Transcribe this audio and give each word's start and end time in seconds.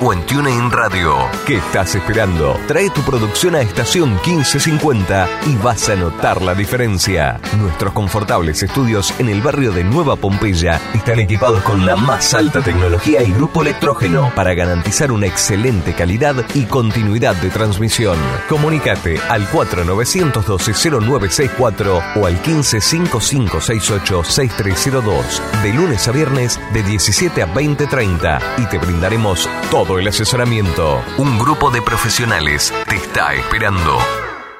o 0.00 0.12
en 0.12 0.24
TuneIn 0.26 0.70
Radio. 0.70 1.14
¿Qué 1.46 1.56
estás 1.56 1.94
esperando? 1.94 2.58
Trae 2.66 2.90
tu 2.90 3.00
producción 3.02 3.54
a 3.54 3.60
estación 3.60 4.18
1550 4.24 5.28
y 5.46 5.54
vas 5.56 5.88
a 5.88 5.96
notar 5.96 6.42
la 6.42 6.54
diferencia. 6.54 7.40
Nuestros 7.58 7.92
confortables 7.92 8.62
estudios 8.62 9.12
en 9.18 9.28
el 9.28 9.42
barrio 9.42 9.72
de 9.72 9.82
Nueva 9.84 10.16
Pompeya 10.16 10.80
están 10.94 11.20
equipados 11.20 11.62
con 11.62 11.84
la 11.84 11.96
más 11.96 12.32
alta 12.34 12.62
tecnología 12.62 13.22
y 13.22 13.32
grupo 13.32 13.60
electrógeno 13.62 14.32
para 14.34 14.54
garantizar 14.54 15.12
una 15.12 15.26
excelente 15.26 15.92
calidad 15.94 16.34
y 16.54 16.64
continuidad 16.64 17.34
de 17.36 17.50
transmisión. 17.50 18.16
Comunícate 18.48 19.20
al 19.28 19.46
4912-0964 19.48 22.14
o 22.16 22.26
al 22.26 22.42
155568-6302 22.42 25.40
de 25.62 25.72
lunes 25.72 26.08
a 26.08 26.12
viernes 26.12 26.58
de 26.72 26.82
17 26.82 27.42
a 27.42 27.52
20.30 27.52 28.40
y 28.58 28.66
te 28.66 28.78
brindaremos 28.78 29.48
todo 29.70 29.89
el 29.98 30.08
asesoramiento. 30.08 31.02
Un 31.18 31.38
grupo 31.38 31.70
de 31.70 31.82
profesionales 31.82 32.72
te 32.88 32.96
está 32.96 33.34
esperando. 33.34 33.98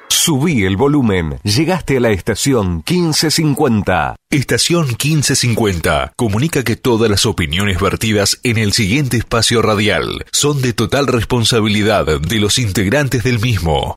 Subí 0.08 0.64
el 0.64 0.76
volumen. 0.76 1.38
Llegaste 1.44 1.96
a 1.96 2.00
la 2.00 2.10
estación 2.10 2.82
1550. 2.88 4.16
Estación 4.30 4.86
1550 4.86 6.12
comunica 6.16 6.62
que 6.62 6.76
todas 6.76 7.10
las 7.10 7.24
opiniones 7.26 7.80
vertidas 7.80 8.38
en 8.42 8.58
el 8.58 8.72
siguiente 8.72 9.16
espacio 9.16 9.62
radial 9.62 10.26
son 10.32 10.60
de 10.60 10.72
total 10.72 11.06
responsabilidad 11.06 12.20
de 12.20 12.38
los 12.38 12.58
integrantes 12.58 13.22
del 13.22 13.40
mismo. 13.40 13.96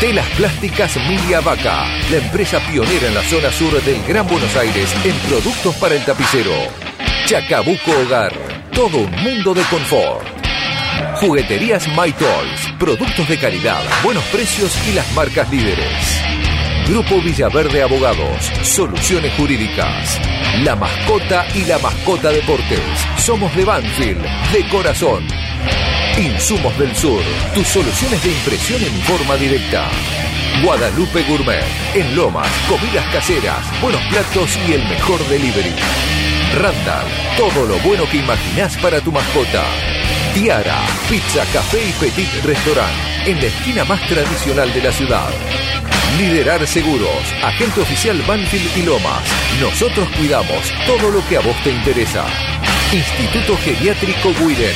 Telas 0.00 0.28
Plásticas 0.36 0.96
Milia 1.08 1.40
Vaca, 1.40 1.84
la 2.08 2.18
empresa 2.18 2.60
pionera 2.60 3.08
en 3.08 3.14
la 3.14 3.22
zona 3.22 3.50
sur 3.50 3.82
del 3.82 4.00
Gran 4.06 4.28
Buenos 4.28 4.54
Aires 4.54 4.94
en 5.04 5.12
productos 5.28 5.74
para 5.74 5.96
el 5.96 6.04
tapicero. 6.04 6.52
Chacabuco 7.26 7.90
Hogar, 7.90 8.32
todo 8.72 8.98
un 8.98 9.10
mundo 9.10 9.52
de 9.54 9.62
confort. 9.62 10.24
Jugueterías 11.16 11.88
My 11.88 12.12
Toys, 12.12 12.72
productos 12.78 13.28
de 13.28 13.38
calidad, 13.38 13.82
buenos 14.04 14.22
precios 14.26 14.72
y 14.88 14.92
las 14.92 15.10
marcas 15.14 15.50
líderes. 15.50 16.22
Grupo 16.86 17.20
Villaverde 17.20 17.82
Abogados, 17.82 18.52
soluciones 18.62 19.34
jurídicas. 19.34 20.20
La 20.62 20.76
mascota 20.76 21.44
y 21.56 21.64
la 21.64 21.78
mascota 21.80 22.30
deportes. 22.30 22.80
Somos 23.16 23.54
de 23.56 23.64
Banfield, 23.64 24.22
de 24.52 24.68
corazón. 24.68 25.26
Insumos 26.18 26.76
del 26.76 26.96
Sur, 26.96 27.22
tus 27.54 27.68
soluciones 27.68 28.20
de 28.24 28.32
impresión 28.32 28.82
en 28.82 29.02
forma 29.02 29.36
directa. 29.36 29.88
Guadalupe 30.64 31.22
Gourmet, 31.22 31.62
en 31.94 32.16
Lomas, 32.16 32.48
comidas 32.68 33.06
caseras, 33.12 33.64
buenos 33.80 34.02
platos 34.10 34.58
y 34.68 34.72
el 34.72 34.82
mejor 34.88 35.24
delivery. 35.28 35.76
Randall, 36.54 37.06
todo 37.36 37.66
lo 37.66 37.78
bueno 37.80 38.04
que 38.10 38.18
imaginás 38.18 38.76
para 38.78 39.00
tu 39.00 39.12
mascota. 39.12 39.64
Tiara, 40.34 40.78
pizza, 41.08 41.44
café 41.52 41.78
y 41.88 41.92
petit 41.92 42.28
restaurant, 42.44 42.92
en 43.26 43.36
la 43.36 43.46
esquina 43.46 43.84
más 43.84 44.00
tradicional 44.08 44.72
de 44.72 44.82
la 44.82 44.92
ciudad. 44.92 45.28
Liderar 46.18 46.66
Seguros, 46.66 47.34
agente 47.44 47.80
oficial 47.80 48.20
Banfield 48.26 48.76
y 48.76 48.82
Lomas. 48.82 49.22
Nosotros 49.60 50.08
cuidamos 50.16 50.72
todo 50.86 51.10
lo 51.10 51.26
que 51.28 51.36
a 51.36 51.40
vos 51.40 51.56
te 51.62 51.70
interesa. 51.70 52.24
Instituto 52.92 53.56
Geriátrico 53.58 54.32
Guiden, 54.40 54.74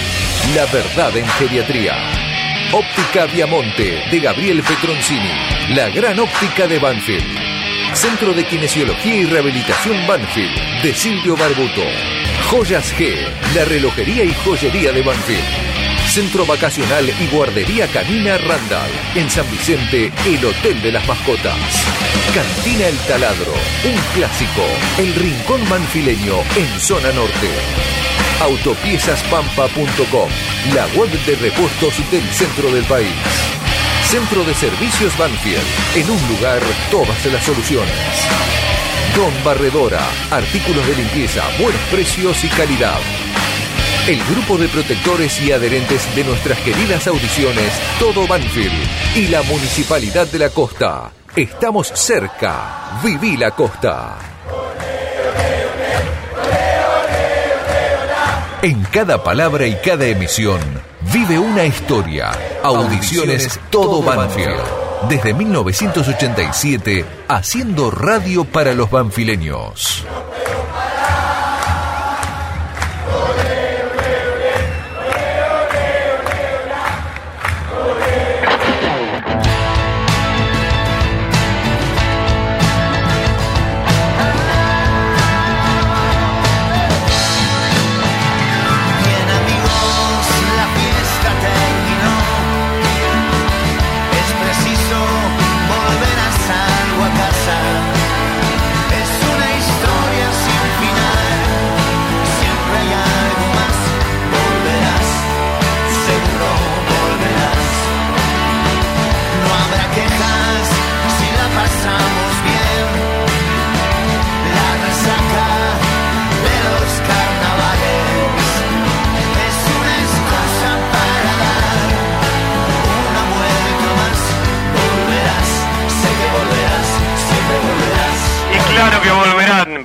la 0.54 0.66
verdad 0.66 1.16
en 1.16 1.26
geriatría. 1.26 1.94
Óptica 2.72 3.26
Viamonte 3.26 4.04
de 4.10 4.20
Gabriel 4.20 4.62
Petroncini, 4.62 5.74
la 5.74 5.88
gran 5.88 6.18
óptica 6.20 6.66
de 6.66 6.78
Banfield. 6.78 7.51
Centro 7.94 8.32
de 8.32 8.44
Kinesiología 8.46 9.14
y 9.14 9.24
Rehabilitación 9.26 10.06
Banfield 10.06 10.82
de 10.82 10.94
Silvio 10.94 11.36
Barbuto. 11.36 11.82
Joyas 12.50 12.94
G, 12.96 13.16
la 13.54 13.64
relojería 13.66 14.24
y 14.24 14.32
joyería 14.44 14.92
de 14.92 15.02
Banfield. 15.02 15.44
Centro 16.06 16.46
Vacacional 16.46 17.12
y 17.20 17.26
Guardería 17.28 17.86
Canina 17.88 18.38
Randall. 18.38 18.90
En 19.14 19.28
San 19.30 19.48
Vicente, 19.50 20.10
el 20.26 20.44
Hotel 20.44 20.80
de 20.82 20.92
las 20.92 21.06
Mascotas. 21.06 21.56
Cantina 22.34 22.86
El 22.86 22.96
Taladro, 23.06 23.52
un 23.84 24.00
clásico. 24.14 24.62
El 24.98 25.14
Rincón 25.14 25.68
Manfileño 25.68 26.40
en 26.56 26.80
Zona 26.80 27.12
Norte. 27.12 27.50
Autopiezaspampa.com, 28.40 30.30
la 30.74 30.86
web 30.98 31.10
de 31.26 31.34
repuestos 31.36 32.10
del 32.10 32.24
centro 32.30 32.70
del 32.72 32.84
país. 32.84 33.61
Centro 34.12 34.44
de 34.44 34.54
Servicios 34.54 35.16
Banfield, 35.16 35.64
en 35.96 36.10
un 36.10 36.36
lugar 36.36 36.60
todas 36.90 37.24
las 37.32 37.42
soluciones. 37.42 37.94
Don 39.16 39.32
Barredora, 39.42 40.06
artículos 40.30 40.86
de 40.86 40.96
limpieza, 40.96 41.42
buenos 41.58 41.80
precios 41.90 42.44
y 42.44 42.48
calidad. 42.48 42.98
El 44.06 44.22
grupo 44.24 44.58
de 44.58 44.68
protectores 44.68 45.40
y 45.40 45.50
adherentes 45.50 46.14
de 46.14 46.24
nuestras 46.24 46.58
queridas 46.58 47.06
audiciones, 47.06 47.72
Todo 47.98 48.26
Banfield 48.26 49.16
y 49.16 49.28
la 49.28 49.42
Municipalidad 49.44 50.26
de 50.26 50.40
la 50.40 50.50
Costa. 50.50 51.10
Estamos 51.34 51.88
cerca. 51.94 53.00
Viví 53.02 53.38
la 53.38 53.52
Costa. 53.52 54.18
En 58.62 58.80
cada 58.84 59.24
palabra 59.24 59.66
y 59.66 59.74
cada 59.74 60.06
emisión 60.06 60.60
vive 61.12 61.36
una 61.36 61.64
historia. 61.64 62.30
Audiciones 62.62 63.58
Todo 63.70 64.00
Banfield. 64.02 64.62
Desde 65.08 65.34
1987, 65.34 67.04
haciendo 67.26 67.90
radio 67.90 68.44
para 68.44 68.72
los 68.72 68.88
banfileños. 68.88 70.04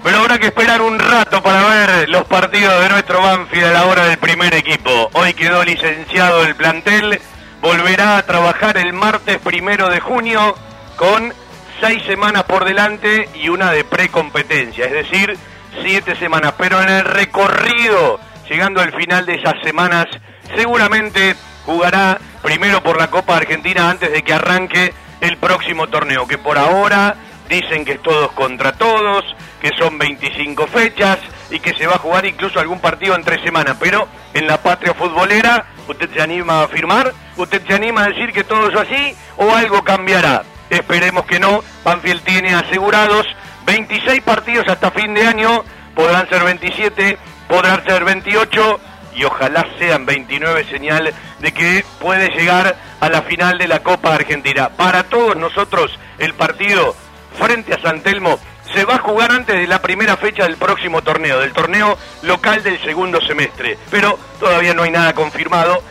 Pero 0.03 0.19
habrá 0.19 0.38
que 0.38 0.47
esperar 0.47 0.81
un 0.81 0.99
rato 0.99 1.41
para 1.41 1.65
ver 1.65 2.09
los 2.09 2.25
partidos 2.25 2.81
de 2.81 2.89
nuestro 2.89 3.21
Banfield 3.21 3.65
a 3.65 3.71
la 3.71 3.85
hora 3.85 4.05
del 4.05 4.17
primer 4.17 4.53
equipo. 4.53 5.09
Hoy 5.13 5.33
quedó 5.33 5.63
licenciado 5.63 6.44
el 6.44 6.55
plantel, 6.55 7.19
volverá 7.61 8.17
a 8.17 8.25
trabajar 8.25 8.77
el 8.77 8.94
martes 8.94 9.38
primero 9.39 9.89
de 9.89 9.99
junio 9.99 10.55
con 10.95 11.33
seis 11.79 12.03
semanas 12.03 12.44
por 12.44 12.65
delante 12.65 13.29
y 13.35 13.49
una 13.49 13.71
de 13.71 13.83
precompetencia, 13.83 14.85
es 14.85 14.91
decir, 14.91 15.38
siete 15.83 16.15
semanas. 16.15 16.53
Pero 16.57 16.81
en 16.81 16.89
el 16.89 17.05
recorrido, 17.05 18.19
llegando 18.49 18.81
al 18.81 18.94
final 18.94 19.25
de 19.25 19.35
esas 19.35 19.55
semanas, 19.63 20.07
seguramente 20.55 21.35
jugará 21.65 22.19
primero 22.41 22.81
por 22.81 22.97
la 22.97 23.09
Copa 23.09 23.38
Argentina 23.38 23.89
antes 23.89 24.11
de 24.11 24.23
que 24.23 24.33
arranque 24.33 24.94
el 25.21 25.38
próximo 25.38 25.88
torneo, 25.88 26.27
que 26.27 26.38
por 26.38 26.57
ahora 26.57 27.15
dicen 27.49 27.85
que 27.85 27.94
es 27.94 28.01
todos 28.01 28.31
contra 28.33 28.73
todos, 28.73 29.23
que 29.62 29.71
son 29.77 29.98
25 29.98 30.68
fechas 30.68 31.19
y 31.50 31.59
que 31.59 31.74
se 31.74 31.88
va 31.88 31.95
a 31.95 32.00
jugar 32.00 32.25
incluso 32.25 32.59
algún 32.59 32.80
partido 32.80 33.15
en 33.15 33.24
tres 33.24 33.42
semanas, 33.44 33.77
pero 33.80 34.07
en 34.33 34.48
la 34.48 34.62
patria 34.62 34.94
futbolera, 34.94 35.65
¿usted 35.88 36.09
se 36.13 36.21
anima 36.21 36.59
a 36.59 36.63
afirmar? 36.63 37.13
¿Usted 37.38 37.62
se 37.65 37.74
anima 37.74 38.04
a 38.04 38.09
decir 38.09 38.31
que 38.33 38.44
todo 38.44 38.69
es 38.69 38.75
así 38.75 39.15
o 39.38 39.54
algo 39.54 39.83
cambiará? 39.83 40.44
Esperemos 40.69 41.25
que 41.25 41.39
no. 41.39 41.63
Banfield 41.83 42.24
tiene 42.24 42.54
asegurados 42.54 43.25
26 43.65 44.21
partidos 44.21 44.68
hasta 44.68 44.92
fin 44.92 45.13
de 45.13 45.25
año, 45.25 45.63
podrán 45.95 46.27
ser 46.30 46.44
27, 46.44 47.18
podrán 47.48 47.83
ser 47.86 48.04
28 48.04 48.80
y 49.15 49.24
ojalá 49.24 49.65
sean 49.80 50.06
29 50.06 50.65
señal 50.65 51.13
de 51.39 51.51
que 51.51 51.83
puede 52.00 52.30
llegar 52.30 52.75
a 53.00 53.09
la 53.09 53.21
final 53.24 53.57
de 53.57 53.68
la 53.68 53.80
Copa 53.80 54.13
Argentina. 54.13 54.69
Para 54.69 55.04
todos 55.04 55.36
nosotros 55.36 55.98
el 56.18 56.33
partido 56.33 56.95
frente 57.38 57.74
a 57.74 57.81
San 57.81 58.01
Telmo 58.01 58.39
se 58.77 58.85
va 58.85 58.97
a 58.97 59.00
jugar 59.00 59.31
antes 59.31 59.56
de 59.56 59.65
la 59.65 59.81
primera 59.81 60.18
fecha 60.18 60.44
del 60.44 60.56
próximo 60.56 61.01
torneo, 61.01 61.39
del 61.39 61.51
torneo 61.51 61.97
local 62.21 62.62
del 62.62 62.79
segundo 62.83 63.19
semestre. 63.19 63.75
Pero 63.89 64.19
todavía 64.39 64.75
no 64.75 64.83
hay 64.83 64.91
nada 64.91 65.13
confirmado. 65.13 65.81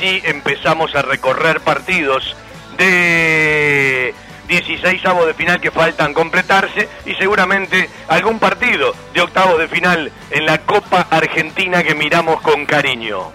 Si 0.00 0.20
empezamos 0.24 0.92
a 0.96 1.02
recorrer 1.02 1.60
partidos 1.60 2.34
de 2.76 4.12
16 4.48 5.06
avos 5.06 5.28
de 5.28 5.34
final 5.34 5.60
que 5.60 5.70
faltan 5.70 6.12
completarse 6.12 6.88
y 7.06 7.14
seguramente 7.14 7.88
algún 8.08 8.40
partido 8.40 8.96
de 9.12 9.20
octavos 9.20 9.56
de 9.60 9.68
final 9.68 10.10
en 10.32 10.44
la 10.44 10.58
Copa 10.58 11.06
Argentina 11.10 11.84
que 11.84 11.94
miramos 11.94 12.40
con 12.40 12.66
cariño. 12.66 13.30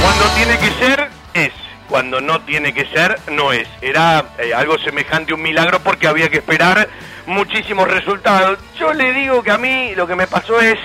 Cuando 0.00 0.24
tiene 0.36 0.56
que 0.58 0.70
ser, 0.84 1.10
es. 1.34 1.67
Cuando 1.88 2.20
no 2.20 2.40
tiene 2.42 2.74
que 2.74 2.86
ser, 2.86 3.18
no 3.32 3.52
es. 3.52 3.66
Era 3.80 4.24
eh, 4.38 4.52
algo 4.54 4.78
semejante 4.78 5.32
a 5.32 5.36
un 5.36 5.42
milagro 5.42 5.80
porque 5.80 6.06
había 6.06 6.28
que 6.28 6.38
esperar 6.38 6.88
muchísimos 7.26 7.88
resultados. 7.88 8.58
Yo 8.78 8.92
le 8.92 9.12
digo 9.12 9.42
que 9.42 9.50
a 9.50 9.58
mí 9.58 9.94
lo 9.94 10.06
que 10.06 10.14
me 10.14 10.26
pasó 10.26 10.60
es, 10.60 10.78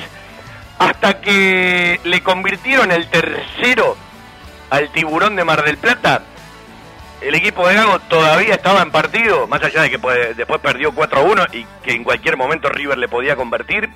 hasta 0.79 1.19
que 1.19 1.99
le 2.03 2.21
convirtieron 2.21 2.91
el 2.91 3.07
tercero 3.09 3.97
al 4.69 4.89
tiburón 4.91 5.35
de 5.35 5.43
Mar 5.43 5.63
del 5.63 5.77
Plata, 5.77 6.23
el 7.21 7.35
equipo 7.35 7.67
de 7.67 7.75
Gago 7.75 7.99
todavía 7.99 8.55
estaba 8.55 8.81
en 8.81 8.91
partido, 8.91 9.47
más 9.47 9.63
allá 9.63 9.83
de 9.83 9.91
que 9.91 10.33
después 10.35 10.59
perdió 10.59 10.93
4 10.93 11.19
a 11.19 11.23
1 11.23 11.45
y 11.53 11.65
que 11.83 11.93
en 11.93 12.03
cualquier 12.03 12.35
momento 12.35 12.69
River 12.69 12.97
le 12.97 13.07
podía 13.07 13.35
convertir. 13.35 13.89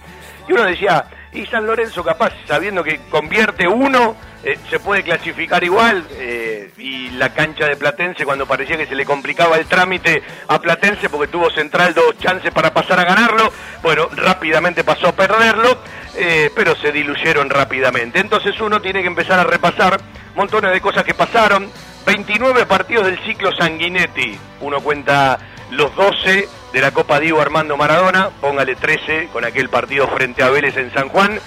Y 0.47 0.53
uno 0.53 0.63
decía, 0.63 1.05
y 1.33 1.45
San 1.45 1.65
Lorenzo 1.65 2.03
capaz, 2.03 2.33
sabiendo 2.45 2.83
que 2.83 2.99
convierte 3.09 3.67
uno, 3.67 4.15
eh, 4.43 4.57
se 4.69 4.79
puede 4.79 5.03
clasificar 5.03 5.63
igual. 5.63 6.05
Eh, 6.11 6.71
y 6.77 7.09
la 7.11 7.33
cancha 7.33 7.65
de 7.65 7.75
Platense, 7.75 8.25
cuando 8.25 8.45
parecía 8.45 8.77
que 8.77 8.85
se 8.85 8.95
le 8.95 9.05
complicaba 9.05 9.57
el 9.57 9.65
trámite 9.65 10.23
a 10.47 10.59
Platense 10.59 11.09
porque 11.09 11.31
tuvo 11.31 11.49
Central 11.49 11.93
dos 11.93 12.17
chances 12.19 12.51
para 12.53 12.73
pasar 12.73 12.99
a 12.99 13.03
ganarlo, 13.03 13.51
bueno, 13.83 14.07
rápidamente 14.15 14.83
pasó 14.83 15.09
a 15.09 15.11
perderlo, 15.11 15.79
eh, 16.15 16.51
pero 16.55 16.75
se 16.75 16.91
diluyeron 16.91 17.49
rápidamente. 17.49 18.19
Entonces 18.19 18.59
uno 18.61 18.81
tiene 18.81 19.01
que 19.01 19.07
empezar 19.07 19.39
a 19.39 19.43
repasar 19.43 19.99
montones 20.35 20.71
de 20.71 20.81
cosas 20.81 21.03
que 21.03 21.13
pasaron 21.13 21.69
29 22.05 22.65
partidos 22.65 23.05
del 23.05 23.19
ciclo 23.25 23.51
Sanguinetti. 23.51 24.37
Uno 24.61 24.79
cuenta 24.79 25.37
los 25.71 25.93
12 25.95 26.47
de 26.77 26.83
la 26.83 26.91
Copa 26.91 27.19
Diego 27.19 27.41
Armando 27.41 27.75
Maradona, 27.75 28.29
póngale 28.39 28.75
13 28.75 29.29
con 29.33 29.43
aquel 29.43 29.67
partido 29.67 30.07
frente 30.09 30.43
a 30.43 30.51
Vélez 30.51 30.77
en 30.77 30.93
San 30.93 31.09
Juan 31.09 31.39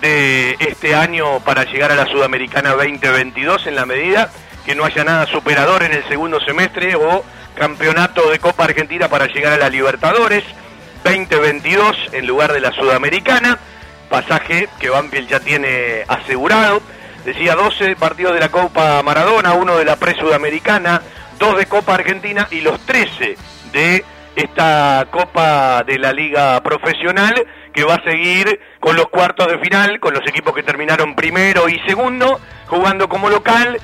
de 0.00 0.56
este 0.60 0.94
año 0.94 1.40
para 1.40 1.64
llegar 1.64 1.92
a 1.92 1.94
la 1.94 2.06
Sudamericana 2.06 2.70
2022 2.70 3.66
en 3.66 3.76
la 3.76 3.84
medida 3.84 4.30
que 4.64 4.74
no 4.74 4.86
haya 4.86 5.04
nada 5.04 5.26
superador 5.26 5.82
en 5.82 5.92
el 5.92 6.08
segundo 6.08 6.40
semestre 6.40 6.94
o 6.94 7.22
campeonato 7.54 8.30
de 8.30 8.38
Copa 8.38 8.64
Argentina 8.64 9.08
para 9.08 9.26
llegar 9.26 9.52
a 9.52 9.58
la 9.58 9.68
Libertadores 9.68 10.42
2022 11.04 11.94
en 12.12 12.26
lugar 12.26 12.54
de 12.54 12.60
la 12.60 12.72
Sudamericana, 12.72 13.58
pasaje 14.08 14.70
que 14.80 14.88
Banfield 14.88 15.28
ya 15.28 15.40
tiene 15.40 16.04
asegurado. 16.08 16.80
Decía 17.26 17.56
12 17.56 17.94
partidos 17.96 18.32
de 18.32 18.40
la 18.40 18.48
Copa 18.48 19.02
Maradona, 19.02 19.52
uno 19.52 19.76
de 19.76 19.84
la 19.84 19.96
pre-sudamericana, 19.96 21.02
dos 21.38 21.58
de 21.58 21.66
Copa 21.66 21.92
Argentina 21.92 22.48
y 22.50 22.62
los 22.62 22.80
13 22.86 23.36
de 23.72 24.02
esta 24.38 25.06
Copa 25.10 25.82
de 25.84 25.98
la 25.98 26.12
Liga 26.12 26.62
Profesional 26.62 27.34
que 27.72 27.84
va 27.84 27.94
a 27.94 28.02
seguir 28.04 28.60
con 28.80 28.96
los 28.96 29.08
cuartos 29.08 29.48
de 29.48 29.58
final, 29.58 29.98
con 30.00 30.14
los 30.14 30.26
equipos 30.26 30.54
que 30.54 30.62
terminaron 30.62 31.14
primero 31.14 31.68
y 31.68 31.78
segundo, 31.80 32.40
jugando 32.66 33.08
como 33.08 33.28
local. 33.28 33.78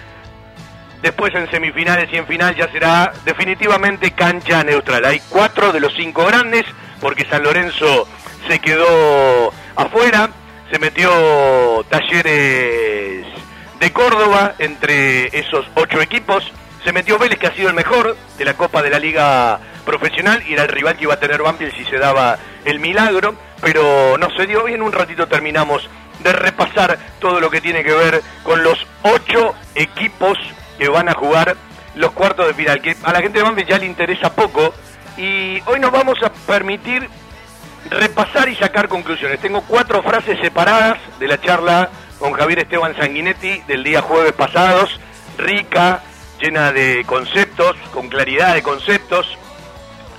Después 1.03 1.35
en 1.35 1.51
semifinales 1.51 2.09
y 2.12 2.17
en 2.17 2.27
final 2.27 2.55
ya 2.55 2.71
será 2.71 3.12
definitivamente 3.25 4.12
cancha 4.12 4.65
neutral. 4.65 5.05
Hay 5.05 5.21
cuatro 5.29 5.73
de 5.73 5.81
los 5.81 5.93
cinco 5.95 6.25
grandes, 6.25 6.65
porque 7.01 7.27
San 7.27 7.43
Lorenzo 7.43 8.09
se 8.49 8.59
quedó 8.59 9.53
afuera, 9.77 10.31
se 10.71 10.79
metió 10.79 11.11
Talleres 11.89 13.27
de 13.81 13.93
Córdoba 13.93 14.55
entre 14.59 15.27
esos 15.39 15.67
ocho 15.75 16.01
equipos. 16.01 16.51
Se 16.85 16.93
metió 16.93 17.19
Vélez, 17.19 17.39
que 17.39 17.47
ha 17.47 17.55
sido 17.55 17.69
el 17.69 17.75
mejor 17.75 18.15
de 18.37 18.45
la 18.45 18.55
Copa 18.55 18.83
de 18.83 18.91
la 18.91 18.99
Liga 18.99 19.59
Profesional, 19.87 20.43
y 20.47 20.53
era 20.53 20.65
el 20.65 20.69
rival 20.69 20.97
que 20.97 21.05
iba 21.05 21.15
a 21.15 21.21
tener 21.21 21.43
Banfield 21.43 21.75
si 21.75 21.85
se 21.87 21.97
daba 21.99 22.39
el 22.67 22.79
milagro, 22.79 23.35
pero 23.63 24.19
no 24.19 24.29
se 24.37 24.47
dio. 24.47 24.69
Y 24.69 24.75
en 24.75 24.83
un 24.83 24.93
ratito 24.93 25.27
terminamos 25.27 25.89
de 26.21 26.33
repasar 26.33 26.99
todo 27.21 27.41
lo 27.41 27.51
que 27.51 27.63
tiene 27.63 27.83
que 27.83 27.95
ver 27.95 28.23
con 28.43 28.63
los 28.63 28.87
ocho 29.03 29.55
equipos 29.75 30.39
que 30.79 30.89
van 30.89 31.09
a 31.09 31.15
jugar 31.15 31.57
los 31.95 32.13
cuartos 32.13 32.49
de 32.49 32.55
final, 32.55 32.83
que 32.83 32.97
a 33.03 33.13
la 33.13 33.21
gente 33.21 33.39
de 33.39 33.45
Banfield 33.45 33.71
ya 33.71 33.79
le 33.79 33.87
interesa 33.87 34.35
poco. 34.35 34.75
Y 35.17 35.63
hoy 35.65 35.81
nos 35.81 35.91
vamos 35.91 36.19
a 36.23 36.31
permitir 36.31 37.09
repasar 37.89 38.49
y 38.51 38.57
sacar 38.57 38.89
conclusiones. 38.89 39.41
Tengo 39.41 39.63
cuatro 39.63 40.03
frases 40.03 40.39
separadas 40.39 40.99
de 41.19 41.29
la 41.29 41.41
charla 41.41 41.89
con 42.19 42.33
Javier 42.33 42.61
Esteban 42.61 42.95
Sanguinetti 42.95 43.63
del 43.67 43.85
día 43.85 44.03
jueves 44.03 44.33
pasados, 44.33 45.01
rica, 45.39 46.03
llena 46.44 46.73
de 46.73 47.05
conceptos, 47.06 47.75
con 47.91 48.08
claridad 48.08 48.52
de 48.52 48.62
conceptos, 48.62 49.38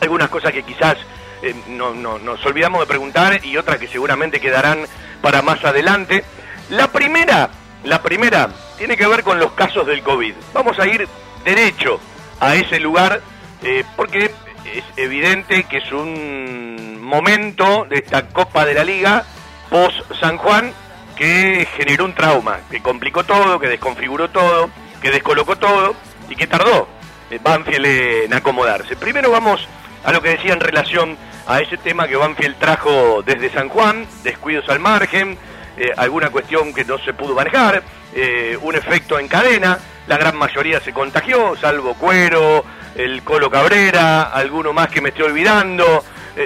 algunas 0.01 0.27
cosas 0.29 0.51
que 0.51 0.63
quizás 0.63 0.97
eh, 1.43 1.53
no, 1.67 1.93
nos 1.93 2.43
olvidamos 2.43 2.79
de 2.79 2.87
preguntar 2.87 3.45
y 3.45 3.57
otras 3.57 3.77
que 3.77 3.87
seguramente 3.87 4.39
quedarán 4.39 4.87
para 5.21 5.43
más 5.43 5.63
adelante. 5.63 6.23
La 6.71 6.91
primera, 6.91 7.51
la 7.83 8.01
primera 8.01 8.49
tiene 8.75 8.97
que 8.97 9.05
ver 9.05 9.21
con 9.23 9.39
los 9.39 9.51
casos 9.51 9.85
del 9.85 10.01
COVID. 10.01 10.33
Vamos 10.51 10.79
a 10.79 10.87
ir 10.87 11.07
derecho 11.43 11.99
a 12.39 12.55
ese 12.55 12.79
lugar 12.79 13.21
eh, 13.61 13.83
porque 13.95 14.31
es 14.73 14.83
evidente 14.97 15.65
que 15.65 15.77
es 15.77 15.91
un 15.91 16.99
momento 17.03 17.85
de 17.87 17.97
esta 17.97 18.29
Copa 18.29 18.65
de 18.65 18.73
la 18.73 18.83
Liga 18.83 19.25
post 19.69 20.11
San 20.19 20.37
Juan 20.37 20.73
que 21.15 21.67
generó 21.77 22.05
un 22.05 22.15
trauma, 22.15 22.61
que 22.71 22.81
complicó 22.81 23.23
todo, 23.23 23.59
que 23.59 23.67
desconfiguró 23.67 24.31
todo, 24.31 24.71
que 25.03 25.11
descolocó 25.11 25.55
todo 25.55 25.95
y 26.29 26.35
que 26.35 26.47
tardó 26.47 26.87
eh, 27.29 27.39
Banfield 27.41 27.85
en 27.85 28.33
acomodarse. 28.33 28.95
Primero 28.95 29.31
vamos 29.31 29.67
a 30.03 30.11
lo 30.11 30.21
que 30.21 30.29
decía 30.29 30.53
en 30.53 30.59
relación 30.59 31.17
a 31.47 31.59
ese 31.59 31.77
tema 31.77 32.07
que 32.07 32.15
Banfield 32.15 32.57
trajo 32.57 33.23
desde 33.25 33.51
San 33.51 33.69
Juan, 33.69 34.05
descuidos 34.23 34.69
al 34.69 34.79
margen, 34.79 35.37
eh, 35.77 35.91
alguna 35.97 36.29
cuestión 36.29 36.73
que 36.73 36.85
no 36.85 36.97
se 36.99 37.13
pudo 37.13 37.33
manejar, 37.33 37.83
eh, 38.13 38.57
un 38.61 38.75
efecto 38.75 39.19
en 39.19 39.27
cadena, 39.27 39.79
la 40.07 40.17
gran 40.17 40.35
mayoría 40.35 40.79
se 40.79 40.93
contagió, 40.93 41.55
salvo 41.55 41.95
Cuero, 41.95 42.63
el 42.95 43.23
Colo 43.23 43.49
Cabrera, 43.49 44.23
alguno 44.23 44.71
más 44.71 44.89
que 44.89 45.01
me 45.01 45.09
estoy 45.09 45.25
olvidando, 45.25 46.03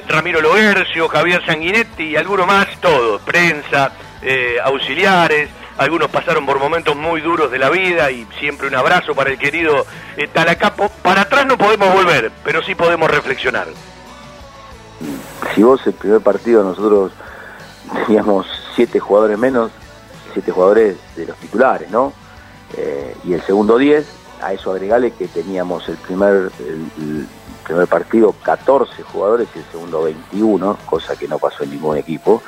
Ramiro 0.08 0.40
Loercio, 0.40 1.08
Javier 1.08 1.44
Sanguinetti 1.46 2.04
y 2.04 2.16
alguno 2.16 2.46
más, 2.46 2.80
todo, 2.80 3.20
prensa, 3.20 3.92
auxiliares, 4.64 5.50
algunos 5.80 6.10
pasaron 6.10 6.46
por 6.46 6.60
momentos 6.60 6.94
muy 6.96 7.22
duros 7.22 7.50
de 7.50 7.58
la 7.58 7.70
vida 7.70 8.12
y 8.12 8.28
siempre 8.38 8.68
un 8.68 8.76
abrazo 8.76 9.16
para 9.16 9.32
el 9.32 9.40
querido 9.40 9.86
eh, 10.18 10.28
Talacapo. 10.28 10.90
Para 11.02 11.22
atrás 11.22 11.46
no 11.46 11.58
podemos 11.58 11.94
volver, 11.94 12.32
pero 12.44 12.62
sí 12.62 12.76
podemos 12.76 13.10
reflexionar. 13.10 13.68
Si 15.56 15.64
vos 15.64 15.80
el 15.88 15.94
primer 15.94 16.20
partido 16.20 16.64
nosotros 16.64 17.14
teníamos 18.06 18.46
siete 18.76 19.00
jugadores 19.00 19.40
menos, 19.40 19.72
siete 20.34 20.52
jugadores 20.52 20.98
de 21.16 21.28
los 21.28 21.38
titulares, 21.38 21.90
¿no? 21.90 22.12
Eh, 22.76 23.16
y 23.24 23.32
el 23.32 23.42
segundo 23.44 23.78
10, 23.78 24.06
a 24.42 24.52
eso 24.52 24.74
agregale 24.74 25.12
que 25.12 25.30
teníamos 25.30 25.88
el 25.88 25.96
primer, 25.96 26.52
el 26.60 27.26
primer 27.64 27.88
partido 27.88 28.36
14 28.44 29.02
jugadores 29.04 29.48
y 29.56 29.60
el 29.60 29.66
segundo 29.72 30.04
21, 30.04 30.78
cosa 30.86 31.16
que 31.16 31.30
no 31.30 31.40
pasó 31.40 31.64
en 31.64 31.72
ningún 31.72 31.96
equipo 31.96 32.44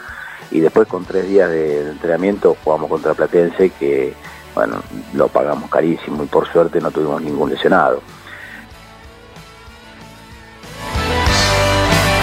y 0.51 0.59
después 0.59 0.87
con 0.87 1.05
tres 1.05 1.27
días 1.27 1.49
de 1.49 1.89
entrenamiento 1.89 2.55
jugamos 2.63 2.89
contra 2.89 3.13
Platense 3.13 3.71
que 3.71 4.13
bueno 4.53 4.83
lo 5.13 5.27
pagamos 5.29 5.69
carísimo 5.69 6.23
y 6.23 6.27
por 6.27 6.47
suerte 6.51 6.79
no 6.79 6.91
tuvimos 6.91 7.21
ningún 7.21 7.49
lesionado. 7.49 8.01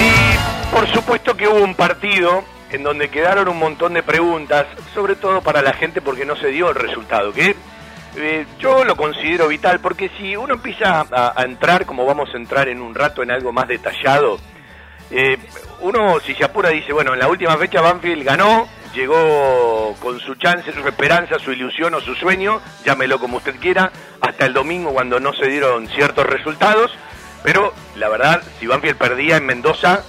Y 0.00 0.74
por 0.74 0.86
supuesto 0.88 1.36
que 1.36 1.48
hubo 1.48 1.64
un 1.64 1.74
partido 1.74 2.44
en 2.70 2.82
donde 2.82 3.08
quedaron 3.08 3.48
un 3.48 3.58
montón 3.58 3.94
de 3.94 4.02
preguntas, 4.02 4.66
sobre 4.94 5.16
todo 5.16 5.40
para 5.40 5.62
la 5.62 5.72
gente 5.72 6.00
porque 6.02 6.26
no 6.26 6.36
se 6.36 6.48
dio 6.48 6.68
el 6.68 6.74
resultado, 6.76 7.32
que 7.32 7.56
Eh, 8.16 8.46
yo 8.58 8.84
lo 8.84 8.96
considero 8.96 9.46
vital 9.48 9.80
porque 9.80 10.10
si 10.18 10.34
uno 10.34 10.54
empieza 10.54 11.06
a, 11.12 11.32
a 11.36 11.44
entrar, 11.44 11.84
como 11.84 12.04
vamos 12.06 12.30
a 12.32 12.38
entrar 12.38 12.66
en 12.68 12.80
un 12.80 12.94
rato 12.94 13.22
en 13.22 13.30
algo 13.30 13.52
más 13.52 13.68
detallado, 13.68 14.38
eh, 15.10 15.38
uno 15.80 16.20
si 16.20 16.34
se 16.34 16.44
apura 16.44 16.70
dice, 16.70 16.92
bueno, 16.92 17.14
en 17.14 17.20
la 17.20 17.28
última 17.28 17.56
fecha 17.56 17.80
Banfield 17.80 18.24
ganó, 18.24 18.68
llegó 18.94 19.94
con 20.00 20.18
su 20.20 20.34
chance, 20.34 20.72
su 20.72 20.86
esperanza, 20.86 21.38
su 21.38 21.52
ilusión 21.52 21.94
o 21.94 22.00
su 22.00 22.14
sueño, 22.14 22.60
llámelo 22.84 23.18
como 23.18 23.38
usted 23.38 23.56
quiera, 23.60 23.92
hasta 24.20 24.46
el 24.46 24.54
domingo 24.54 24.92
cuando 24.92 25.20
no 25.20 25.32
se 25.32 25.46
dieron 25.46 25.88
ciertos 25.88 26.26
resultados, 26.26 26.90
pero 27.42 27.72
la 27.96 28.08
verdad, 28.08 28.42
si 28.58 28.66
Banfield 28.66 28.96
perdía 28.96 29.36
en 29.36 29.46
Mendoza, 29.46 30.02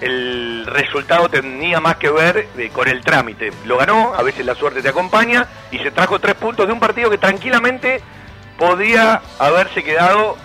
el 0.00 0.66
resultado 0.66 1.28
tenía 1.28 1.80
más 1.80 1.96
que 1.96 2.10
ver 2.10 2.48
eh, 2.58 2.70
con 2.72 2.86
el 2.88 3.02
trámite. 3.02 3.50
Lo 3.64 3.78
ganó, 3.78 4.14
a 4.14 4.22
veces 4.22 4.44
la 4.44 4.54
suerte 4.54 4.82
te 4.82 4.90
acompaña, 4.90 5.46
y 5.70 5.78
se 5.78 5.90
trajo 5.90 6.18
tres 6.18 6.34
puntos 6.34 6.66
de 6.66 6.72
un 6.72 6.80
partido 6.80 7.10
que 7.10 7.18
tranquilamente 7.18 8.02
podía 8.58 9.22
haberse 9.38 9.82
quedado 9.82 10.36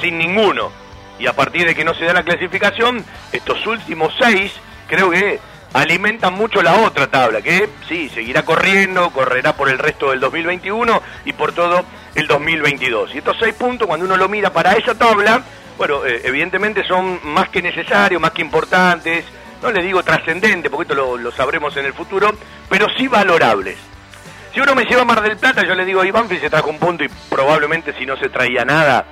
sin 0.00 0.18
ninguno. 0.18 0.70
Y 1.18 1.26
a 1.26 1.32
partir 1.32 1.66
de 1.66 1.74
que 1.74 1.84
no 1.84 1.94
se 1.94 2.04
da 2.04 2.12
la 2.12 2.22
clasificación, 2.22 3.04
estos 3.32 3.66
últimos 3.66 4.14
seis 4.18 4.52
creo 4.86 5.10
que 5.10 5.40
alimentan 5.72 6.34
mucho 6.34 6.62
la 6.62 6.76
otra 6.76 7.06
tabla, 7.08 7.42
que 7.42 7.68
sí, 7.88 8.08
seguirá 8.08 8.44
corriendo, 8.44 9.10
correrá 9.10 9.54
por 9.54 9.68
el 9.68 9.78
resto 9.78 10.10
del 10.10 10.20
2021 10.20 11.02
y 11.24 11.32
por 11.32 11.52
todo 11.52 11.84
el 12.14 12.26
2022. 12.26 13.14
Y 13.14 13.18
estos 13.18 13.36
seis 13.38 13.54
puntos, 13.54 13.86
cuando 13.86 14.06
uno 14.06 14.16
lo 14.16 14.28
mira 14.28 14.52
para 14.52 14.72
esa 14.72 14.94
tabla, 14.94 15.42
bueno, 15.76 16.06
eh, 16.06 16.22
evidentemente 16.24 16.82
son 16.84 17.20
más 17.24 17.50
que 17.50 17.60
necesarios, 17.60 18.20
más 18.20 18.30
que 18.30 18.42
importantes, 18.42 19.24
no 19.62 19.70
le 19.70 19.82
digo 19.82 20.02
trascendentes, 20.02 20.70
porque 20.70 20.84
esto 20.84 20.94
lo, 20.94 21.16
lo, 21.18 21.30
sabremos 21.32 21.76
en 21.76 21.86
el 21.86 21.92
futuro, 21.92 22.32
pero 22.68 22.86
sí 22.96 23.08
valorables. 23.08 23.76
Si 24.54 24.60
uno 24.60 24.74
me 24.74 24.84
lleva 24.84 25.02
a 25.02 25.04
Mar 25.04 25.20
del 25.20 25.36
Plata, 25.36 25.62
yo 25.66 25.74
le 25.74 25.84
digo, 25.84 26.02
Iván 26.02 26.28
se 26.28 26.48
trajo 26.48 26.70
un 26.70 26.78
punto 26.78 27.04
y 27.04 27.10
probablemente 27.28 27.92
si 27.98 28.06
no 28.06 28.16
se 28.16 28.30
traía 28.30 28.64
nada, 28.64 29.04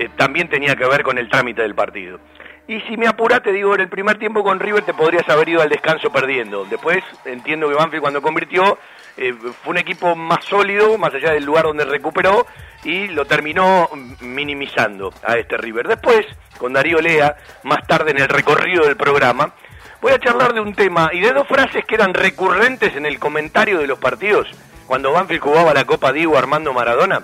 eh, 0.00 0.08
también 0.16 0.48
tenía 0.48 0.76
que 0.76 0.86
ver 0.86 1.02
con 1.02 1.18
el 1.18 1.28
trámite 1.28 1.60
del 1.60 1.74
partido. 1.74 2.18
Y 2.66 2.80
si 2.82 2.96
me 2.96 3.06
apura, 3.06 3.40
te 3.40 3.52
digo, 3.52 3.74
en 3.74 3.82
el 3.82 3.88
primer 3.90 4.18
tiempo 4.18 4.42
con 4.42 4.58
River 4.58 4.82
te 4.82 4.94
podrías 4.94 5.28
haber 5.28 5.50
ido 5.50 5.60
al 5.60 5.68
descanso 5.68 6.10
perdiendo. 6.10 6.64
Después 6.64 7.04
entiendo 7.26 7.68
que 7.68 7.74
Banfield 7.74 8.00
cuando 8.00 8.22
convirtió 8.22 8.78
eh, 9.18 9.34
fue 9.34 9.72
un 9.72 9.76
equipo 9.76 10.16
más 10.16 10.42
sólido, 10.46 10.96
más 10.96 11.12
allá 11.12 11.32
del 11.32 11.44
lugar 11.44 11.64
donde 11.64 11.84
recuperó, 11.84 12.46
y 12.82 13.08
lo 13.08 13.26
terminó 13.26 13.90
minimizando 14.20 15.12
a 15.22 15.36
este 15.36 15.58
River. 15.58 15.86
Después, 15.86 16.24
con 16.56 16.72
Darío 16.72 17.02
Lea, 17.02 17.36
más 17.64 17.86
tarde 17.86 18.12
en 18.12 18.20
el 18.20 18.28
recorrido 18.28 18.86
del 18.86 18.96
programa, 18.96 19.52
voy 20.00 20.12
a 20.12 20.18
charlar 20.18 20.54
de 20.54 20.60
un 20.60 20.74
tema 20.74 21.10
y 21.12 21.20
de 21.20 21.34
dos 21.34 21.46
frases 21.46 21.84
que 21.84 21.96
eran 21.96 22.14
recurrentes 22.14 22.96
en 22.96 23.04
el 23.04 23.18
comentario 23.18 23.80
de 23.80 23.86
los 23.86 23.98
partidos 23.98 24.48
cuando 24.86 25.12
Banfield 25.12 25.42
jugaba 25.42 25.74
la 25.74 25.84
Copa 25.84 26.10
Diego 26.10 26.38
Armando 26.38 26.72
Maradona, 26.72 27.20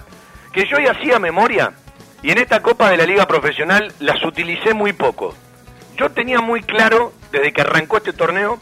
que 0.52 0.66
yo 0.66 0.78
ya 0.78 0.90
hacía 0.90 1.18
memoria 1.18 1.73
y 2.23 2.30
en 2.30 2.38
esta 2.38 2.61
Copa 2.61 2.90
de 2.90 2.96
la 2.96 3.04
Liga 3.04 3.26
Profesional 3.26 3.92
las 4.00 4.25
utilicé 4.25 4.75
muy 4.75 4.92
poco. 4.92 5.35
Yo 5.96 6.11
tenía 6.11 6.40
muy 6.40 6.62
claro, 6.62 7.12
desde 7.32 7.52
que 7.52 7.61
arrancó 7.61 7.99
este 7.99 8.12
torneo, 8.12 8.58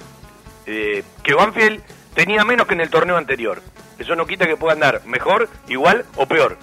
eh, 0.66 1.02
que 1.22 1.34
Banfield 1.34 1.82
tenía 2.14 2.44
menos 2.44 2.66
que 2.66 2.74
en 2.74 2.80
el 2.80 2.90
torneo 2.90 3.16
anterior. 3.16 3.62
Eso 3.98 4.14
no 4.16 4.26
quita 4.26 4.46
que 4.46 4.56
pueda 4.56 4.74
andar 4.74 5.02
mejor, 5.06 5.48
igual 5.68 6.04
o 6.16 6.26
peor. 6.26 6.58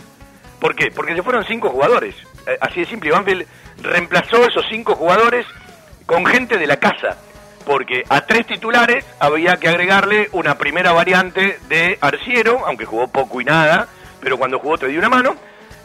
¿Por 0.60 0.76
qué? 0.76 0.92
Porque 0.92 1.16
se 1.16 1.24
fueron 1.24 1.44
cinco 1.46 1.70
jugadores. 1.70 2.16
Eh, 2.48 2.58
así 2.62 2.82
de 2.82 2.86
simple. 2.86 3.12
Banfield 3.12 3.46
reemplazó 3.82 4.46
esos 4.46 4.66
cinco 4.70 4.96
jugadores 4.96 5.46
con 6.06 6.26
gente 6.26 6.58
de 6.58 6.68
la 6.68 6.78
casa. 6.78 7.18
Porque 7.66 8.04
a 8.10 8.22
tres 8.22 8.48
titulares 8.48 9.06
había 9.20 9.58
que 9.58 9.70
agregarle 9.70 10.30
una 10.32 10.58
primera 10.58 10.92
variante 10.94 11.60
de 11.68 11.98
Arciero, 12.02 12.66
aunque 12.66 12.86
jugó 12.86 13.08
poco 13.08 13.40
y 13.40 13.46
nada, 13.46 13.88
pero 14.20 14.38
cuando 14.38 14.60
jugó 14.60 14.78
te 14.78 14.88
dio 14.88 15.00
una 15.00 15.10
mano 15.10 15.36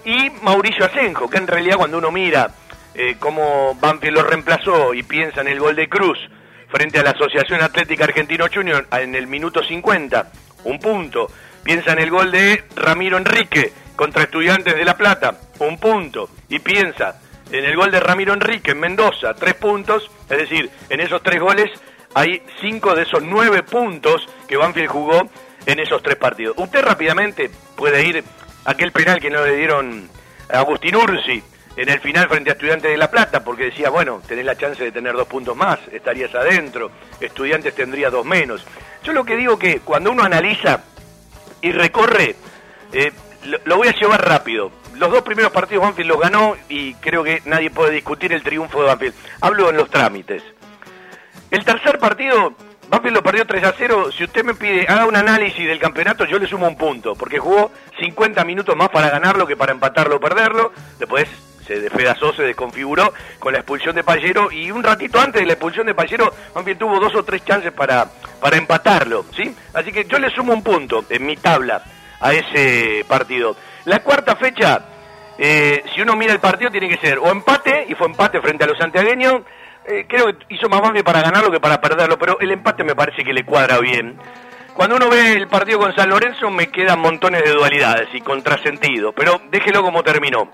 y 0.06 0.30
Mauricio 0.42 0.84
Asenjo, 0.84 1.28
que 1.28 1.38
en 1.38 1.48
realidad 1.48 1.76
cuando 1.76 1.98
uno 1.98 2.12
mira 2.12 2.52
eh, 2.94 3.16
cómo 3.18 3.74
Banfield 3.74 4.16
lo 4.16 4.22
reemplazó 4.22 4.94
y 4.94 5.02
piensa 5.02 5.40
en 5.40 5.48
el 5.48 5.58
gol 5.58 5.74
de 5.74 5.88
Cruz 5.88 6.16
frente 6.68 7.00
a 7.00 7.02
la 7.02 7.10
Asociación 7.10 7.60
Atlética 7.60 8.04
Argentino 8.04 8.46
Junior 8.52 8.86
en 8.92 9.16
el 9.16 9.26
minuto 9.26 9.64
50, 9.64 10.30
un 10.62 10.78
punto. 10.78 11.28
Piensa 11.64 11.92
en 11.92 11.98
el 11.98 12.10
gol 12.10 12.30
de 12.30 12.62
Ramiro 12.76 13.16
Enrique 13.16 13.72
contra 13.96 14.22
Estudiantes 14.22 14.76
de 14.76 14.84
La 14.84 14.96
Plata, 14.96 15.40
un 15.58 15.76
punto. 15.78 16.30
Y 16.48 16.60
piensa 16.60 17.20
en 17.50 17.64
el 17.64 17.74
gol 17.74 17.90
de 17.90 17.98
Ramiro 17.98 18.32
Enrique 18.32 18.70
en 18.70 18.80
Mendoza, 18.80 19.34
tres 19.34 19.54
puntos. 19.54 20.08
Es 20.30 20.38
decir, 20.38 20.70
en 20.88 21.00
esos 21.00 21.20
tres 21.20 21.40
goles 21.40 21.68
hay 22.14 22.42
cinco 22.60 22.94
de 22.94 23.02
esos 23.02 23.24
nueve 23.24 23.64
puntos 23.64 24.28
que 24.46 24.56
Banfield 24.56 24.88
jugó 24.88 25.28
en 25.66 25.80
esos 25.80 26.00
tres 26.00 26.16
partidos. 26.16 26.54
Usted 26.56 26.82
rápidamente 26.82 27.50
puede 27.76 28.06
ir 28.06 28.24
aquel 28.66 28.92
penal 28.92 29.20
que 29.20 29.30
no 29.30 29.44
le 29.44 29.56
dieron 29.56 30.08
a 30.52 30.58
Agustín 30.58 30.96
Ursi 30.96 31.42
en 31.76 31.88
el 31.88 32.00
final 32.00 32.28
frente 32.28 32.50
a 32.50 32.52
Estudiantes 32.54 32.90
de 32.90 32.96
La 32.96 33.10
Plata, 33.10 33.44
porque 33.44 33.64
decía, 33.64 33.90
bueno, 33.90 34.22
tenés 34.26 34.44
la 34.44 34.56
chance 34.56 34.82
de 34.82 34.92
tener 34.92 35.14
dos 35.14 35.28
puntos 35.28 35.56
más, 35.56 35.78
estarías 35.92 36.34
adentro, 36.34 36.90
Estudiantes 37.20 37.74
tendría 37.74 38.10
dos 38.10 38.24
menos. 38.24 38.64
Yo 39.04 39.12
lo 39.12 39.24
que 39.24 39.36
digo 39.36 39.58
que 39.58 39.80
cuando 39.80 40.10
uno 40.10 40.24
analiza 40.24 40.82
y 41.60 41.72
recorre, 41.72 42.34
eh, 42.92 43.12
lo, 43.44 43.58
lo, 43.64 43.76
voy 43.76 43.88
a 43.88 43.94
llevar 43.94 44.26
rápido. 44.26 44.72
Los 44.94 45.10
dos 45.10 45.22
primeros 45.22 45.52
partidos 45.52 45.84
Banfield 45.84 46.08
los 46.08 46.20
ganó 46.20 46.56
y 46.68 46.94
creo 46.94 47.22
que 47.22 47.42
nadie 47.44 47.70
puede 47.70 47.92
discutir 47.92 48.32
el 48.32 48.42
triunfo 48.42 48.80
de 48.80 48.86
Banfield. 48.86 49.14
Hablo 49.40 49.68
en 49.68 49.76
los 49.76 49.90
trámites. 49.90 50.42
El 51.50 51.64
tercer 51.64 51.98
partido 51.98 52.54
Banfield 52.88 53.16
lo 53.16 53.22
perdió 53.22 53.46
3 53.46 53.64
a 53.64 53.74
0. 53.76 54.12
Si 54.12 54.24
usted 54.24 54.44
me 54.44 54.54
pide, 54.54 54.86
haga 54.88 55.06
un 55.06 55.16
análisis 55.16 55.66
del 55.66 55.78
campeonato, 55.78 56.24
yo 56.24 56.38
le 56.38 56.46
sumo 56.46 56.68
un 56.68 56.76
punto, 56.76 57.14
porque 57.14 57.38
jugó 57.38 57.70
50 57.98 58.44
minutos 58.44 58.76
más 58.76 58.88
para 58.90 59.10
ganarlo 59.10 59.46
que 59.46 59.56
para 59.56 59.72
empatarlo 59.72 60.16
o 60.16 60.20
perderlo. 60.20 60.72
Después 60.98 61.28
se 61.66 61.80
despedazó, 61.80 62.32
se 62.32 62.44
desconfiguró 62.44 63.12
con 63.38 63.52
la 63.52 63.58
expulsión 63.58 63.96
de 63.96 64.04
Pallero 64.04 64.50
y 64.52 64.70
un 64.70 64.84
ratito 64.84 65.20
antes 65.20 65.40
de 65.40 65.46
la 65.46 65.54
expulsión 65.54 65.86
de 65.86 65.94
Pallero, 65.94 66.32
Banfield 66.54 66.78
tuvo 66.78 67.00
dos 67.00 67.14
o 67.16 67.24
tres 67.24 67.44
chances 67.44 67.72
para, 67.72 68.06
para 68.40 68.56
empatarlo, 68.56 69.24
¿sí? 69.34 69.54
Así 69.74 69.90
que 69.92 70.04
yo 70.04 70.18
le 70.18 70.30
sumo 70.30 70.52
un 70.52 70.62
punto 70.62 71.04
en 71.10 71.26
mi 71.26 71.36
tabla 71.36 71.82
a 72.20 72.32
ese 72.32 73.04
partido. 73.08 73.56
La 73.84 74.00
cuarta 74.00 74.36
fecha, 74.36 74.80
eh, 75.38 75.82
si 75.94 76.00
uno 76.02 76.14
mira 76.16 76.32
el 76.32 76.40
partido, 76.40 76.70
tiene 76.70 76.88
que 76.88 76.98
ser 76.98 77.18
o 77.18 77.30
empate, 77.30 77.86
y 77.88 77.94
fue 77.94 78.06
empate 78.06 78.40
frente 78.40 78.64
a 78.64 78.68
los 78.68 78.78
santiagueños, 78.78 79.42
eh, 79.88 80.06
creo 80.08 80.26
que 80.26 80.54
hizo 80.54 80.68
más 80.68 80.80
Banfield 80.80 81.04
para 81.04 81.22
ganarlo 81.22 81.50
que 81.50 81.60
para 81.60 81.80
perderlo, 81.80 82.18
pero 82.18 82.38
el 82.40 82.50
empate 82.50 82.84
me 82.84 82.94
parece 82.94 83.24
que 83.24 83.32
le 83.32 83.44
cuadra 83.44 83.78
bien. 83.78 84.18
Cuando 84.74 84.96
uno 84.96 85.08
ve 85.08 85.32
el 85.32 85.48
partido 85.48 85.78
con 85.78 85.94
San 85.94 86.10
Lorenzo 86.10 86.50
me 86.50 86.68
quedan 86.68 86.98
montones 86.98 87.42
de 87.44 87.52
dualidades 87.52 88.08
y 88.12 88.20
contrasentido, 88.20 89.12
pero 89.12 89.40
déjelo 89.50 89.82
como 89.82 90.02
terminó. 90.02 90.50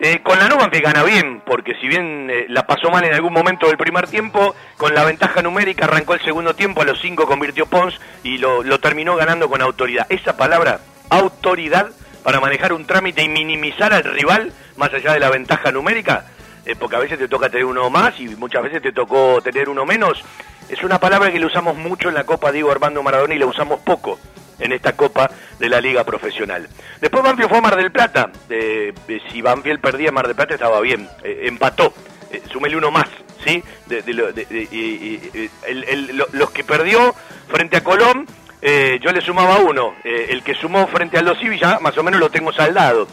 Eh, 0.00 0.20
con 0.22 0.38
la 0.38 0.48
Nuba 0.48 0.68
gana 0.72 1.04
bien, 1.04 1.40
porque 1.46 1.74
si 1.80 1.86
bien 1.86 2.28
eh, 2.30 2.46
la 2.48 2.66
pasó 2.66 2.90
mal 2.90 3.04
en 3.04 3.14
algún 3.14 3.32
momento 3.32 3.68
del 3.68 3.76
primer 3.76 4.08
tiempo, 4.08 4.54
con 4.76 4.94
la 4.94 5.04
ventaja 5.04 5.40
numérica 5.40 5.84
arrancó 5.84 6.14
el 6.14 6.22
segundo 6.22 6.54
tiempo, 6.54 6.82
a 6.82 6.84
los 6.84 7.00
cinco 7.00 7.26
convirtió 7.26 7.66
Pons 7.66 8.00
y 8.22 8.38
lo, 8.38 8.62
lo 8.62 8.80
terminó 8.80 9.14
ganando 9.14 9.48
con 9.48 9.62
autoridad. 9.62 10.06
Esa 10.08 10.36
palabra, 10.36 10.80
autoridad, 11.10 11.90
para 12.24 12.40
manejar 12.40 12.72
un 12.72 12.86
trámite 12.86 13.22
y 13.22 13.28
minimizar 13.28 13.92
al 13.92 14.04
rival, 14.04 14.52
más 14.76 14.92
allá 14.92 15.12
de 15.12 15.20
la 15.20 15.30
ventaja 15.30 15.70
numérica, 15.70 16.24
eh, 16.66 16.76
porque 16.78 16.96
a 16.96 17.00
veces 17.00 17.18
te 17.18 17.28
toca 17.28 17.48
tener 17.48 17.64
uno 17.64 17.90
más 17.90 18.18
y 18.18 18.28
muchas 18.28 18.62
veces 18.62 18.82
te 18.82 18.92
tocó 18.92 19.40
tener 19.42 19.68
uno 19.68 19.84
menos. 19.84 20.22
Es 20.68 20.82
una 20.82 20.98
palabra 20.98 21.30
que 21.30 21.38
le 21.38 21.46
usamos 21.46 21.76
mucho 21.76 22.08
en 22.08 22.14
la 22.14 22.24
Copa 22.24 22.50
Diego 22.50 22.70
Armando 22.70 23.02
Maradona 23.02 23.34
y 23.34 23.38
la 23.38 23.46
usamos 23.46 23.80
poco 23.80 24.18
en 24.58 24.72
esta 24.72 24.94
Copa 24.94 25.30
de 25.58 25.68
la 25.68 25.80
Liga 25.80 26.04
Profesional. 26.04 26.68
Después 27.00 27.22
Banfield 27.22 27.48
fue 27.48 27.58
a 27.58 27.62
Mar 27.62 27.76
del 27.76 27.92
Plata. 27.92 28.30
Eh, 28.48 28.92
si 29.30 29.42
Banfield 29.42 29.80
perdía 29.80 30.12
Mar 30.12 30.26
del 30.26 30.36
Plata 30.36 30.54
estaba 30.54 30.80
bien. 30.80 31.08
Eh, 31.22 31.42
empató. 31.44 31.92
Eh, 32.30 32.42
uno 32.54 32.90
más. 32.90 33.08
¿sí? 33.44 33.62
De, 33.86 34.02
de, 34.02 35.38
el, 35.66 35.84
el, 35.84 36.24
los 36.32 36.50
que 36.50 36.64
perdió 36.64 37.14
frente 37.48 37.76
a 37.76 37.84
Colón, 37.84 38.26
yo 38.62 39.12
le 39.12 39.20
sumaba 39.20 39.58
uno. 39.58 39.94
el 40.02 40.42
que 40.42 40.54
sumó 40.54 40.86
frente 40.86 41.18
a 41.18 41.22
los 41.22 41.38
ya 41.60 41.78
más 41.80 41.96
o 41.98 42.02
menos 42.02 42.18
lo 42.20 42.30
tengo 42.30 42.52
saldado. 42.52 43.06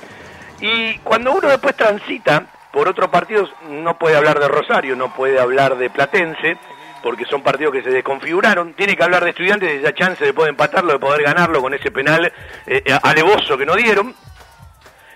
Y 0.62 0.96
cuando 1.00 1.34
uno 1.34 1.50
después 1.50 1.76
transita 1.76 2.46
por 2.72 2.88
otros 2.88 3.10
partidos 3.10 3.50
no 3.70 3.98
puede 3.98 4.16
hablar 4.16 4.40
de 4.40 4.48
Rosario, 4.48 4.96
no 4.96 5.14
puede 5.14 5.40
hablar 5.40 5.78
de 5.78 5.90
Platense, 5.90 6.58
porque 7.04 7.26
son 7.26 7.42
partidos 7.42 7.74
que 7.74 7.84
se 7.84 7.90
desconfiguraron. 7.90 8.74
Tiene 8.74 8.96
que 8.96 9.04
hablar 9.04 9.24
de 9.24 9.32
estudiantes 9.32 9.70
de 9.70 9.80
esa 9.80 9.94
chance 9.94 10.24
de 10.24 10.34
poder 10.34 10.52
empatarlo, 10.52 10.94
de 10.94 11.00
poder 11.00 11.24
ganarlo 11.24 11.62
con 11.62 11.74
ese 11.74 11.92
penal 11.92 12.32
eh, 12.68 12.84
alevoso 13.04 13.58
que 13.58 13.66
no 13.66 13.76
dieron. 13.76 14.16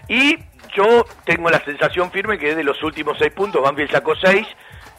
Y 0.08 0.38
yo 0.76 1.06
tengo 1.24 1.50
la 1.50 1.64
sensación 1.64 2.12
firme 2.12 2.38
que 2.38 2.56
de 2.56 2.64
los 2.64 2.82
últimos 2.84 3.18
seis 3.18 3.32
puntos, 3.32 3.62
Banfield 3.62 3.92
sacó 3.92 4.16
seis. 4.16 4.48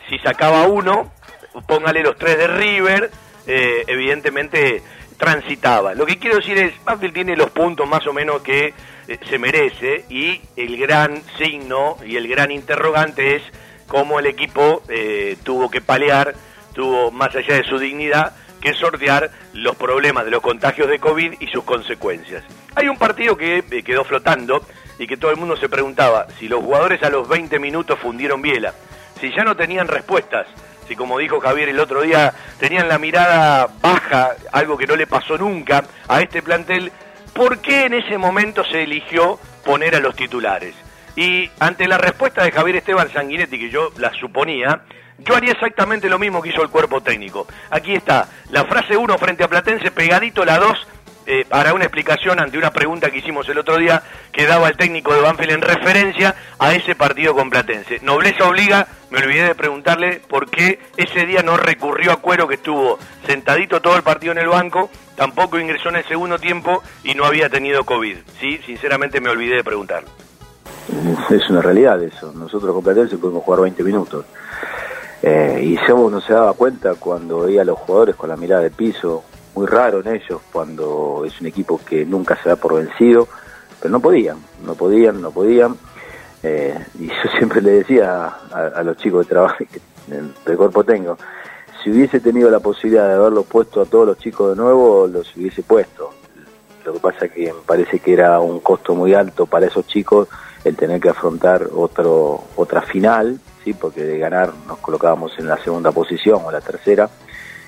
Si 0.09 0.19
sacaba 0.19 0.67
uno, 0.67 1.13
póngale 1.67 2.03
los 2.03 2.17
tres 2.17 2.39
de 2.39 2.47
River, 2.47 3.11
eh, 3.47 3.85
evidentemente 3.87 4.83
transitaba. 5.17 5.95
Lo 5.95 6.07
que 6.07 6.19
quiero 6.19 6.37
decir 6.37 6.59
es, 6.59 6.73
Banfield 6.85 7.15
tiene 7.15 7.37
los 7.37 7.51
puntos 7.51 7.89
más 7.89 8.07
o 8.07 8.13
menos 8.13 8.43
que 8.43 8.75
eh, 9.09 9.19
se 9.29 9.39
merece 9.39 10.05
y 10.09 10.41
el 10.57 10.77
gran 10.77 11.23
signo 11.39 11.97
y 12.05 12.17
el 12.17 12.29
gran 12.29 12.51
interrogante 12.51 13.37
es 13.37 13.43
cómo 13.87 14.19
el 14.19 14.27
equipo 14.27 14.83
eh, 14.89 15.37
tuvo 15.45 15.71
que 15.71 15.81
palear, 15.81 16.35
tuvo 16.75 17.11
más 17.11 17.35
allá 17.35 17.57
de 17.57 17.65
su 17.65 17.79
dignidad, 17.79 18.35
que 18.61 18.75
sortear 18.75 19.31
los 19.53 19.77
problemas 19.77 20.25
de 20.25 20.31
los 20.31 20.43
contagios 20.43 20.89
de 20.89 20.99
COVID 20.99 21.35
y 21.41 21.47
sus 21.49 21.65
consecuencias. 21.65 22.43
Hay 22.75 22.89
un 22.89 22.99
partido 22.99 23.37
que 23.37 23.65
eh, 23.71 23.83
quedó 23.83 24.05
flotando 24.05 24.67
y 24.99 25.07
que 25.07 25.17
todo 25.17 25.31
el 25.31 25.37
mundo 25.37 25.57
se 25.57 25.69
preguntaba 25.69 26.27
si 26.39 26.49
los 26.49 26.65
jugadores 26.65 27.03
a 27.03 27.11
los 27.11 27.29
20 27.29 27.59
minutos 27.59 27.99
fundieron 27.99 28.43
biela, 28.43 28.75
si 29.21 29.31
ya 29.35 29.45
no 29.45 29.57
tenían 29.57 29.89
respuestas, 29.89 30.47
si 30.87 30.97
como 30.97 31.19
dijo 31.19 31.41
Javier 31.41 31.69
el 31.69 31.81
otro 31.81 32.03
día, 32.03 32.33
tenían 32.59 32.89
la 32.89 32.99
mirada 32.99 33.69
baja, 33.81 34.33
algo 34.53 34.77
que 34.77 34.87
no 34.87 34.97
le 34.97 35.07
pasó 35.07 35.37
nunca 35.37 35.85
a 36.09 36.21
este 36.21 36.43
plantel, 36.43 36.93
¿por 37.35 37.59
qué 37.59 37.87
en 37.87 37.95
ese 37.95 38.19
momento 38.19 38.65
se 38.65 38.83
eligió 38.83 39.39
poner 39.65 39.95
a 39.95 40.01
los 40.01 40.15
titulares? 40.15 40.75
Y 41.17 41.51
ante 41.61 41.89
la 41.89 41.99
respuesta 41.99 42.45
de 42.45 42.53
Javier 42.53 42.77
Esteban 42.77 43.11
Sanguinetti, 43.13 43.59
que 43.59 43.71
yo 43.71 43.91
la 43.97 44.13
suponía, 44.13 44.83
yo 45.19 45.35
haría 45.35 45.53
exactamente 45.53 46.09
lo 46.09 46.19
mismo 46.19 46.43
que 46.43 46.51
hizo 46.51 46.63
el 46.63 46.69
cuerpo 46.69 47.01
técnico. 47.01 47.47
Aquí 47.71 47.95
está, 47.95 48.29
la 48.51 48.65
frase 48.65 48.97
1 48.97 49.19
frente 49.19 49.45
a 49.45 49.49
Platense, 49.49 49.91
pegadito 49.91 50.45
la 50.45 50.59
2 50.59 50.87
eh, 51.27 51.45
para 51.49 51.75
una 51.75 51.85
explicación 51.85 52.39
ante 52.39 52.57
una 52.57 52.71
pregunta 52.71 53.11
que 53.11 53.19
hicimos 53.19 53.49
el 53.49 53.59
otro 53.59 53.79
día 53.79 54.03
que 54.33 54.47
daba 54.47 54.69
el 54.69 54.77
técnico 54.77 55.13
de 55.15 55.21
Banfield 55.21 55.53
en 55.53 55.63
referencia 55.63 56.35
a 56.59 56.75
ese 56.75 56.95
partido 56.95 57.35
con 57.35 57.51
Platense. 57.51 58.01
Nobleza 58.03 58.49
obliga, 58.49 58.87
me 59.11 59.19
olvidé 59.19 59.45
de 59.45 59.55
preguntarle 59.55 60.21
por 60.29 60.49
qué 60.49 60.79
ese 60.97 61.27
día 61.27 61.43
no 61.43 61.57
recurrió 61.57 62.13
a 62.13 62.17
Cuero 62.17 62.47
que 62.47 62.55
estuvo 62.55 62.99
sentadito 63.27 63.81
todo 63.81 63.97
el 63.97 64.03
partido 64.03 64.33
en 64.33 64.39
el 64.39 64.49
banco, 64.49 64.91
tampoco 65.17 65.59
ingresó 65.59 65.89
en 65.89 65.97
el 65.97 66.05
segundo 66.05 66.39
tiempo 66.39 66.83
y 67.03 67.15
no 67.15 67.25
había 67.25 67.49
tenido 67.49 67.85
COVID. 67.85 68.17
Sí, 68.41 68.61
sinceramente 68.65 69.21
me 69.21 69.31
olvidé 69.31 69.57
de 69.57 69.65
preguntarle. 69.65 70.09
Es 71.31 71.51
una 71.51 71.61
realidad 71.61 72.03
eso. 72.03 72.33
Nosotros 72.33 72.73
con 72.73 72.85
Platense 72.85 73.19
pudimos 73.19 73.43
jugar 73.43 73.63
20 73.63 73.83
minutos. 73.83 74.25
Eh, 75.23 75.61
y 75.65 75.77
Sebo 75.79 76.09
no 76.11 76.21
se 76.21 76.33
daba 76.33 76.53
cuenta 76.53 76.95
cuando 76.95 77.41
veía 77.41 77.63
a 77.63 77.65
los 77.65 77.79
jugadores 77.79 78.15
con 78.15 78.29
la 78.29 78.37
mirada 78.37 78.63
de 78.63 78.71
piso, 78.71 79.25
muy 79.57 79.67
raro 79.67 80.01
en 80.01 80.15
ellos 80.15 80.41
cuando 80.53 81.25
es 81.27 81.41
un 81.41 81.47
equipo 81.47 81.81
que 81.85 82.05
nunca 82.05 82.39
se 82.43 82.51
da 82.51 82.57
por 82.57 82.75
vencido, 82.75 83.27
pero 83.81 83.91
no 83.91 84.01
podían, 84.01 84.37
no 84.65 84.75
podían, 84.75 85.23
no 85.23 85.31
podían. 85.31 85.77
Eh, 86.43 86.79
y 87.01 87.07
yo 87.09 87.31
siempre 87.39 87.63
le 87.63 87.73
decía 87.73 88.27
a, 88.53 88.83
los 88.83 88.99
chicos 88.99 89.27
de 89.27 89.31
trabajo 89.31 89.57
del 90.07 90.57
cuerpo 90.57 90.85
tengo, 90.85 91.17
si 91.83 91.91
hubiese 91.91 92.21
tenido 92.21 92.51
la 92.51 92.61
posibilidad 92.61 93.09
de 93.09 93.15
haberlo 93.15 93.43
puesto 93.45 93.81
a 93.81 93.87
todos 93.87 94.07
los 94.07 94.19
chicos 94.19 94.51
de 94.51 94.63
nuevo, 94.63 95.07
los 95.07 95.35
hubiese 95.35 95.63
puesto. 95.63 96.11
Lo 96.85 96.93
que 96.93 97.01
pasa 97.01 97.29
que 97.29 97.53
me 97.53 97.61
parece 97.67 97.99
que 97.99 98.13
era 98.13 98.39
un 98.39 98.61
costo 98.61 98.95
muy 98.95 99.15
alto 99.15 99.47
para 99.47 99.67
esos 99.67 99.87
chicos 99.87 100.29
el 100.65 100.77
tener 100.77 101.01
que 101.01 101.09
afrontar 101.09 101.69
otro 101.75 102.45
otra 102.57 102.83
final, 102.83 103.41
sí, 103.65 103.73
porque 103.73 104.05
de 104.05 104.19
ganar 104.19 104.53
nos 104.69 104.79
colocábamos 104.79 105.37
en 105.39 105.49
la 105.49 105.57
segunda 105.59 105.91
posición 105.93 106.43
o 106.45 106.51
la 106.51 106.61
tercera 106.61 107.09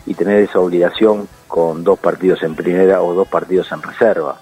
y 0.09 0.15
tener 0.15 0.43
esa 0.43 0.59
obligación 0.59 1.29
con 1.47 1.85
dos 1.85 1.99
partidos 1.99 2.43
en 2.43 2.55
primera 2.55 3.03
o 3.03 3.13
dos 3.13 3.29
partidos 3.29 3.71
en 3.73 3.83
reserva. 3.83 4.39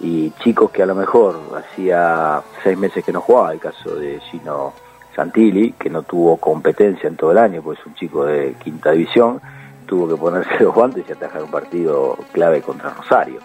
Y 0.00 0.32
chicos 0.42 0.72
que 0.72 0.82
a 0.82 0.86
lo 0.86 0.96
mejor 0.96 1.38
hacía 1.56 2.42
seis 2.64 2.76
meses 2.76 3.04
que 3.04 3.12
no 3.12 3.20
jugaba, 3.20 3.52
el 3.52 3.60
caso 3.60 3.94
de 3.94 4.18
Gino 4.20 4.72
Santilli, 5.14 5.72
que 5.78 5.88
no 5.88 6.02
tuvo 6.02 6.36
competencia 6.38 7.08
en 7.08 7.16
todo 7.16 7.30
el 7.30 7.38
año, 7.38 7.62
pues 7.62 7.78
es 7.78 7.86
un 7.86 7.94
chico 7.94 8.24
de 8.24 8.54
quinta 8.54 8.90
división, 8.90 9.40
tuvo 9.86 10.08
que 10.08 10.16
ponerse 10.16 10.50
los 10.64 10.74
guantes 10.74 11.04
y 11.08 11.12
atajar 11.12 11.44
un 11.44 11.50
partido 11.50 12.18
clave 12.32 12.60
contra 12.60 12.90
Rosario. 12.90 13.38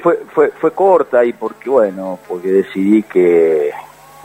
Fue, 0.00 0.20
fue, 0.32 0.50
fue 0.50 0.70
corta 0.72 1.24
y 1.24 1.32
porque, 1.32 1.68
bueno, 1.68 2.20
porque 2.28 2.52
decidí 2.52 3.02
que, 3.02 3.72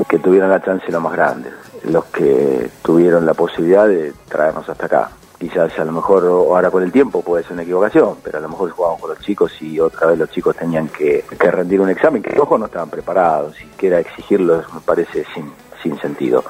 que 0.08 0.20
tuvieran 0.20 0.52
la 0.52 0.62
chance 0.62 0.92
lo 0.92 1.02
más 1.02 1.14
grande, 1.14 1.50
los 1.86 2.06
que 2.06 2.70
tuvieron 2.82 3.26
la 3.26 3.34
posibilidad 3.34 3.88
de 3.88 4.14
traernos 4.28 4.68
hasta 4.70 4.86
acá. 4.86 5.10
Quizás 5.38 5.78
a 5.78 5.84
lo 5.84 5.92
mejor 5.92 6.24
ahora 6.24 6.72
con 6.72 6.84
el 6.84 6.92
tiempo 6.92 7.22
puede 7.22 7.44
ser 7.44 7.54
una 7.54 7.64
equivocación, 7.64 8.18
pero 8.24 8.38
a 8.38 8.42
lo 8.42 8.50
mejor 8.50 8.70
jugábamos 8.70 9.02
con 9.02 9.10
los 9.10 9.20
chicos 9.20 9.52
y 9.62 9.80
otra 9.80 10.08
vez 10.08 10.18
los 10.18 10.30
chicos 10.30 10.56
tenían 10.56 10.88
que, 10.88 11.26
rendir 11.38 11.82
un 11.82 11.90
examen 11.90 12.24
que 12.24 12.40
ojos 12.40 12.60
no 12.60 12.68
estaban 12.68 12.90
preparados, 12.90 13.56
siquiera 13.56 14.00
exigirlos 14.00 14.74
me 14.74 14.80
parece 14.80 15.26
sin, 15.34 15.52
sin 15.82 16.00
sentido. 16.00 16.44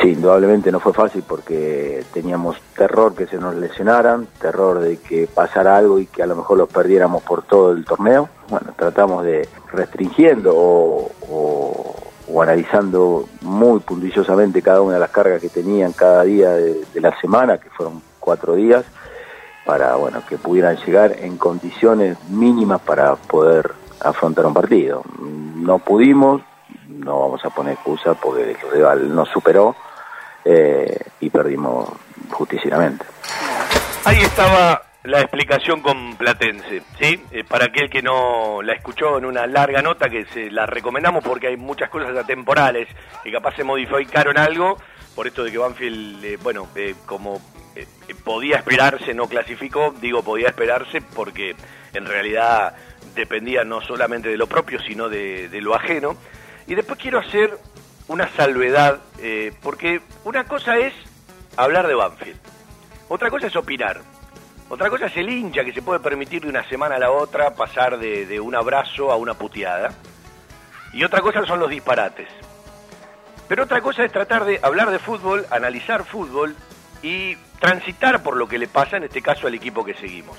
Sí, 0.00 0.12
indudablemente 0.12 0.72
no 0.72 0.80
fue 0.80 0.92
fácil 0.92 1.22
porque 1.26 2.04
teníamos 2.12 2.56
terror 2.76 3.14
que 3.14 3.26
se 3.26 3.36
nos 3.36 3.54
lesionaran, 3.54 4.26
terror 4.40 4.80
de 4.80 4.98
que 4.98 5.26
pasara 5.26 5.76
algo 5.76 5.98
y 5.98 6.06
que 6.06 6.22
a 6.22 6.26
lo 6.26 6.36
mejor 6.36 6.58
los 6.58 6.68
perdiéramos 6.68 7.22
por 7.22 7.42
todo 7.42 7.72
el 7.72 7.84
torneo. 7.84 8.28
Bueno, 8.48 8.72
tratamos 8.76 9.24
de 9.24 9.48
restringiendo 9.72 10.52
o 10.56 12.09
analizando 12.38 13.28
muy 13.40 13.80
puntillosamente 13.80 14.62
cada 14.62 14.82
una 14.82 14.94
de 14.94 15.00
las 15.00 15.10
cargas 15.10 15.40
que 15.40 15.48
tenían 15.48 15.92
cada 15.92 16.22
día 16.24 16.50
de, 16.50 16.84
la 16.94 17.18
semana, 17.20 17.58
que 17.58 17.70
fueron 17.70 18.02
cuatro 18.18 18.54
días, 18.54 18.84
para 19.64 19.96
bueno 19.96 20.22
que 20.28 20.38
pudieran 20.38 20.76
llegar 20.76 21.16
en 21.18 21.36
condiciones 21.36 22.18
mínimas 22.28 22.80
para 22.80 23.16
poder 23.16 23.72
afrontar 24.00 24.46
un 24.46 24.54
partido. 24.54 25.02
No 25.18 25.78
pudimos, 25.78 26.42
no 26.88 27.20
vamos 27.20 27.44
a 27.44 27.50
poner 27.50 27.74
excusa 27.74 28.14
porque 28.14 28.50
el 28.50 28.70
rival 28.72 29.14
nos 29.14 29.28
superó 29.28 29.74
eh, 30.44 30.98
y 31.20 31.30
perdimos 31.30 31.88
justicieramente. 32.30 33.04
Ahí 34.04 34.18
estaba 34.18 34.82
la 35.02 35.20
explicación 35.20 35.80
con 35.80 36.16
Platense, 36.16 36.82
¿sí? 37.00 37.22
Eh, 37.30 37.42
para 37.44 37.66
aquel 37.66 37.88
que 37.88 38.02
no 38.02 38.60
la 38.62 38.74
escuchó 38.74 39.16
en 39.16 39.24
una 39.24 39.46
larga 39.46 39.80
nota 39.80 40.10
que 40.10 40.26
se 40.26 40.50
la 40.50 40.66
recomendamos 40.66 41.24
porque 41.24 41.46
hay 41.46 41.56
muchas 41.56 41.88
cosas 41.88 42.14
atemporales 42.16 42.86
que 43.24 43.32
capaz 43.32 43.56
se 43.56 43.64
modificaron 43.64 44.36
algo, 44.36 44.76
por 45.14 45.26
esto 45.26 45.42
de 45.42 45.52
que 45.52 45.58
Banfield, 45.58 46.24
eh, 46.24 46.38
bueno, 46.42 46.68
eh, 46.74 46.94
como 47.06 47.40
podía 48.24 48.56
esperarse, 48.56 49.14
no 49.14 49.26
clasificó, 49.26 49.94
digo 50.00 50.22
podía 50.22 50.48
esperarse 50.48 51.00
porque 51.00 51.56
en 51.94 52.04
realidad 52.04 52.74
dependía 53.14 53.64
no 53.64 53.80
solamente 53.80 54.28
de 54.28 54.36
lo 54.36 54.48
propio, 54.48 54.80
sino 54.80 55.08
de, 55.08 55.48
de 55.48 55.62
lo 55.62 55.74
ajeno. 55.74 56.16
Y 56.66 56.74
después 56.74 56.98
quiero 56.98 57.20
hacer 57.20 57.56
una 58.08 58.28
salvedad, 58.36 59.00
porque 59.62 60.00
una 60.24 60.44
cosa 60.44 60.78
es 60.78 60.92
hablar 61.56 61.86
de 61.86 61.94
Banfield, 61.94 62.38
otra 63.08 63.30
cosa 63.30 63.46
es 63.46 63.56
opinar. 63.56 64.00
Otra 64.70 64.88
cosa 64.88 65.06
es 65.06 65.16
el 65.16 65.28
hincha 65.28 65.64
que 65.64 65.72
se 65.72 65.82
puede 65.82 65.98
permitir 65.98 66.42
de 66.42 66.48
una 66.48 66.62
semana 66.68 66.94
a 66.94 66.98
la 67.00 67.10
otra 67.10 67.54
pasar 67.54 67.98
de, 67.98 68.38
un 68.38 68.54
abrazo 68.54 69.10
a 69.10 69.16
una 69.16 69.34
puteada. 69.34 69.92
Y 70.92 71.02
otra 71.02 71.20
cosa 71.20 71.44
son 71.44 71.58
los 71.58 71.68
disparates. 71.68 72.28
Pero 73.48 73.64
otra 73.64 73.80
cosa 73.80 74.04
es 74.04 74.12
tratar 74.12 74.44
de 74.44 74.60
hablar 74.62 74.92
de 74.92 75.00
fútbol, 75.00 75.44
analizar 75.50 76.04
fútbol 76.04 76.54
y 77.02 77.34
transitar 77.58 78.22
por 78.22 78.36
lo 78.36 78.46
que 78.46 78.58
le 78.58 78.68
pasa, 78.68 78.96
en 78.96 79.02
este 79.02 79.20
caso 79.20 79.48
al 79.48 79.56
equipo 79.56 79.84
que 79.84 79.94
seguimos. 79.94 80.38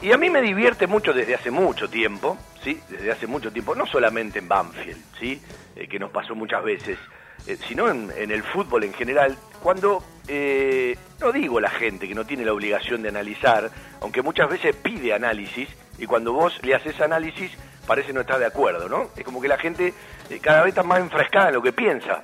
Y 0.00 0.12
a 0.12 0.16
mí 0.16 0.30
me 0.30 0.40
divierte 0.40 0.86
mucho 0.86 1.12
desde 1.12 1.34
hace 1.34 1.50
mucho 1.50 1.90
tiempo, 1.90 2.38
¿sí? 2.62 2.80
Desde 2.88 3.12
hace 3.12 3.26
mucho 3.26 3.52
tiempo, 3.52 3.74
no 3.74 3.84
solamente 3.86 4.38
en 4.38 4.48
Banfield, 4.48 5.02
¿sí? 5.20 5.40
Eh, 5.76 5.86
que 5.86 5.98
nos 5.98 6.10
pasó 6.10 6.34
muchas 6.34 6.64
veces, 6.64 6.98
eh, 7.46 7.58
sino 7.68 7.90
en, 7.90 8.10
el 8.16 8.42
fútbol 8.42 8.84
en 8.84 8.94
general, 8.94 9.36
cuando, 9.62 10.02
eh, 10.28 10.83
no 11.24 11.32
digo 11.32 11.58
la 11.58 11.70
gente 11.70 12.06
que 12.06 12.14
no 12.14 12.26
tiene 12.26 12.44
la 12.44 12.52
obligación 12.52 13.00
de 13.00 13.08
analizar, 13.08 13.70
aunque 14.02 14.20
muchas 14.20 14.46
veces 14.46 14.76
pide 14.76 15.14
análisis, 15.14 15.70
y 15.96 16.04
cuando 16.04 16.34
vos 16.34 16.60
le 16.62 16.74
haces 16.74 17.00
análisis 17.00 17.50
parece 17.86 18.12
no 18.12 18.20
estar 18.20 18.38
de 18.38 18.44
acuerdo, 18.44 18.90
¿no? 18.90 19.08
Es 19.16 19.24
como 19.24 19.40
que 19.40 19.48
la 19.48 19.56
gente 19.56 19.94
eh, 20.28 20.38
cada 20.42 20.60
vez 20.60 20.70
está 20.72 20.82
más 20.82 21.00
enfrescada 21.00 21.48
en 21.48 21.54
lo 21.54 21.62
que 21.62 21.72
piensa. 21.72 22.20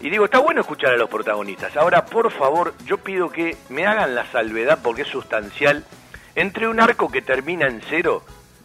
Y 0.00 0.10
digo, 0.10 0.26
está 0.26 0.40
bueno 0.40 0.60
escuchar 0.60 0.92
a 0.92 0.98
los 0.98 1.08
protagonistas. 1.08 1.74
Ahora, 1.78 2.04
por 2.04 2.30
favor, 2.30 2.74
yo 2.84 2.98
pido 2.98 3.30
que 3.30 3.56
me 3.70 3.86
hagan 3.86 4.14
la 4.14 4.30
salvedad, 4.30 4.80
porque 4.82 5.02
es 5.02 5.08
sustancial, 5.08 5.86
entre 6.34 6.68
un 6.68 6.80
arco 6.80 7.10
que 7.10 7.22
termina 7.22 7.66
en 7.66 7.80
cero 7.88 8.22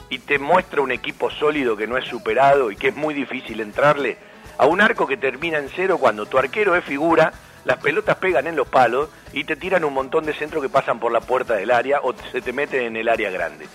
y 0.10 0.20
te 0.20 0.40
muestra 0.40 0.82
un 0.82 0.92
equipo 0.92 1.32
sólido 1.32 1.78
que 1.78 1.88
no 1.88 1.98
es 1.98 2.06
superado 2.06 2.70
y 2.70 2.76
que 2.76 2.90
es 2.90 2.96
muy 2.98 3.14
difícil 3.14 3.62
entrarle, 3.62 4.18
a 4.58 4.66
un 4.66 4.82
arco 4.82 5.08
que 5.08 5.16
termina 5.16 5.58
en 5.58 5.70
cero 5.70 6.00
cuando 6.00 6.26
tu 6.26 6.38
arquero 6.38 6.76
es 6.76 6.84
figura, 6.84 7.32
las 7.66 7.78
pelotas 7.78 8.18
pegan 8.18 8.48
en 8.48 8.56
los 8.56 8.68
palos 8.68 9.10
y 9.32 9.44
te 9.44 9.56
tiran 9.56 9.84
un 9.84 9.94
montón 9.94 10.26
de 10.26 10.34
centros 10.34 10.62
que 10.62 10.70
pasan 10.70 11.00
por 11.00 11.12
la 11.12 11.22
puerta 11.22 11.56
del 11.56 11.72
área 11.72 12.00
o 12.02 12.14
se 12.32 12.42
te 12.42 12.54
meten 12.54 12.82
en 12.84 12.98
el 12.98 13.08
área 13.08 13.30
grande. 13.32 13.68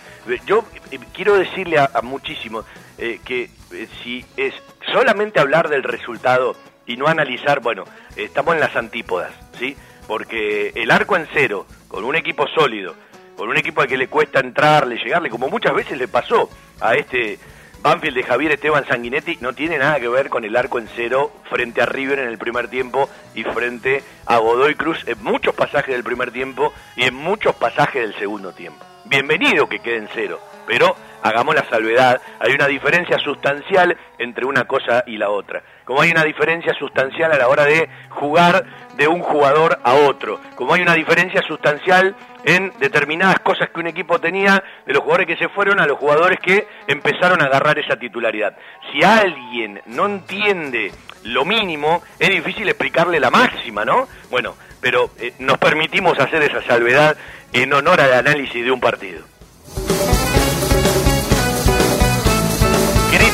Yo 0.46 0.64
eh, 0.90 0.98
quiero 1.12 1.38
decirle 1.38 1.78
a, 1.78 1.90
muchísimos 2.02 2.64
eh, 2.98 3.20
que 3.24 3.50
eh, 3.72 3.88
si 4.02 4.24
es 4.36 4.54
solamente 4.92 5.40
hablar 5.40 5.68
del 5.68 5.82
resultado 5.82 6.54
y 6.86 6.96
no 6.96 7.06
analizar, 7.06 7.60
bueno, 7.60 7.84
estamos 8.16 8.54
en 8.54 8.60
las 8.60 8.76
antípodas, 8.76 9.32
¿sí? 9.58 9.76
Porque 10.06 10.72
el 10.74 10.90
arco 10.90 11.16
en 11.16 11.26
cero, 11.32 11.66
con 11.86 12.04
un 12.04 12.16
equipo 12.16 12.46
sólido, 12.48 12.94
con 13.36 13.48
un 13.48 13.56
equipo 13.56 13.82
al 13.82 13.88
que 13.88 13.98
le 13.98 14.08
cuesta 14.08 14.40
entrarle, 14.40 14.96
llegarle, 14.96 15.30
como 15.30 15.48
muchas 15.48 15.74
veces 15.74 15.98
le 15.98 16.08
pasó 16.08 16.48
a 16.80 16.94
este 16.94 17.38
Banfield 17.80 18.16
de 18.16 18.22
Javier 18.24 18.52
Esteban 18.52 18.86
Sanguinetti 18.86 19.38
no 19.40 19.52
tiene 19.52 19.78
nada 19.78 20.00
que 20.00 20.08
ver 20.08 20.28
con 20.28 20.44
el 20.44 20.56
arco 20.56 20.78
en 20.78 20.88
cero 20.96 21.30
frente 21.48 21.80
a 21.80 21.86
River 21.86 22.18
en 22.18 22.28
el 22.28 22.36
primer 22.36 22.68
tiempo 22.68 23.08
y 23.34 23.44
frente 23.44 24.02
a 24.26 24.38
Godoy 24.38 24.74
Cruz 24.74 25.04
en 25.06 25.22
muchos 25.22 25.54
pasajes 25.54 25.94
del 25.94 26.02
primer 26.02 26.32
tiempo 26.32 26.72
y 26.96 27.04
en 27.04 27.14
muchos 27.14 27.54
pasajes 27.54 28.02
del 28.02 28.18
segundo 28.18 28.52
tiempo. 28.52 28.84
Bienvenido 29.04 29.68
que 29.68 29.78
quede 29.78 29.98
en 29.98 30.08
cero, 30.12 30.40
pero 30.66 30.96
hagamos 31.22 31.54
la 31.54 31.64
salvedad, 31.64 32.20
hay 32.40 32.52
una 32.52 32.66
diferencia 32.66 33.18
sustancial 33.18 33.96
entre 34.18 34.44
una 34.44 34.64
cosa 34.64 35.04
y 35.06 35.16
la 35.16 35.30
otra. 35.30 35.62
Como 35.84 36.02
hay 36.02 36.10
una 36.10 36.24
diferencia 36.24 36.74
sustancial 36.74 37.32
a 37.32 37.38
la 37.38 37.48
hora 37.48 37.64
de 37.64 37.88
jugar 38.10 38.64
de 38.96 39.08
un 39.08 39.20
jugador 39.20 39.78
a 39.82 39.94
otro, 39.94 40.40
como 40.54 40.74
hay 40.74 40.82
una 40.82 40.94
diferencia 40.94 41.40
sustancial 41.42 42.14
en 42.44 42.72
determinadas 42.78 43.40
cosas 43.40 43.70
que 43.70 43.80
un 43.80 43.86
equipo 43.86 44.18
tenía 44.20 44.62
de 44.86 44.92
los 44.92 45.02
jugadores 45.02 45.26
que 45.26 45.36
se 45.36 45.48
fueron 45.48 45.80
a 45.80 45.86
los 45.86 45.98
jugadores 45.98 46.38
que 46.40 46.66
empezaron 46.86 47.42
a 47.42 47.46
agarrar 47.46 47.78
esa 47.78 47.96
titularidad. 47.96 48.56
Si 48.92 49.02
alguien 49.02 49.80
no 49.86 50.06
entiende 50.06 50.92
lo 51.24 51.44
mínimo, 51.44 52.02
es 52.18 52.28
difícil 52.28 52.68
explicarle 52.68 53.20
la 53.20 53.30
máxima, 53.30 53.84
¿no? 53.84 54.08
Bueno, 54.30 54.54
pero 54.80 55.10
eh, 55.18 55.32
nos 55.38 55.58
permitimos 55.58 56.18
hacer 56.18 56.42
esa 56.42 56.62
salvedad 56.62 57.16
en 57.52 57.72
honor 57.72 58.00
al 58.00 58.12
análisis 58.12 58.64
de 58.64 58.70
un 58.70 58.80
partido. 58.80 59.24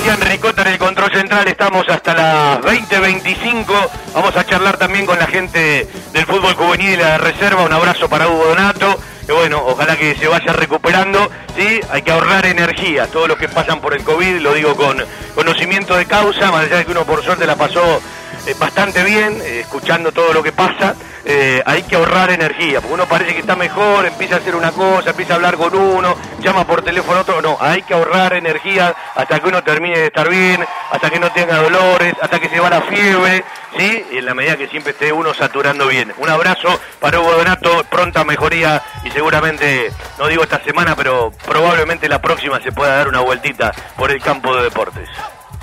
Cristian 0.04 0.30
Ricota 0.30 0.60
en 0.60 0.68
el 0.68 0.78
control 0.78 1.10
central, 1.12 1.48
estamos 1.48 1.88
hasta 1.88 2.12
las 2.12 2.60
20.25. 2.60 3.64
Vamos 4.12 4.36
a 4.36 4.44
charlar 4.44 4.76
también 4.76 5.06
con 5.06 5.18
la 5.18 5.26
gente 5.26 5.88
del 6.12 6.26
fútbol 6.26 6.52
juvenil 6.52 6.90
y 6.90 6.96
la 6.98 7.16
reserva. 7.16 7.62
Un 7.62 7.72
abrazo 7.72 8.06
para 8.06 8.28
Hugo 8.28 8.48
Donato. 8.48 9.00
Que 9.24 9.32
bueno, 9.32 9.62
ojalá 9.64 9.96
que 9.96 10.14
se 10.14 10.28
vaya 10.28 10.52
recuperando. 10.52 11.30
Sí, 11.56 11.80
hay 11.90 12.02
que 12.02 12.12
ahorrar 12.12 12.44
energía. 12.44 13.06
Todos 13.06 13.28
los 13.28 13.38
que 13.38 13.48
pasan 13.48 13.80
por 13.80 13.94
el 13.94 14.04
COVID, 14.04 14.40
lo 14.40 14.52
digo 14.52 14.76
con 14.76 15.02
conocimiento 15.34 15.96
de 15.96 16.04
causa, 16.04 16.50
más 16.50 16.66
allá 16.66 16.76
de 16.76 16.84
que 16.84 16.90
uno 16.90 17.06
por 17.06 17.24
suerte 17.24 17.46
la 17.46 17.56
pasó 17.56 18.02
eh, 18.46 18.54
bastante 18.58 19.02
bien, 19.02 19.40
eh, 19.42 19.60
escuchando 19.60 20.12
todo 20.12 20.32
lo 20.32 20.42
que 20.42 20.52
pasa. 20.52 20.94
Eh, 21.26 21.62
hay 21.64 21.82
que 21.84 21.96
ahorrar 21.96 22.30
energía, 22.30 22.80
porque 22.80 22.94
uno 22.94 23.06
parece 23.06 23.32
que 23.32 23.40
está 23.40 23.56
mejor, 23.56 24.04
empieza 24.04 24.34
a 24.34 24.38
hacer 24.38 24.54
una 24.54 24.72
cosa, 24.72 25.10
empieza 25.10 25.32
a 25.32 25.36
hablar 25.36 25.56
con 25.56 25.74
uno, 25.74 26.14
llama 26.40 26.66
por 26.66 26.82
teléfono 26.82 27.18
a 27.18 27.22
otro, 27.22 27.40
no, 27.40 27.56
hay 27.58 27.80
que 27.82 27.94
ahorrar 27.94 28.34
energía 28.34 28.94
hasta 29.14 29.40
que 29.40 29.48
uno 29.48 29.64
termine 29.64 29.98
de 29.98 30.06
estar 30.06 30.28
bien, 30.28 30.62
hasta 30.90 31.08
que 31.08 31.18
no 31.18 31.32
tenga 31.32 31.56
dolores, 31.56 32.14
hasta 32.20 32.38
que 32.38 32.50
se 32.50 32.60
va 32.60 32.68
la 32.68 32.82
fiebre, 32.82 33.42
¿sí? 33.78 34.04
Y 34.12 34.18
en 34.18 34.26
la 34.26 34.34
medida 34.34 34.58
que 34.58 34.68
siempre 34.68 34.92
esté 34.92 35.12
uno 35.12 35.32
saturando 35.32 35.86
bien. 35.86 36.12
Un 36.18 36.28
abrazo 36.28 36.78
para 37.00 37.20
Hugo 37.20 37.32
Donato, 37.32 37.84
pronta 37.88 38.22
mejoría 38.24 38.82
y 39.02 39.10
seguramente, 39.10 39.90
no 40.18 40.26
digo 40.26 40.42
esta 40.42 40.62
semana, 40.62 40.94
pero 40.94 41.32
probablemente 41.46 42.06
la 42.06 42.20
próxima 42.20 42.60
se 42.60 42.70
pueda 42.70 42.96
dar 42.96 43.08
una 43.08 43.20
vueltita 43.20 43.72
por 43.96 44.10
el 44.10 44.20
campo 44.20 44.54
de 44.54 44.64
deportes. 44.64 45.08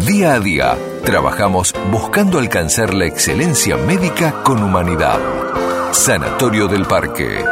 Día 0.00 0.34
a 0.34 0.40
día, 0.40 0.76
trabajamos 1.04 1.72
buscando 1.92 2.38
alcanzar 2.38 2.94
la 2.94 3.06
excelencia 3.06 3.76
médica 3.76 4.42
con 4.42 4.60
humanidad. 4.62 5.20
Sanatorio 5.92 6.66
del 6.66 6.86
Parque. 6.86 7.44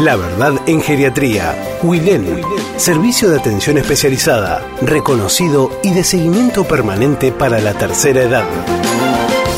La 0.00 0.16
verdad 0.16 0.54
en 0.66 0.82
geriatría. 0.82 1.78
Wilén. 1.82 2.42
Servicio 2.76 3.30
de 3.30 3.38
atención 3.38 3.78
especializada, 3.78 4.60
reconocido 4.82 5.70
y 5.82 5.94
de 5.94 6.04
seguimiento 6.04 6.64
permanente 6.64 7.32
para 7.32 7.58
la 7.60 7.72
tercera 7.74 8.22
edad. 8.22 8.44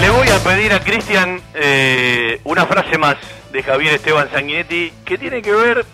Le 0.01 0.09
voy 0.09 0.29
a 0.29 0.39
pedir 0.39 0.73
a 0.73 0.79
Cristian 0.79 1.39
eh, 1.53 2.41
una 2.45 2.65
frase 2.65 2.97
más 2.97 3.17
de 3.51 3.61
Javier 3.61 3.93
Esteban 3.93 4.27
Sanguinetti 4.31 4.91
que 5.05 5.19
tiene 5.19 5.43
que 5.43 5.53
ver 5.53 5.85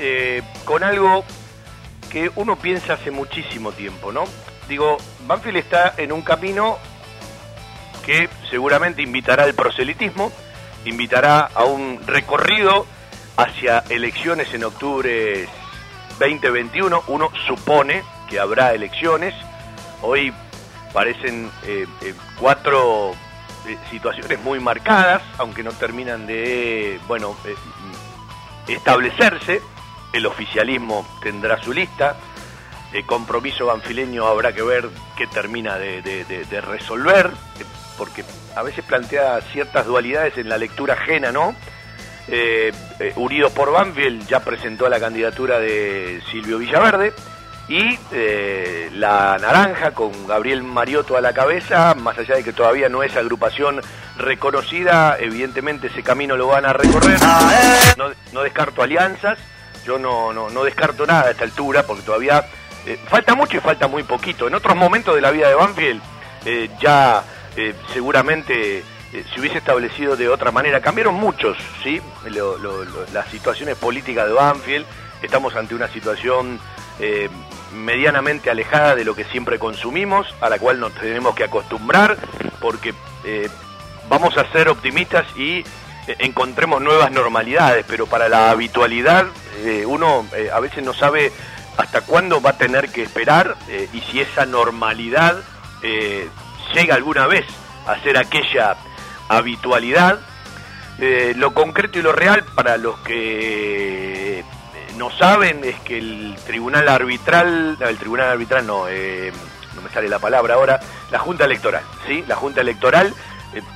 eh, 0.00 0.42
con 0.64 0.82
algo 0.82 1.24
que 2.10 2.30
uno 2.36 2.56
piensa 2.56 2.94
hace 2.94 3.10
muchísimo 3.10 3.72
tiempo, 3.72 4.12
¿no? 4.12 4.24
Digo, 4.66 4.96
Banfield 5.26 5.58
está 5.58 5.94
en 5.96 6.10
un 6.10 6.22
camino 6.22 6.78
que 8.04 8.30
seguramente 8.48 9.02
invitará 9.02 9.44
al 9.44 9.54
proselitismo, 9.54 10.32
invitará 10.86 11.50
a 11.54 11.64
un 11.64 12.00
recorrido 12.06 12.86
hacia 13.36 13.84
elecciones 13.90 14.52
en 14.54 14.64
octubre 14.64 15.46
2021. 16.18 17.04
Uno 17.08 17.30
supone 17.46 18.02
que 18.28 18.40
habrá 18.40 18.72
elecciones. 18.72 19.34
Hoy 20.00 20.32
parecen 20.94 21.50
eh, 21.64 21.86
eh, 22.00 22.14
cuatro 22.38 23.12
situaciones 23.90 24.40
muy 24.42 24.58
marcadas, 24.60 25.22
aunque 25.36 25.62
no 25.62 25.72
terminan 25.72 26.26
de, 26.26 26.98
bueno, 27.06 27.36
establecerse. 28.66 29.60
El 30.12 30.26
oficialismo 30.26 31.06
tendrá 31.22 31.62
su 31.62 31.72
lista. 31.72 32.16
El 32.92 33.06
compromiso 33.06 33.66
banfileño 33.66 34.26
habrá 34.26 34.52
que 34.52 34.62
ver 34.62 34.88
qué 35.16 35.26
termina 35.28 35.76
de, 35.78 36.02
de- 36.02 36.24
de- 36.24 36.44
de 36.44 36.60
resolver, 36.60 37.26
eh, 37.60 37.64
porque 37.96 38.24
a 38.56 38.62
veces 38.62 38.84
plantea 38.84 39.40
ciertas 39.52 39.86
dualidades 39.86 40.36
en 40.38 40.48
la 40.48 40.58
lectura 40.58 40.94
ajena, 40.94 41.30
¿no? 41.30 41.54
Eh, 42.28 42.72
eh, 42.98 43.12
Unidos 43.16 43.52
por 43.52 43.70
Banfield 43.72 44.26
ya 44.26 44.40
presentó 44.40 44.88
la 44.88 44.98
candidatura 45.00 45.58
de 45.60 46.20
Silvio 46.30 46.58
Villaverde 46.58 47.12
y 47.68 47.98
eh, 48.12 48.88
la 48.94 49.36
Naranja 49.40 49.92
con 49.92 50.26
Gabriel 50.26 50.62
Mariotto 50.64 51.16
a 51.16 51.20
la 51.20 51.32
cabeza, 51.32 51.94
más 51.94 52.18
allá 52.18 52.34
de 52.36 52.42
que 52.44 52.52
todavía 52.52 52.88
no 52.88 53.02
es 53.04 53.16
agrupación 53.16 53.80
reconocida, 54.16 55.16
evidentemente 55.18 55.86
ese 55.86 56.02
camino 56.02 56.36
lo 56.36 56.48
van 56.48 56.66
a 56.66 56.72
recorrer. 56.72 57.18
No, 57.96 58.10
no 58.32 58.42
descarto 58.42 58.82
alianzas, 58.82 59.38
yo 59.90 59.98
no, 59.98 60.64
descarto 60.64 61.06
nada 61.06 61.28
a 61.28 61.30
esta 61.30 61.44
altura 61.44 61.82
porque 61.84 62.02
todavía 62.02 62.44
eh, 62.86 62.98
falta 63.08 63.34
mucho 63.34 63.56
y 63.56 63.60
falta 63.60 63.88
muy 63.88 64.04
poquito. 64.04 64.46
En 64.46 64.54
otros 64.54 64.76
momentos 64.76 65.14
de 65.14 65.20
la 65.20 65.30
vida 65.30 65.48
de 65.48 65.54
Banfield 65.54 66.00
eh, 66.44 66.70
ya 66.80 67.24
eh, 67.56 67.74
seguramente 67.92 68.84
se 69.10 69.40
hubiese 69.40 69.58
establecido 69.58 70.16
de 70.16 70.28
otra 70.28 70.52
manera. 70.52 70.80
Cambiaron 70.80 71.16
muchos, 71.16 71.56
¿sí? 71.82 72.00
Las 73.12 73.28
situaciones 73.28 73.76
políticas 73.76 74.28
de 74.28 74.32
Banfield. 74.32 74.86
Estamos 75.20 75.56
ante 75.56 75.74
una 75.74 75.88
situación 75.88 76.60
medianamente 77.74 78.50
alejada 78.50 78.94
de 78.94 79.04
lo 79.04 79.16
que 79.16 79.24
siempre 79.24 79.58
consumimos, 79.58 80.32
a 80.40 80.48
la 80.48 80.58
cual 80.58 80.78
nos 80.78 80.92
tenemos 80.94 81.34
que 81.34 81.44
acostumbrar, 81.44 82.16
porque 82.60 82.94
vamos 84.08 84.38
a 84.38 84.44
ser 84.52 84.68
optimistas 84.68 85.26
y 85.36 85.64
encontremos 86.06 86.80
nuevas 86.80 87.10
normalidades, 87.10 87.84
pero 87.88 88.06
para 88.06 88.28
la 88.28 88.50
habitualidad 88.50 89.26
uno 89.86 90.26
eh, 90.36 90.50
a 90.52 90.60
veces 90.60 90.84
no 90.84 90.94
sabe 90.94 91.32
hasta 91.76 92.02
cuándo 92.02 92.40
va 92.40 92.50
a 92.50 92.58
tener 92.58 92.90
que 92.90 93.02
esperar 93.02 93.56
eh, 93.68 93.88
y 93.92 94.00
si 94.00 94.20
esa 94.20 94.46
normalidad 94.46 95.42
eh, 95.82 96.28
llega 96.74 96.94
alguna 96.94 97.26
vez 97.26 97.46
a 97.86 97.98
ser 98.00 98.16
aquella 98.16 98.76
habitualidad. 99.28 100.20
Lo 101.36 101.54
concreto 101.54 101.98
y 101.98 102.02
lo 102.02 102.12
real 102.12 102.44
para 102.54 102.76
los 102.76 102.98
que 102.98 104.44
no 104.98 105.10
saben 105.10 105.64
es 105.64 105.80
que 105.80 105.96
el 105.96 106.36
tribunal 106.44 106.86
arbitral, 106.90 107.78
el 107.80 107.96
tribunal 107.96 108.28
arbitral 108.28 108.66
no, 108.66 108.84
no 108.84 109.82
me 109.82 109.90
sale 109.94 110.10
la 110.10 110.18
palabra 110.18 110.56
ahora, 110.56 110.78
la 111.10 111.18
Junta 111.18 111.46
Electoral, 111.46 111.84
¿sí? 112.06 112.22
La 112.28 112.36
Junta 112.36 112.60
Electoral 112.60 113.14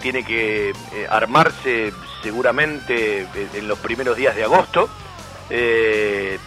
tiene 0.02 0.22
que 0.22 0.74
armarse 1.08 1.94
seguramente 2.22 3.26
en 3.54 3.68
los 3.68 3.78
primeros 3.78 4.18
días 4.18 4.36
de 4.36 4.44
agosto. 4.44 4.90
Eh, 5.50 6.38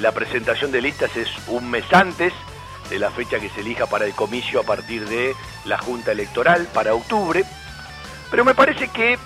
la 0.00 0.12
presentación 0.12 0.70
de 0.70 0.82
listas 0.82 1.16
es 1.16 1.28
un 1.48 1.70
mes 1.70 1.84
antes 1.92 2.32
de 2.90 2.98
la 2.98 3.10
fecha 3.10 3.40
que 3.40 3.48
se 3.50 3.60
elija 3.60 3.86
para 3.86 4.04
el 4.04 4.12
comicio 4.12 4.60
a 4.60 4.62
partir 4.62 5.08
de 5.08 5.34
la 5.64 5.78
Junta 5.78 6.12
Electoral 6.12 6.68
para 6.72 6.94
octubre. 6.94 7.44
Pero 8.30 8.44
me 8.44 8.54
parece 8.54 8.88
que, 8.88 9.18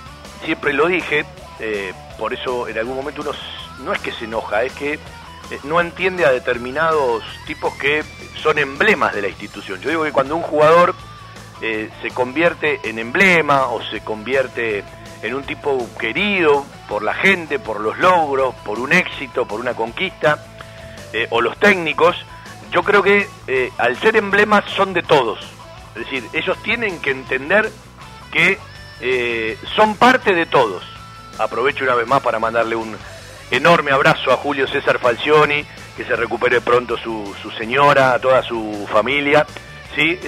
siempre 0.44 0.72
lo 0.72 0.86
dije, 0.86 1.24
eh, 1.58 1.92
por 2.18 2.32
eso 2.32 2.68
en 2.68 2.78
algún 2.78 2.96
momento 2.96 3.22
uno 3.22 3.32
no 3.80 3.92
es 3.92 4.00
que 4.00 4.12
se 4.12 4.24
enoja, 4.24 4.62
es 4.62 4.72
que 4.72 4.98
no 5.64 5.80
entiende 5.80 6.26
a 6.26 6.30
determinados 6.30 7.24
tipos 7.46 7.74
que 7.74 8.04
son 8.40 8.58
emblemas 8.58 9.14
de 9.14 9.22
la 9.22 9.28
institución. 9.28 9.80
Yo 9.80 9.90
digo 9.90 10.04
que 10.04 10.12
cuando 10.12 10.36
un 10.36 10.42
jugador 10.42 10.94
eh, 11.60 11.90
se 12.02 12.10
convierte 12.10 12.80
en 12.84 12.98
emblema 12.98 13.66
o 13.68 13.82
se 13.82 14.00
convierte 14.00 14.84
en 15.22 15.34
un 15.34 15.42
tipo 15.42 15.88
querido 15.98 16.64
por 16.88 17.02
la 17.02 17.14
gente, 17.14 17.58
por 17.58 17.80
los 17.80 17.98
logros, 17.98 18.54
por 18.64 18.78
un 18.78 18.92
éxito, 18.92 19.46
por 19.46 19.60
una 19.60 19.74
conquista, 19.74 20.44
eh, 21.12 21.26
o 21.30 21.40
los 21.40 21.56
técnicos, 21.58 22.16
yo 22.70 22.82
creo 22.82 23.02
que 23.02 23.28
eh, 23.46 23.72
al 23.78 23.96
ser 23.96 24.16
emblemas 24.16 24.64
son 24.76 24.92
de 24.92 25.02
todos. 25.02 25.38
Es 25.94 26.04
decir, 26.04 26.24
ellos 26.32 26.56
tienen 26.62 27.00
que 27.00 27.10
entender 27.10 27.70
que 28.30 28.58
eh, 29.00 29.58
son 29.74 29.96
parte 29.96 30.34
de 30.34 30.46
todos. 30.46 30.82
Aprovecho 31.38 31.84
una 31.84 31.94
vez 31.94 32.06
más 32.06 32.22
para 32.22 32.38
mandarle 32.38 32.76
un 32.76 32.96
enorme 33.50 33.90
abrazo 33.90 34.32
a 34.32 34.36
Julio 34.36 34.66
César 34.68 34.98
Falcioni, 34.98 35.64
que 35.96 36.04
se 36.04 36.14
recupere 36.14 36.60
pronto 36.60 36.96
su, 36.96 37.34
señora, 37.56 38.12
a 38.12 38.18
toda 38.18 38.42
su 38.42 38.86
familia. 38.92 39.46
Sí, 39.94 40.18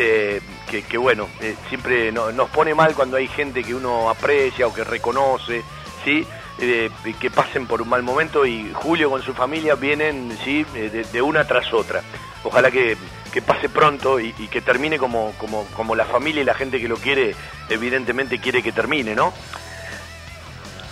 que, 0.70 0.96
bueno, 0.98 1.28
eh, 1.40 1.56
siempre 1.68 2.12
no- 2.12 2.30
nos 2.32 2.48
pone 2.50 2.74
mal 2.74 2.94
cuando 2.94 3.16
hay 3.16 3.26
gente 3.28 3.62
que 3.64 3.74
uno 3.74 4.08
aprecia 4.08 4.66
o 4.66 4.72
que 4.74 4.84
reconoce, 4.84 5.62
sí, 6.04 6.26
Eh, 6.62 6.90
que 7.18 7.30
pasen 7.30 7.66
por 7.66 7.80
un 7.80 7.88
mal 7.88 8.02
momento 8.02 8.44
y 8.44 8.70
Julio 8.74 9.08
con 9.08 9.22
su 9.22 9.32
familia 9.32 9.76
vienen, 9.76 10.36
sí, 10.44 10.66
eh, 10.74 11.06
de, 11.10 11.22
una 11.22 11.46
tras 11.46 11.72
otra. 11.72 12.02
Ojalá 12.44 12.70
que, 12.70 12.98
que 13.32 13.40
pase 13.40 13.70
pronto 13.70 14.20
y, 14.20 14.32
que 14.32 14.60
termine 14.60 14.98
como, 14.98 15.32
como, 15.38 15.64
como 15.74 15.94
la 15.94 16.04
familia 16.04 16.42
y 16.42 16.44
la 16.44 16.52
gente 16.52 16.78
que 16.78 16.86
lo 16.86 16.98
quiere, 16.98 17.34
evidentemente 17.70 18.38
quiere 18.40 18.62
que 18.62 18.72
termine, 18.72 19.14
¿no? 19.14 19.32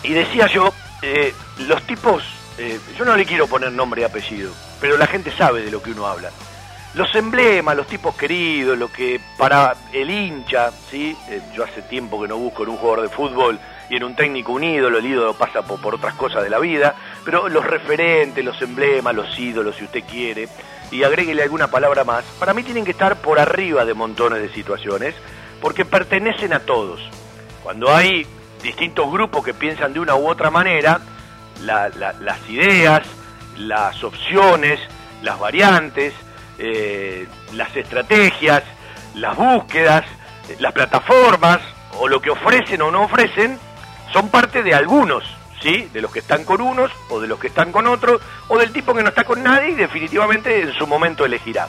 Y 0.03 0.15
decía 0.15 0.47
yo, 0.47 0.73
eh, 1.03 1.35
los 1.59 1.83
tipos, 1.83 2.25
yo 2.97 3.05
no 3.05 3.15
le 3.15 3.27
quiero 3.27 3.47
poner 3.47 3.71
nombre 3.71 4.01
y 4.01 4.05
apellido, 4.05 4.51
pero 4.81 4.97
la 4.97 5.07
gente 5.07 5.31
sabe 5.37 5.61
de 5.61 5.71
lo 5.71 5.83
que 5.83 5.91
uno 5.91 6.07
habla. 6.07 6.31
Los 6.95 7.15
emblemas, 7.15 7.77
los 7.77 7.87
tipos 7.87 8.17
queridos, 8.17 8.77
lo 8.79 8.91
que 8.91 9.21
para 9.37 9.75
el 9.93 10.11
hincha, 10.11 10.71
¿sí? 10.91 11.17
Eh, 11.29 11.41
yo 11.55 11.63
hace 11.65 11.83
tiempo 11.83 12.21
que 12.21 12.29
no 12.29 12.37
busco 12.39 12.63
en 12.65 12.71
un 12.71 12.77
jugador 12.79 13.03
de 13.03 13.15
fútbol 13.15 13.59
y 13.91 13.97
en 13.97 14.05
un 14.05 14.17
técnico 14.17 14.53
un 14.53 14.65
ídolo, 14.65 14.99
el 14.99 15.07
ídolo 15.07 15.35
pasa 15.35 15.63
por, 15.63 15.95
otras 15.95 16.15
cosas 16.15 16.43
de 16.43 16.51
la 16.51 16.59
vida, 16.59 16.95
pero 17.25 17.49
los 17.49 17.65
referentes, 17.65 18.45
los 18.45 18.61
emblemas, 18.63 19.15
los 19.15 19.39
ídolos, 19.39 19.77
si 19.77 19.85
usted 19.85 20.03
quiere, 20.11 20.49
y 20.91 21.03
agréguele 21.05 21.43
alguna 21.43 21.69
palabra 21.71 22.05
más, 22.05 22.25
para 22.39 22.53
mí 22.55 22.63
tienen 22.63 22.85
que 22.85 22.91
estar 22.93 23.17
por 23.17 23.39
arriba 23.39 23.85
de 23.85 23.95
montones 23.95 24.41
de 24.41 24.49
situaciones, 24.53 25.15
porque 25.61 25.85
pertenecen 25.85 26.53
a 26.53 26.61
todos. 26.61 27.01
Cuando 27.63 27.95
hay 27.95 28.27
distintos 28.63 29.11
grupos 29.13 29.45
que 29.45 29.55
piensan 29.55 29.93
de 29.93 30.01
una 30.01 30.17
u 30.17 30.27
otra 30.29 30.51
manera, 30.51 31.01
la- 31.63 31.91
la- 31.91 32.15
las 32.15 32.49
ideas, 32.49 33.03
las 33.57 34.03
opciones, 34.05 34.81
las 35.23 35.39
variantes, 35.39 36.15
eh, 36.59 37.27
las 37.53 37.75
estrategias, 37.77 38.63
las 39.15 39.37
búsquedas, 39.37 40.05
las 40.59 40.73
plataformas 40.73 41.61
o 41.99 42.09
lo 42.09 42.21
que 42.21 42.31
ofrecen 42.31 42.83
o 42.83 42.91
no 42.91 43.03
ofrecen, 43.03 43.59
son 44.13 44.29
parte 44.31 44.63
de 44.63 44.75
algunos, 44.75 45.25
¿sí? 45.61 45.89
De 45.93 46.01
los 46.01 46.11
que 46.13 46.21
están 46.21 46.45
con 46.45 46.61
unos 46.61 46.91
o 47.11 47.21
de 47.21 47.27
los 47.29 47.39
que 47.39 47.49
están 47.49 47.73
con 47.73 47.87
otros 47.87 48.21
o 48.49 48.59
del 48.59 48.73
tipo 48.73 48.95
que 48.95 49.03
no 49.03 49.09
está 49.11 49.25
con 49.25 49.43
nadie 49.43 49.71
y 49.71 49.75
definitivamente 49.75 50.63
en 50.63 50.73
su 50.75 50.87
momento 50.87 51.25
elegirá. 51.25 51.69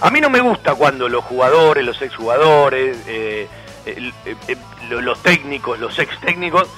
A 0.00 0.10
mí 0.10 0.20
no 0.20 0.30
me 0.30 0.40
gusta 0.40 0.74
cuando 0.74 1.08
los 1.08 1.24
jugadores, 1.24 1.84
los 1.84 2.00
exjugadores, 2.02 2.96
eh, 3.06 3.48
eh, 3.86 4.12
lo- 4.88 5.00
los 5.00 5.22
técnicos, 5.22 5.78
los 5.78 5.98
ex 5.98 6.18
técnicos, 6.20 6.68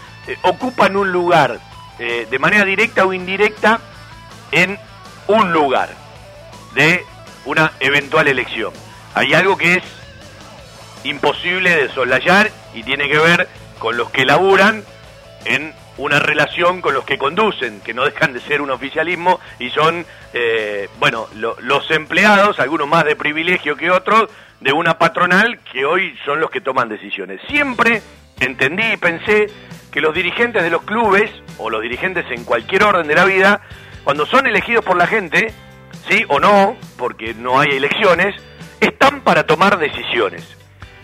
ocupan 0.42 0.96
un 0.96 1.10
lugar 1.10 1.58
de 1.98 2.38
manera 2.38 2.64
directa 2.64 3.04
o 3.04 3.12
indirecta 3.12 3.78
en 4.52 4.78
un 5.26 5.52
lugar 5.52 5.90
de 6.74 7.04
una 7.44 7.72
eventual 7.80 8.28
elección. 8.28 8.72
Hay 9.14 9.34
algo 9.34 9.56
que 9.56 9.74
es 9.74 9.82
imposible 11.04 11.74
de 11.74 11.88
soslayar 11.90 12.50
y 12.74 12.82
tiene 12.82 13.08
que 13.08 13.18
ver 13.18 13.48
con 13.78 13.96
los 13.96 14.10
que 14.10 14.24
laburan 14.24 14.84
en 15.46 15.72
una 15.96 16.18
relación 16.18 16.80
con 16.80 16.94
los 16.94 17.04
que 17.04 17.18
conducen, 17.18 17.80
que 17.80 17.94
no 17.94 18.04
dejan 18.04 18.32
de 18.32 18.40
ser 18.40 18.60
un 18.62 18.70
oficialismo 18.70 19.40
y 19.58 19.70
son, 19.70 20.04
eh, 20.32 20.88
bueno, 20.98 21.26
lo- 21.34 21.56
los 21.60 21.90
empleados, 21.90 22.58
algunos 22.60 22.88
más 22.88 23.04
de 23.04 23.16
privilegio 23.16 23.76
que 23.76 23.90
otros, 23.90 24.30
de 24.60 24.72
una 24.72 24.98
patronal 24.98 25.58
que 25.72 25.84
hoy 25.84 26.16
son 26.24 26.40
los 26.40 26.50
que 26.50 26.60
toman 26.60 26.88
decisiones. 26.88 27.40
Siempre 27.48 28.02
entendí 28.38 28.92
y 28.92 28.96
pensé 28.98 29.46
que 29.90 30.00
los 30.00 30.14
dirigentes 30.14 30.62
de 30.62 30.70
los 30.70 30.82
clubes, 30.82 31.30
o 31.58 31.68
los 31.70 31.82
dirigentes 31.82 32.24
en 32.30 32.44
cualquier 32.44 32.84
orden 32.84 33.06
de 33.06 33.14
la 33.14 33.24
vida, 33.24 33.60
cuando 34.04 34.24
son 34.26 34.46
elegidos 34.46 34.84
por 34.84 34.96
la 34.96 35.06
gente, 35.06 35.52
sí 36.08 36.24
o 36.28 36.40
no, 36.40 36.76
porque 36.96 37.34
no 37.34 37.60
hay 37.60 37.70
elecciones, 37.70 38.34
están 38.80 39.20
para 39.22 39.46
tomar 39.46 39.78
decisiones 39.78 40.60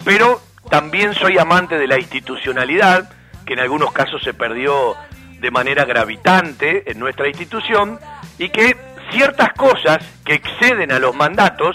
pero 0.07 0.41
también 0.71 1.15
soy 1.15 1.37
amante 1.37 1.77
de 1.77 1.89
la 1.89 1.99
institucionalidad, 1.99 3.11
que 3.45 3.55
en 3.55 3.59
algunos 3.59 3.91
casos 3.91 4.23
se 4.23 4.35
perdió 4.35 4.95
de 5.41 5.51
manera 5.51 5.85
gravitante 5.85 6.89
en 6.89 7.01
nuestra 7.01 7.27
institución, 7.27 7.99
y 8.39 8.49
que 8.51 8.77
ciertas 9.11 9.53
cosas 9.55 9.99
que 10.25 10.35
exceden 10.35 10.93
a 10.93 11.01
los 11.01 11.13
mandatos, 11.17 11.75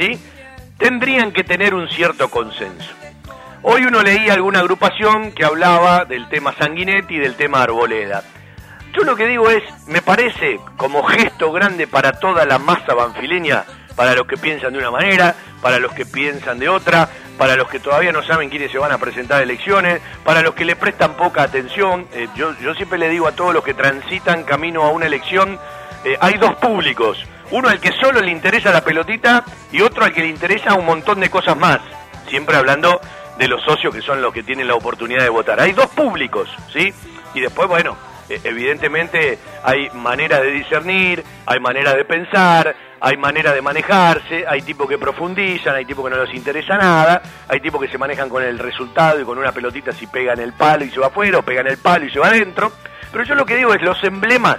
¿sí? 0.00 0.18
tendrían 0.78 1.30
que 1.32 1.44
tener 1.44 1.74
un 1.74 1.90
cierto 1.90 2.30
consenso. 2.30 2.90
Hoy 3.60 3.84
uno 3.84 4.02
leía 4.02 4.32
alguna 4.32 4.60
agrupación 4.60 5.32
que 5.32 5.44
hablaba 5.44 6.06
del 6.06 6.30
tema 6.30 6.54
Sanguinetti 6.54 7.16
y 7.16 7.18
del 7.18 7.34
tema 7.34 7.62
Arboleda. 7.62 8.22
Yo 8.94 9.04
lo 9.04 9.16
que 9.16 9.26
digo 9.26 9.48
es, 9.48 9.62
me 9.86 10.02
parece 10.02 10.60
como 10.76 11.02
gesto 11.04 11.50
grande 11.50 11.86
para 11.86 12.12
toda 12.12 12.44
la 12.44 12.58
masa 12.58 12.92
banfileña, 12.94 13.64
para 13.96 14.14
los 14.14 14.26
que 14.26 14.36
piensan 14.36 14.72
de 14.72 14.78
una 14.78 14.90
manera, 14.90 15.34
para 15.62 15.78
los 15.78 15.92
que 15.92 16.04
piensan 16.04 16.58
de 16.58 16.68
otra, 16.68 17.08
para 17.38 17.56
los 17.56 17.68
que 17.68 17.80
todavía 17.80 18.12
no 18.12 18.22
saben 18.22 18.50
quiénes 18.50 18.70
se 18.70 18.78
van 18.78 18.92
a 18.92 18.98
presentar 18.98 19.42
elecciones, 19.42 20.02
para 20.24 20.42
los 20.42 20.54
que 20.54 20.66
le 20.66 20.76
prestan 20.76 21.14
poca 21.14 21.42
atención. 21.42 22.06
Eh, 22.12 22.28
yo, 22.36 22.54
yo 22.58 22.74
siempre 22.74 22.98
le 22.98 23.08
digo 23.08 23.26
a 23.26 23.32
todos 23.32 23.54
los 23.54 23.64
que 23.64 23.72
transitan 23.72 24.44
camino 24.44 24.82
a 24.82 24.90
una 24.90 25.06
elección, 25.06 25.58
eh, 26.04 26.18
hay 26.20 26.36
dos 26.36 26.54
públicos. 26.56 27.24
Uno 27.50 27.68
al 27.68 27.80
que 27.80 27.92
solo 27.92 28.20
le 28.20 28.30
interesa 28.30 28.72
la 28.72 28.82
pelotita 28.82 29.44
y 29.70 29.80
otro 29.80 30.04
al 30.04 30.12
que 30.12 30.20
le 30.20 30.28
interesa 30.28 30.74
un 30.74 30.84
montón 30.84 31.20
de 31.20 31.30
cosas 31.30 31.56
más. 31.56 31.80
Siempre 32.28 32.56
hablando 32.56 33.00
de 33.38 33.48
los 33.48 33.62
socios 33.62 33.94
que 33.94 34.02
son 34.02 34.20
los 34.20 34.34
que 34.34 34.42
tienen 34.42 34.68
la 34.68 34.74
oportunidad 34.74 35.22
de 35.22 35.28
votar. 35.30 35.60
Hay 35.60 35.72
dos 35.72 35.88
públicos, 35.88 36.48
¿sí? 36.72 36.92
Y 37.34 37.40
después, 37.40 37.68
bueno, 37.68 37.96
evidentemente 38.28 39.38
hay 39.62 39.90
manera 39.90 40.40
de 40.40 40.50
discernir, 40.50 41.22
hay 41.46 41.60
manera 41.60 41.94
de 41.94 42.04
pensar, 42.04 42.74
hay 43.00 43.16
manera 43.16 43.52
de 43.52 43.62
manejarse, 43.62 44.44
hay 44.46 44.62
tipos 44.62 44.88
que 44.88 44.98
profundizan, 44.98 45.74
hay 45.74 45.84
tipos 45.84 46.04
que 46.04 46.16
no 46.16 46.24
les 46.24 46.34
interesa 46.34 46.76
nada, 46.76 47.22
hay 47.48 47.60
tipos 47.60 47.80
que 47.80 47.88
se 47.88 47.98
manejan 47.98 48.28
con 48.28 48.42
el 48.42 48.58
resultado 48.58 49.20
y 49.20 49.24
con 49.24 49.38
una 49.38 49.52
pelotita 49.52 49.92
si 49.92 50.06
pegan 50.06 50.38
el 50.40 50.52
palo 50.52 50.84
y 50.84 50.90
se 50.90 51.00
va 51.00 51.08
afuera 51.08 51.38
o 51.38 51.42
pegan 51.42 51.66
el 51.66 51.78
palo 51.78 52.04
y 52.04 52.10
se 52.10 52.18
va 52.18 52.28
adentro. 52.28 52.72
Pero 53.10 53.24
yo 53.24 53.34
lo 53.34 53.44
que 53.44 53.56
digo 53.56 53.74
es 53.74 53.82
los 53.82 54.02
emblemas 54.04 54.58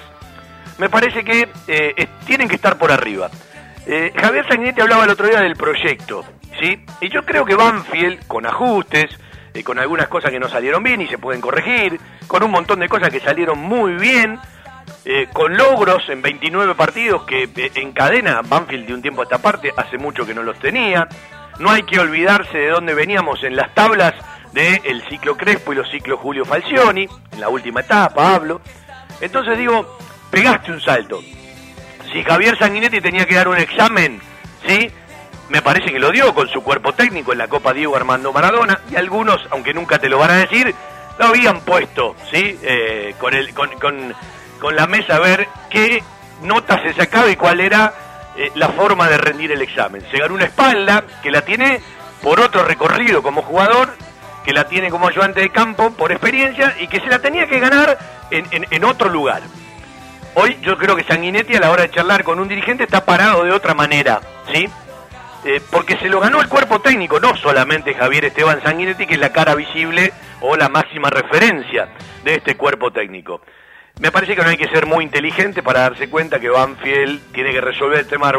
me 0.78 0.90
parece 0.90 1.24
que 1.24 1.50
eh, 1.68 2.08
tienen 2.26 2.48
que 2.48 2.56
estar 2.56 2.78
por 2.78 2.92
arriba. 2.92 3.30
Eh, 3.86 4.12
Javier 4.16 4.48
Sanguinetti 4.48 4.82
hablaba 4.82 5.04
el 5.04 5.12
otro 5.12 5.28
día 5.28 5.42
del 5.42 5.56
proyecto, 5.56 6.24
¿sí? 6.60 6.84
Y 7.02 7.10
yo 7.10 7.24
creo 7.24 7.46
que 7.46 7.56
Banfield, 7.56 8.26
con 8.28 8.46
ajustes, 8.46 9.18
con 9.62 9.78
algunas 9.78 10.08
cosas 10.08 10.32
que 10.32 10.40
no 10.40 10.50
salieron 10.50 10.82
bien 10.82 11.02
y 11.02 11.08
se 11.08 11.20
pueden 11.20 11.42
corregir, 11.42 12.00
con 12.26 12.42
un 12.44 12.50
montón 12.50 12.80
de 12.80 12.90
cosas 12.90 13.10
que 13.10 13.20
salieron 13.20 13.60
muy 13.60 13.94
bien, 13.94 14.40
eh, 15.06 15.28
con 15.32 15.56
logros 15.56 16.08
en 16.10 16.22
29 16.22 16.76
partidos 16.76 17.24
que 17.24 17.44
eh, 17.44 17.72
encadena 17.76 18.42
Banfield 18.42 18.88
de 18.88 18.94
un 18.94 19.02
tiempo 19.02 19.22
a 19.22 19.26
esta 19.26 19.38
parte, 19.38 19.72
hace 19.76 19.98
mucho 19.98 20.26
que 20.26 20.34
no 20.34 20.44
los 20.44 20.58
tenía. 20.60 21.08
No 21.60 21.70
hay 21.70 21.84
que 21.84 22.00
olvidarse 22.00 22.58
de 22.58 22.70
dónde 22.70 22.96
veníamos 22.96 23.44
en 23.44 23.56
las 23.56 23.74
tablas 23.76 24.14
del 24.54 25.04
ciclo 25.10 25.36
Crespo 25.36 25.74
y 25.74 25.76
los 25.76 25.90
ciclos 25.90 26.20
Julio 26.20 26.46
Falcioni, 26.46 27.08
en 27.32 27.42
la 27.42 27.50
última 27.50 27.82
etapa 27.82 28.34
hablo. 28.34 28.62
Entonces 29.22 29.58
digo, 29.58 29.98
pegaste 30.32 30.72
un 30.72 30.82
salto. 30.82 31.22
Si 32.12 32.24
Javier 32.24 32.58
Sanguinetti 32.58 33.02
tenía 33.02 33.26
que 33.26 33.36
dar 33.36 33.48
un 33.48 33.58
examen, 33.58 34.22
¿sí? 34.68 34.90
Me 35.54 35.62
parece 35.62 35.92
que 35.92 36.00
lo 36.00 36.10
dio 36.12 36.34
con 36.34 36.50
su 36.50 36.62
cuerpo 36.64 36.94
técnico 36.94 37.32
en 37.32 37.38
la 37.38 37.48
Copa 37.48 37.74
Diego 37.74 37.96
Armando 37.96 38.34
Maradona, 38.34 38.80
y 38.92 38.96
algunos, 38.96 39.40
aunque 39.52 39.72
nunca 39.74 40.00
te 40.00 40.10
lo 40.10 40.18
van 40.18 40.32
a 40.32 40.38
decir, 40.40 40.74
lo 41.20 41.26
habían 41.28 41.62
puesto, 41.62 42.16
¿sí? 42.32 42.60
Eh, 42.64 43.14
con, 43.20 43.36
el, 43.36 43.54
con, 43.54 43.70
con, 43.80 44.14
con 44.60 44.76
la 44.76 44.88
mesa 44.88 45.18
a 45.18 45.20
ver 45.20 45.48
qué 45.70 46.04
nota 46.42 46.82
se 46.82 46.94
sacaba 46.96 47.30
y 47.30 47.36
cuál 47.36 47.60
era 47.60 47.94
eh, 48.36 48.52
la 48.56 48.70
forma 48.70 49.08
de 49.08 49.18
rendir 49.20 49.52
el 49.52 49.62
examen. 49.62 50.04
Se 50.10 50.18
ganó 50.18 50.34
una 50.34 50.46
espalda 50.46 51.04
que 51.22 51.30
la 51.30 51.42
tiene 51.44 51.80
por 52.24 52.40
otro 52.40 52.64
recorrido 52.64 53.22
como 53.22 53.44
jugador, 53.44 53.96
que 54.44 54.54
la 54.54 54.68
tiene 54.68 54.90
como 54.90 55.08
ayudante 55.08 55.40
de 55.42 55.52
campo 55.52 55.92
por 55.92 56.12
experiencia 56.12 56.76
y 56.80 56.88
que 56.88 57.00
se 57.00 57.08
la 57.08 57.20
tenía 57.20 57.46
que 57.48 57.60
ganar 57.60 57.98
en, 58.32 58.48
en- 58.50 58.66
en 58.72 58.84
otro 58.86 59.08
lugar. 59.08 59.44
Hoy 60.34 60.58
yo 60.64 60.78
creo 60.80 60.96
que 60.96 61.04
Sanguinetti 61.04 61.56
a 61.56 61.60
la 61.60 61.70
hora 61.70 61.84
de 61.84 61.92
charlar 61.92 62.24
con 62.24 62.40
un 62.40 62.48
dirigente 62.48 62.86
está 62.86 63.06
parado 63.06 63.44
de 63.44 63.52
otra 63.52 63.76
manera, 63.76 64.20
¿sí? 64.52 64.68
Eh, 65.46 65.62
porque 65.72 65.98
se 65.98 66.08
lo 66.08 66.22
ganó 66.22 66.42
el 66.42 66.48
cuerpo 66.48 66.80
técnico, 66.80 67.20
no 67.20 67.36
solamente 67.36 67.94
Javier 67.94 68.26
Esteban 68.26 68.64
Sanguinetti, 68.64 69.06
que 69.06 69.16
es 69.16 69.20
la 69.20 69.34
cara 69.34 69.56
visible 69.56 70.14
o 70.40 70.56
la 70.56 70.70
máxima 70.70 71.10
referencia 71.10 71.90
de 72.24 72.36
este 72.36 72.56
cuerpo 72.56 72.92
técnico. 72.92 73.42
Me 74.00 74.10
parece 74.10 74.38
que 74.38 74.42
no 74.42 74.50
hay 74.50 74.58
que 74.58 74.70
ser 74.70 74.86
muy 74.86 75.04
inteligente 75.04 75.62
para 75.62 75.82
darse 75.82 76.10
cuenta 76.10 76.40
que 76.40 76.50
Banfield 76.50 77.34
tiene 77.34 77.52
que 77.52 77.60
resolver 77.60 78.00
el 78.00 78.08
tema 78.08 78.32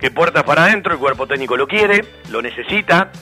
que 0.00 0.10
puertas 0.10 0.42
para 0.44 0.64
adentro, 0.64 0.94
el 0.94 0.98
cuerpo 0.98 1.26
técnico 1.26 1.56
lo 1.56 1.68
quiere, 1.68 2.02
lo 2.30 2.40
necesita. 2.40 3.12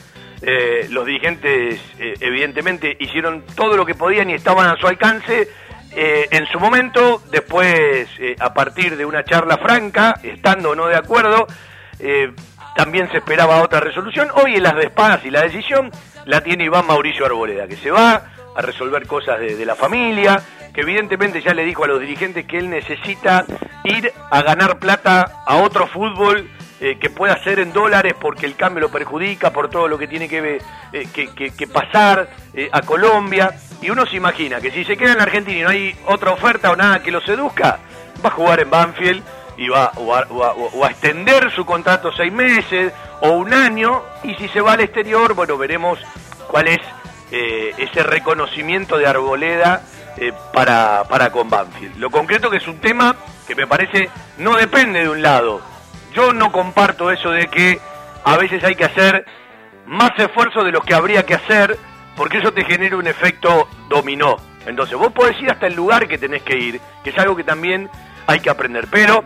Eh, 0.41 0.87
los 0.89 1.05
dirigentes 1.05 1.81
eh, 1.99 2.13
evidentemente 2.21 2.95
hicieron 2.99 3.43
todo 3.55 3.75
lo 3.75 3.85
que 3.85 3.95
podían 3.95 4.29
y 4.29 4.33
estaban 4.33 4.67
a 4.67 4.77
su 4.77 4.87
alcance 4.87 5.49
en 5.97 6.45
su 6.47 6.59
momento, 6.59 7.21
después 7.31 8.09
a 8.37 8.53
partir 8.53 8.97
de 8.97 9.05
una 9.05 9.23
charla 9.23 9.57
franca, 9.57 10.19
estando 10.23 10.71
o 10.71 10.75
no 10.75 10.87
de 10.87 10.97
acuerdo, 10.97 11.47
también 12.75 13.09
se 13.09 13.17
esperaba 13.17 13.61
otra 13.61 13.79
resolución. 13.79 14.29
Hoy 14.35 14.55
en 14.55 14.63
las 14.63 14.75
de 14.75 14.83
espadas 14.83 15.23
y 15.25 15.31
la 15.31 15.41
decisión 15.41 15.89
la 16.25 16.41
tiene 16.41 16.65
Iván 16.65 16.85
Mauricio 16.85 17.25
Arboleda, 17.25 17.67
que 17.67 17.77
se 17.77 17.89
va 17.89 18.21
a 18.55 18.61
resolver 18.61 19.07
cosas 19.07 19.39
de, 19.39 19.65
la 19.65 19.75
familia, 19.75 20.41
que 20.73 20.81
evidentemente 20.81 21.41
ya 21.41 21.53
le 21.53 21.65
dijo 21.65 21.83
a 21.83 21.87
los 21.87 21.99
dirigentes 21.99 22.45
que 22.45 22.57
él 22.57 22.69
necesita 22.69 23.45
ir 23.83 24.11
a 24.29 24.41
ganar 24.41 24.77
plata 24.77 25.43
a 25.45 25.55
otro 25.57 25.87
fútbol 25.87 26.49
eh, 26.81 26.97
que 26.99 27.09
pueda 27.09 27.41
ser 27.43 27.59
en 27.59 27.71
dólares 27.71 28.13
porque 28.19 28.45
el 28.45 28.55
cambio 28.55 28.81
lo 28.81 28.89
perjudica 28.89 29.51
por 29.51 29.69
todo 29.69 29.87
lo 29.87 29.97
que 29.97 30.07
tiene 30.07 30.27
que, 30.27 30.61
eh, 30.91 31.07
que 31.57 31.67
pasar 31.67 32.29
eh, 32.53 32.69
a 32.71 32.81
Colombia. 32.81 33.53
Y 33.81 33.89
uno 33.89 34.05
se 34.05 34.17
imagina 34.17 34.59
que 34.59 34.71
si 34.71 34.83
se 34.83 34.97
queda 34.97 35.13
en 35.13 35.17
la 35.17 35.23
Argentina 35.23 35.59
y 35.59 35.63
no 35.63 35.69
hay 35.69 35.95
otra 36.07 36.31
oferta 36.31 36.71
o 36.71 36.75
nada 36.75 37.01
que 37.01 37.11
lo 37.11 37.21
seduzca, 37.21 37.79
va 38.23 38.29
a 38.29 38.33
jugar 38.33 38.59
en 38.59 38.69
Banfield 38.69 39.23
y 39.57 39.67
va 39.69 39.85
a, 39.85 39.91
o 39.99 40.83
a- 40.85 40.89
extender 40.89 41.51
su 41.51 41.65
contrato 41.65 42.11
seis 42.11 42.31
meses 42.33 42.93
o 43.21 43.29
un 43.31 43.53
año. 43.53 44.01
Y 44.23 44.35
si 44.35 44.47
se 44.49 44.61
va 44.61 44.73
al 44.73 44.81
exterior, 44.81 45.33
bueno, 45.33 45.57
veremos 45.57 45.99
cuál 46.47 46.67
es 46.67 46.79
eh, 47.31 47.73
ese 47.77 48.03
reconocimiento 48.03 48.97
de 48.97 49.07
Arboleda 49.07 49.81
eh, 50.17 50.31
para, 50.53 51.03
para 51.09 51.31
con 51.31 51.49
Banfield. 51.49 51.97
Lo 51.97 52.09
concreto 52.09 52.49
que 52.49 52.57
es 52.57 52.67
un 52.67 52.79
tema 52.79 53.15
que 53.47 53.55
me 53.55 53.67
parece 53.67 54.09
no 54.37 54.55
depende 54.55 55.01
de 55.01 55.09
un 55.09 55.21
lado. 55.21 55.61
Yo 56.13 56.33
no 56.33 56.51
comparto 56.51 57.11
eso 57.11 57.29
de 57.31 57.47
que 57.47 57.79
a 58.23 58.37
veces 58.37 58.63
hay 58.63 58.75
que 58.75 58.85
hacer 58.85 59.25
más 59.85 60.11
esfuerzo 60.17 60.63
de 60.63 60.71
lo 60.71 60.81
que 60.81 60.93
habría 60.95 61.25
que 61.25 61.35
hacer 61.35 61.77
porque 62.15 62.37
eso 62.39 62.51
te 62.53 62.63
genera 62.63 62.95
un 62.97 63.07
efecto 63.07 63.67
dominó. 63.89 64.37
Entonces 64.65 64.97
vos 64.97 65.11
podés 65.11 65.39
ir 65.41 65.51
hasta 65.51 65.67
el 65.67 65.75
lugar 65.75 66.07
que 66.07 66.17
tenés 66.17 66.41
que 66.41 66.57
ir, 66.57 66.81
que 67.03 67.09
es 67.11 67.17
algo 67.19 67.35
que 67.35 67.43
también 67.43 67.89
hay 68.25 68.39
que 68.39 68.49
aprender. 68.49 68.87
Pero 68.89 69.23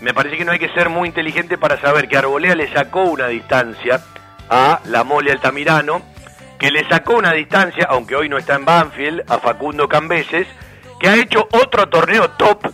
me 0.00 0.14
parece 0.14 0.36
que 0.36 0.44
no 0.44 0.52
hay 0.52 0.58
que 0.58 0.68
ser 0.70 0.88
muy 0.88 1.08
inteligente 1.08 1.58
para 1.58 1.80
saber 1.80 2.08
que 2.08 2.16
Arbolea 2.16 2.54
le 2.54 2.72
sacó 2.72 3.02
una 3.02 3.26
distancia 3.28 4.00
a 4.48 4.80
la 4.84 5.04
Mole 5.04 5.32
Altamirano, 5.32 6.02
que 6.58 6.70
le 6.70 6.88
sacó 6.88 7.16
una 7.16 7.32
distancia, 7.32 7.86
aunque 7.88 8.16
hoy 8.16 8.28
no 8.28 8.38
está 8.38 8.54
en 8.54 8.64
Banfield, 8.64 9.24
a 9.28 9.38
Facundo 9.38 9.88
Cambeses, 9.88 10.46
que 11.00 11.08
ha 11.08 11.16
hecho 11.16 11.48
otro 11.52 11.88
torneo 11.88 12.30
top. 12.30 12.66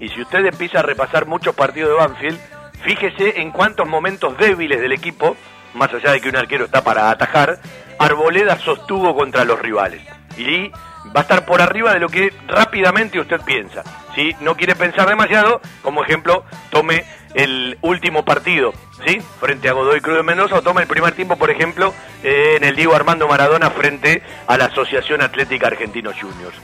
Y 0.00 0.08
si 0.08 0.22
usted 0.22 0.44
empieza 0.46 0.80
a 0.80 0.82
repasar 0.82 1.26
muchos 1.26 1.54
partidos 1.54 1.90
de 1.90 1.96
Banfield, 1.96 2.40
fíjese 2.82 3.40
en 3.40 3.50
cuántos 3.50 3.88
momentos 3.88 4.36
débiles 4.38 4.80
del 4.80 4.92
equipo, 4.92 5.36
más 5.74 5.92
allá 5.92 6.12
de 6.12 6.20
que 6.20 6.28
un 6.28 6.36
arquero 6.36 6.64
está 6.64 6.82
para 6.82 7.10
atajar, 7.10 7.58
Arboleda 7.98 8.58
sostuvo 8.58 9.14
contra 9.16 9.44
los 9.44 9.58
rivales. 9.58 10.02
Y 10.36 10.70
va 11.06 11.20
a 11.20 11.22
estar 11.22 11.44
por 11.44 11.60
arriba 11.60 11.92
de 11.92 12.00
lo 12.00 12.08
que 12.08 12.32
rápidamente 12.46 13.20
usted 13.20 13.40
piensa. 13.42 13.82
Si 14.14 14.34
no 14.40 14.56
quiere 14.56 14.74
pensar 14.74 15.08
demasiado, 15.08 15.60
como 15.82 16.02
ejemplo, 16.02 16.44
tome 16.70 17.04
el 17.34 17.78
último 17.82 18.24
partido, 18.24 18.72
¿sí? 19.06 19.20
Frente 19.40 19.68
a 19.68 19.72
Godoy 19.72 20.00
Cruz 20.00 20.16
de 20.16 20.22
Mendoza, 20.22 20.56
o 20.56 20.62
tome 20.62 20.82
el 20.82 20.88
primer 20.88 21.12
tiempo, 21.14 21.36
por 21.36 21.50
ejemplo, 21.50 21.94
eh, 22.22 22.54
en 22.56 22.64
el 22.64 22.74
Diego 22.74 22.94
Armando 22.94 23.28
Maradona 23.28 23.70
frente 23.70 24.22
a 24.46 24.56
la 24.56 24.66
Asociación 24.66 25.22
Atlética 25.22 25.66
Argentinos 25.66 26.16
Juniors. 26.20 26.56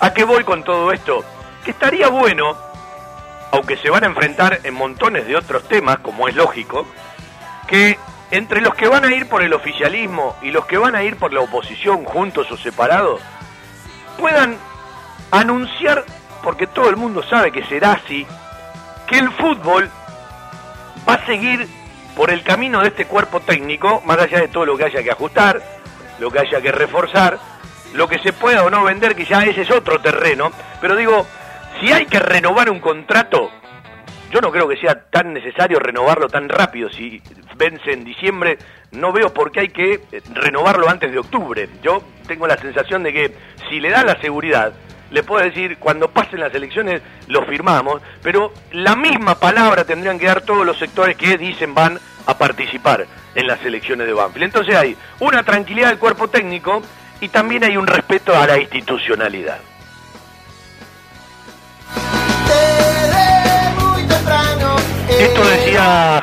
¿A 0.00 0.12
qué 0.12 0.24
voy 0.24 0.44
con 0.44 0.64
todo 0.64 0.92
esto? 0.92 1.24
Que 1.64 1.70
estaría 1.70 2.08
bueno, 2.08 2.56
aunque 3.52 3.76
se 3.76 3.90
van 3.90 4.04
a 4.04 4.08
enfrentar 4.08 4.60
en 4.64 4.74
montones 4.74 5.26
de 5.26 5.36
otros 5.36 5.68
temas, 5.68 5.98
como 5.98 6.28
es 6.28 6.34
lógico, 6.34 6.86
que 7.66 7.98
entre 8.30 8.60
los 8.60 8.74
que 8.74 8.88
van 8.88 9.04
a 9.04 9.14
ir 9.14 9.28
por 9.28 9.42
el 9.42 9.52
oficialismo 9.52 10.36
y 10.42 10.50
los 10.50 10.66
que 10.66 10.78
van 10.78 10.94
a 10.96 11.04
ir 11.04 11.16
por 11.16 11.32
la 11.32 11.40
oposición, 11.40 12.04
juntos 12.04 12.50
o 12.50 12.56
separados, 12.56 13.20
puedan 14.18 14.56
anunciar, 15.30 16.04
porque 16.42 16.66
todo 16.66 16.90
el 16.90 16.96
mundo 16.96 17.22
sabe 17.22 17.52
que 17.52 17.64
será 17.64 17.92
así, 17.92 18.26
que 19.06 19.18
el 19.18 19.30
fútbol 19.32 19.90
va 21.08 21.14
a 21.14 21.26
seguir 21.26 21.68
por 22.16 22.30
el 22.30 22.42
camino 22.42 22.80
de 22.80 22.88
este 22.88 23.06
cuerpo 23.06 23.40
técnico, 23.40 24.02
más 24.04 24.18
allá 24.18 24.40
de 24.40 24.48
todo 24.48 24.64
lo 24.64 24.76
que 24.76 24.84
haya 24.84 25.02
que 25.02 25.10
ajustar, 25.10 25.62
lo 26.18 26.30
que 26.30 26.40
haya 26.40 26.60
que 26.60 26.72
reforzar, 26.72 27.38
lo 27.94 28.08
que 28.08 28.18
se 28.18 28.32
pueda 28.32 28.64
o 28.64 28.70
no 28.70 28.84
vender, 28.84 29.14
que 29.14 29.24
ya 29.24 29.42
ese 29.42 29.62
es 29.62 29.70
otro 29.70 30.00
terreno, 30.00 30.50
pero 30.80 30.96
digo, 30.96 31.26
si 31.80 31.92
hay 31.92 32.06
que 32.06 32.18
renovar 32.18 32.70
un 32.70 32.80
contrato, 32.80 33.50
yo 34.30 34.40
no 34.40 34.50
creo 34.50 34.68
que 34.68 34.76
sea 34.76 35.08
tan 35.10 35.32
necesario 35.32 35.78
renovarlo 35.78 36.28
tan 36.28 36.48
rápido. 36.48 36.90
Si 36.90 37.22
vence 37.56 37.92
en 37.92 38.04
diciembre, 38.04 38.58
no 38.96 39.12
veo 39.12 39.32
por 39.32 39.52
qué 39.52 39.60
hay 39.60 39.68
que 39.68 40.00
eh, 40.10 40.22
renovarlo 40.32 40.88
antes 40.88 41.12
de 41.12 41.18
octubre. 41.18 41.68
Yo 41.82 42.02
tengo 42.26 42.46
la 42.46 42.56
sensación 42.56 43.02
de 43.02 43.12
que 43.12 43.36
si 43.68 43.80
le 43.80 43.90
da 43.90 44.04
la 44.04 44.20
seguridad, 44.20 44.72
le 45.10 45.22
puedo 45.22 45.44
decir, 45.44 45.78
cuando 45.78 46.10
pasen 46.10 46.40
las 46.40 46.54
elecciones 46.54 47.02
lo 47.28 47.44
firmamos, 47.44 48.02
pero 48.22 48.52
la 48.72 48.96
misma 48.96 49.38
palabra 49.38 49.84
tendrían 49.84 50.18
que 50.18 50.26
dar 50.26 50.42
todos 50.42 50.66
los 50.66 50.78
sectores 50.78 51.16
que 51.16 51.38
dicen 51.38 51.74
van 51.74 51.98
a 52.26 52.36
participar 52.36 53.06
en 53.34 53.46
las 53.46 53.64
elecciones 53.64 54.06
de 54.06 54.12
Banfield. 54.12 54.44
Entonces 54.44 54.74
hay 54.74 54.96
una 55.20 55.42
tranquilidad 55.42 55.88
del 55.88 55.98
cuerpo 55.98 56.28
técnico 56.28 56.82
y 57.20 57.28
también 57.28 57.64
hay 57.64 57.76
un 57.76 57.86
respeto 57.86 58.36
a 58.36 58.46
la 58.46 58.58
institucionalidad. 58.58 59.58
Desde 62.48 63.74
muy 63.80 64.02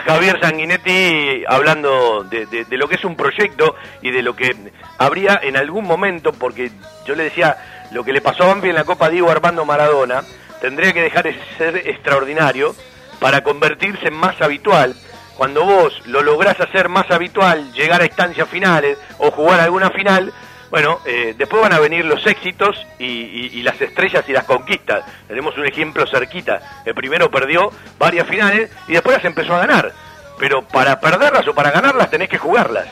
Javier 0.06 0.39
Sanguinetti 0.41 1.43
hablando 1.47 2.23
de, 2.23 2.65
lo 2.71 2.88
que 2.88 2.95
es 2.95 3.06
un 3.06 3.15
proyecto 3.15 3.76
y 4.02 4.12
de 4.12 4.21
lo 4.21 4.36
que 4.36 4.56
habría 4.97 5.39
en 5.41 5.58
algún 5.58 5.86
momento, 5.86 6.34
porque 6.34 6.71
yo 7.06 7.15
le 7.15 7.26
decía, 7.26 7.58
lo 7.91 8.04
que 8.04 8.13
le 8.13 8.21
pasó 8.21 8.43
a 8.43 8.47
Banfield 8.47 8.71
en 8.71 8.76
la 8.76 8.84
Copa 8.84 9.10
Diego 9.10 9.30
Armando 9.30 9.65
Maradona, 9.65 10.23
tendría 10.62 10.93
que 10.93 11.02
dejar 11.02 11.26
de 11.26 11.39
ser 11.58 11.78
extraordinario 11.78 12.76
para 13.19 13.41
convertirse 13.41 14.08
en 14.08 14.15
más 14.15 14.41
habitual. 14.41 14.95
Cuando 15.38 15.63
vos 15.63 16.02
lo 16.06 16.21
lográs 16.21 16.60
hacer 16.60 16.89
más 16.89 17.10
habitual, 17.10 17.71
llegar 17.73 18.02
a 18.02 18.06
instancias 18.06 18.47
finales 18.49 18.97
o 19.17 19.32
jugar 19.32 19.60
alguna 19.60 19.89
final, 19.91 20.34
bueno, 20.73 20.97
eh, 21.05 21.36
después 21.38 21.62
van 21.62 21.73
a 21.73 21.79
venir 21.79 22.03
los 22.03 22.25
éxitos 22.25 22.75
y, 22.97 23.05
y- 23.05 23.49
y 23.59 23.62
las 23.62 23.79
estrellas 23.79 24.25
y 24.27 24.31
las 24.33 24.43
conquistas. 24.45 25.05
Tenemos 25.27 25.55
un 25.55 25.67
ejemplo 25.67 26.03
cerquita. 26.07 26.81
El 26.83 26.95
primero 26.95 27.29
perdió 27.29 27.69
varias 27.99 28.27
finales 28.27 28.71
y 28.88 28.93
después 28.93 29.17
las 29.17 29.23
empezó 29.25 29.53
a 29.53 29.59
ganar. 29.59 29.91
Pero 30.39 30.63
para 30.63 30.99
perderlas 30.99 31.47
o 31.47 31.53
para 31.53 31.69
ganarlas 31.69 32.09
tenés 32.09 32.27
que 32.27 32.39
jugarlas. 32.39 32.88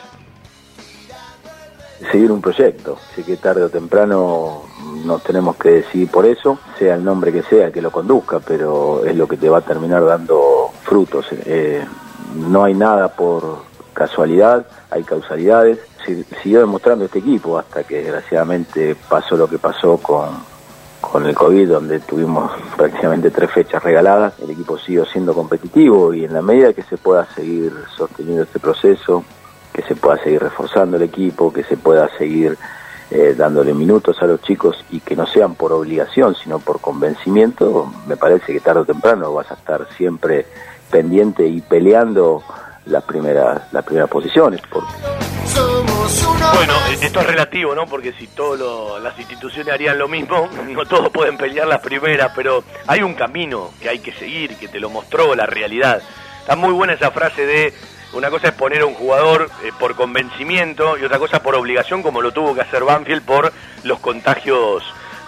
seguir 2.12 2.30
un 2.30 2.40
proyecto. 2.40 2.98
Así 3.10 3.24
que 3.24 3.36
tarde 3.36 3.64
o 3.64 3.68
temprano 3.68 4.62
nos 5.04 5.22
tenemos 5.24 5.56
que 5.56 5.70
decidir 5.70 6.08
por 6.08 6.24
eso, 6.24 6.60
sea 6.78 6.94
el 6.94 7.02
nombre 7.04 7.32
que 7.32 7.42
sea 7.42 7.72
que 7.72 7.82
lo 7.82 7.90
conduzca, 7.90 8.38
pero 8.38 9.04
es 9.04 9.16
lo 9.16 9.26
que 9.26 9.36
te 9.36 9.48
va 9.48 9.58
a 9.58 9.62
terminar 9.62 10.04
dando 10.04 10.70
frutos. 10.84 11.26
Eh, 11.46 11.84
no 12.36 12.62
hay 12.62 12.74
nada 12.74 13.08
por 13.08 13.64
casualidad, 13.92 14.66
hay 14.90 15.02
causalidades. 15.02 15.78
Si- 16.04 16.24
siguió 16.42 16.60
demostrando 16.60 17.04
este 17.04 17.18
equipo 17.20 17.58
hasta 17.58 17.84
que 17.84 18.02
desgraciadamente 18.02 18.96
pasó 19.08 19.36
lo 19.36 19.48
que 19.48 19.58
pasó 19.58 19.96
con, 19.98 20.28
con 21.00 21.26
el 21.26 21.34
COVID, 21.34 21.68
donde 21.68 22.00
tuvimos 22.00 22.50
prácticamente 22.76 23.30
tres 23.30 23.50
fechas 23.50 23.82
regaladas, 23.82 24.34
el 24.40 24.50
equipo 24.50 24.78
siguió 24.78 25.04
siendo 25.06 25.34
competitivo 25.34 26.12
y 26.14 26.24
en 26.24 26.32
la 26.32 26.42
medida 26.42 26.72
que 26.72 26.82
se 26.84 26.96
pueda 26.98 27.26
seguir 27.34 27.72
sosteniendo 27.96 28.42
este 28.44 28.58
proceso, 28.58 29.24
que 29.72 29.82
se 29.82 29.94
pueda 29.96 30.22
seguir 30.22 30.42
reforzando 30.42 30.96
el 30.96 31.02
equipo, 31.02 31.52
que 31.52 31.64
se 31.64 31.76
pueda 31.76 32.08
seguir 32.18 32.56
eh, 33.10 33.34
dándole 33.36 33.74
minutos 33.74 34.16
a 34.22 34.26
los 34.26 34.40
chicos 34.42 34.82
y 34.90 35.00
que 35.00 35.14
no 35.16 35.26
sean 35.26 35.54
por 35.54 35.72
obligación, 35.72 36.34
sino 36.34 36.58
por 36.58 36.80
convencimiento, 36.80 37.92
me 38.06 38.16
parece 38.16 38.52
que 38.52 38.60
tarde 38.60 38.80
o 38.80 38.84
temprano 38.86 39.32
vas 39.34 39.50
a 39.50 39.54
estar 39.54 39.86
siempre 39.96 40.46
pendiente 40.90 41.46
y 41.46 41.60
peleando 41.60 42.42
las 42.86 43.04
primeras, 43.04 43.70
las 43.72 43.84
primeras 43.84 44.08
posiciones, 44.10 44.60
porque 44.70 44.88
Bueno, 46.02 46.74
esto 47.00 47.20
es 47.20 47.26
relativo, 47.26 47.74
¿no? 47.76 47.86
Porque 47.86 48.12
si 48.12 48.26
todas 48.26 49.00
las 49.00 49.16
instituciones 49.18 49.72
harían 49.72 49.98
lo 49.98 50.08
mismo, 50.08 50.48
no 50.68 50.84
todos 50.84 51.10
pueden 51.10 51.36
pelear 51.36 51.68
las 51.68 51.80
primeras, 51.80 52.32
pero 52.34 52.64
hay 52.88 53.02
un 53.02 53.14
camino 53.14 53.70
que 53.80 53.88
hay 53.88 54.00
que 54.00 54.12
seguir, 54.12 54.56
que 54.56 54.66
te 54.66 54.80
lo 54.80 54.90
mostró 54.90 55.34
la 55.36 55.46
realidad. 55.46 56.02
Está 56.40 56.56
muy 56.56 56.72
buena 56.72 56.94
esa 56.94 57.12
frase 57.12 57.46
de 57.46 57.72
una 58.14 58.30
cosa 58.30 58.48
es 58.48 58.54
poner 58.54 58.82
a 58.82 58.86
un 58.86 58.94
jugador 58.94 59.48
eh, 59.62 59.70
por 59.78 59.94
convencimiento 59.94 60.98
y 60.98 61.04
otra 61.04 61.18
cosa 61.18 61.42
por 61.42 61.54
obligación, 61.54 62.02
como 62.02 62.20
lo 62.20 62.32
tuvo 62.32 62.54
que 62.54 62.62
hacer 62.62 62.82
Banfield 62.82 63.22
por 63.22 63.52
los 63.84 64.00
contagios 64.00 64.82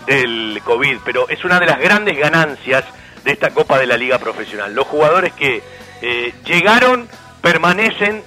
del 0.06 0.60
COVID. 0.64 0.98
Pero 1.04 1.28
es 1.28 1.44
una 1.44 1.60
de 1.60 1.66
las 1.66 1.78
grandes 1.78 2.18
ganancias 2.18 2.84
de 3.22 3.30
esta 3.30 3.50
Copa 3.50 3.78
de 3.78 3.86
la 3.86 3.96
Liga 3.96 4.18
Profesional. 4.18 4.74
Los 4.74 4.86
jugadores 4.88 5.32
que 5.34 5.62
eh, 6.02 6.34
llegaron, 6.44 7.08
permanecen, 7.40 8.22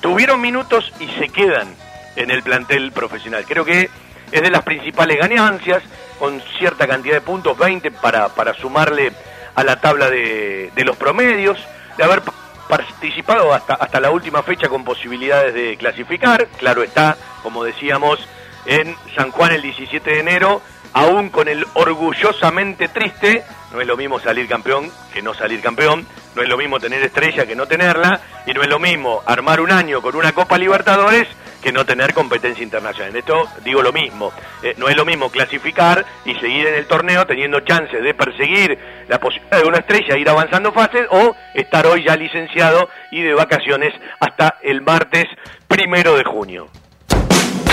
tuvieron 0.00 0.40
minutos 0.40 0.90
y 0.98 1.06
se 1.18 1.28
quedan 1.28 1.81
en 2.16 2.30
el 2.30 2.42
plantel 2.42 2.92
profesional. 2.92 3.44
Creo 3.46 3.64
que 3.64 3.88
es 4.30 4.42
de 4.42 4.50
las 4.50 4.62
principales 4.62 5.18
ganancias, 5.18 5.82
con 6.18 6.40
cierta 6.58 6.86
cantidad 6.86 7.14
de 7.14 7.20
puntos, 7.20 7.56
20 7.58 7.90
para, 7.90 8.28
para 8.30 8.54
sumarle 8.54 9.12
a 9.54 9.64
la 9.64 9.80
tabla 9.80 10.08
de, 10.08 10.70
de 10.74 10.84
los 10.84 10.96
promedios, 10.96 11.58
de 11.96 12.04
haber 12.04 12.22
participado 12.68 13.52
hasta, 13.52 13.74
hasta 13.74 14.00
la 14.00 14.10
última 14.10 14.42
fecha 14.42 14.68
con 14.68 14.84
posibilidades 14.84 15.52
de 15.52 15.76
clasificar, 15.76 16.46
claro 16.58 16.82
está, 16.82 17.16
como 17.42 17.64
decíamos, 17.64 18.18
en 18.64 18.96
San 19.14 19.30
Juan 19.30 19.52
el 19.52 19.62
17 19.62 20.08
de 20.08 20.20
enero, 20.20 20.62
aún 20.94 21.28
con 21.28 21.48
el 21.48 21.66
orgullosamente 21.74 22.88
triste, 22.88 23.44
no 23.72 23.80
es 23.80 23.86
lo 23.86 23.96
mismo 23.96 24.20
salir 24.20 24.48
campeón 24.48 24.90
que 25.12 25.20
no 25.20 25.34
salir 25.34 25.60
campeón, 25.60 26.06
no 26.34 26.42
es 26.42 26.48
lo 26.48 26.56
mismo 26.56 26.80
tener 26.80 27.02
estrella 27.02 27.44
que 27.44 27.56
no 27.56 27.66
tenerla, 27.66 28.20
y 28.46 28.52
no 28.52 28.62
es 28.62 28.68
lo 28.68 28.78
mismo 28.78 29.22
armar 29.26 29.60
un 29.60 29.70
año 29.70 30.00
con 30.00 30.16
una 30.16 30.32
Copa 30.32 30.56
Libertadores 30.56 31.28
que 31.62 31.72
no 31.72 31.86
tener 31.86 32.12
competencia 32.12 32.62
internacional. 32.62 33.10
En 33.10 33.18
esto 33.18 33.48
digo 33.64 33.82
lo 33.82 33.92
mismo, 33.92 34.32
eh, 34.62 34.74
no 34.76 34.88
es 34.88 34.96
lo 34.96 35.04
mismo 35.04 35.30
clasificar 35.30 36.04
y 36.24 36.34
seguir 36.34 36.66
en 36.66 36.74
el 36.74 36.86
torneo 36.86 37.26
teniendo 37.26 37.60
chances 37.60 38.02
de 38.02 38.14
perseguir 38.14 38.78
la 39.08 39.18
posibilidad 39.18 39.62
de 39.62 39.68
una 39.68 39.78
estrella, 39.78 40.16
ir 40.16 40.28
avanzando 40.28 40.72
fases, 40.72 41.06
o 41.10 41.34
estar 41.54 41.86
hoy 41.86 42.04
ya 42.04 42.16
licenciado 42.16 42.88
y 43.10 43.22
de 43.22 43.34
vacaciones 43.34 43.94
hasta 44.20 44.58
el 44.62 44.82
martes 44.82 45.24
primero 45.68 46.16
de 46.16 46.24
junio. 46.24 46.68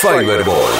Fiberball. 0.00 0.72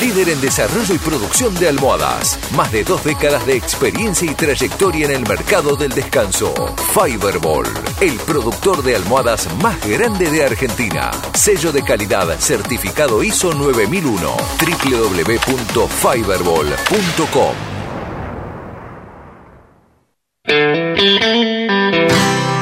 Líder 0.00 0.28
en 0.28 0.40
desarrollo 0.40 0.94
y 0.94 0.98
producción 0.98 1.52
de 1.56 1.68
almohadas. 1.68 2.38
Más 2.54 2.70
de 2.70 2.84
dos 2.84 3.02
décadas 3.02 3.44
de 3.44 3.56
experiencia 3.56 4.30
y 4.30 4.34
trayectoria 4.34 5.06
en 5.06 5.12
el 5.12 5.22
mercado 5.22 5.74
del 5.74 5.90
descanso. 5.90 6.54
Fiberball, 6.94 7.66
el 8.00 8.16
productor 8.20 8.84
de 8.84 8.94
almohadas 8.94 9.52
más 9.60 9.84
grande 9.86 10.30
de 10.30 10.44
Argentina. 10.44 11.10
Sello 11.34 11.72
de 11.72 11.82
calidad 11.82 12.28
certificado 12.38 13.24
ISO 13.24 13.52
9001. 13.52 14.36
www.fiberball.com. 14.60 17.54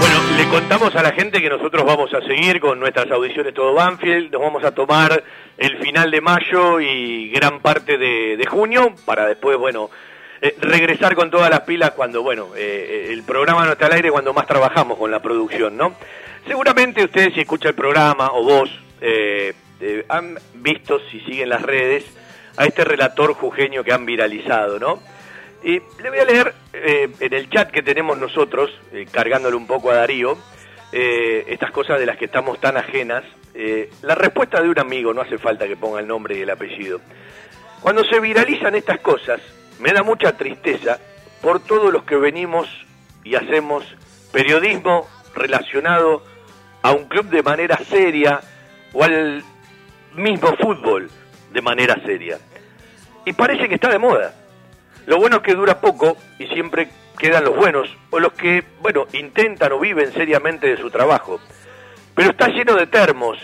Bueno, 0.01 0.19
le 0.37 0.49
contamos 0.49 0.95
a 0.97 1.03
la 1.03 1.13
gente 1.13 1.41
que 1.41 1.49
nosotros 1.49 1.85
vamos 1.85 2.13
a 2.15 2.21
seguir 2.23 2.61
con 2.61 2.81
nuestras 2.81 3.11
audiciones 3.11 3.55
todo 3.55 3.75
Banfield, 3.75 4.33
nos 4.33 4.43
vamos 4.43 4.65
a 4.65 4.73
tomar 4.73 5.23
el 5.59 5.79
final 5.79 6.11
de 6.11 6.21
mayo 6.21 6.81
y 6.81 7.31
gran 7.31 7.61
parte 7.61 7.99
de, 7.99 8.45
junio 8.49 8.95
para 9.05 9.27
después, 9.27 9.59
bueno, 9.59 9.91
eh, 10.41 10.57
regresar 10.61 11.15
con 11.15 11.31
todas 11.31 11.51
las 11.51 11.61
pilas 11.61 11.91
cuando, 11.91 12.23
bueno, 12.23 12.51
eh, 12.57 13.09
el 13.11 13.23
programa 13.25 13.67
no 13.67 13.73
está 13.73 13.87
al 13.87 13.93
aire 13.93 14.11
cuando 14.11 14.33
más 14.33 14.47
trabajamos 14.47 14.97
con 14.97 15.11
la 15.11 15.21
producción, 15.21 15.77
¿no? 15.77 15.95
Seguramente 16.47 17.05
ustedes 17.05 17.35
si 17.35 17.41
escuchan 17.41 17.71
el 17.71 17.75
programa 17.75 18.31
o 18.33 18.43
vos 18.45 18.71
eh, 19.01 19.53
eh, 19.81 20.05
han 20.09 20.39
visto, 20.55 21.01
si 21.11 21.21
siguen 21.21 21.51
las 21.51 21.63
redes, 21.63 22.05
a 22.57 22.67
este 22.67 22.85
relator 22.85 23.35
jujeño 23.35 23.85
que 23.85 23.93
han 23.93 24.07
viralizado, 24.07 24.79
¿no? 24.79 25.01
Y 25.63 25.81
le 26.03 26.11
voy 26.11 26.19
a 26.19 26.25
leer 26.25 26.55
eh, 26.73 27.09
en 27.21 27.35
el 27.35 27.51
chat 27.51 27.71
que 27.71 27.83
tenemos 27.83 28.19
nosotros, 28.19 28.71
eh, 28.93 29.07
cargándole 29.11 29.57
un 29.57 29.67
poco 29.67 29.91
a 29.91 29.95
Darío, 29.95 30.39
eh, 30.93 31.45
estas 31.49 31.71
cosas 31.71 31.99
de 31.99 32.07
las 32.07 32.17
que 32.17 32.27
estamos 32.27 32.61
tan 32.61 32.77
ajenas. 32.77 33.25
Eh, 33.61 33.91
la 34.03 34.15
respuesta 34.15 34.63
de 34.63 34.69
un 34.69 34.79
amigo, 34.79 35.13
no 35.13 35.21
hace 35.21 35.37
falta 35.37 35.67
que 35.67 35.77
ponga 35.77 35.99
el 35.99 36.07
nombre 36.07 36.39
y 36.39 36.43
el 36.43 36.51
apellido. 36.51 37.01
Cuando 37.81 38.05
se 38.05 38.21
viralizan 38.21 38.77
estas 38.77 39.01
cosas, 39.01 39.41
me 39.81 39.93
da 39.93 40.05
mucha 40.05 40.37
tristeza 40.37 41.01
por 41.43 41.59
todos 41.59 41.93
los 41.93 42.05
que 42.05 42.15
venimos 42.15 42.69
y 43.25 43.35
hacemos 43.35 43.85
periodismo 44.31 45.09
relacionado 45.35 46.23
a 46.83 46.93
un 46.93 47.07
club 47.07 47.31
de 47.31 47.43
manera 47.43 47.77
seria 47.79 48.41
o 48.93 49.03
al 49.03 49.43
mismo 50.15 50.55
fútbol 50.57 51.11
de 51.53 51.61
manera 51.61 52.01
seria. 52.07 52.39
Y 53.25 53.33
parece 53.33 53.69
que 53.69 53.75
está 53.75 53.89
de 53.89 53.99
moda. 53.99 54.37
Lo 55.07 55.19
bueno 55.19 55.39
es 55.39 55.43
que 55.43 55.57
dura 55.57 55.81
poco 55.81 56.17
y 56.39 56.47
siempre 56.47 56.91
quedan 57.19 57.45
los 57.45 57.57
buenos, 57.57 57.89
o 58.11 58.21
los 58.21 58.35
que, 58.35 58.63
bueno, 58.81 59.09
intentan 59.15 59.73
o 59.73 59.81
viven 59.81 60.13
seriamente 60.13 60.69
de 60.69 60.77
su 60.77 60.91
trabajo. 60.91 61.41
Pero 62.19 62.33
está 62.33 62.49
lleno 62.49 62.75
de 62.75 62.89
termos 62.89 63.39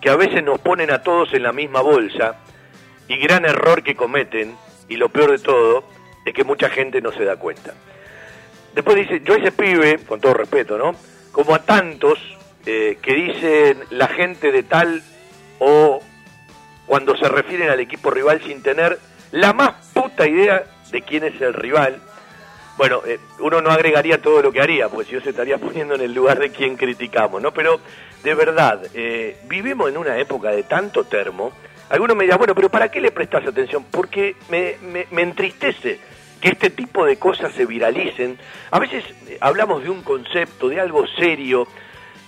que 0.00 0.10
a 0.10 0.16
veces 0.16 0.42
nos 0.42 0.58
ponen 0.58 0.90
a 0.90 1.00
todos 1.00 1.32
en 1.32 1.44
la 1.44 1.52
misma 1.52 1.80
bolsa 1.80 2.40
y 3.06 3.16
gran 3.18 3.44
error 3.44 3.84
que 3.84 3.94
cometen, 3.94 4.56
y 4.88 4.96
lo 4.96 5.10
peor 5.10 5.30
de 5.30 5.38
todo, 5.38 5.84
es 6.24 6.34
que 6.34 6.42
mucha 6.42 6.68
gente 6.70 7.00
no 7.00 7.12
se 7.12 7.24
da 7.24 7.36
cuenta. 7.36 7.72
Después 8.74 8.96
dice, 8.96 9.20
yo 9.24 9.36
ese 9.36 9.52
pibe, 9.52 10.00
con 10.08 10.20
todo 10.20 10.34
respeto, 10.34 10.76
¿no? 10.76 10.96
Como 11.30 11.54
a 11.54 11.60
tantos 11.60 12.18
eh, 12.66 12.98
que 13.00 13.14
dicen 13.14 13.78
la 13.90 14.08
gente 14.08 14.50
de 14.50 14.64
tal 14.64 15.04
o 15.60 16.02
cuando 16.86 17.16
se 17.16 17.28
refieren 17.28 17.70
al 17.70 17.78
equipo 17.78 18.10
rival 18.10 18.42
sin 18.42 18.60
tener 18.60 18.98
la 19.30 19.52
más 19.52 19.86
puta 19.94 20.26
idea 20.26 20.64
de 20.90 21.02
quién 21.02 21.22
es 21.22 21.40
el 21.40 21.54
rival. 21.54 22.02
Bueno, 22.80 23.02
eh, 23.06 23.18
uno 23.40 23.60
no 23.60 23.70
agregaría 23.70 24.22
todo 24.22 24.40
lo 24.40 24.50
que 24.50 24.62
haría, 24.62 24.88
pues 24.88 25.06
si 25.06 25.12
yo 25.12 25.20
se 25.20 25.28
estaría 25.28 25.58
poniendo 25.58 25.96
en 25.96 26.00
el 26.00 26.14
lugar 26.14 26.38
de 26.38 26.48
quien 26.48 26.78
criticamos, 26.78 27.42
¿no? 27.42 27.52
Pero 27.52 27.78
de 28.22 28.34
verdad, 28.34 28.80
eh, 28.94 29.36
vivimos 29.44 29.90
en 29.90 29.98
una 29.98 30.16
época 30.16 30.48
de 30.48 30.62
tanto 30.62 31.04
termo. 31.04 31.52
Algunos 31.90 32.16
me 32.16 32.24
dirán, 32.24 32.38
bueno, 32.38 32.54
pero 32.54 32.70
¿para 32.70 32.90
qué 32.90 33.02
le 33.02 33.10
prestas 33.10 33.46
atención? 33.46 33.84
Porque 33.90 34.34
me, 34.48 34.76
me, 34.80 35.06
me 35.10 35.20
entristece 35.20 36.00
que 36.40 36.48
este 36.48 36.70
tipo 36.70 37.04
de 37.04 37.18
cosas 37.18 37.52
se 37.52 37.66
viralicen. 37.66 38.38
A 38.70 38.78
veces 38.78 39.04
eh, 39.28 39.36
hablamos 39.42 39.82
de 39.82 39.90
un 39.90 40.00
concepto, 40.00 40.70
de 40.70 40.80
algo 40.80 41.06
serio, 41.18 41.68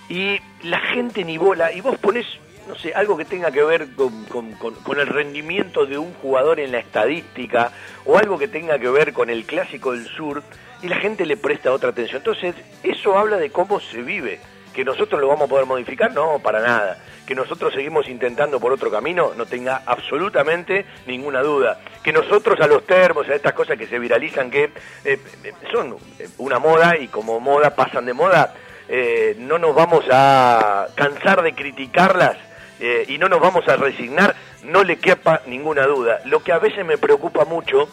y 0.07 0.39
la 0.61 0.81
gente 0.81 1.23
ni 1.23 1.39
bola, 1.39 1.71
y 1.71 1.81
vos 1.81 1.97
pones, 1.97 2.27
no 2.67 2.75
sé, 2.75 2.93
algo 2.93 3.17
que 3.17 3.25
tenga 3.25 3.51
que 3.51 3.63
ver 3.63 3.87
con, 3.95 4.53
con- 4.53 4.99
el 4.99 5.07
rendimiento 5.07 5.85
de 5.85 5.97
un 5.97 6.13
jugador 6.15 6.59
en 6.59 6.71
la 6.71 6.79
estadística, 6.79 7.71
o 8.05 8.17
algo 8.17 8.37
que 8.37 8.47
tenga 8.47 8.79
que 8.79 8.89
ver 8.89 9.13
con 9.13 9.29
el 9.29 9.45
clásico 9.45 9.91
del 9.93 10.05
sur, 10.05 10.43
y 10.81 10.87
la 10.87 10.97
gente 10.97 11.25
le 11.25 11.37
presta 11.37 11.71
otra 11.71 11.89
atención. 11.89 12.17
Entonces, 12.17 12.55
eso 12.83 13.17
habla 13.17 13.37
de 13.37 13.49
cómo 13.49 13.79
se 13.79 14.01
vive. 14.01 14.39
Que 14.73 14.83
nosotros 14.83 15.21
lo 15.21 15.27
vamos 15.27 15.45
a 15.45 15.49
poder 15.49 15.67
modificar, 15.67 16.11
no, 16.13 16.39
para 16.39 16.59
nada. 16.59 16.97
Que 17.27 17.35
nosotros 17.35 17.73
seguimos 17.73 18.09
intentando 18.09 18.59
por 18.59 18.71
otro 18.73 18.89
camino, 18.89 19.31
no 19.37 19.45
tenga 19.45 19.83
absolutamente 19.85 20.85
ninguna 21.05 21.41
duda. 21.41 21.79
Que 22.03 22.11
nosotros 22.11 22.59
a 22.59 22.65
los 22.67 22.83
termos, 22.85 23.29
a 23.29 23.35
estas 23.35 23.53
cosas 23.53 23.77
que 23.77 23.85
se 23.87 23.99
viralizan, 23.99 24.49
que 24.49 24.63
eh, 25.05 25.19
eh, 25.43 25.53
son 25.71 25.95
eh, 26.17 26.27
una 26.39 26.57
moda 26.57 26.97
y 26.97 27.07
como 27.07 27.39
moda 27.39 27.75
pasan 27.75 28.05
de 28.07 28.13
moda, 28.13 28.55
eh, 28.89 29.35
no 29.37 29.59
nos 29.59 29.75
vamos 29.75 30.05
a 30.11 30.87
cansar 30.95 31.43
de 31.43 31.53
criticarlas 31.53 32.35
eh, 32.79 33.05
y 33.07 33.17
no 33.17 33.29
nos 33.29 33.39
vamos 33.39 33.67
a 33.67 33.75
resignar, 33.75 34.35
no 34.63 34.83
le 34.83 34.97
quepa 34.97 35.41
ninguna 35.45 35.85
duda. 35.85 36.21
Lo 36.25 36.43
que 36.43 36.51
a 36.51 36.59
veces 36.59 36.85
me 36.85 36.97
preocupa 36.97 37.45
mucho 37.45 37.89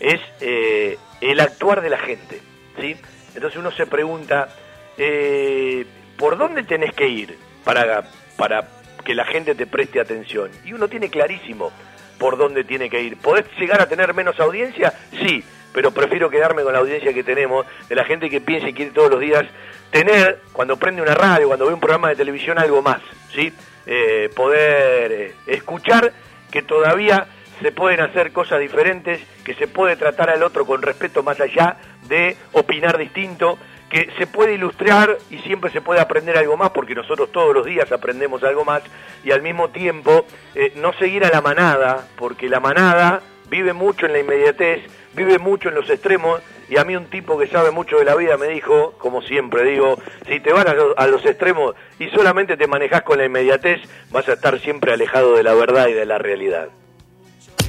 es 0.00 0.20
eh, 0.40 0.98
el 1.20 1.40
actuar 1.40 1.80
de 1.80 1.90
la 1.90 1.98
gente, 1.98 2.40
¿sí? 2.80 2.96
Entonces 3.34 3.58
uno 3.58 3.70
se 3.70 3.86
pregunta, 3.86 4.48
eh, 4.96 5.86
¿por 6.16 6.38
dónde 6.38 6.62
tenés 6.62 6.92
que 6.94 7.08
ir 7.08 7.38
para, 7.64 8.04
para 8.36 8.68
que 9.04 9.14
la 9.14 9.24
gente 9.24 9.54
te 9.54 9.66
preste 9.66 10.00
atención? 10.00 10.50
Y 10.64 10.72
uno 10.72 10.88
tiene 10.88 11.10
clarísimo 11.10 11.70
por 12.18 12.38
dónde 12.38 12.64
tiene 12.64 12.88
que 12.88 13.02
ir. 13.02 13.16
¿Podés 13.18 13.44
llegar 13.58 13.80
a 13.80 13.88
tener 13.88 14.14
menos 14.14 14.38
audiencia? 14.40 14.92
Sí, 15.12 15.44
pero 15.72 15.90
prefiero 15.90 16.30
quedarme 16.30 16.62
con 16.62 16.72
la 16.72 16.78
audiencia 16.78 17.12
que 17.12 17.22
tenemos, 17.22 17.66
de 17.88 17.94
la 17.94 18.04
gente 18.04 18.30
que 18.30 18.40
piensa 18.40 18.68
y 18.68 18.72
quiere 18.72 18.92
todos 18.92 19.10
los 19.10 19.20
días 19.20 19.44
tener, 19.90 20.40
cuando 20.52 20.76
prende 20.78 21.02
una 21.02 21.14
radio, 21.14 21.48
cuando 21.48 21.66
ve 21.66 21.74
un 21.74 21.80
programa 21.80 22.08
de 22.08 22.16
televisión, 22.16 22.58
algo 22.58 22.80
más, 22.82 23.00
¿sí? 23.34 23.52
Eh, 23.86 24.30
poder 24.34 25.12
eh, 25.12 25.34
escuchar 25.46 26.12
que 26.50 26.62
todavía 26.62 27.28
se 27.62 27.72
pueden 27.72 28.00
hacer 28.00 28.32
cosas 28.32 28.60
diferentes, 28.60 29.20
que 29.44 29.54
se 29.54 29.68
puede 29.68 29.96
tratar 29.96 30.28
al 30.28 30.42
otro 30.42 30.66
con 30.66 30.82
respeto 30.82 31.22
más 31.22 31.40
allá 31.40 31.76
de 32.08 32.36
opinar 32.52 32.98
distinto, 32.98 33.58
que 33.88 34.10
se 34.18 34.26
puede 34.26 34.54
ilustrar 34.54 35.16
y 35.30 35.38
siempre 35.38 35.70
se 35.70 35.80
puede 35.80 36.00
aprender 36.00 36.36
algo 36.36 36.56
más, 36.56 36.70
porque 36.70 36.94
nosotros 36.94 37.30
todos 37.30 37.54
los 37.54 37.64
días 37.64 37.90
aprendemos 37.92 38.42
algo 38.42 38.64
más, 38.64 38.82
y 39.24 39.30
al 39.30 39.42
mismo 39.42 39.70
tiempo 39.70 40.26
eh, 40.54 40.72
no 40.76 40.92
seguir 40.94 41.24
a 41.24 41.30
la 41.30 41.40
manada, 41.40 42.08
porque 42.16 42.48
la 42.48 42.60
manada 42.60 43.22
vive 43.48 43.72
mucho 43.72 44.06
en 44.06 44.12
la 44.12 44.18
inmediatez, 44.18 44.82
vive 45.14 45.38
mucho 45.38 45.68
en 45.68 45.76
los 45.76 45.88
extremos, 45.88 46.42
y 46.68 46.76
a 46.78 46.84
mí 46.84 46.96
un 46.96 47.06
tipo 47.06 47.38
que 47.38 47.46
sabe 47.46 47.70
mucho 47.70 47.98
de 47.98 48.04
la 48.04 48.14
vida 48.16 48.36
me 48.36 48.48
dijo, 48.48 48.94
como 48.98 49.22
siempre 49.22 49.64
digo, 49.64 49.98
si 50.26 50.40
te 50.40 50.52
vas 50.52 50.66
a, 50.66 50.74
lo- 50.74 50.98
a 50.98 51.06
los 51.06 51.24
extremos 51.24 51.74
y 51.98 52.08
solamente 52.10 52.56
te 52.56 52.66
manejas 52.66 53.02
con 53.02 53.18
la 53.18 53.24
inmediatez, 53.26 53.80
vas 54.10 54.28
a 54.28 54.32
estar 54.34 54.58
siempre 54.60 54.92
alejado 54.92 55.34
de 55.36 55.42
la 55.42 55.54
verdad 55.54 55.88
y 55.88 55.92
de 55.92 56.06
la 56.06 56.18
realidad. 56.18 56.68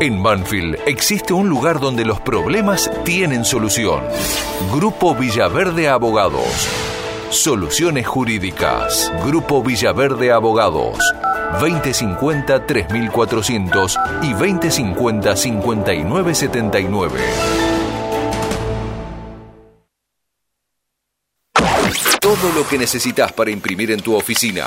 En 0.00 0.22
Banfield 0.22 0.78
existe 0.86 1.32
un 1.32 1.48
lugar 1.48 1.80
donde 1.80 2.04
los 2.04 2.20
problemas 2.20 2.88
tienen 3.04 3.44
solución. 3.44 4.00
Grupo 4.72 5.16
Villaverde 5.16 5.88
Abogados. 5.88 6.68
Soluciones 7.30 8.06
jurídicas. 8.06 9.12
Grupo 9.26 9.60
Villaverde 9.60 10.30
Abogados. 10.30 11.00
2050-3400 11.58 14.22
y 14.22 14.34
2050-5979. 14.34 17.10
Todo 22.20 22.52
lo 22.54 22.68
que 22.68 22.78
necesitas 22.78 23.32
para 23.32 23.50
imprimir 23.50 23.90
en 23.90 24.00
tu 24.00 24.14
oficina. 24.14 24.66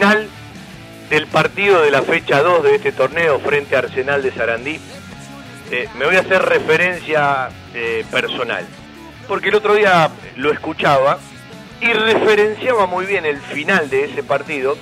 Final 0.00 0.28
del 1.10 1.26
partido 1.26 1.82
de 1.82 1.90
la 1.90 2.00
fecha 2.00 2.40
2 2.40 2.62
de 2.62 2.76
este 2.76 2.90
torneo 2.90 3.38
frente 3.38 3.76
a 3.76 3.80
Arsenal 3.80 4.22
de 4.22 4.32
Sarandí. 4.32 4.80
Eh, 5.70 5.88
me 5.98 6.06
voy 6.06 6.16
a 6.16 6.20
hacer 6.20 6.40
referencia 6.40 7.50
eh, 7.74 8.02
personal, 8.10 8.64
porque 9.28 9.50
el 9.50 9.56
otro 9.56 9.74
día 9.74 10.08
lo 10.36 10.50
escuchaba 10.52 11.18
y 11.82 11.92
referenciaba 11.92 12.86
muy 12.86 13.04
bien 13.04 13.26
el 13.26 13.42
final 13.42 13.90
de 13.90 14.04
ese 14.04 14.22
partido, 14.22 14.78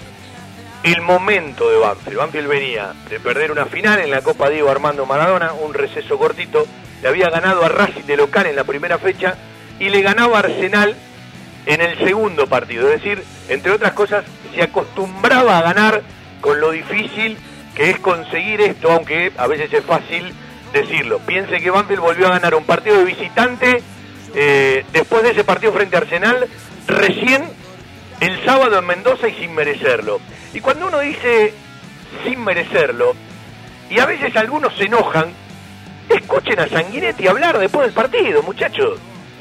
el 0.85 1.01
momento 1.01 1.69
de 1.69 1.79
Banfield. 1.79 2.17
Banfield 2.17 2.47
venía 2.47 2.93
de 3.11 3.19
perder 3.19 3.51
una 3.51 3.67
final 3.67 3.99
en 3.99 4.13
la 4.13 4.23
Copa 4.23 4.51
Diego 4.51 4.71
Armando 4.71 5.05
Maradona, 5.05 5.53
un 5.53 5.75
receso 5.75 6.17
cortito, 6.17 6.65
le 7.03 7.09
había 7.09 7.29
ganado 7.29 7.65
a 7.65 7.69
Racing 7.69 8.05
de 8.07 8.17
local 8.17 8.47
en 8.47 8.55
la 8.55 8.63
primera 8.63 8.99
fecha 8.99 9.37
y 9.81 9.89
le 9.89 10.01
ganaba 10.01 10.39
Arsenal 10.39 10.95
en 11.69 11.83
el 11.83 11.99
segundo 11.99 12.47
partido. 12.47 12.91
Es 12.91 13.03
decir, 13.03 13.23
entre 13.49 13.73
otras 13.73 13.93
cosas, 13.93 14.25
se 14.55 14.63
acostumbraba 14.63 15.59
a 15.59 15.63
ganar 15.63 16.03
con 16.41 16.61
lo 16.61 16.71
difícil 16.71 17.37
que 17.75 17.91
es 17.91 18.01
conseguir 18.01 18.63
esto, 18.63 18.91
aunque 18.91 19.33
a 19.37 19.47
veces 19.47 19.73
es 19.73 19.85
fácil 19.85 20.33
decirlo. 20.73 21.19
Piense 21.21 21.61
que 21.61 21.71
Banfield 21.71 22.01
volvió 22.01 22.27
a 22.27 22.31
ganar 22.31 22.55
un 22.55 22.65
partido 22.65 22.99
de 22.99 23.05
visitante 23.05 23.83
eh, 24.35 24.85
después 24.93 25.23
de 25.23 25.31
ese 25.31 25.45
partido 25.45 25.73
frente 25.73 25.97
a 25.97 26.01
Arsenal, 26.01 26.49
recién 26.87 27.45
el 28.21 28.45
sábado 28.45 28.79
en 28.79 28.87
Mendoza 28.87 29.29
y 29.29 29.35
sin 29.35 29.55
merecerlo. 29.55 30.21
Y 30.55 30.61
cuando 30.61 30.89
uno 30.89 31.01
dice 31.01 31.53
sin 32.25 32.43
merecerlo, 32.43 33.15
y 33.91 34.01
a 34.01 34.07
veces 34.07 34.35
algunos 34.37 34.75
se 34.75 34.85
enojan, 34.85 35.27
escuchen 36.09 36.59
a 36.61 36.67
Sanguinetti 36.67 37.29
hablar 37.29 37.59
después 37.59 37.87
del 37.87 37.95
partido, 37.95 38.43
muchachos. 38.43 38.99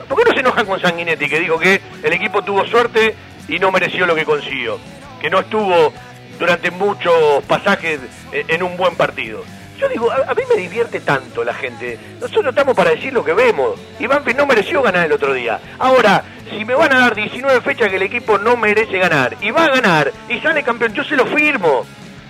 ¿Por 0.07 0.17
qué 0.17 0.23
no 0.25 0.33
se 0.33 0.39
enojan 0.39 0.65
con 0.65 0.79
Sanguinetti 0.79 1.27
que 1.27 1.39
dijo 1.39 1.59
que 1.59 1.81
el 2.03 2.13
equipo 2.13 2.41
tuvo 2.41 2.65
suerte 2.65 3.15
y 3.47 3.59
no 3.59 3.71
mereció 3.71 4.05
lo 4.05 4.15
que 4.15 4.25
consiguió? 4.25 4.79
Que 5.21 5.29
no 5.29 5.39
estuvo 5.39 5.93
durante 6.39 6.71
muchos 6.71 7.43
pasajes 7.45 7.99
eh, 8.31 8.45
en 8.47 8.63
un 8.63 8.77
buen 8.77 8.95
partido. 8.95 9.43
Yo 9.79 9.87
digo, 9.89 10.11
a, 10.11 10.31
a 10.31 10.33
mí 10.33 10.41
me 10.49 10.59
divierte 10.59 11.01
tanto 11.01 11.43
la 11.43 11.53
gente. 11.53 11.99
Nosotros 12.19 12.47
estamos 12.47 12.75
para 12.75 12.91
decir 12.91 13.13
lo 13.13 13.23
que 13.23 13.33
vemos. 13.33 13.79
Y 13.99 14.07
Banfield 14.07 14.37
no 14.37 14.47
mereció 14.47 14.81
ganar 14.81 15.05
el 15.05 15.11
otro 15.11 15.33
día. 15.33 15.59
Ahora, 15.77 16.23
si 16.49 16.65
me 16.65 16.73
van 16.73 16.93
a 16.93 16.99
dar 16.99 17.15
19 17.15 17.61
fechas 17.61 17.89
que 17.89 17.97
el 17.97 18.01
equipo 18.01 18.37
no 18.37 18.57
merece 18.57 18.97
ganar 18.97 19.37
y 19.41 19.51
va 19.51 19.65
a 19.65 19.69
ganar 19.69 20.11
y 20.29 20.39
sale 20.39 20.63
campeón, 20.63 20.93
yo 20.93 21.03
se 21.03 21.15
lo 21.15 21.25
firmo. 21.27 21.85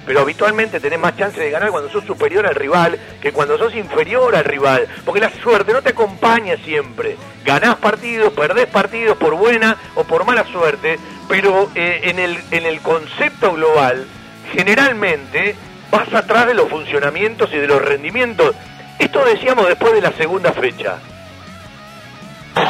Pero 0.07 0.21
habitualmente 0.21 0.79
tenés 0.79 0.99
más 0.99 1.17
chance 1.17 1.37
de 1.37 1.51
ganar 1.51 1.69
cuando 1.69 1.91
sos 1.91 2.05
superior 2.05 2.47
al 2.47 2.55
rival 2.55 2.97
que 3.21 3.33
cuando 3.33 3.57
sos 3.57 3.75
inferior 3.75 4.35
al 4.37 4.45
rival. 4.45 4.87
Porque 5.03 5.19
la 5.19 5.29
suerte 5.29 5.73
no 5.73 5.81
te 5.81 5.89
acompaña 5.89 6.55
siempre. 6.63 7.17
Ganás 7.43 7.75
partidos, 7.75 8.31
perdés 8.31 8.67
partidos 8.67 9.17
por 9.17 9.35
buena 9.35 9.75
o 9.95 10.05
por 10.05 10.25
mala 10.25 10.45
suerte. 10.45 10.97
Pero 11.27 11.69
eh, 11.75 11.99
en, 12.05 12.19
el, 12.19 12.39
en 12.51 12.65
el 12.65 12.79
concepto 12.79 13.51
global, 13.53 14.07
generalmente 14.53 15.55
vas 15.91 16.13
atrás 16.13 16.47
de 16.47 16.53
los 16.53 16.69
funcionamientos 16.69 17.51
y 17.51 17.57
de 17.57 17.67
los 17.67 17.81
rendimientos. 17.81 18.55
Esto 18.99 19.25
decíamos 19.25 19.67
después 19.67 19.93
de 19.93 20.01
la 20.01 20.13
segunda 20.13 20.53
fecha. 20.53 20.99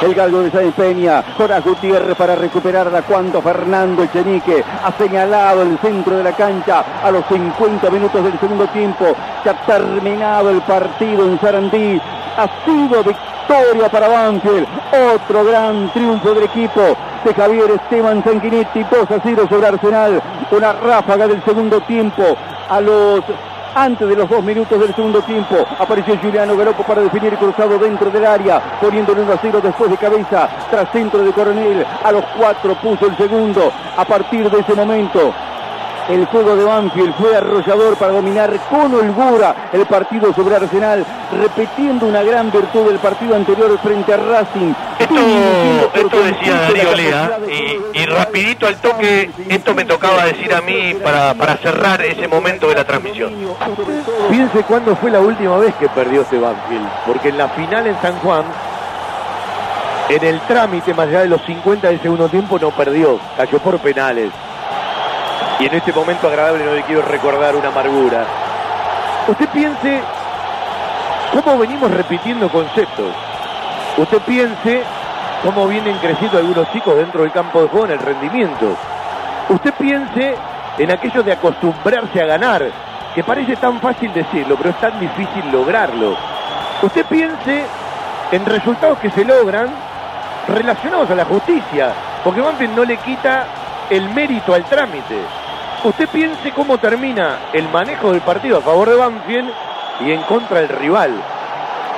El 0.02 0.14
galgo 0.14 0.42
de 0.42 0.52
Sáenz 0.52 0.76
Peña, 0.76 1.24
Horas 1.40 1.64
Gutiérrez 1.64 2.16
para 2.16 2.36
recuperarla 2.36 3.02
cuando 3.02 3.42
Fernando 3.42 4.04
Echenique 4.04 4.64
ha 4.84 4.92
señalado 4.92 5.64
el 5.64 5.78
centro 5.80 6.18
de 6.18 6.24
la 6.24 6.34
cancha 6.34 6.84
a 7.04 7.10
los 7.10 7.26
50 7.26 7.90
minutos 7.90 8.24
del 8.24 8.40
segundo 8.40 8.68
tiempo. 8.68 9.06
Se 9.44 9.50
ha 9.50 9.66
terminado 9.66 10.50
el 10.50 10.62
partido 10.62 11.26
en 11.26 11.40
Sarandí. 11.40 12.00
Ha 12.38 12.48
sido 12.66 13.04
victoria 13.04 13.90
para 13.90 14.08
Banfield. 14.10 14.68
Otro 15.16 15.46
gran 15.46 15.92
triunfo 15.94 16.34
del 16.34 16.44
equipo 16.44 16.82
de 17.24 17.34
Javier 17.34 17.72
Esteban 17.72 18.24
Sanguinetti. 18.24 18.84
2 18.84 19.12
a 19.12 19.20
0 19.24 19.48
sobre 19.50 19.68
Arsenal. 19.68 20.22
Una 20.52 20.74
ráfaga 20.74 21.28
del 21.28 21.44
segundo 21.44 21.82
tiempo 21.82 22.24
a 22.70 22.82
los 22.82 23.22
antes 23.78 24.10
de 24.10 24.16
los 24.16 24.28
dos 24.28 24.44
minutos 24.44 24.80
del 24.80 24.94
segundo 24.96 25.22
tiempo 25.22 25.56
apareció 25.78 26.18
Juliano 26.18 26.58
Galopo 26.58 26.82
para 26.82 27.02
definir 27.02 27.34
el 27.34 27.38
cruzado 27.38 27.78
dentro 27.78 28.10
del 28.10 28.26
área, 28.26 28.60
poniéndole 28.82 29.22
1 29.22 29.34
a 29.34 29.38
0 29.40 29.60
después 29.62 29.92
de 29.92 29.98
cabeza, 29.98 30.50
tras 30.72 30.92
centro 30.92 31.24
de 31.24 31.32
Coronel. 31.32 31.86
A 32.04 32.12
los 32.12 32.26
cuatro 32.36 32.74
puso 32.82 33.06
el 33.06 33.16
segundo. 33.16 33.72
A 33.96 34.04
partir 34.04 34.50
de 34.50 34.60
ese 34.62 34.74
momento, 34.74 35.32
El 36.10 36.26
juego 36.28 36.56
de 36.56 36.64
Banfield 36.64 37.14
fue 37.16 37.36
arrollador 37.36 37.98
para 37.98 38.14
dominar 38.14 38.50
con 38.70 38.94
holgura 38.94 39.70
el 39.74 39.86
partido 39.86 40.34
sobre 40.34 40.56
Arsenal, 40.56 41.06
repitiendo 41.42 42.06
una 42.06 42.24
gran 42.24 42.50
virtud 42.50 42.88
del 42.88 43.00
partido 43.00 43.36
anterior 43.36 43.78
frente 43.80 44.14
a 44.14 44.18
Racing. 44.18 44.74
Esto, 45.00 45.16
esto 45.94 46.24
decía 46.24 46.62
Darío 46.62 46.96
Lea, 46.96 47.40
y, 47.50 48.00
y, 48.00 48.06
rapidito 48.06 48.68
al 48.68 48.78
toque, 48.78 49.30
esto 49.50 49.76
me 49.76 49.84
tocaba 49.84 50.26
decir 50.26 50.54
a 50.54 50.62
mí 50.62 50.94
para, 51.04 51.34
para 51.34 51.58
cerrar 51.58 52.02
ese 52.02 52.28
momento 52.28 52.70
de 52.70 52.76
la 52.76 52.86
transmisión. 52.86 53.34
Piense 54.30 54.64
cuándo 54.64 54.96
fue 54.96 55.12
la 55.12 55.20
última 55.20 55.58
vez 55.58 55.76
que 55.76 55.90
perdió 55.90 56.22
este 56.22 56.40
Banfield, 56.40 56.88
porque 57.06 57.30
en 57.30 57.38
la 57.38 57.50
final 57.50 57.86
en 57.86 58.02
San 58.02 58.18
Juan 58.20 58.46
en 60.10 60.24
el 60.24 60.40
trámite, 60.42 60.94
más 60.94 61.10
allá 61.10 61.22
de 61.22 61.28
los 61.28 61.42
50 61.42 61.90
del 61.90 62.02
segundo 62.02 62.30
tiempo, 62.30 62.58
no 62.58 62.72
perdió, 62.72 63.20
cayó 63.36 63.60
por 63.60 63.78
penales. 63.80 64.32
Y 65.60 65.66
en 65.66 65.74
este 65.74 65.92
momento 65.92 66.28
agradable 66.28 66.64
no 66.64 66.74
le 66.74 66.84
quiero 66.84 67.02
recordar 67.02 67.56
una 67.56 67.70
amargura. 67.70 68.26
Usted 69.28 69.50
piense 69.50 70.02
cómo 71.34 71.58
venimos 71.58 71.90
repitiendo 71.92 72.48
conceptos. 72.50 73.14
Usted 73.98 74.22
piense 74.22 74.84
cómo 75.44 75.68
vienen 75.68 75.98
creciendo 75.98 76.38
algunos 76.38 76.72
chicos 76.72 76.96
dentro 76.96 77.24
del 77.24 77.32
campo 77.32 77.62
de 77.62 77.70
juego 77.70 77.86
en 77.88 77.92
el 77.94 78.00
rendimiento. 78.00 78.76
Usted 79.50 79.74
piense 79.74 80.36
en 80.78 80.92
aquello 80.92 81.24
de 81.24 81.32
acostumbrarse 81.32 82.22
a 82.22 82.26
ganar, 82.26 82.64
que 83.16 83.24
parece 83.24 83.56
tan 83.56 83.80
fácil 83.80 84.14
decirlo, 84.14 84.56
pero 84.58 84.70
es 84.70 84.80
tan 84.80 85.00
difícil 85.00 85.52
lograrlo. 85.52 86.16
Usted 86.84 87.06
piense 87.06 87.66
en 88.32 88.46
resultados 88.46 89.00
que 89.00 89.10
se 89.10 89.26
logran 89.26 89.70
relacionados 90.48 91.10
a 91.10 91.16
la 91.16 91.26
justicia, 91.26 91.92
porque 92.24 92.42
Banfield 92.42 92.76
no 92.76 92.86
le 92.86 92.98
quita 92.98 93.46
el 93.90 94.10
mérito 94.10 94.54
al 94.54 94.64
trámite. 94.66 95.18
Usted 95.84 96.10
piense 96.10 96.52
cómo 96.52 96.80
termina 96.80 97.38
el 97.54 97.70
manejo 97.70 98.12
del 98.12 98.22
partido 98.22 98.58
a 98.58 98.62
favor 98.62 98.90
de 98.90 98.96
Banfield 98.96 99.52
y 100.02 100.12
en 100.12 100.22
contra 100.24 100.60
del 100.60 100.70
rival. 100.70 101.12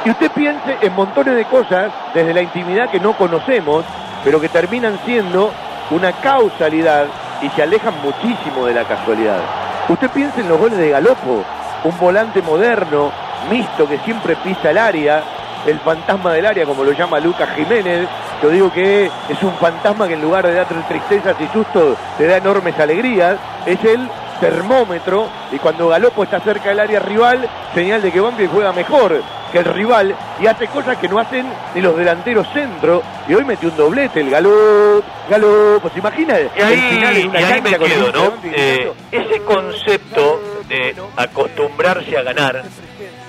Y 0.06 0.10
usted 0.10 0.32
piense 0.32 0.78
en 0.82 0.94
montones 0.94 1.36
de 1.36 1.46
cosas 1.46 1.92
desde 2.14 2.34
la 2.34 2.42
intimidad 2.42 2.90
que 2.90 3.00
no 3.00 3.14
conocemos, 3.14 3.86
pero 4.24 4.40
que 4.42 4.50
terminan 4.50 5.00
siendo 5.06 5.52
una 5.92 6.12
causalidad 6.12 7.08
y 7.42 7.50
se 7.50 7.64
alejan 7.64 7.94
muchísimo 8.04 8.66
de 8.66 8.74
la 8.74 8.84
casualidad. 8.84 9.40
Usted 9.88 10.10
piense 10.10 10.42
en 10.42 10.50
los 10.50 10.60
goles 10.60 10.78
de 10.78 10.90
Galopo, 10.90 11.44
un 11.84 11.98
volante 11.98 12.42
moderno, 12.42 13.12
mixto, 13.50 13.88
que 13.88 13.98
siempre 14.00 14.36
pisa 14.36 14.72
el 14.72 14.78
área, 14.78 15.24
el 15.66 15.80
fantasma 15.80 16.34
del 16.34 16.46
área, 16.46 16.66
como 16.66 16.84
lo 16.84 16.92
llama 16.92 17.20
Lucas 17.20 17.50
Jiménez. 17.56 18.08
Yo 18.42 18.50
digo 18.50 18.72
que 18.72 19.06
es 19.06 19.44
un 19.44 19.54
fantasma 19.56 20.08
que 20.08 20.14
en 20.14 20.22
lugar 20.22 20.46
de 20.46 20.54
dar 20.54 20.68
tristezas 20.88 21.36
y 21.40 21.48
sustos, 21.48 21.98
te 22.18 22.26
da 22.26 22.38
enormes 22.38 22.78
alegrías. 22.80 23.38
Es 23.66 23.84
el 23.84 24.10
termómetro 24.40 25.28
y 25.52 25.58
cuando 25.58 25.90
Galopo 25.90 26.24
está 26.24 26.40
cerca 26.40 26.70
del 26.70 26.80
área 26.80 27.00
rival, 27.00 27.50
señal 27.74 28.02
de 28.02 28.12
que 28.12 28.20
Banfield 28.20 28.52
juega 28.52 28.72
mejor 28.72 29.22
que 29.52 29.58
el 29.60 29.66
rival 29.66 30.16
y 30.40 30.48
hace 30.48 30.68
cosas 30.68 30.98
que 30.98 31.10
no 31.10 31.20
hacen 31.20 31.46
ni 31.76 31.82
los 31.82 31.98
delanteros 31.98 32.48
centro. 32.54 33.02
Y 33.28 33.34
hoy 33.34 33.44
metió 33.44 33.70
un 33.70 33.78
doblete 33.78 34.22
el 34.22 34.30
Galopo, 34.30 35.04
Galopo, 35.30 35.90
¿se 35.90 36.00
imagina? 36.00 36.40
Y 36.40 36.62
ahí, 36.62 36.74
el 36.74 36.80
final 36.80 37.28
una 37.28 37.42
y 37.42 37.44
ahí 37.44 37.62
me 37.62 37.78
quedo, 37.78 38.12
¿no? 38.12 38.34
Eh, 38.44 38.92
ese 39.12 39.42
concepto 39.42 40.42
de 40.68 40.96
acostumbrarse 41.18 42.18
a 42.18 42.22
ganar, 42.22 42.64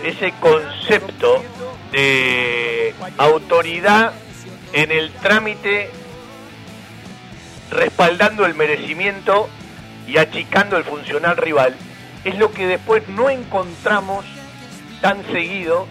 ese 0.04 0.32
concepto 0.40 1.42
de 1.90 2.94
autoridad 3.18 4.12
en 4.72 4.90
el 4.90 5.10
trámite 5.12 5.90
respaldando 7.70 8.46
el 8.46 8.54
merecimiento 8.54 9.48
y 10.06 10.18
achicando 10.18 10.76
el 10.76 10.84
funcional 10.84 11.36
rival, 11.36 11.74
es 12.24 12.36
lo 12.36 12.50
que 12.52 12.66
después 12.66 13.06
no 13.08 13.30
encontramos 13.30 14.24
tan 15.00 15.24
seguido 15.32 15.86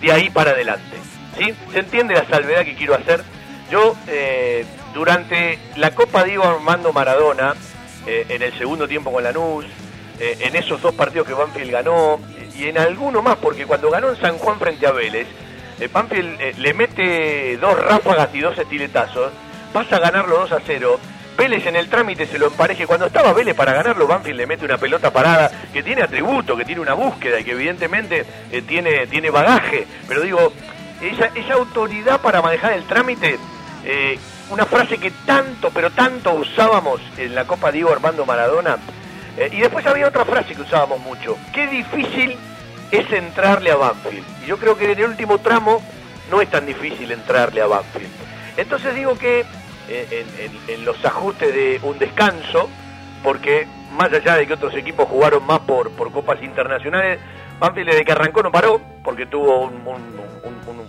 de 0.00 0.12
ahí 0.12 0.30
para 0.30 0.52
adelante. 0.52 0.96
¿sí? 1.38 1.52
¿Se 1.72 1.80
entiende 1.80 2.14
la 2.14 2.26
salvedad 2.28 2.64
que 2.64 2.74
quiero 2.74 2.94
hacer? 2.94 3.22
Yo, 3.70 3.96
eh, 4.06 4.64
durante 4.94 5.58
la 5.76 5.92
Copa 5.92 6.24
Diego 6.24 6.44
Armando 6.44 6.92
Maradona, 6.92 7.54
eh, 8.06 8.26
en 8.28 8.42
el 8.42 8.56
segundo 8.58 8.86
tiempo 8.86 9.12
con 9.12 9.22
Lanús, 9.22 9.64
eh, 10.18 10.36
en 10.40 10.56
esos 10.56 10.80
dos 10.80 10.94
partidos 10.94 11.26
que 11.26 11.34
Banfield 11.34 11.70
ganó, 11.70 12.20
y 12.54 12.66
en 12.66 12.78
alguno 12.78 13.22
más, 13.22 13.36
porque 13.36 13.66
cuando 13.66 13.90
ganó 13.90 14.10
en 14.10 14.20
San 14.20 14.38
Juan 14.38 14.58
frente 14.58 14.86
a 14.86 14.92
Vélez, 14.92 15.26
eh, 15.82 15.88
Banfield 15.92 16.40
eh, 16.40 16.54
le 16.58 16.74
mete 16.74 17.56
dos 17.58 17.78
ráfagas 17.78 18.28
y 18.34 18.40
dos 18.40 18.56
estiletazos, 18.56 19.32
pasa 19.72 19.96
a 19.96 20.00
ganarlo 20.00 20.38
2 20.40 20.52
a 20.52 20.60
0. 20.64 21.00
Vélez 21.36 21.66
en 21.66 21.76
el 21.76 21.88
trámite 21.88 22.26
se 22.26 22.38
lo 22.38 22.46
empareje. 22.46 22.86
Cuando 22.86 23.06
estaba 23.06 23.32
Vélez 23.32 23.54
para 23.54 23.72
ganarlo, 23.72 24.06
Banfield 24.06 24.36
le 24.36 24.46
mete 24.46 24.64
una 24.64 24.78
pelota 24.78 25.12
parada 25.12 25.50
que 25.72 25.82
tiene 25.82 26.02
atributo, 26.02 26.56
que 26.56 26.64
tiene 26.64 26.80
una 26.80 26.94
búsqueda 26.94 27.40
y 27.40 27.44
que 27.44 27.52
evidentemente 27.52 28.24
eh, 28.50 28.62
tiene, 28.62 29.06
tiene 29.06 29.30
bagaje. 29.30 29.86
Pero 30.06 30.20
digo, 30.20 30.52
esa, 31.00 31.26
esa 31.34 31.54
autoridad 31.54 32.20
para 32.20 32.42
manejar 32.42 32.72
el 32.72 32.84
trámite, 32.84 33.38
una 34.50 34.64
frase 34.66 34.98
que 34.98 35.10
tanto, 35.26 35.70
pero 35.70 35.90
tanto 35.90 36.34
usábamos 36.34 37.00
en 37.16 37.34
la 37.34 37.44
Copa 37.46 37.72
Diego 37.72 37.90
Armando 37.90 38.24
Maradona, 38.24 38.78
eh, 39.36 39.48
y 39.50 39.60
después 39.60 39.86
había 39.86 40.08
otra 40.08 40.24
frase 40.24 40.54
que 40.54 40.62
usábamos 40.62 41.00
mucho. 41.00 41.36
Qué 41.52 41.66
difícil 41.66 42.36
es 42.92 43.10
entrarle 43.12 43.70
a 43.70 43.76
Banfield. 43.76 44.24
Y 44.44 44.46
yo 44.46 44.58
creo 44.58 44.76
que 44.76 44.92
en 44.92 44.98
el 44.98 45.04
último 45.06 45.38
tramo 45.38 45.82
no 46.30 46.40
es 46.40 46.50
tan 46.50 46.66
difícil 46.66 47.10
entrarle 47.10 47.62
a 47.62 47.66
Banfield. 47.66 48.10
Entonces 48.56 48.94
digo 48.94 49.18
que 49.18 49.44
eh, 49.88 50.26
en, 50.68 50.84
los 50.84 51.02
ajustes 51.04 51.52
de 51.52 51.80
un 51.82 51.98
descanso, 51.98 52.68
porque 53.22 53.66
más 53.92 54.12
allá 54.12 54.36
de 54.36 54.46
que 54.46 54.52
otros 54.52 54.74
equipos 54.74 55.08
jugaron 55.08 55.44
más 55.46 55.60
por, 55.60 55.90
por 55.92 56.12
copas 56.12 56.42
internacionales, 56.42 57.18
Banfield 57.58 57.90
desde 57.90 58.04
que 58.04 58.12
arrancó 58.12 58.42
no 58.42 58.52
paró, 58.52 58.80
porque 59.02 59.26
tuvo 59.26 59.70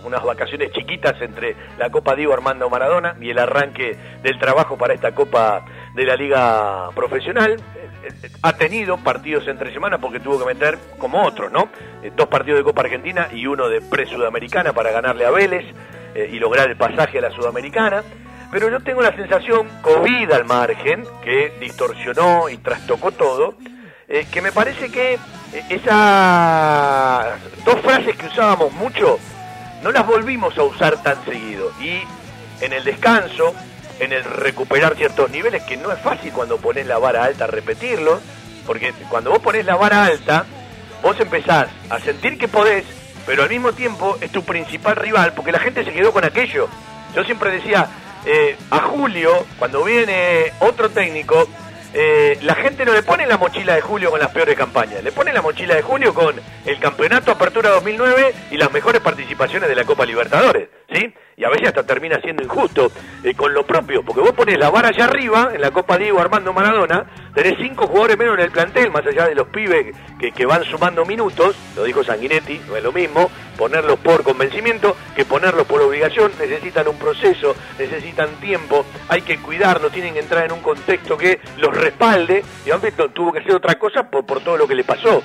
unas 0.04 0.22
vacaciones 0.22 0.72
chiquitas 0.72 1.20
entre 1.22 1.56
la 1.78 1.90
Copa 1.90 2.14
Diego 2.14 2.34
Armando 2.34 2.68
Maradona 2.68 3.16
y 3.20 3.30
el 3.30 3.38
arranque 3.38 3.96
del 4.22 4.38
trabajo 4.38 4.76
para 4.76 4.92
esta 4.92 5.12
Copa 5.12 5.64
de 5.94 6.04
la 6.04 6.16
Liga 6.16 6.90
Profesional 6.94 7.56
ha 8.42 8.52
tenido 8.54 8.98
partidos 8.98 9.46
entre 9.48 9.72
semanas 9.72 9.98
porque 10.00 10.20
tuvo 10.20 10.38
que 10.38 10.44
meter, 10.44 10.78
como 10.98 11.22
otros, 11.22 11.50
¿no? 11.50 11.68
Eh, 12.02 12.12
dos 12.14 12.28
partidos 12.28 12.58
de 12.58 12.64
Copa 12.64 12.82
Argentina 12.82 13.28
y 13.32 13.46
uno 13.46 13.68
de 13.68 13.80
pre-Sudamericana 13.80 14.72
para 14.72 14.90
ganarle 14.90 15.24
a 15.24 15.30
Vélez 15.30 15.64
eh, 16.14 16.28
y 16.32 16.38
lograr 16.38 16.68
el 16.68 16.76
pasaje 16.76 17.18
a 17.18 17.22
la 17.22 17.30
Sudamericana. 17.30 18.02
Pero 18.50 18.68
yo 18.70 18.80
tengo 18.80 19.02
la 19.02 19.14
sensación, 19.16 19.68
COVID 19.82 20.30
al 20.30 20.44
margen, 20.44 21.04
que 21.22 21.52
distorsionó 21.60 22.48
y 22.48 22.58
trastocó 22.58 23.10
todo, 23.12 23.56
eh, 24.06 24.26
que 24.30 24.42
me 24.42 24.52
parece 24.52 24.90
que 24.90 25.18
esas 25.70 27.40
dos 27.64 27.80
frases 27.80 28.16
que 28.16 28.26
usábamos 28.26 28.72
mucho, 28.74 29.18
no 29.82 29.90
las 29.90 30.06
volvimos 30.06 30.56
a 30.58 30.62
usar 30.62 31.02
tan 31.02 31.24
seguido. 31.24 31.72
Y 31.80 32.02
en 32.60 32.72
el 32.72 32.84
descanso, 32.84 33.54
en 34.00 34.12
el 34.12 34.24
recuperar 34.24 34.96
ciertos 34.96 35.30
niveles, 35.30 35.62
que 35.62 35.76
no 35.76 35.92
es 35.92 35.98
fácil 36.00 36.32
cuando 36.32 36.58
pones 36.58 36.86
la 36.86 36.98
vara 36.98 37.24
alta 37.24 37.46
repetirlo, 37.46 38.20
porque 38.66 38.92
cuando 39.08 39.30
vos 39.30 39.40
pones 39.40 39.64
la 39.64 39.76
vara 39.76 40.04
alta, 40.04 40.46
vos 41.02 41.18
empezás 41.20 41.68
a 41.90 42.00
sentir 42.00 42.38
que 42.38 42.48
podés, 42.48 42.84
pero 43.26 43.42
al 43.42 43.50
mismo 43.50 43.72
tiempo 43.72 44.16
es 44.20 44.30
tu 44.30 44.42
principal 44.44 44.96
rival, 44.96 45.32
porque 45.34 45.52
la 45.52 45.58
gente 45.58 45.84
se 45.84 45.92
quedó 45.92 46.12
con 46.12 46.24
aquello. 46.24 46.68
Yo 47.14 47.24
siempre 47.24 47.50
decía, 47.50 47.88
eh, 48.26 48.56
a 48.70 48.80
Julio, 48.80 49.46
cuando 49.58 49.84
viene 49.84 50.52
otro 50.60 50.90
técnico, 50.90 51.48
eh, 51.96 52.38
la 52.42 52.56
gente 52.56 52.84
no 52.84 52.92
le 52.92 53.04
pone 53.04 53.24
la 53.24 53.38
mochila 53.38 53.76
de 53.76 53.80
Julio 53.80 54.10
con 54.10 54.18
las 54.18 54.30
peores 54.30 54.56
campañas, 54.56 55.04
le 55.04 55.12
pone 55.12 55.32
la 55.32 55.42
mochila 55.42 55.76
de 55.76 55.82
Julio 55.82 56.12
con 56.12 56.34
el 56.64 56.78
Campeonato 56.80 57.30
Apertura 57.30 57.70
2009 57.70 58.34
y 58.50 58.56
las 58.56 58.72
mejores 58.72 59.00
participaciones 59.00 59.68
de 59.68 59.76
la 59.76 59.84
Copa 59.84 60.04
Libertadores, 60.04 60.68
¿sí? 60.92 61.12
Y 61.36 61.44
a 61.44 61.48
veces 61.48 61.68
hasta 61.68 61.84
termina 61.84 62.20
siendo 62.20 62.42
injusto 62.42 62.92
eh, 63.22 63.34
con 63.34 63.52
lo 63.52 63.66
propio, 63.66 64.02
porque 64.04 64.20
vos 64.20 64.32
pones 64.32 64.58
la 64.58 64.70
vara 64.70 64.88
allá 64.88 65.04
arriba, 65.04 65.50
en 65.52 65.60
la 65.60 65.70
Copa 65.70 65.98
Diego 65.98 66.20
Armando 66.20 66.52
Maradona, 66.52 67.04
tenés 67.34 67.54
cinco 67.58 67.86
jugadores 67.86 68.16
menos 68.16 68.38
en 68.38 68.44
el 68.44 68.50
plantel, 68.50 68.90
más 68.90 69.04
allá 69.06 69.26
de 69.26 69.34
los 69.34 69.48
pibes 69.48 69.96
que, 70.18 70.30
que 70.30 70.46
van 70.46 70.62
sumando 70.64 71.04
minutos, 71.04 71.56
lo 71.74 71.84
dijo 71.84 72.04
Sanguinetti, 72.04 72.60
no 72.68 72.76
es 72.76 72.82
lo 72.82 72.92
mismo, 72.92 73.30
ponerlos 73.58 73.98
por 73.98 74.22
convencimiento 74.22 74.96
que 75.16 75.24
ponerlos 75.24 75.66
por 75.66 75.82
obligación, 75.82 76.30
necesitan 76.38 76.86
un 76.86 76.98
proceso, 76.98 77.56
necesitan 77.78 78.28
tiempo, 78.40 78.84
hay 79.08 79.22
que 79.22 79.38
cuidarlos, 79.38 79.90
tienen 79.90 80.14
que 80.14 80.20
entrar 80.20 80.44
en 80.44 80.52
un 80.52 80.60
contexto 80.60 81.16
que 81.16 81.40
los 81.58 81.76
respalde, 81.76 82.44
y 82.64 82.70
antes 82.70 82.94
tuvo 83.12 83.32
que 83.32 83.40
hacer 83.40 83.54
otra 83.54 83.74
cosa 83.74 84.08
por, 84.08 84.24
por 84.24 84.40
todo 84.40 84.56
lo 84.56 84.68
que 84.68 84.74
le 84.74 84.84
pasó. 84.84 85.22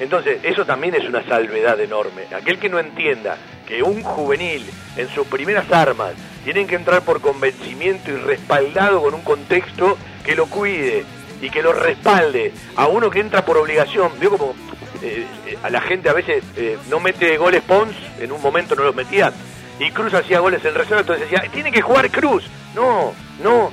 Entonces, 0.00 0.40
eso 0.42 0.64
también 0.64 0.94
es 0.94 1.04
una 1.04 1.22
salvedad 1.24 1.78
enorme. 1.78 2.22
Aquel 2.34 2.58
que 2.58 2.70
no 2.70 2.78
entienda 2.78 3.36
que 3.70 3.84
un 3.84 4.02
juvenil 4.02 4.68
en 4.96 5.08
sus 5.14 5.24
primeras 5.28 5.70
armas 5.70 6.14
tienen 6.42 6.66
que 6.66 6.74
entrar 6.74 7.02
por 7.02 7.20
convencimiento 7.20 8.10
y 8.10 8.16
respaldado 8.16 9.00
con 9.00 9.14
un 9.14 9.22
contexto 9.22 9.96
que 10.24 10.34
lo 10.34 10.46
cuide 10.46 11.04
y 11.40 11.50
que 11.50 11.62
lo 11.62 11.72
respalde 11.72 12.52
a 12.74 12.88
uno 12.88 13.10
que 13.10 13.20
entra 13.20 13.44
por 13.44 13.56
obligación. 13.56 14.10
Veo 14.18 14.30
como 14.30 14.54
eh, 15.02 15.24
eh, 15.46 15.58
a 15.62 15.70
la 15.70 15.80
gente 15.82 16.08
a 16.08 16.12
veces 16.12 16.42
eh, 16.56 16.78
no 16.88 16.98
mete 16.98 17.38
goles 17.38 17.62
Pons, 17.62 17.94
en 18.18 18.32
un 18.32 18.42
momento 18.42 18.74
no 18.74 18.82
los 18.82 18.94
metía, 18.94 19.32
y 19.78 19.92
Cruz 19.92 20.14
hacía 20.14 20.40
goles 20.40 20.64
en 20.64 20.74
reserva, 20.74 21.02
entonces 21.02 21.30
decía, 21.30 21.48
tiene 21.52 21.70
que 21.70 21.80
jugar 21.80 22.10
Cruz. 22.10 22.44
No, 22.74 23.14
no, 23.40 23.70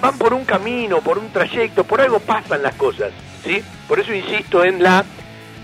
van 0.00 0.16
por 0.16 0.32
un 0.32 0.46
camino, 0.46 1.02
por 1.02 1.18
un 1.18 1.30
trayecto, 1.30 1.84
por 1.84 2.00
algo 2.00 2.18
pasan 2.18 2.62
las 2.62 2.74
cosas, 2.76 3.12
¿sí? 3.44 3.62
Por 3.86 4.00
eso 4.00 4.14
insisto 4.14 4.64
en 4.64 4.82
la 4.82 5.04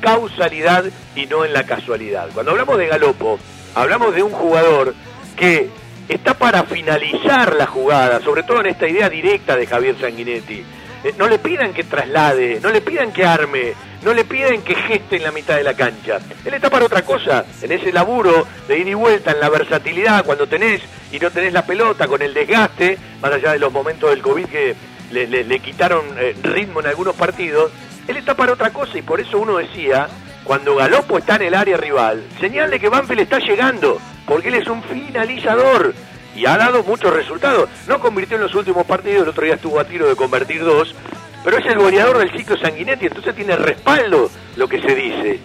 causalidad 0.01 0.84
y 1.14 1.26
no 1.26 1.44
en 1.44 1.53
la 1.53 1.64
casualidad. 1.64 2.28
Cuando 2.32 2.53
hablamos 2.53 2.78
de 2.78 2.86
Galopo, 2.86 3.38
hablamos 3.74 4.14
de 4.14 4.22
un 4.22 4.32
jugador 4.32 4.94
que 5.36 5.68
está 6.09 6.34
para 6.34 6.64
finalizar 6.64 7.55
la 7.55 7.66
jugada, 7.66 8.20
sobre 8.20 8.42
todo 8.42 8.61
en 8.61 8.66
esta 8.66 8.88
idea 8.88 9.09
directa 9.09 9.57
de 9.57 9.66
Javier 9.66 9.96
Sanguinetti. 10.01 10.64
Eh, 11.05 11.14
no 11.16 11.28
le 11.28 11.38
pidan 11.38 11.72
que 11.72 11.84
traslade, 11.84 12.61
no 12.61 12.70
le 12.70 12.80
pidan 12.80 13.12
que 13.12 13.24
arme, 13.24 13.74
no 14.03 14.12
le 14.12 14.24
piden 14.24 14.62
que 14.62 14.74
geste 14.74 15.16
en 15.16 15.22
la 15.22 15.30
mitad 15.30 15.57
de 15.57 15.62
la 15.62 15.74
cancha. 15.74 16.18
Él 16.44 16.55
está 16.55 16.70
para 16.70 16.86
otra 16.86 17.03
cosa, 17.03 17.44
en 17.62 17.70
ese 17.70 17.92
laburo 17.92 18.46
de 18.66 18.78
ir 18.78 18.88
y 18.88 18.94
vuelta, 18.94 19.32
en 19.32 19.40
la 19.40 19.49
versatilidad, 19.49 20.24
cuando 20.24 20.46
tenés 20.46 20.80
y 21.12 21.18
no 21.18 21.30
tenés 21.30 21.53
la 21.53 21.64
pelota, 21.64 22.09
con 22.09 22.22
el 22.22 22.34
desgaste, 22.34 22.99
más 23.20 23.32
allá 23.32 23.53
de 23.53 23.59
los 23.59 23.72
momentos 23.72 24.11
del 24.11 24.22
COVID 24.22 24.46
que 24.46 24.74
le, 25.11 25.61
quitaron 25.61 26.05
eh, 26.18 26.36
ritmo 26.42 26.80
en 26.80 26.86
algunos 26.86 27.14
partidos, 27.14 27.70
él 28.09 28.16
está 28.16 28.34
para 28.34 28.52
otra 28.52 28.70
cosa 28.70 28.98
y 28.98 29.02
por 29.02 29.20
eso 29.20 29.38
uno 29.38 29.59
decía, 29.59 30.09
cuando 30.44 30.74
Galopo 30.74 31.18
está 31.18 31.36
en 31.36 31.42
el 31.42 31.54
área 31.54 31.76
rival, 31.76 32.24
señal 32.40 32.70
de 32.70 32.80
que 32.80 32.88
Banfield 32.88 33.20
está 33.20 33.38
llegando, 33.38 34.00
porque 34.26 34.48
él 34.48 34.54
es 34.54 34.66
un 34.66 34.82
finalizador 34.82 35.94
y 36.34 36.46
ha 36.46 36.56
dado 36.56 36.82
muchos 36.84 37.12
resultados. 37.12 37.68
No 37.86 38.00
convirtió 38.00 38.36
en 38.36 38.44
los 38.44 38.54
últimos 38.54 38.86
partidos, 38.86 39.24
el 39.24 39.28
otro 39.28 39.44
día 39.44 39.54
estuvo 39.54 39.78
a 39.78 39.84
tiro 39.84 40.09
de 40.09 40.16
convertir 40.16 40.64
dos, 40.64 40.94
pero 41.44 41.59
es 41.59 41.66
el 41.66 41.78
goleador 41.78 42.18
del 42.18 42.32
ciclo 42.32 42.56
Sanguinetti, 42.56 43.06
entonces 43.06 43.34
tiene 43.34 43.56
respaldo 43.56 44.30
lo 44.56 44.68
que 44.68 44.80
se 44.80 44.94
dice. 44.94 45.40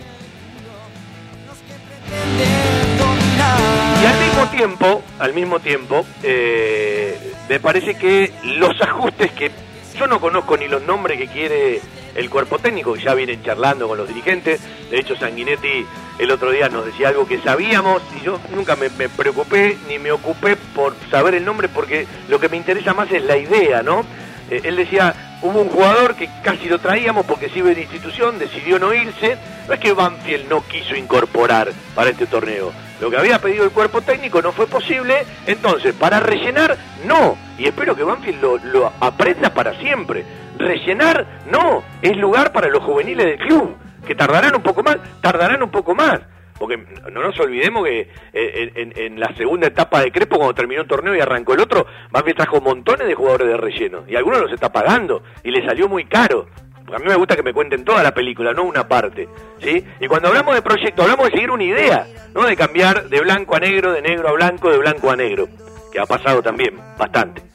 Y 4.02 4.06
al 4.06 4.20
mismo 4.20 4.48
tiempo, 4.52 5.04
al 5.20 5.34
mismo 5.34 5.60
tiempo, 5.60 6.06
eh, 6.24 7.34
me 7.50 7.60
parece 7.60 7.96
que 7.96 8.32
los 8.44 8.80
ajustes 8.82 9.32
que 9.32 9.52
yo 9.98 10.08
no 10.08 10.20
conozco 10.20 10.58
ni 10.58 10.68
los 10.68 10.82
nombres 10.84 11.18
que 11.18 11.28
quiere 11.28 11.82
el 12.16 12.30
cuerpo 12.30 12.60
técnico, 12.60 12.96
ya 12.96 13.14
vienen 13.14 13.44
charlando 13.44 13.88
con 13.88 13.98
los 13.98 14.08
dirigentes. 14.08 14.62
De 14.90 15.00
hecho, 15.00 15.16
Sanguinetti 15.16 15.86
el 16.20 16.32
otro 16.32 16.52
día 16.52 16.70
nos 16.70 16.86
decía 16.86 17.10
algo 17.10 17.28
que 17.28 17.40
sabíamos 17.40 18.02
y 18.20 18.24
yo 18.24 18.40
nunca 18.54 18.76
me, 18.76 18.90
preocupé 18.90 19.78
ni 19.88 19.98
me 19.98 20.12
ocupé 20.12 20.56
por 20.56 20.96
saber 21.10 21.34
el 21.34 21.46
nombre 21.46 21.70
porque 21.70 22.06
lo 22.30 22.40
que 22.40 22.50
me 22.50 22.58
interesa 22.58 22.94
más 22.94 23.12
es 23.12 23.24
la 23.24 23.38
idea, 23.38 23.82
¿no? 23.82 24.06
Eh, 24.50 24.62
él 24.64 24.76
decía, 24.76 25.40
hubo 25.42 25.62
un 25.62 25.70
jugador 25.70 26.16
que 26.16 26.30
casi 26.44 26.70
lo 26.70 26.78
traíamos 26.80 27.26
porque 27.26 27.52
iba 27.56 27.70
de 27.70 27.82
institución, 27.82 28.38
decidió 28.38 28.78
no 28.78 28.94
irse. 28.94 29.38
No 29.68 29.74
es 29.74 29.80
que 29.80 29.94
Banfield 29.94 30.50
no 30.50 30.62
quiso 30.68 30.96
incorporar 30.96 31.72
para 31.96 32.12
este 32.12 32.28
torneo. 32.28 32.72
Lo 33.00 33.10
que 33.10 33.18
había 33.18 33.40
pedido 33.40 33.64
el 33.64 33.72
cuerpo 33.72 34.02
técnico 34.02 34.42
no 34.42 34.52
fue 34.52 34.68
posible, 34.68 35.26
entonces 35.48 35.94
para 35.94 36.20
rellenar, 36.20 36.78
no. 37.06 37.38
Y 37.58 37.66
espero 37.66 37.96
que 37.96 38.04
Banfield 38.04 38.42
lo, 38.42 38.58
lo 38.58 38.94
aprenda 39.00 39.54
para 39.54 39.80
siempre. 39.80 40.43
Rellenar, 40.58 41.26
no. 41.52 41.84
Es 42.02 42.16
lugar 42.18 42.52
para 42.52 42.68
los 42.68 42.84
juveniles 42.84 43.26
del 43.26 43.38
club, 43.38 43.76
que 44.06 44.16
tardarán 44.16 44.56
un 44.56 44.64
poco 44.64 44.84
más, 44.84 44.98
tardarán 45.22 45.64
un 45.64 45.70
poco 45.70 45.96
más 45.96 46.22
porque 46.64 46.78
no 47.12 47.22
nos 47.22 47.38
olvidemos 47.42 47.84
que 47.84 48.08
eh, 48.32 48.72
en, 48.96 49.20
la 49.20 49.36
segunda 49.36 49.68
etapa 49.68 50.02
de 50.02 50.14
Crespo, 50.14 50.38
cuando 50.38 50.54
terminó 50.54 50.82
el 50.82 50.88
torneo 50.88 51.14
y 51.14 51.20
arrancó 51.20 51.54
el 51.54 51.60
otro, 51.60 51.86
Banfield 52.10 52.38
trajo 52.38 52.62
montones 52.62 53.06
de 53.06 53.16
jugadores 53.16 53.48
de 53.48 53.58
relleno, 53.58 54.04
y 54.08 54.16
algunos 54.16 54.40
los 54.40 54.52
está 54.54 54.72
pagando, 54.72 55.24
y 55.44 55.52
le 55.52 55.66
salió 55.66 55.90
muy 55.90 56.06
caro. 56.06 56.48
a 56.94 57.00
mí 57.00 57.06
me 57.06 57.16
gusta 57.16 57.36
que 57.36 57.44
me 57.44 57.52
cuenten 57.52 57.84
toda 57.84 58.02
la 58.02 58.14
película, 58.14 58.54
no 58.54 58.64
una 58.64 58.88
parte, 58.88 59.28
¿sí? 59.60 59.84
Y 60.00 60.08
cuando 60.08 60.30
hablamos 60.30 60.56
de 60.56 60.62
proyecto, 60.62 61.02
hablamos 61.02 61.26
de 61.26 61.32
seguir 61.32 61.52
una 61.52 61.64
idea, 61.64 62.08
no 62.34 62.44
de 62.44 62.56
cambiar 62.56 63.10
de 63.10 63.20
blanco 63.20 63.56
a 63.56 63.60
negro, 63.60 63.92
de 63.92 64.02
negro 64.02 64.30
a 64.30 64.32
blanco, 64.32 64.70
de 64.70 64.78
blanco 64.78 65.12
a 65.12 65.18
negro, 65.18 65.50
que 65.92 66.00
ha 66.00 66.06
pasado 66.06 66.42
también, 66.42 66.80
bastante. 66.98 67.53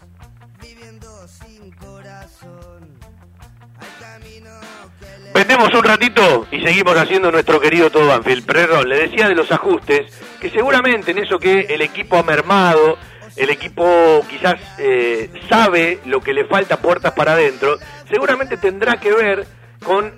Vendemos 5.34 5.72
un 5.72 5.84
ratito 5.84 6.46
y 6.50 6.60
seguimos 6.60 6.96
haciendo 6.96 7.30
nuestro 7.30 7.60
querido 7.60 7.90
todo 7.90 8.08
Banfield. 8.08 8.44
Perdón, 8.44 8.88
le 8.88 9.08
decía 9.08 9.28
de 9.28 9.34
los 9.34 9.50
ajustes, 9.52 10.12
que 10.40 10.50
seguramente 10.50 11.12
en 11.12 11.18
eso 11.18 11.38
que 11.38 11.60
el 11.60 11.80
equipo 11.82 12.16
ha 12.16 12.22
mermado, 12.22 12.98
el 13.36 13.50
equipo 13.50 14.24
quizás 14.28 14.56
eh, 14.78 15.30
sabe 15.48 16.00
lo 16.06 16.20
que 16.20 16.32
le 16.32 16.44
falta 16.44 16.80
puertas 16.80 17.12
para 17.12 17.32
adentro, 17.32 17.78
seguramente 18.10 18.56
tendrá 18.56 18.98
que 18.98 19.12
ver 19.12 19.46
con 19.84 20.12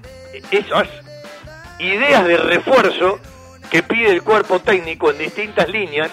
esas 0.50 0.88
ideas 1.78 2.24
de 2.24 2.36
refuerzo 2.36 3.18
que 3.70 3.82
pide 3.82 4.11
el 4.11 4.22
cuerpo 4.22 4.61
técnico 4.61 5.11
en 5.11 5.18
distintas 5.18 5.68
líneas, 5.68 6.11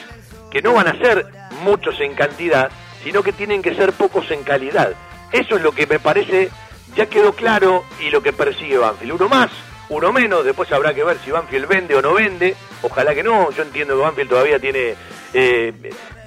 que 0.51 0.61
no 0.61 0.73
van 0.73 0.87
a 0.87 0.97
ser 0.97 1.25
muchos 1.63 1.99
en 2.01 2.13
cantidad, 2.13 2.69
sino 3.03 3.23
que 3.23 3.31
tienen 3.31 3.61
que 3.61 3.75
ser 3.75 3.93
pocos 3.93 4.29
en 4.31 4.43
calidad. 4.43 4.91
Eso 5.31 5.55
es 5.55 5.61
lo 5.61 5.71
que 5.71 5.87
me 5.87 5.99
parece 5.99 6.49
ya 6.97 7.05
quedó 7.05 7.31
claro 7.31 7.85
y 8.01 8.09
lo 8.09 8.21
que 8.21 8.33
persigue 8.33 8.77
Banfield. 8.77 9.13
Uno 9.13 9.29
más, 9.29 9.51
uno 9.89 10.11
menos, 10.11 10.43
después 10.43 10.71
habrá 10.71 10.93
que 10.93 11.03
ver 11.03 11.17
si 11.23 11.31
Banfield 11.31 11.67
vende 11.67 11.95
o 11.95 12.01
no 12.01 12.13
vende. 12.13 12.55
Ojalá 12.81 13.15
que 13.15 13.23
no, 13.23 13.51
yo 13.51 13.63
entiendo 13.63 13.95
que 13.95 14.01
Banfield 14.01 14.29
todavía 14.29 14.59
tiene 14.59 14.95
eh, 15.33 15.73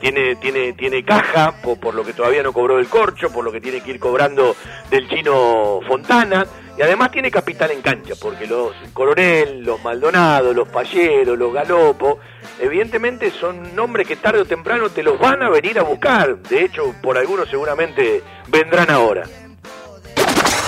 tiene, 0.00 0.36
tiene, 0.36 0.72
tiene 0.72 1.04
caja 1.04 1.54
por, 1.62 1.94
lo 1.94 2.04
que 2.04 2.12
todavía 2.12 2.42
no 2.42 2.52
cobró 2.52 2.76
del 2.76 2.88
corcho, 2.88 3.30
por 3.30 3.44
lo 3.44 3.52
que 3.52 3.60
tiene 3.60 3.80
que 3.80 3.90
ir 3.90 4.00
cobrando 4.00 4.56
del 4.90 5.08
chino 5.08 5.80
Fontana, 5.86 6.46
y 6.78 6.82
además 6.82 7.10
tiene 7.10 7.30
capital 7.30 7.70
en 7.70 7.82
cancha, 7.82 8.14
porque 8.20 8.46
los 8.46 8.72
Coronel, 8.94 9.62
los 9.62 9.82
Maldonado, 9.82 10.54
los 10.54 10.68
Palleros, 10.68 11.36
los 11.36 11.52
Galopo, 11.52 12.18
evidentemente 12.58 13.30
son 13.30 13.74
nombres 13.74 14.06
que 14.06 14.16
tarde 14.16 14.40
o 14.40 14.44
temprano 14.46 14.88
te 14.88 15.02
los 15.02 15.18
van 15.18 15.42
a 15.42 15.50
venir 15.50 15.78
a 15.78 15.82
buscar, 15.82 16.38
de 16.38 16.64
hecho 16.64 16.94
por 17.02 17.18
algunos 17.18 17.48
seguramente 17.48 18.22
vendrán 18.48 18.90
ahora. 18.90 19.24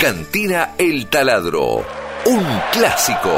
Cantina 0.00 0.76
El 0.78 1.08
Taladro, 1.08 1.84
un 2.24 2.42
clásico. 2.72 3.28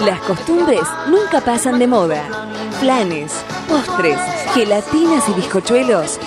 Las 0.00 0.20
costumbres 0.26 0.82
nunca 1.08 1.40
pasan 1.40 1.78
de 1.78 1.86
moda. 1.86 2.22
Planes, 2.80 3.32
postres, 3.66 4.18
gelatinas 4.52 5.26
y 5.30 5.32
bizcochuelos. 5.32 6.20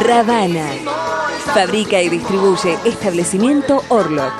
Ravana. 0.00 0.64
Fabrica 1.52 2.00
y 2.00 2.08
distribuye 2.08 2.78
establecimiento 2.84 3.82
Orlok. 3.88 4.32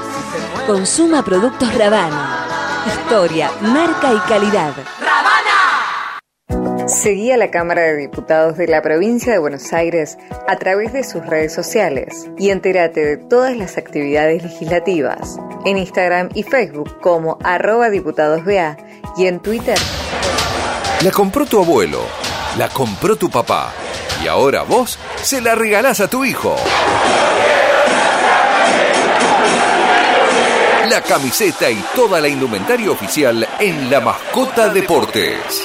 Consuma 0.69 1.25
productos 1.25 1.75
Ravana 1.75 2.46
historia, 2.87 3.51
marca 3.61 4.13
y 4.13 4.19
calidad. 4.29 4.73
¡Ravana! 5.01 6.87
Seguí 6.87 7.33
a 7.33 7.37
la 7.37 7.51
Cámara 7.51 7.83
de 7.83 7.97
Diputados 7.97 8.57
de 8.57 8.69
la 8.69 8.81
provincia 8.81 9.33
de 9.33 9.39
Buenos 9.39 9.73
Aires 9.73 10.19
a 10.47 10.57
través 10.57 10.93
de 10.93 11.03
sus 11.03 11.27
redes 11.27 11.53
sociales 11.53 12.31
y 12.39 12.51
entérate 12.51 13.05
de 13.05 13.17
todas 13.17 13.57
las 13.57 13.77
actividades 13.77 14.43
legislativas 14.45 15.37
en 15.65 15.79
Instagram 15.79 16.29
y 16.35 16.45
Facebook 16.45 17.01
como 17.01 17.39
arroba 17.43 17.91
diputadosBA 17.91 18.77
y 19.17 19.27
en 19.27 19.41
Twitter. 19.41 19.79
La 21.03 21.11
compró 21.11 21.45
tu 21.45 21.61
abuelo, 21.61 22.03
la 22.57 22.69
compró 22.69 23.17
tu 23.17 23.29
papá 23.31 23.73
y 24.23 24.29
ahora 24.29 24.63
vos 24.63 24.99
se 25.23 25.41
la 25.41 25.57
regalás 25.57 26.01
a 26.01 26.09
tu 26.09 26.25
hijo. 26.25 26.55
La 30.97 31.03
camiseta 31.03 31.71
y 31.71 31.77
toda 31.95 32.23
la 32.23 32.27
indumentaria 32.27 32.91
oficial 32.91 33.47
en 33.61 33.91
La 33.91 34.01
Mascota 34.01 34.71
Deportes. 34.71 35.63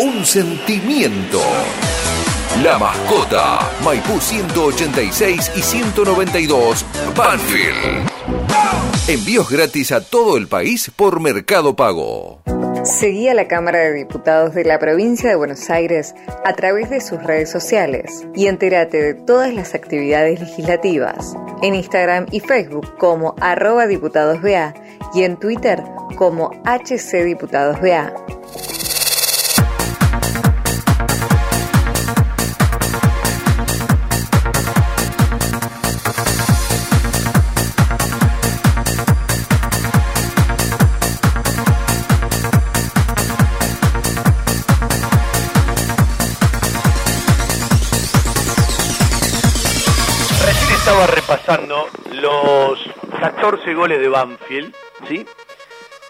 Un 0.00 0.26
sentimiento. 0.26 1.40
La 2.62 2.78
Mascota, 2.78 3.70
Maipú 3.84 4.18
186 4.18 5.52
y 5.56 5.60
192, 5.60 6.86
Banfield. 7.14 8.10
Envíos 9.08 9.50
gratis 9.50 9.92
a 9.92 10.00
todo 10.00 10.38
el 10.38 10.48
país 10.48 10.90
por 10.96 11.20
Mercado 11.20 11.76
Pago. 11.76 12.40
Seguí 12.82 13.28
a 13.28 13.34
la 13.34 13.46
Cámara 13.46 13.80
de 13.80 13.92
Diputados 13.92 14.54
de 14.54 14.64
la 14.64 14.78
provincia 14.78 15.28
de 15.28 15.36
Buenos 15.36 15.68
Aires 15.68 16.14
a 16.46 16.54
través 16.54 16.88
de 16.88 17.02
sus 17.02 17.22
redes 17.22 17.50
sociales 17.50 18.26
y 18.34 18.46
entérate 18.46 19.02
de 19.02 19.14
todas 19.14 19.52
las 19.52 19.74
actividades 19.74 20.40
legislativas 20.40 21.36
en 21.60 21.74
Instagram 21.74 22.26
y 22.30 22.40
Facebook 22.40 22.96
como 22.96 23.34
arroba 23.40 23.86
diputadosBA 23.86 24.72
y 25.14 25.24
en 25.24 25.36
Twitter 25.36 25.82
como 26.16 26.52
HCDiputadosBA. 26.64 28.14
Recién 28.54 28.75
repasando 51.06 51.88
los 52.12 52.78
14 53.20 53.74
goles 53.74 54.00
de 54.00 54.08
Banfield, 54.08 54.74
¿sí? 55.08 55.26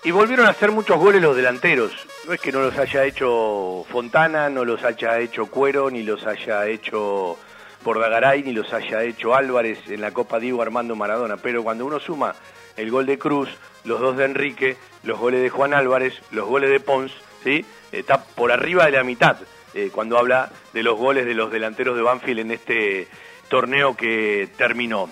Y 0.04 0.10
volvieron 0.10 0.46
a 0.46 0.50
hacer 0.50 0.70
muchos 0.70 0.98
goles 0.98 1.20
los 1.20 1.36
delanteros. 1.36 1.92
No 2.26 2.32
es 2.32 2.40
que 2.40 2.52
no 2.52 2.60
los 2.60 2.76
haya 2.78 3.04
hecho 3.04 3.84
Fontana, 3.90 4.48
no 4.48 4.64
los 4.64 4.84
haya 4.84 5.18
hecho 5.18 5.46
Cuero, 5.46 5.90
ni 5.90 6.02
los 6.02 6.26
haya 6.26 6.66
hecho 6.66 7.36
Bordagaray, 7.84 8.42
ni 8.42 8.52
los 8.52 8.72
haya 8.72 9.02
hecho 9.02 9.34
Álvarez 9.34 9.78
en 9.88 10.00
la 10.00 10.12
Copa 10.12 10.38
Diego 10.38 10.62
Armando 10.62 10.94
Maradona. 10.96 11.36
Pero 11.36 11.62
cuando 11.62 11.86
uno 11.86 11.98
suma 11.98 12.34
el 12.76 12.90
gol 12.90 13.06
de 13.06 13.18
Cruz, 13.18 13.48
los 13.84 14.00
dos 14.00 14.16
de 14.16 14.24
Enrique, 14.24 14.76
los 15.02 15.18
goles 15.18 15.42
de 15.42 15.50
Juan 15.50 15.74
Álvarez, 15.74 16.14
los 16.30 16.46
goles 16.46 16.70
de 16.70 16.80
Pons, 16.80 17.12
¿sí? 17.42 17.64
Está 17.92 18.22
por 18.22 18.52
arriba 18.52 18.86
de 18.86 18.92
la 18.92 19.04
mitad 19.04 19.36
eh, 19.74 19.90
cuando 19.92 20.18
habla 20.18 20.50
de 20.72 20.82
los 20.82 20.96
goles 20.96 21.26
de 21.26 21.34
los 21.34 21.50
delanteros 21.50 21.96
de 21.96 22.02
Banfield 22.02 22.40
en 22.40 22.50
este 22.50 23.08
torneo 23.48 23.96
que 23.96 24.48
terminó. 24.56 25.10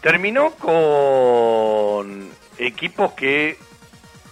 Terminó 0.00 0.52
con 0.52 2.28
equipos 2.58 3.12
que 3.12 3.56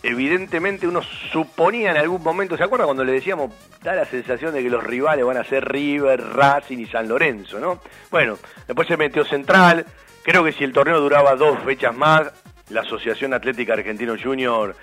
evidentemente 0.03 0.87
uno 0.87 1.01
suponía 1.33 1.91
en 1.91 1.97
algún 1.97 2.23
momento, 2.23 2.57
¿se 2.57 2.63
acuerda 2.63 2.85
cuando 2.85 3.05
le 3.05 3.13
decíamos, 3.13 3.53
da 3.83 3.95
la 3.95 4.05
sensación 4.05 4.55
de 4.55 4.63
que 4.63 4.71
los 4.71 4.85
rivales 4.85 5.25
van 5.25 5.37
a 5.37 5.45
ser 5.45 5.65
River, 5.65 6.23
Racing 6.35 6.79
y 6.79 6.87
San 6.87 7.09
Lorenzo, 7.09 7.59
¿no? 7.59 7.81
Bueno, 8.11 8.39
después 8.67 8.87
se 8.87 8.97
metió 8.97 9.25
Central, 9.25 9.85
creo 10.23 10.45
que 10.45 10.53
si 10.53 10.65
el 10.65 10.73
torneo 10.73 11.01
duraba 11.01 11.35
dos 11.35 11.59
fechas 11.65 11.97
más, 11.97 12.33
la 12.69 12.83
Asociación 12.83 13.35
Atlética 13.35 13.73
Argentino 13.73 14.15
Junior 14.21 14.77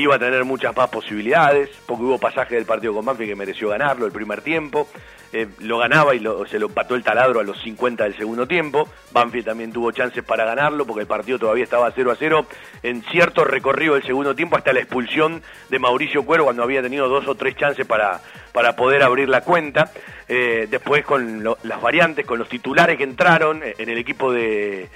iba 0.00 0.16
a 0.16 0.18
tener 0.18 0.44
muchas 0.44 0.76
más 0.76 0.88
posibilidades, 0.90 1.70
porque 1.86 2.04
hubo 2.04 2.18
pasaje 2.18 2.54
del 2.54 2.64
partido 2.64 2.94
con 2.94 3.04
Banfield 3.04 3.30
que 3.30 3.36
mereció 3.36 3.68
ganarlo 3.68 4.06
el 4.06 4.12
primer 4.12 4.40
tiempo, 4.42 4.88
eh, 5.32 5.46
lo 5.60 5.78
ganaba 5.78 6.14
y 6.14 6.18
se 6.50 6.58
lo 6.58 6.66
empató 6.66 6.96
el 6.96 7.04
taladro 7.04 7.40
a 7.40 7.44
los 7.44 7.60
50 7.62 8.04
del 8.04 8.16
segundo 8.16 8.46
tiempo, 8.46 8.88
Banfield 9.12 9.46
también 9.46 9.72
tuvo 9.72 9.92
chances 9.92 10.24
para 10.24 10.44
ganarlo 10.44 10.84
porque 10.86 11.02
el 11.02 11.06
partido 11.06 11.38
todavía 11.38 11.64
estaba 11.64 11.90
0 11.94 12.10
a 12.10 12.16
0 12.16 12.46
en 12.82 13.02
cierto 13.04 13.44
recorrido 13.44 13.94
del 13.94 14.02
segundo 14.02 14.34
tiempo 14.34 14.56
hasta 14.56 14.72
la 14.72 14.80
expulsión 14.80 15.42
de 15.68 15.78
Mauricio 15.78 16.24
Cuero 16.24 16.44
cuando 16.44 16.62
había 16.62 16.82
tenido 16.82 17.08
dos 17.08 17.28
o 17.28 17.34
tres 17.36 17.56
chances 17.56 17.86
para, 17.86 18.20
para 18.52 18.74
poder 18.74 19.02
abrir 19.02 19.28
la 19.28 19.42
cuenta, 19.42 19.92
Eh, 20.32 20.68
después 20.70 21.04
con 21.04 21.42
las 21.42 21.82
variantes, 21.82 22.24
con 22.24 22.38
los 22.38 22.48
titulares 22.48 22.96
que 22.96 23.02
entraron 23.02 23.64
eh, 23.64 23.74
en 23.78 23.88
el 23.88 23.98
equipo 23.98 24.32
de 24.32 24.88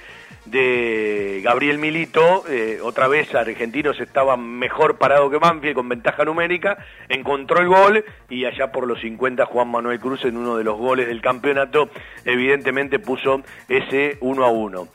de 0.45 1.41
Gabriel 1.43 1.79
Milito, 1.79 2.43
eh, 2.47 2.79
otra 2.81 3.07
vez 3.07 3.33
Argentinos 3.33 3.99
estaba 3.99 4.37
mejor 4.37 4.97
parado 4.97 5.29
que 5.29 5.37
Banfield 5.37 5.75
con 5.75 5.89
ventaja 5.89 6.23
numérica, 6.23 6.77
encontró 7.09 7.59
el 7.59 7.67
gol 7.67 8.05
y 8.29 8.45
allá 8.45 8.71
por 8.71 8.87
los 8.87 8.99
50 9.01 9.45
Juan 9.45 9.69
Manuel 9.69 9.99
Cruz 9.99 10.23
en 10.25 10.37
uno 10.37 10.57
de 10.57 10.63
los 10.63 10.77
goles 10.77 11.07
del 11.07 11.21
campeonato 11.21 11.89
evidentemente 12.25 12.99
puso 12.99 13.41
ese 13.67 14.17
1 14.21 14.45
a 14.45 14.49
1. 14.49 14.87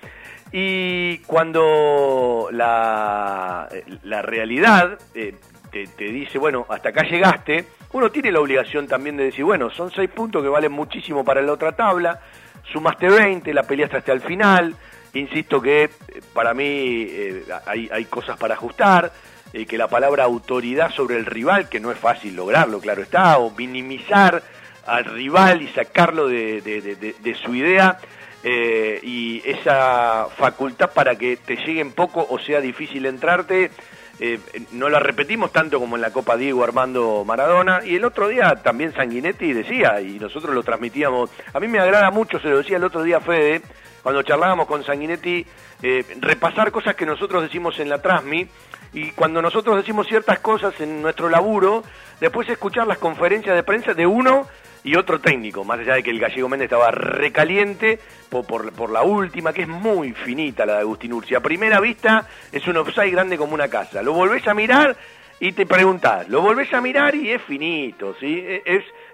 Y 0.53 1.19
cuando 1.19 2.49
la, 2.53 3.69
la 4.03 4.23
realidad 4.23 4.99
eh, 5.15 5.35
te, 5.71 5.87
te 5.87 6.05
dice, 6.05 6.39
bueno, 6.39 6.67
hasta 6.69 6.89
acá 6.89 7.03
llegaste, 7.03 7.67
uno 7.93 8.11
tiene 8.11 8.33
la 8.33 8.41
obligación 8.41 8.87
también 8.87 9.17
de 9.17 9.25
decir, 9.25 9.45
bueno, 9.45 9.71
son 9.71 9.91
seis 9.91 10.11
puntos 10.11 10.43
que 10.43 10.49
valen 10.49 10.73
muchísimo 10.73 11.25
para 11.25 11.43
la 11.43 11.53
otra 11.53 11.73
tabla, 11.73 12.21
sumaste 12.73 13.09
20, 13.09 13.53
la 13.55 13.63
peleaste 13.63 13.97
hasta 13.97 14.13
el 14.13 14.21
final, 14.21 14.75
insisto 15.15 15.61
que 15.61 15.85
eh, 15.85 15.91
para 16.33 16.55
mí 16.55 16.65
eh, 17.09 17.45
hay, 17.67 17.89
hay 17.93 18.05
cosas 18.05 18.37
para 18.39 18.55
ajustar, 18.55 19.13
eh, 19.53 19.67
que 19.67 19.77
la 19.79 19.89
palabra 19.89 20.25
autoridad 20.25 20.91
sobre 20.93 21.17
el 21.17 21.27
rival, 21.27 21.69
que 21.69 21.81
no 21.81 21.91
es 21.91 21.99
fácil 21.99 22.37
lograrlo, 22.37 22.79
claro 22.81 23.03
está, 23.03 23.39
o 23.39 23.51
minimizar 23.51 24.43
al 24.87 25.05
rival 25.05 25.63
y 25.63 25.69
sacarlo 25.69 26.29
de, 26.29 26.61
de- 26.63 27.35
su 27.35 27.55
idea, 27.55 27.99
eh, 28.43 28.99
y 29.03 29.43
esa 29.45 30.27
facultad 30.37 30.91
para 30.93 31.17
que 31.17 31.37
te 31.37 31.57
lleguen 31.57 31.93
poco 31.93 32.27
o 32.29 32.39
sea 32.39 32.61
difícil 32.61 33.07
entrarte, 33.07 33.71
eh, 34.19 34.39
no 34.73 34.89
la 34.89 34.99
repetimos 35.01 35.53
tanto 35.53 35.79
como 35.79 35.97
en 35.97 36.03
la 36.03 36.13
Copa 36.13 36.37
Diego 36.37 36.63
Armando 36.65 37.25
Maradona, 37.27 37.81
y 37.85 37.97
el 37.97 38.05
otro 38.05 38.29
día 38.29 38.55
también 38.63 38.93
Sanguinetti 38.95 39.53
decía, 39.53 40.01
y 40.01 40.19
nosotros 40.19 40.55
lo 40.55 40.63
transmitíamos, 40.63 41.31
a 41.53 41.61
mí 41.61 41.69
me 41.69 41.79
agrada 41.81 42.11
mucho, 42.11 42.39
se 42.41 42.49
lo 42.49 42.59
decía 42.59 42.77
el 42.79 42.85
otro 42.85 43.03
día 43.03 43.21
Fede, 43.21 43.63
cuando 44.03 44.23
charlábamos 44.23 44.67
con 44.67 44.85
Sanguinetti, 44.85 45.47
eh, 45.83 46.05
repasar 46.21 46.71
cosas 46.71 46.95
que 46.95 47.07
nosotros 47.07 47.43
decimos 47.43 47.79
en 47.79 47.89
la 47.89 48.01
Transmi, 48.01 48.47
y 48.93 49.11
cuando 49.13 49.41
nosotros 49.41 49.77
decimos 49.77 50.09
ciertas 50.09 50.41
cosas 50.41 50.79
en 50.81 51.01
nuestro 51.01 51.29
laburo, 51.29 51.85
después 52.21 52.49
escuchar 52.49 52.87
las 52.87 52.99
conferencias 52.99 53.55
de 53.55 53.63
prensa 53.63 53.95
de 53.95 54.07
uno 54.07 54.49
y 54.83 54.97
otro 54.97 55.21
técnico, 55.21 55.63
más 55.65 55.79
allá 55.79 55.95
de 55.95 56.03
que 56.03 56.11
el 56.11 56.19
gallego 56.19 56.49
Méndez 56.49 56.67
estaba 56.67 56.91
recaliente 56.91 58.01
por, 58.31 58.91
la 58.91 59.03
última, 59.03 59.53
que 59.53 59.63
es 59.63 59.69
muy 59.69 60.13
finita 60.13 60.67
la 60.67 60.75
de 60.75 60.81
Agustín 60.81 61.13
Ursi. 61.13 61.35
A 61.35 61.41
primera 61.41 61.81
vista 61.81 62.27
es 62.51 62.67
un 62.67 62.79
offside 62.79 63.11
grande 63.11 63.37
como 63.37 63.55
una 63.55 63.69
casa. 63.69 64.03
Lo 64.03 64.13
volvés 64.13 64.47
a 64.49 64.55
mirar 64.55 64.97
y 65.39 65.53
te 65.53 65.67
preguntás, 65.67 66.29
lo 66.29 66.41
volvés 66.41 66.73
a 66.73 66.81
mirar 66.81 67.15
y 67.15 67.31
es 67.31 67.43
finito, 67.43 68.15
¿sí? 68.19 68.43
E- 68.47 68.63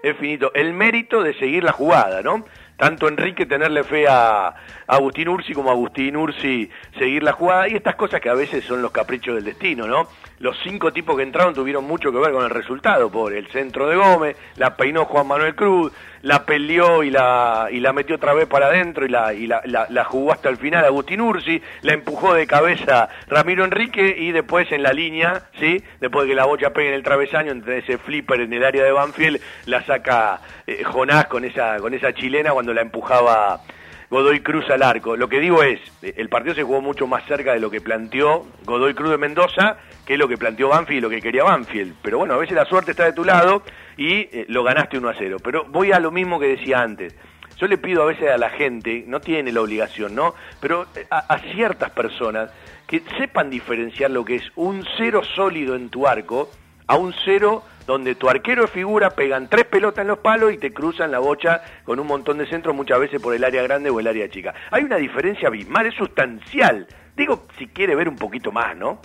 es 0.03 0.17
finito. 0.17 0.51
El 0.53 0.73
mérito 0.73 1.21
de 1.21 1.33
seguir 1.33 1.63
la 1.63 1.71
jugada, 1.71 2.21
¿no? 2.21 2.45
Tanto 2.77 3.07
Enrique 3.07 3.45
tenerle 3.47 3.83
fe 3.83 4.07
a, 4.07 4.47
a 4.47 4.55
Agustín 4.87 5.27
Ursi 5.29 5.53
como 5.53 5.71
Agustín 5.71 6.15
Ursi 6.15 6.69
seguir 6.97 7.23
la 7.23 7.33
jugada 7.33 7.67
y 7.67 7.73
estas 7.73 7.95
cosas 7.95 8.21
que 8.21 8.29
a 8.29 8.35
veces 8.35 8.63
son 8.63 8.81
los 8.81 8.91
caprichos 8.91 9.35
del 9.35 9.43
destino, 9.43 9.87
¿no? 9.87 10.07
Los 10.39 10.55
cinco 10.61 10.93
tipos 10.93 11.17
que 11.17 11.23
entraron 11.23 11.55
tuvieron 11.55 11.83
mucho 11.85 12.11
que 12.11 12.19
ver 12.19 12.31
con 12.31 12.43
el 12.43 12.51
resultado, 12.51 13.09
por 13.09 13.33
el 13.33 13.47
centro 13.47 13.87
de 13.87 13.95
Gómez, 13.95 14.37
la 14.57 14.75
peinó 14.77 15.05
Juan 15.05 15.25
Manuel 15.27 15.55
Cruz, 15.55 15.91
la 16.21 16.45
peleó 16.45 17.01
y 17.01 17.09
la, 17.09 17.69
y 17.71 17.79
la 17.79 17.91
metió 17.91 18.17
otra 18.17 18.33
vez 18.33 18.45
para 18.45 18.67
adentro 18.67 19.03
y, 19.05 19.09
la, 19.09 19.33
y 19.33 19.47
la, 19.47 19.61
la- 19.65 19.87
la 19.89 20.03
jugó 20.03 20.31
hasta 20.31 20.49
el 20.49 20.57
final 20.57 20.85
Agustín 20.85 21.21
Ursi, 21.21 21.59
la 21.81 21.93
empujó 21.93 22.35
de 22.35 22.45
cabeza 22.45 23.09
Ramiro 23.27 23.65
Enrique 23.65 24.15
y 24.15 24.31
después 24.31 24.71
en 24.71 24.83
la 24.83 24.93
línea, 24.93 25.43
¿sí? 25.59 25.83
Después 25.99 26.25
de 26.25 26.29
que 26.31 26.35
la 26.35 26.45
bocha 26.45 26.69
pegue 26.71 26.89
en 26.89 26.93
el 26.93 27.03
travesaño, 27.03 27.51
entre 27.51 27.79
ese 27.79 27.97
flipper 27.97 28.41
en 28.41 28.53
el 28.53 28.63
área 28.63 28.83
de 28.83 28.91
Banfield, 28.91 29.41
la 29.65 29.83
saca 29.85 30.41
eh, 30.67 30.83
Jonás 30.83 31.25
con 31.27 31.45
esa, 31.45 31.77
con 31.79 31.95
esa 31.95 32.13
chilena 32.13 32.51
cuando 32.51 32.75
la 32.75 32.81
empujaba 32.81 33.61
Godoy 34.09 34.39
Cruz 34.39 34.69
al 34.69 34.83
arco. 34.83 35.17
Lo 35.17 35.27
que 35.27 35.39
digo 35.39 35.63
es, 35.63 35.79
eh, 36.01 36.13
el 36.17 36.29
partido 36.29 36.55
se 36.55 36.63
jugó 36.63 36.81
mucho 36.81 37.07
más 37.07 37.25
cerca 37.25 37.53
de 37.53 37.59
lo 37.59 37.69
que 37.69 37.81
planteó 37.81 38.45
Godoy 38.65 38.93
Cruz 38.93 39.11
de 39.11 39.17
Mendoza 39.17 39.77
que 40.05 40.17
lo 40.17 40.29
que 40.29 40.37
planteó 40.37 40.69
Banfield 40.69 40.99
y 40.99 41.01
lo 41.01 41.09
que 41.09 41.21
quería 41.21 41.43
Banfield. 41.43 41.95
Pero 42.01 42.19
bueno, 42.19 42.33
a 42.33 42.37
veces 42.37 42.55
la 42.55 42.65
suerte 42.65 42.91
está 42.91 43.03
de 43.03 43.11
tu 43.11 43.25
lado 43.25 43.63
y 43.97 44.13
eh, 44.13 44.45
lo 44.47 44.63
ganaste 44.63 44.97
1 44.97 45.09
a 45.09 45.15
0. 45.17 45.37
Pero 45.43 45.65
voy 45.65 45.91
a 45.91 45.99
lo 45.99 46.11
mismo 46.11 46.39
que 46.39 46.47
decía 46.47 46.81
antes. 46.81 47.13
Yo 47.57 47.67
le 47.67 47.77
pido 47.77 48.03
a 48.03 48.05
veces 48.05 48.29
a 48.29 48.37
la 48.37 48.51
gente, 48.51 49.03
no 49.07 49.19
tiene 49.19 49.51
la 49.51 49.61
obligación, 49.61 50.15
¿no? 50.15 50.35
Pero 50.61 50.85
eh, 50.95 51.05
a, 51.09 51.17
a 51.33 51.39
ciertas 51.39 51.89
personas 51.89 52.51
que 52.85 53.03
sepan 53.17 53.49
diferenciar 53.49 54.11
lo 54.11 54.23
que 54.23 54.35
es 54.35 54.43
un 54.55 54.85
cero 54.97 55.21
sólido 55.35 55.75
en 55.75 55.89
tu 55.89 56.07
arco 56.07 56.49
a 56.87 56.95
un 56.95 57.13
cero 57.25 57.63
donde 57.85 58.15
tu 58.15 58.29
arquero 58.29 58.63
de 58.63 58.67
figura 58.67 59.11
pegan 59.11 59.47
tres 59.49 59.65
pelotas 59.65 60.01
en 60.01 60.07
los 60.07 60.19
palos 60.19 60.53
y 60.53 60.57
te 60.57 60.73
cruzan 60.73 61.11
la 61.11 61.19
bocha 61.19 61.61
con 61.85 61.99
un 61.99 62.07
montón 62.07 62.37
de 62.37 62.47
centros 62.47 62.75
muchas 62.75 62.99
veces 62.99 63.21
por 63.21 63.33
el 63.33 63.43
área 63.43 63.61
grande 63.63 63.89
o 63.89 63.99
el 63.99 64.07
área 64.07 64.29
chica. 64.29 64.53
Hay 64.71 64.83
una 64.83 64.97
diferencia 64.97 65.47
abismal, 65.47 65.85
es 65.85 65.95
sustancial. 65.95 66.87
Digo, 67.15 67.47
si 67.57 67.67
quiere 67.67 67.95
ver 67.95 68.09
un 68.09 68.15
poquito 68.15 68.51
más, 68.51 68.75
¿no? 68.75 68.99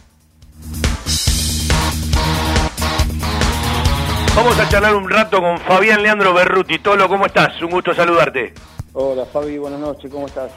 Vamos 4.34 4.58
a 4.58 4.68
charlar 4.68 4.94
un 4.94 5.08
rato 5.08 5.40
con 5.40 5.58
Fabián 5.58 6.02
Leandro 6.02 6.32
Berruti. 6.32 6.78
Tolo, 6.78 7.08
¿cómo 7.08 7.26
estás? 7.26 7.60
Un 7.62 7.70
gusto 7.70 7.94
saludarte. 7.94 8.54
Hola 8.94 9.24
Fabi, 9.26 9.58
buenas 9.58 9.80
noches, 9.80 10.10
¿cómo 10.10 10.26
estás? 10.26 10.50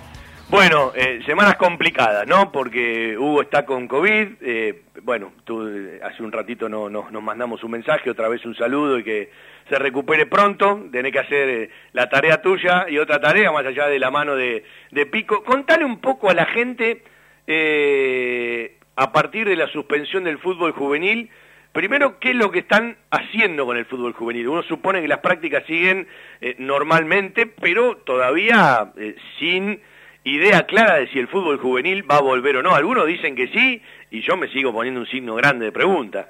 Bueno, 0.48 0.93
eh, 0.96 1.22
semanas 1.26 1.56
complicadas, 1.56 2.28
¿no? 2.28 2.52
Porque 2.52 3.18
Hugo 3.18 3.41
está 3.41 3.66
con 3.66 3.88
COVID. 3.88 4.28
Eh, 4.41 4.84
bueno, 5.02 5.34
tú 5.43 5.68
eh, 5.68 6.00
hace 6.04 6.22
un 6.22 6.32
ratito 6.32 6.70
no, 6.70 6.88
no, 6.88 7.10
nos 7.10 7.24
mandamos 7.24 7.64
un 7.64 7.72
mensaje, 7.72 8.12
otra 8.12 8.30
vez 8.30 8.46
un 8.46 8.56
saludo 8.56 9.00
y 9.00 9.04
que 9.04 9.32
se 9.68 9.80
recupere 9.80 10.28
pronto. 10.28 10.86
Tenés 10.91 11.12
que 11.12 11.20
hacer 11.20 11.50
eh, 11.50 11.70
la 11.93 12.10
tarea 12.10 12.43
tuya 12.43 12.86
y 12.88 13.00
otra 13.00 13.20
tarea 13.20 13.52
más 13.52 13.66
allá 13.66 13.88
de 13.88 13.98
la 13.98 14.12
mano 14.12 14.36
de, 14.36 14.64
de 14.91 15.06
Pico. 15.08 15.43
Contale 15.43 15.84
un 15.84 16.00
poco 16.00 16.30
a 16.30 16.36
la 16.36 16.46
gente, 16.46 17.04
eh, 17.48 18.78
a 18.96 19.12
partir 19.12 19.50
de 19.50 19.56
la 19.56 19.68
suspensión 19.68 20.24
del 20.24 20.38
fútbol 20.39 20.72
juvenil, 20.74 21.30
Primero, 21.72 22.20
¿qué 22.20 22.30
es 22.30 22.38
lo 22.38 22.52
que 22.52 22.60
están 22.60 22.96
haciendo 23.12 23.66
con 23.66 23.76
el 23.76 23.84
fútbol 23.84 24.14
juvenil? 24.14 24.48
Uno 24.48 24.64
supone 24.64 25.02
que 25.02 25.10
las 25.10 25.20
prácticas 25.20 25.66
siguen 25.66 26.08
eh, 26.39 26.56
normalmente, 26.58 27.48
pero 27.48 27.98
todavía 27.98 28.93
sin 29.38 29.82
idea 30.26 30.65
clara 30.65 30.95
de 30.95 31.07
si 31.07 31.19
el 31.19 31.28
fútbol 31.28 31.57
juvenil 31.59 32.09
va 32.09 32.17
a 32.17 32.21
volver 32.21 32.57
o 32.57 32.63
no. 32.63 32.76
Algunos 32.76 33.07
dicen 33.07 33.36
que 33.36 33.47
sí, 33.47 33.82
y 34.11 34.21
yo 34.21 34.36
me 34.36 34.49
sigo 34.49 34.73
poniendo 34.73 34.99
un 34.99 35.07
signo 35.07 35.36
grande 35.36 35.65
de 35.65 35.71
pregunta. 35.71 36.30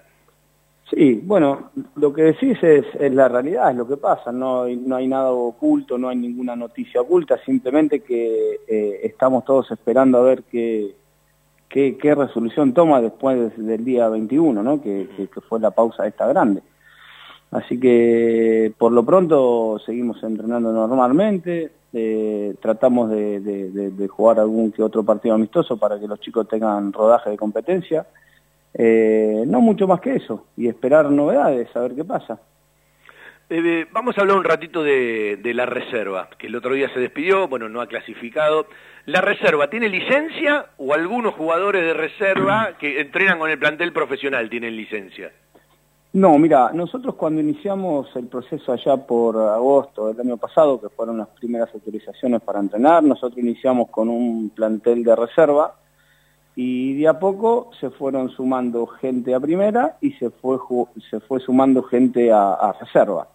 Sí, 0.89 1.19
bueno, 1.23 1.71
lo 1.95 2.13
que 2.13 2.21
decís 2.21 2.61
es, 2.61 2.85
es 2.99 3.11
la 3.11 3.27
realidad, 3.27 3.71
es 3.71 3.77
lo 3.77 3.87
que 3.87 3.97
pasa, 3.97 4.31
no 4.31 4.67
no 4.67 4.95
hay 4.95 5.07
nada 5.07 5.31
oculto, 5.31 5.97
no 5.97 6.09
hay 6.09 6.15
ninguna 6.15 6.55
noticia 6.55 7.01
oculta, 7.01 7.39
simplemente 7.43 8.01
que 8.01 8.59
eh, 8.67 8.99
estamos 9.01 9.43
todos 9.45 9.71
esperando 9.71 10.19
a 10.19 10.21
ver 10.21 10.43
qué 10.43 10.93
qué, 11.67 11.97
qué 11.97 12.15
resolución 12.15 12.73
toma 12.73 13.01
después 13.01 13.57
del 13.57 13.83
día 13.83 14.07
21, 14.09 14.61
¿no? 14.61 14.81
Que, 14.81 15.09
que, 15.17 15.27
que, 15.27 15.41
fue 15.41 15.59
la 15.59 15.71
pausa 15.71 16.07
esta 16.07 16.27
grande. 16.27 16.61
Así 17.51 17.79
que 17.79 18.73
por 18.77 18.91
lo 18.91 19.05
pronto 19.05 19.79
seguimos 19.85 20.21
entrenando 20.23 20.71
normalmente, 20.71 21.71
eh, 21.97 22.55
tratamos 22.61 23.09
de, 23.09 23.39
de, 23.39 24.07
jugar 24.09 24.37
algún 24.37 24.73
que 24.73 24.83
otro 24.83 25.05
partido 25.05 25.33
amistoso 25.33 25.77
para 25.77 25.97
que 25.97 26.09
los 26.09 26.19
chicos 26.19 26.45
tengan 26.45 26.91
rodaje 26.91 27.29
de 27.29 27.37
competencia. 27.37 28.05
Eh, 28.73 29.45
no 29.47 29.61
mucho 29.61 29.87
más 29.87 30.01
que 30.01 30.17
eso, 30.17 30.47
y 30.57 30.67
esperar 30.67 31.09
novedades, 31.09 31.73
a 31.73 31.79
ver 31.79 31.95
qué 31.95 32.03
pasa. 32.03 32.37
Eh, 33.49 33.85
vamos 33.93 34.17
a 34.17 34.21
hablar 34.21 34.35
un 34.35 34.43
ratito 34.43 34.83
de, 34.83 35.39
la 35.55 35.65
reserva, 35.65 36.29
que 36.37 36.47
el 36.47 36.55
otro 36.57 36.73
día 36.73 36.93
se 36.93 36.99
despidió, 36.99 37.47
bueno, 37.47 37.69
no 37.69 37.79
ha 37.79 37.87
clasificado. 37.87 38.67
¿La 39.05 39.21
reserva 39.21 39.69
tiene 39.69 39.87
licencia 39.87 40.65
o 40.77 40.93
algunos 40.93 41.33
jugadores 41.35 41.81
de 41.81 41.93
reserva 41.93 42.75
que 42.77 42.99
entrenan 42.99 43.39
con 43.39 43.49
el 43.49 43.57
plantel 43.57 43.93
profesional 43.93 44.49
tienen 44.49 44.75
licencia? 44.75 45.31
No, 46.16 46.39
mira, 46.39 46.72
nosotros 46.72 47.16
cuando 47.16 47.41
iniciamos 47.41 48.07
el 48.16 48.28
proceso 48.28 48.72
allá 48.72 48.95
por 48.95 49.36
agosto 49.36 50.07
del 50.07 50.22
año 50.22 50.38
pasado, 50.38 50.80
que 50.80 50.88
fueron 50.88 51.18
las 51.18 51.28
primeras 51.28 51.70
autorizaciones 51.74 52.39
para 52.39 52.61
entrenar, 52.61 53.03
nosotros 53.03 53.38
iniciamos 53.38 53.89
con 53.89 54.07
un 54.07 54.49
plantel 54.51 55.03
de 55.03 55.13
reserva 55.13 55.76
y 56.55 56.93
de 56.93 57.09
a 57.09 57.20
poco 57.20 57.70
se 57.82 57.89
fueron 57.89 58.30
sumando 58.30 58.88
gente 58.88 59.36
a 59.36 59.41
primera 59.41 59.97
y 59.99 60.13
se 60.13 60.30
fue, 60.30 60.57
se 61.09 61.20
fue 61.20 61.41
sumando 61.41 61.84
gente 61.84 62.32
a, 62.32 62.53
a 62.53 62.72
reserva. 62.72 63.28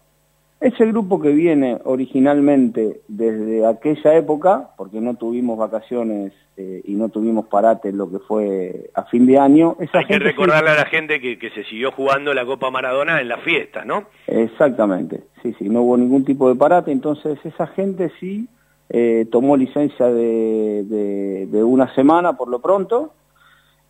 Ese 0.61 0.85
grupo 0.85 1.19
que 1.19 1.31
viene 1.31 1.79
originalmente 1.85 3.01
desde 3.07 3.65
aquella 3.65 4.13
época, 4.13 4.69
porque 4.77 5.01
no 5.01 5.15
tuvimos 5.15 5.57
vacaciones 5.57 6.33
eh, 6.55 6.83
y 6.85 6.93
no 6.93 7.09
tuvimos 7.09 7.47
parate 7.47 7.91
lo 7.91 8.11
que 8.11 8.19
fue 8.19 8.91
a 8.93 9.03
fin 9.05 9.25
de 9.25 9.39
año... 9.39 9.75
Esa 9.79 9.97
Hay 9.97 10.05
que 10.05 10.19
recordarle 10.19 10.69
a 10.69 10.75
la 10.75 10.85
gente 10.85 11.19
que, 11.19 11.39
que, 11.39 11.49
se 11.49 11.63
siguió 11.63 11.91
jugando 11.91 12.31
la 12.35 12.45
Copa 12.45 12.69
Maradona 12.69 13.19
en 13.19 13.29
la 13.29 13.37
fiesta, 13.37 13.83
¿no? 13.85 14.03
Exactamente, 14.27 15.23
sí, 15.41 15.55
sí, 15.57 15.67
no 15.67 15.81
hubo 15.81 15.97
ningún 15.97 16.23
tipo 16.25 16.47
de 16.47 16.55
parate, 16.55 16.91
entonces 16.91 17.39
esa 17.43 17.65
gente 17.65 18.11
sí 18.19 18.47
eh, 18.89 19.25
tomó 19.31 19.57
licencia 19.57 20.07
de, 20.09 20.83
de, 20.83 21.47
de 21.47 21.63
una 21.63 21.91
semana 21.95 22.33
por 22.33 22.49
lo 22.49 22.61
pronto, 22.61 23.13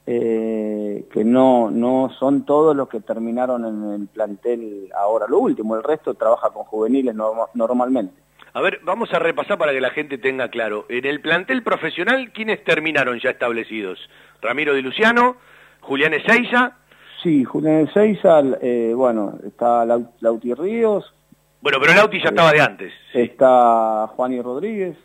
eh, 0.08 1.06
que 1.12 1.24
no, 1.24 1.70
no 1.70 2.10
son 2.18 2.44
todos 2.44 2.76
los 2.76 2.90
que 2.90 3.02
terminaron 3.02 3.66
en 3.66 4.02
el 4.02 4.08
plantel 4.08 4.90
ahora 4.96 5.28
lo 5.28 5.40
último, 5.40 5.76
el 5.76 5.84
resto 5.84 6.16
trabaja 6.16 6.50
con 6.50 6.64
juveniles 6.64 7.14
no, 7.14 7.34
normalmente. 7.54 8.16
A 8.54 8.62
ver, 8.62 8.82
vamos 8.84 9.14
a 9.14 9.20
repasar 9.20 9.58
para 9.58 9.72
que 9.72 9.80
la 9.80 9.92
gente 9.92 10.18
tenga 10.18 10.50
claro. 10.50 10.86
En 10.90 11.06
el 11.06 11.22
plantel 11.22 11.64
profesional, 11.64 12.32
¿quiénes 12.34 12.64
terminaron 12.64 13.20
ya 13.20 13.30
establecidos? 13.30 14.00
Ramiro 14.42 14.74
Di 14.74 14.82
Luciano, 14.82 15.38
Julián 15.82 16.14
Ezeiza. 16.14 16.78
Sí, 17.24 17.46
Julián 17.46 17.88
Ezeiza, 17.88 18.42
eh, 18.62 18.94
bueno, 18.94 19.38
está 19.46 19.86
Lauti 20.20 20.54
Ríos. 20.54 21.14
Bueno, 21.62 21.78
pero 21.80 21.94
Lauti 21.94 22.20
ya 22.20 22.30
estaba 22.30 22.52
de 22.52 22.62
antes. 22.62 22.94
Está 23.14 24.08
Juan 24.08 24.34
y 24.34 24.42
Rodríguez. 24.42 24.98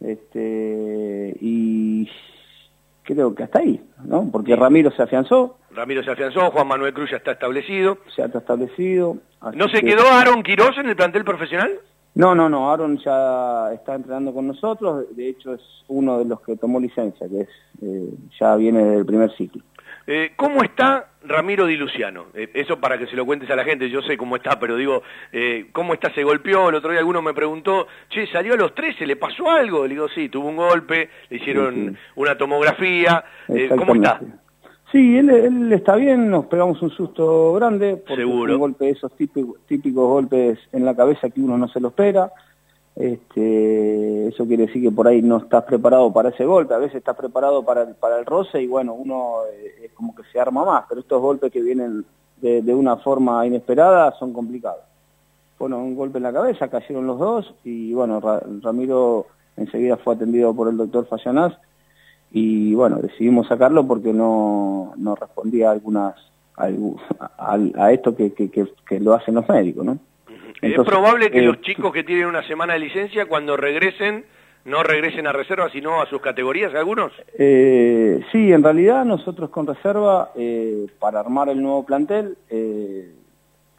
Este, 0.00 1.36
y 1.40 2.08
creo 3.08 3.34
que 3.34 3.44
hasta 3.44 3.60
ahí, 3.60 3.80
¿no? 4.04 4.28
Porque 4.30 4.54
Ramiro 4.54 4.90
se 4.90 5.02
afianzó. 5.02 5.56
Ramiro 5.70 6.02
se 6.02 6.10
afianzó, 6.10 6.50
Juan 6.50 6.68
Manuel 6.68 6.92
Cruz 6.92 7.10
ya 7.10 7.16
está 7.16 7.32
establecido. 7.32 7.98
Ya 8.16 8.26
está 8.26 8.38
establecido. 8.38 9.16
¿No 9.54 9.68
se 9.68 9.80
quedó 9.80 10.06
Aaron 10.06 10.42
Quirós 10.42 10.76
en 10.76 10.90
el 10.90 10.96
plantel 10.96 11.24
profesional? 11.24 11.70
No, 12.14 12.34
no, 12.34 12.48
no, 12.48 12.70
Aaron 12.70 12.98
ya 12.98 13.72
está 13.72 13.94
entrenando 13.94 14.34
con 14.34 14.46
nosotros, 14.46 15.04
de 15.16 15.28
hecho 15.28 15.54
es 15.54 15.60
uno 15.86 16.18
de 16.18 16.24
los 16.24 16.40
que 16.40 16.56
tomó 16.56 16.80
licencia, 16.80 17.28
que 17.28 17.42
es 17.42 17.48
eh, 17.80 18.10
ya 18.38 18.56
viene 18.56 18.82
del 18.84 19.06
primer 19.06 19.30
ciclo. 19.36 19.62
Eh, 20.06 20.32
¿Cómo 20.36 20.62
está 20.62 21.10
Ramiro 21.28 21.66
Di 21.66 21.76
Luciano? 21.76 22.26
Eh, 22.34 22.50
eso 22.54 22.78
para 22.78 22.98
que 22.98 23.06
se 23.06 23.16
lo 23.16 23.26
cuentes 23.26 23.50
a 23.50 23.56
la 23.56 23.64
gente, 23.64 23.90
yo 23.90 24.02
sé 24.02 24.16
cómo 24.16 24.36
está, 24.36 24.58
pero 24.58 24.76
digo, 24.76 25.02
eh, 25.32 25.66
¿cómo 25.72 25.94
está? 25.94 26.12
¿Se 26.14 26.24
golpeó? 26.24 26.68
El 26.68 26.76
otro 26.76 26.90
día 26.90 27.00
alguno 27.00 27.22
me 27.22 27.34
preguntó, 27.34 27.86
che, 28.10 28.26
¿salió 28.26 28.54
a 28.54 28.56
los 28.56 28.74
13? 28.74 29.06
¿Le 29.06 29.16
pasó 29.16 29.50
algo? 29.50 29.84
Le 29.84 29.90
digo, 29.90 30.08
sí, 30.08 30.28
tuvo 30.28 30.48
un 30.48 30.56
golpe, 30.56 31.08
le 31.30 31.36
hicieron 31.36 31.74
sí, 31.74 31.88
sí. 31.90 31.96
una 32.16 32.36
tomografía. 32.36 33.24
Eh, 33.48 33.68
¿Cómo 33.76 33.94
está? 33.94 34.20
Sí, 34.90 35.18
él, 35.18 35.28
él, 35.28 35.72
está 35.72 35.96
bien, 35.96 36.30
nos 36.30 36.46
pegamos 36.46 36.80
un 36.80 36.90
susto 36.90 37.52
grande, 37.52 37.96
porque 37.96 38.22
Seguro. 38.22 38.54
un 38.54 38.60
golpe 38.60 38.86
de 38.86 38.90
esos 38.92 39.14
típicos, 39.16 39.56
típicos 39.66 40.08
golpes 40.08 40.58
en 40.72 40.84
la 40.86 40.96
cabeza 40.96 41.28
que 41.28 41.40
uno 41.40 41.58
no 41.58 41.68
se 41.68 41.80
lo 41.80 41.88
espera. 41.88 42.32
Este, 42.98 44.26
eso 44.26 44.44
quiere 44.44 44.66
decir 44.66 44.82
que 44.82 44.90
por 44.90 45.06
ahí 45.06 45.22
no 45.22 45.36
estás 45.36 45.62
preparado 45.62 46.12
para 46.12 46.30
ese 46.30 46.44
golpe, 46.44 46.74
a 46.74 46.78
veces 46.78 46.96
estás 46.96 47.16
preparado 47.16 47.62
para 47.62 47.82
el, 47.82 47.94
para 47.94 48.18
el 48.18 48.26
roce 48.26 48.60
y 48.60 48.66
bueno, 48.66 48.92
uno 48.92 49.42
eh, 49.52 49.84
es 49.84 49.92
como 49.92 50.16
que 50.16 50.24
se 50.32 50.40
arma 50.40 50.64
más, 50.64 50.84
pero 50.88 51.02
estos 51.02 51.22
golpes 51.22 51.52
que 51.52 51.62
vienen 51.62 52.04
de, 52.38 52.60
de, 52.60 52.74
una 52.74 52.96
forma 52.96 53.46
inesperada 53.46 54.10
son 54.18 54.32
complicados. 54.32 54.82
Bueno, 55.60 55.78
un 55.78 55.94
golpe 55.94 56.18
en 56.18 56.24
la 56.24 56.32
cabeza, 56.32 56.66
cayeron 56.66 57.06
los 57.06 57.20
dos 57.20 57.54
y 57.62 57.94
bueno, 57.94 58.18
Ra 58.18 58.42
Ramiro 58.62 59.26
enseguida 59.56 59.96
fue 59.96 60.16
atendido 60.16 60.52
por 60.52 60.68
el 60.68 60.76
doctor 60.76 61.06
Fallanás 61.06 61.56
y 62.32 62.74
bueno, 62.74 62.96
decidimos 62.96 63.46
sacarlo 63.46 63.86
porque 63.86 64.12
no, 64.12 64.92
no 64.96 65.14
respondía 65.14 65.68
a 65.68 65.72
algunas 65.72 66.16
a, 66.56 66.66
a, 67.76 67.92
esto 67.92 68.16
que, 68.16 68.32
que, 68.32 68.50
que, 68.50 68.66
que 68.88 68.98
lo 68.98 69.14
hacen 69.14 69.36
los 69.36 69.48
médicos, 69.48 69.84
¿no? 69.84 69.98
Entonces, 70.60 70.92
es 70.92 70.98
probable 70.98 71.30
que 71.30 71.38
eh, 71.38 71.42
los 71.42 71.60
chicos 71.60 71.92
que 71.92 72.04
tienen 72.04 72.26
una 72.26 72.42
semana 72.46 72.72
de 72.74 72.80
licencia, 72.80 73.26
cuando 73.26 73.56
regresen, 73.56 74.24
no 74.64 74.82
regresen 74.82 75.26
a 75.26 75.32
reserva, 75.32 75.70
sino 75.70 76.00
a 76.02 76.06
sus 76.06 76.20
categorías, 76.20 76.74
algunos. 76.74 77.12
Eh, 77.38 78.20
sí, 78.32 78.52
en 78.52 78.62
realidad 78.62 79.04
nosotros 79.04 79.50
con 79.50 79.66
reserva, 79.66 80.30
eh, 80.36 80.86
para 80.98 81.20
armar 81.20 81.48
el 81.48 81.62
nuevo 81.62 81.86
plantel, 81.86 82.36
eh, 82.50 83.14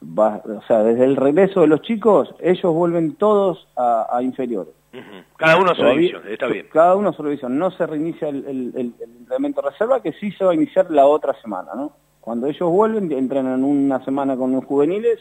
va, 0.01 0.41
o 0.45 0.61
sea, 0.67 0.83
desde 0.83 1.03
el 1.03 1.15
regreso 1.15 1.61
de 1.61 1.67
los 1.67 1.81
chicos, 1.81 2.33
ellos 2.39 2.73
vuelven 2.73 3.15
todos 3.15 3.67
a, 3.75 4.07
a 4.11 4.23
inferiores. 4.23 4.73
Uh 4.91 4.97
-huh. 4.97 5.23
Cada 5.37 5.57
uno 5.57 5.71
a 5.71 5.75
su 5.75 5.85
división, 5.85 6.23
está 6.27 6.47
bien. 6.47 6.65
Cada 6.71 6.95
uno 6.95 7.09
a 7.09 7.13
su 7.13 7.23
división. 7.23 7.59
No 7.59 7.69
se 7.71 7.85
reinicia 7.85 8.29
el, 8.29 8.37
el, 8.47 8.73
el, 8.75 8.93
el 8.99 9.09
entrenamiento 9.19 9.61
reserva, 9.61 10.01
que 10.01 10.13
sí 10.13 10.31
se 10.31 10.45
va 10.45 10.51
a 10.51 10.55
iniciar 10.55 10.89
la 10.89 11.05
otra 11.05 11.33
semana, 11.41 11.71
¿no? 11.75 11.91
Cuando 12.21 12.47
ellos 12.47 12.69
vuelven, 12.71 13.11
entrenan 13.11 13.63
una 13.63 14.03
semana 14.03 14.35
con 14.35 14.51
los 14.51 14.65
juveniles 14.65 15.19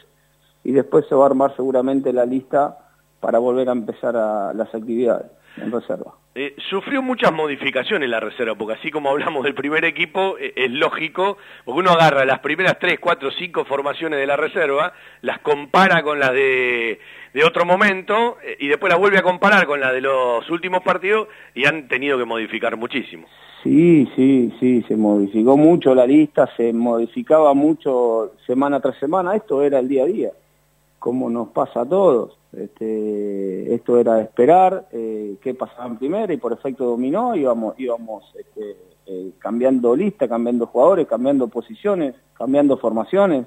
y 0.63 0.71
después 0.71 1.05
se 1.07 1.15
va 1.15 1.23
a 1.23 1.27
armar 1.27 1.55
seguramente 1.55 2.13
la 2.13 2.25
lista 2.25 2.77
para 3.19 3.39
volver 3.39 3.69
a 3.69 3.73
empezar 3.73 4.15
a 4.15 4.53
las 4.53 4.73
actividades. 4.73 5.31
en 5.57 5.71
reserva. 5.71 6.13
Eh, 6.35 6.55
sufrió 6.69 7.01
muchas 7.01 7.33
modificaciones 7.33 8.07
la 8.07 8.19
reserva, 8.19 8.55
porque 8.55 8.75
así 8.75 8.91
como 8.91 9.09
hablamos 9.09 9.43
del 9.43 9.55
primer 9.55 9.83
equipo, 9.83 10.37
eh, 10.37 10.53
es 10.55 10.71
lógico, 10.71 11.37
porque 11.65 11.79
uno 11.79 11.91
agarra 11.91 12.23
las 12.23 12.39
primeras 12.39 12.77
tres, 12.79 12.99
cuatro, 12.99 13.29
cinco 13.31 13.65
formaciones 13.65 14.19
de 14.19 14.27
la 14.27 14.37
reserva, 14.37 14.93
las 15.21 15.39
compara 15.39 16.03
con 16.03 16.19
las 16.19 16.31
de, 16.31 16.99
de 17.33 17.43
otro 17.43 17.65
momento, 17.65 18.37
eh, 18.43 18.57
y 18.59 18.67
después 18.67 18.91
las 18.91 18.99
vuelve 18.99 19.17
a 19.17 19.23
comparar 19.23 19.65
con 19.65 19.79
las 19.79 19.91
de 19.91 20.01
los 20.01 20.49
últimos 20.49 20.81
partidos, 20.81 21.27
y 21.55 21.65
han 21.65 21.87
tenido 21.87 22.17
que 22.17 22.25
modificar 22.25 22.77
muchísimo. 22.77 23.27
Sí, 23.63 24.09
sí, 24.15 24.53
sí, 24.59 24.85
se 24.87 24.95
modificó 24.95 25.57
mucho 25.57 25.93
la 25.93 26.05
lista, 26.05 26.47
se 26.55 26.71
modificaba 26.71 27.53
mucho 27.53 28.33
semana 28.45 28.79
tras 28.79 28.97
semana, 28.97 29.35
esto 29.35 29.61
era 29.63 29.79
el 29.79 29.89
día 29.89 30.03
a 30.03 30.07
día, 30.07 30.31
como 30.99 31.29
nos 31.29 31.49
pasa 31.49 31.81
a 31.81 31.85
todos. 31.85 32.37
Este, 32.51 33.73
esto 33.73 33.99
era 33.99 34.21
esperar 34.21 34.87
eh, 34.91 35.35
qué 35.41 35.53
pasaba 35.53 35.87
en 35.87 35.97
primera 35.97 36.33
y 36.33 36.37
por 36.37 36.51
efecto 36.51 36.85
dominó 36.85 37.35
íbamos, 37.35 37.79
íbamos 37.79 38.23
este, 38.35 38.75
eh, 39.05 39.31
cambiando 39.39 39.95
lista, 39.95 40.27
cambiando 40.27 40.67
jugadores, 40.67 41.07
cambiando 41.07 41.47
posiciones, 41.47 42.15
cambiando 42.33 42.77
formaciones, 42.77 43.45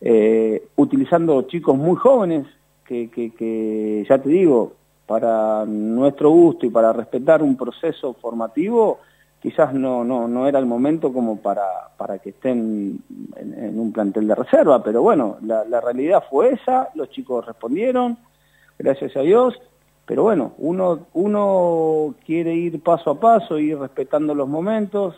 eh, 0.00 0.68
utilizando 0.76 1.42
chicos 1.42 1.76
muy 1.76 1.96
jóvenes 1.96 2.46
que, 2.84 3.10
que, 3.10 3.32
que, 3.32 4.04
ya 4.08 4.18
te 4.18 4.28
digo, 4.28 4.72
para 5.06 5.64
nuestro 5.66 6.30
gusto 6.30 6.66
y 6.66 6.70
para 6.70 6.92
respetar 6.92 7.42
un 7.42 7.56
proceso 7.56 8.14
formativo, 8.14 8.98
quizás 9.40 9.72
no, 9.74 10.04
no, 10.04 10.28
no 10.28 10.46
era 10.46 10.58
el 10.58 10.66
momento 10.66 11.12
como 11.12 11.38
para, 11.38 11.90
para 11.96 12.18
que 12.18 12.30
estén 12.30 13.00
en, 13.36 13.54
en 13.54 13.78
un 13.78 13.92
plantel 13.92 14.26
de 14.26 14.34
reserva, 14.34 14.82
pero 14.82 15.02
bueno, 15.02 15.36
la, 15.42 15.64
la, 15.64 15.80
realidad 15.80 16.24
fue 16.28 16.50
esa, 16.50 16.88
los 16.94 17.10
chicos 17.10 17.44
respondieron, 17.46 18.18
gracias 18.78 19.16
a 19.16 19.20
Dios, 19.20 19.54
pero 20.06 20.22
bueno, 20.22 20.52
uno, 20.58 21.06
uno 21.12 22.14
quiere 22.24 22.54
ir 22.54 22.82
paso 22.82 23.10
a 23.10 23.20
paso, 23.20 23.58
ir 23.58 23.78
respetando 23.78 24.34
los 24.34 24.48
momentos, 24.48 25.16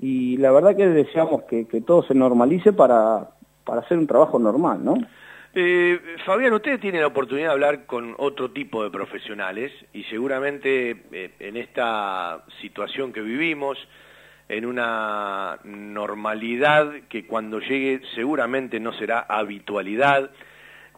y 0.00 0.36
la 0.36 0.52
verdad 0.52 0.76
que 0.76 0.88
deseamos 0.88 1.42
que, 1.42 1.66
que 1.66 1.80
todo 1.80 2.02
se 2.04 2.14
normalice 2.14 2.72
para, 2.72 3.30
para 3.64 3.80
hacer 3.80 3.98
un 3.98 4.06
trabajo 4.06 4.38
normal, 4.38 4.84
¿no? 4.84 4.94
Eh, 5.54 5.98
Fabián, 6.26 6.52
usted 6.52 6.78
tiene 6.78 7.00
la 7.00 7.06
oportunidad 7.06 7.48
de 7.48 7.52
hablar 7.52 7.86
con 7.86 8.14
otro 8.18 8.50
tipo 8.50 8.84
de 8.84 8.90
profesionales 8.90 9.72
y 9.94 10.04
seguramente 10.04 11.04
eh, 11.10 11.30
en 11.40 11.56
esta 11.56 12.44
situación 12.60 13.12
que 13.12 13.22
vivimos, 13.22 13.78
en 14.48 14.66
una 14.66 15.58
normalidad 15.64 16.92
que 17.08 17.26
cuando 17.26 17.60
llegue 17.60 18.00
seguramente 18.14 18.78
no 18.78 18.92
será 18.92 19.20
habitualidad, 19.20 20.30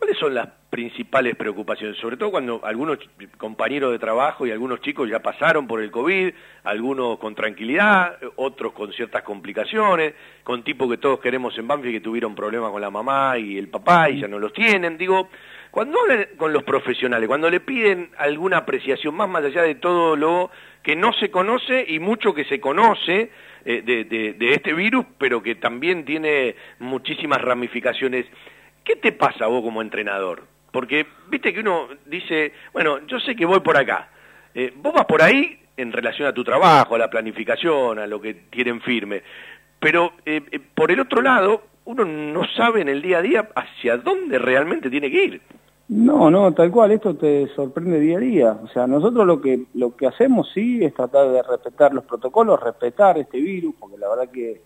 ¿cuáles 0.00 0.18
son 0.18 0.34
las 0.34 0.48
principales 0.70 1.36
preocupaciones, 1.36 1.98
sobre 1.98 2.16
todo 2.16 2.30
cuando 2.30 2.64
algunos 2.64 2.98
compañeros 3.36 3.92
de 3.92 3.98
trabajo 3.98 4.46
y 4.46 4.50
algunos 4.50 4.80
chicos 4.80 5.10
ya 5.10 5.20
pasaron 5.20 5.66
por 5.66 5.82
el 5.82 5.90
COVID, 5.90 6.32
algunos 6.64 7.18
con 7.18 7.34
tranquilidad, 7.34 8.16
otros 8.36 8.72
con 8.72 8.90
ciertas 8.92 9.22
complicaciones, 9.22 10.14
con 10.42 10.64
tipos 10.64 10.88
que 10.88 10.96
todos 10.96 11.20
queremos 11.20 11.56
en 11.58 11.68
Banfield 11.68 11.96
que 11.96 12.00
tuvieron 12.00 12.34
problemas 12.34 12.70
con 12.70 12.80
la 12.80 12.90
mamá 12.90 13.36
y 13.36 13.58
el 13.58 13.68
papá 13.68 14.08
y 14.08 14.20
ya 14.20 14.26
no 14.28 14.38
los 14.38 14.54
tienen. 14.54 14.96
Digo, 14.96 15.28
cuando 15.70 16.00
hablan 16.00 16.28
con 16.38 16.50
los 16.50 16.62
profesionales, 16.62 17.28
cuando 17.28 17.50
le 17.50 17.60
piden 17.60 18.10
alguna 18.16 18.56
apreciación 18.58 19.14
más 19.14 19.28
más 19.28 19.44
allá 19.44 19.62
de 19.62 19.74
todo 19.74 20.16
lo 20.16 20.50
que 20.82 20.96
no 20.96 21.12
se 21.12 21.30
conoce 21.30 21.84
y 21.86 21.98
mucho 21.98 22.32
que 22.32 22.46
se 22.46 22.58
conoce 22.58 23.30
eh, 23.66 23.82
de, 23.84 24.04
de, 24.04 24.32
de 24.32 24.52
este 24.54 24.72
virus, 24.72 25.04
pero 25.18 25.42
que 25.42 25.56
también 25.56 26.06
tiene 26.06 26.54
muchísimas 26.78 27.42
ramificaciones, 27.42 28.24
¿qué 28.90 28.96
te 28.96 29.12
pasa 29.12 29.46
vos 29.46 29.62
como 29.62 29.82
entrenador? 29.82 30.42
Porque, 30.72 31.06
viste 31.28 31.52
que 31.52 31.60
uno 31.60 31.88
dice, 32.06 32.52
bueno, 32.72 32.98
yo 33.06 33.20
sé 33.20 33.36
que 33.36 33.46
voy 33.46 33.60
por 33.60 33.76
acá. 33.76 34.08
Eh, 34.54 34.72
vos 34.76 34.92
vas 34.92 35.06
por 35.06 35.22
ahí 35.22 35.60
en 35.76 35.92
relación 35.92 36.26
a 36.26 36.34
tu 36.34 36.42
trabajo, 36.42 36.94
a 36.94 36.98
la 36.98 37.10
planificación, 37.10 37.98
a 37.98 38.06
lo 38.06 38.20
que 38.20 38.34
tienen 38.50 38.80
firme. 38.80 39.22
Pero 39.78 40.12
eh, 40.26 40.42
eh, 40.50 40.60
por 40.74 40.90
el 40.90 41.00
otro 41.00 41.22
lado, 41.22 41.62
uno 41.84 42.04
no 42.04 42.42
sabe 42.56 42.80
en 42.80 42.88
el 42.88 43.00
día 43.00 43.18
a 43.18 43.22
día 43.22 43.48
hacia 43.54 43.96
dónde 43.96 44.38
realmente 44.38 44.90
tiene 44.90 45.10
que 45.10 45.24
ir. 45.24 45.42
No, 45.88 46.30
no, 46.30 46.52
tal 46.52 46.70
cual, 46.70 46.92
esto 46.92 47.16
te 47.16 47.48
sorprende 47.54 47.98
día 47.98 48.16
a 48.16 48.20
día. 48.20 48.58
O 48.62 48.68
sea, 48.68 48.86
nosotros 48.86 49.26
lo 49.26 49.40
que, 49.40 49.66
lo 49.74 49.96
que 49.96 50.06
hacemos 50.06 50.50
sí 50.52 50.84
es 50.84 50.94
tratar 50.94 51.30
de 51.30 51.42
respetar 51.42 51.92
los 51.94 52.04
protocolos, 52.04 52.60
respetar 52.60 53.18
este 53.18 53.40
virus, 53.40 53.74
porque 53.78 53.98
la 53.98 54.08
verdad 54.08 54.30
que 54.30 54.62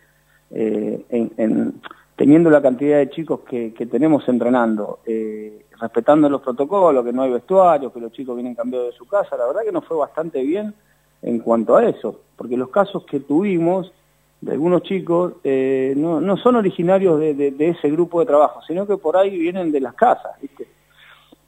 eh, 0.50 1.04
en, 1.08 1.32
en, 1.36 1.80
teniendo 2.16 2.50
la 2.50 2.62
cantidad 2.62 2.98
de 2.98 3.10
chicos 3.10 3.40
que, 3.40 3.72
que 3.74 3.86
tenemos 3.86 4.28
entrenando, 4.28 5.00
eh, 5.06 5.64
respetando 5.80 6.28
los 6.28 6.40
protocolos, 6.40 7.04
que 7.04 7.12
no 7.12 7.22
hay 7.22 7.32
vestuario, 7.32 7.92
que 7.92 8.00
los 8.00 8.12
chicos 8.12 8.36
vienen 8.36 8.54
cambiados 8.54 8.92
de 8.92 8.96
su 8.96 9.06
casa, 9.06 9.36
la 9.36 9.46
verdad 9.46 9.62
que 9.64 9.72
nos 9.72 9.84
fue 9.84 9.96
bastante 9.96 10.42
bien 10.42 10.74
en 11.22 11.38
cuanto 11.40 11.76
a 11.76 11.84
eso, 11.84 12.20
porque 12.36 12.56
los 12.56 12.68
casos 12.68 13.04
que 13.06 13.20
tuvimos 13.20 13.92
de 14.40 14.52
algunos 14.52 14.82
chicos 14.82 15.34
eh, 15.42 15.94
no, 15.96 16.20
no 16.20 16.36
son 16.36 16.56
originarios 16.56 17.18
de, 17.18 17.34
de, 17.34 17.50
de, 17.50 17.68
ese 17.70 17.90
grupo 17.90 18.20
de 18.20 18.26
trabajo, 18.26 18.60
sino 18.66 18.86
que 18.86 18.98
por 18.98 19.16
ahí 19.16 19.38
vienen 19.38 19.72
de 19.72 19.80
las 19.80 19.94
casas, 19.94 20.32
¿viste? 20.40 20.66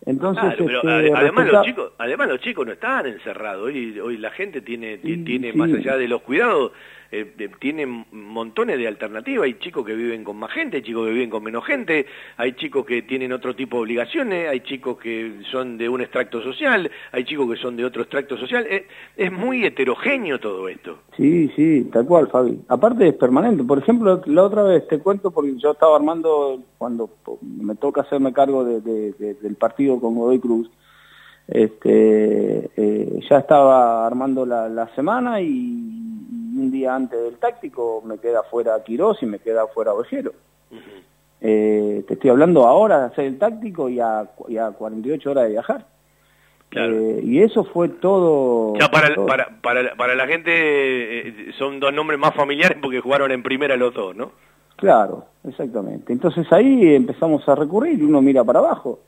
Entonces, 0.06 0.54
claro, 0.54 0.80
pero 0.82 0.98
este, 1.00 1.12
además, 1.14 1.48
los 1.48 1.66
chicos, 1.66 1.92
además 1.98 2.28
los 2.28 2.40
chicos 2.40 2.66
no 2.66 2.72
están 2.72 3.06
encerrados, 3.06 3.64
hoy, 3.64 3.98
hoy 3.98 4.16
la 4.16 4.30
gente 4.30 4.60
tiene, 4.60 4.98
sí, 5.02 5.24
tiene 5.24 5.50
sí. 5.50 5.58
más 5.58 5.70
allá 5.72 5.96
de 5.96 6.06
los 6.06 6.22
cuidados, 6.22 6.72
eh, 7.10 7.34
eh, 7.38 7.50
tienen 7.60 8.06
montones 8.10 8.78
de 8.78 8.88
alternativas, 8.88 9.44
hay 9.44 9.54
chicos 9.58 9.84
que 9.84 9.94
viven 9.94 10.24
con 10.24 10.36
más 10.36 10.52
gente, 10.52 10.78
hay 10.78 10.82
chicos 10.82 11.06
que 11.06 11.12
viven 11.12 11.30
con 11.30 11.42
menos 11.42 11.64
gente, 11.64 12.06
hay 12.36 12.52
chicos 12.54 12.84
que 12.84 13.02
tienen 13.02 13.32
otro 13.32 13.54
tipo 13.54 13.76
de 13.76 13.82
obligaciones, 13.82 14.48
hay 14.48 14.60
chicos 14.60 14.98
que 14.98 15.40
son 15.50 15.78
de 15.78 15.88
un 15.88 16.00
extracto 16.00 16.42
social, 16.42 16.90
hay 17.12 17.24
chicos 17.24 17.50
que 17.50 17.60
son 17.60 17.76
de 17.76 17.84
otro 17.84 18.02
extracto 18.02 18.36
social, 18.36 18.66
eh, 18.68 18.86
es 19.16 19.32
muy 19.32 19.64
heterogéneo 19.64 20.40
todo 20.40 20.68
esto. 20.68 20.98
Sí, 21.16 21.50
sí, 21.54 21.88
tal 21.92 22.06
cual, 22.06 22.28
Fabi. 22.28 22.60
Aparte 22.68 23.08
es 23.08 23.14
permanente, 23.14 23.64
por 23.64 23.78
ejemplo, 23.78 24.20
la 24.26 24.42
otra 24.42 24.62
vez 24.62 24.86
te 24.88 24.98
cuento 24.98 25.30
porque 25.30 25.56
yo 25.58 25.72
estaba 25.72 25.96
armando, 25.96 26.62
cuando 26.78 27.10
me 27.42 27.74
toca 27.76 28.02
hacerme 28.02 28.32
cargo 28.32 28.64
de, 28.64 28.80
de, 28.80 29.12
de, 29.12 29.34
del 29.34 29.54
partido 29.56 30.00
con 30.00 30.14
Godoy 30.14 30.40
Cruz, 30.40 30.70
este, 31.48 32.70
eh, 32.76 33.20
ya 33.30 33.38
estaba 33.38 34.06
armando 34.06 34.44
la, 34.44 34.68
la 34.68 34.92
semana 34.94 35.40
y 35.40 36.05
un 36.56 36.70
día 36.70 36.94
antes 36.94 37.20
del 37.20 37.38
táctico 37.38 38.02
me 38.04 38.18
queda 38.18 38.42
fuera 38.42 38.82
Quirós 38.82 39.22
y 39.22 39.26
me 39.26 39.38
queda 39.38 39.66
fuera 39.68 39.92
Ovejero. 39.92 40.32
Uh 40.70 40.74
-huh. 40.74 41.02
eh, 41.40 42.04
te 42.06 42.14
estoy 42.14 42.30
hablando 42.30 42.66
ahora 42.66 43.00
de 43.00 43.06
hacer 43.06 43.24
el 43.26 43.38
táctico 43.38 43.88
y 43.88 44.00
a, 44.00 44.28
y 44.48 44.56
a 44.56 44.70
48 44.70 45.30
horas 45.30 45.44
de 45.44 45.50
viajar. 45.50 45.86
Claro. 46.68 46.94
Eh, 46.94 47.20
y 47.22 47.42
eso 47.42 47.64
fue 47.64 47.88
todo... 47.88 48.74
Ya 48.78 48.88
para, 48.88 49.14
todo. 49.14 49.26
para, 49.26 49.60
para, 49.62 49.94
para 49.94 50.14
la 50.16 50.26
gente 50.26 50.50
eh, 50.52 51.52
son 51.58 51.78
dos 51.78 51.92
nombres 51.92 52.18
más 52.18 52.34
familiares 52.34 52.78
porque 52.82 53.00
jugaron 53.00 53.30
en 53.30 53.42
primera 53.42 53.76
los 53.76 53.94
dos, 53.94 54.16
¿no? 54.16 54.32
Claro, 54.76 55.26
exactamente. 55.44 56.12
Entonces 56.12 56.52
ahí 56.52 56.94
empezamos 56.94 57.48
a 57.48 57.54
recurrir 57.54 57.98
y 58.00 58.02
uno 58.02 58.20
mira 58.20 58.42
para 58.44 58.58
abajo 58.58 59.00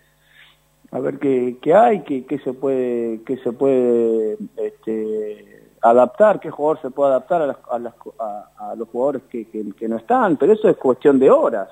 a 0.91 1.01
ver 1.01 1.19
qué, 1.19 1.57
qué 1.61 1.75
hay, 1.75 2.01
qué, 2.03 2.25
qué 2.25 2.39
se 2.39 2.53
puede, 2.53 3.21
qué 3.27 3.37
se 3.39 3.53
puede 3.53 4.39
este, 4.57 5.58
adaptar, 5.81 6.41
qué 6.41 6.51
jugador 6.51 6.81
se 6.83 6.91
puede 6.91 7.11
adaptar 7.11 7.43
a, 7.43 7.47
las, 7.47 7.57
a, 7.71 7.79
las, 7.79 7.95
a, 8.19 8.71
a 8.71 8.75
los 8.77 8.89
jugadores 8.89 9.23
que, 9.31 9.89
no 9.89 9.97
están, 9.97 10.37
pero 10.37 10.53
eso 10.53 10.69
es 10.69 10.77
cuestión 10.77 11.19
de 11.19 11.31
horas. 11.31 11.69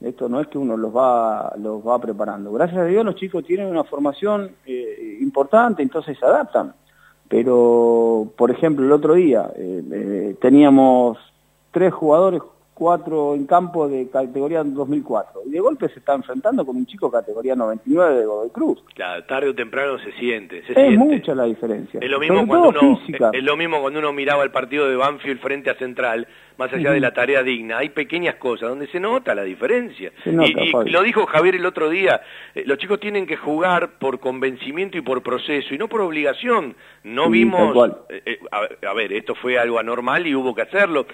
Esto 0.00 0.28
no 0.28 0.40
es 0.40 0.46
que 0.46 0.58
uno 0.58 0.76
los 0.76 0.96
va, 0.96 1.52
los 1.58 1.86
va 1.86 1.98
preparando. 1.98 2.52
Gracias 2.52 2.78
a 2.78 2.84
Dios 2.84 3.04
los 3.04 3.16
chicos 3.16 3.44
tienen 3.44 3.66
una 3.66 3.82
formación 3.82 4.52
eh, 4.64 5.18
importante, 5.20 5.82
entonces 5.82 6.16
se 6.18 6.24
adaptan. 6.24 6.72
Pero, 7.28 8.30
por 8.36 8.50
ejemplo, 8.50 8.86
el 8.86 8.92
otro 8.92 9.14
día 9.14 9.50
eh, 9.56 9.82
eh, 9.90 10.36
teníamos 10.40 11.18
tres 11.72 11.92
jugadores 11.92 12.40
cuatro 12.78 13.34
en 13.34 13.44
campo 13.44 13.88
de 13.88 14.08
categoría 14.08 14.62
2004. 14.62 15.42
Y 15.46 15.50
de 15.50 15.58
golpe 15.58 15.88
se 15.88 15.98
está 15.98 16.14
enfrentando 16.14 16.64
con 16.64 16.76
un 16.76 16.86
chico 16.86 17.10
categoría 17.10 17.56
99 17.56 18.20
de 18.20 18.24
Godoy 18.24 18.50
Cruz. 18.50 18.84
Claro, 18.94 19.24
tarde 19.24 19.48
o 19.48 19.54
temprano 19.54 19.98
se 19.98 20.12
siente. 20.12 20.62
Se 20.64 20.72
es 20.72 20.78
siente. 20.78 20.96
mucha 20.98 21.34
la 21.34 21.44
diferencia. 21.44 21.98
Es 22.00 22.08
lo, 22.08 22.20
mismo 22.20 22.46
cuando 22.46 22.68
uno, 22.68 23.00
es 23.32 23.42
lo 23.42 23.56
mismo 23.56 23.80
cuando 23.80 23.98
uno 23.98 24.12
miraba 24.12 24.44
el 24.44 24.52
partido 24.52 24.88
de 24.88 24.94
Banfield 24.94 25.40
frente 25.40 25.70
a 25.70 25.74
Central, 25.74 26.28
más 26.56 26.72
allá 26.72 26.90
uh 26.90 26.92
-huh. 26.92 26.94
de 26.94 27.00
la 27.00 27.12
tarea 27.12 27.42
digna. 27.42 27.78
Hay 27.78 27.88
pequeñas 27.88 28.36
cosas 28.36 28.68
donde 28.68 28.86
se 28.86 29.00
nota 29.00 29.34
la 29.34 29.42
diferencia. 29.42 30.12
Nota, 30.26 30.48
y, 30.48 30.72
y 30.86 30.90
lo 30.90 31.02
dijo 31.02 31.26
Javier 31.26 31.56
el 31.56 31.66
otro 31.66 31.90
día, 31.90 32.20
eh, 32.54 32.62
los 32.64 32.78
chicos 32.78 33.00
tienen 33.00 33.26
que 33.26 33.36
jugar 33.36 33.98
por 33.98 34.20
convencimiento 34.20 34.96
y 34.96 35.00
por 35.00 35.24
proceso, 35.24 35.74
y 35.74 35.78
no 35.78 35.88
por 35.88 36.00
obligación. 36.00 36.76
No 37.02 37.24
sí, 37.24 37.30
vimos... 37.32 37.76
Eh, 38.08 38.22
eh, 38.24 38.38
a, 38.52 38.88
a, 38.88 38.94
ver, 38.94 39.12
esto 39.12 39.34
fue 39.34 39.58
algo 39.58 39.80
anormal 39.80 40.26
y 40.28 40.34
hubo 40.34 40.54
que 40.54 40.62
hacerlo. 40.62 41.06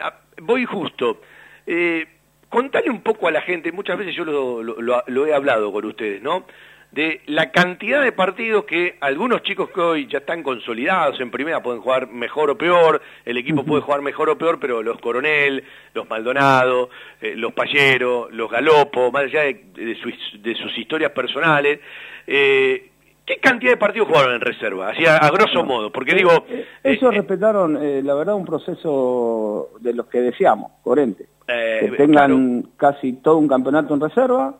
A, 0.00 0.14
voy 0.38 0.64
justo. 0.64 1.20
Eh, 1.66 2.06
contale 2.48 2.90
un 2.90 3.02
poco 3.02 3.28
a 3.28 3.30
la 3.30 3.40
gente, 3.42 3.72
muchas 3.72 3.96
veces 3.96 4.14
yo 4.14 4.24
lo, 4.24 4.62
lo, 4.62 4.80
lo, 4.80 5.02
lo, 5.06 5.26
he 5.26 5.34
hablado 5.34 5.72
con 5.72 5.84
ustedes, 5.84 6.20
¿no? 6.20 6.44
De 6.90 7.20
la 7.26 7.52
cantidad 7.52 8.02
de 8.02 8.10
partidos 8.10 8.64
que 8.64 8.96
algunos 9.00 9.44
chicos 9.44 9.70
que 9.70 9.80
hoy 9.80 10.06
ya 10.08 10.18
están 10.18 10.42
consolidados 10.42 11.20
en 11.20 11.30
primera 11.30 11.62
pueden 11.62 11.80
jugar 11.80 12.08
mejor 12.10 12.50
o 12.50 12.58
peor, 12.58 13.00
el 13.24 13.36
equipo 13.36 13.64
puede 13.64 13.82
jugar 13.82 14.02
mejor 14.02 14.28
o 14.28 14.36
peor, 14.36 14.58
pero 14.58 14.82
los 14.82 14.98
Coronel, 14.98 15.62
los 15.94 16.10
Maldonado, 16.10 16.90
eh, 17.20 17.34
los 17.36 17.52
Pallero, 17.52 18.28
los 18.32 18.50
Galopo, 18.50 19.12
más 19.12 19.24
allá 19.24 19.42
de, 19.42 19.62
de, 19.72 19.94
sus, 19.94 20.42
de 20.42 20.56
sus 20.56 20.76
historias 20.76 21.12
personales, 21.12 21.78
eh, 22.26 22.89
¿Qué 23.26 23.36
cantidad 23.36 23.72
de 23.72 23.76
partidos 23.76 24.08
jugaron 24.08 24.34
en 24.34 24.40
reserva? 24.40 24.90
Así 24.90 25.06
a, 25.06 25.30
grosso 25.30 25.64
modo, 25.64 25.92
porque 25.92 26.14
digo... 26.14 26.30
Eh, 26.48 26.66
eh, 26.82 26.92
ellos 26.94 27.14
respetaron, 27.14 27.74
la 28.04 28.14
verdad, 28.14 28.34
un 28.34 28.44
proceso 28.44 29.70
de 29.80 29.94
los 29.94 30.06
que 30.06 30.20
deseamos, 30.20 30.72
coherente. 30.82 31.26
que 31.46 31.92
tengan 31.96 32.70
casi 32.76 33.14
todo 33.14 33.38
un 33.38 33.48
campeonato 33.48 33.94
en 33.94 34.00
reserva, 34.00 34.54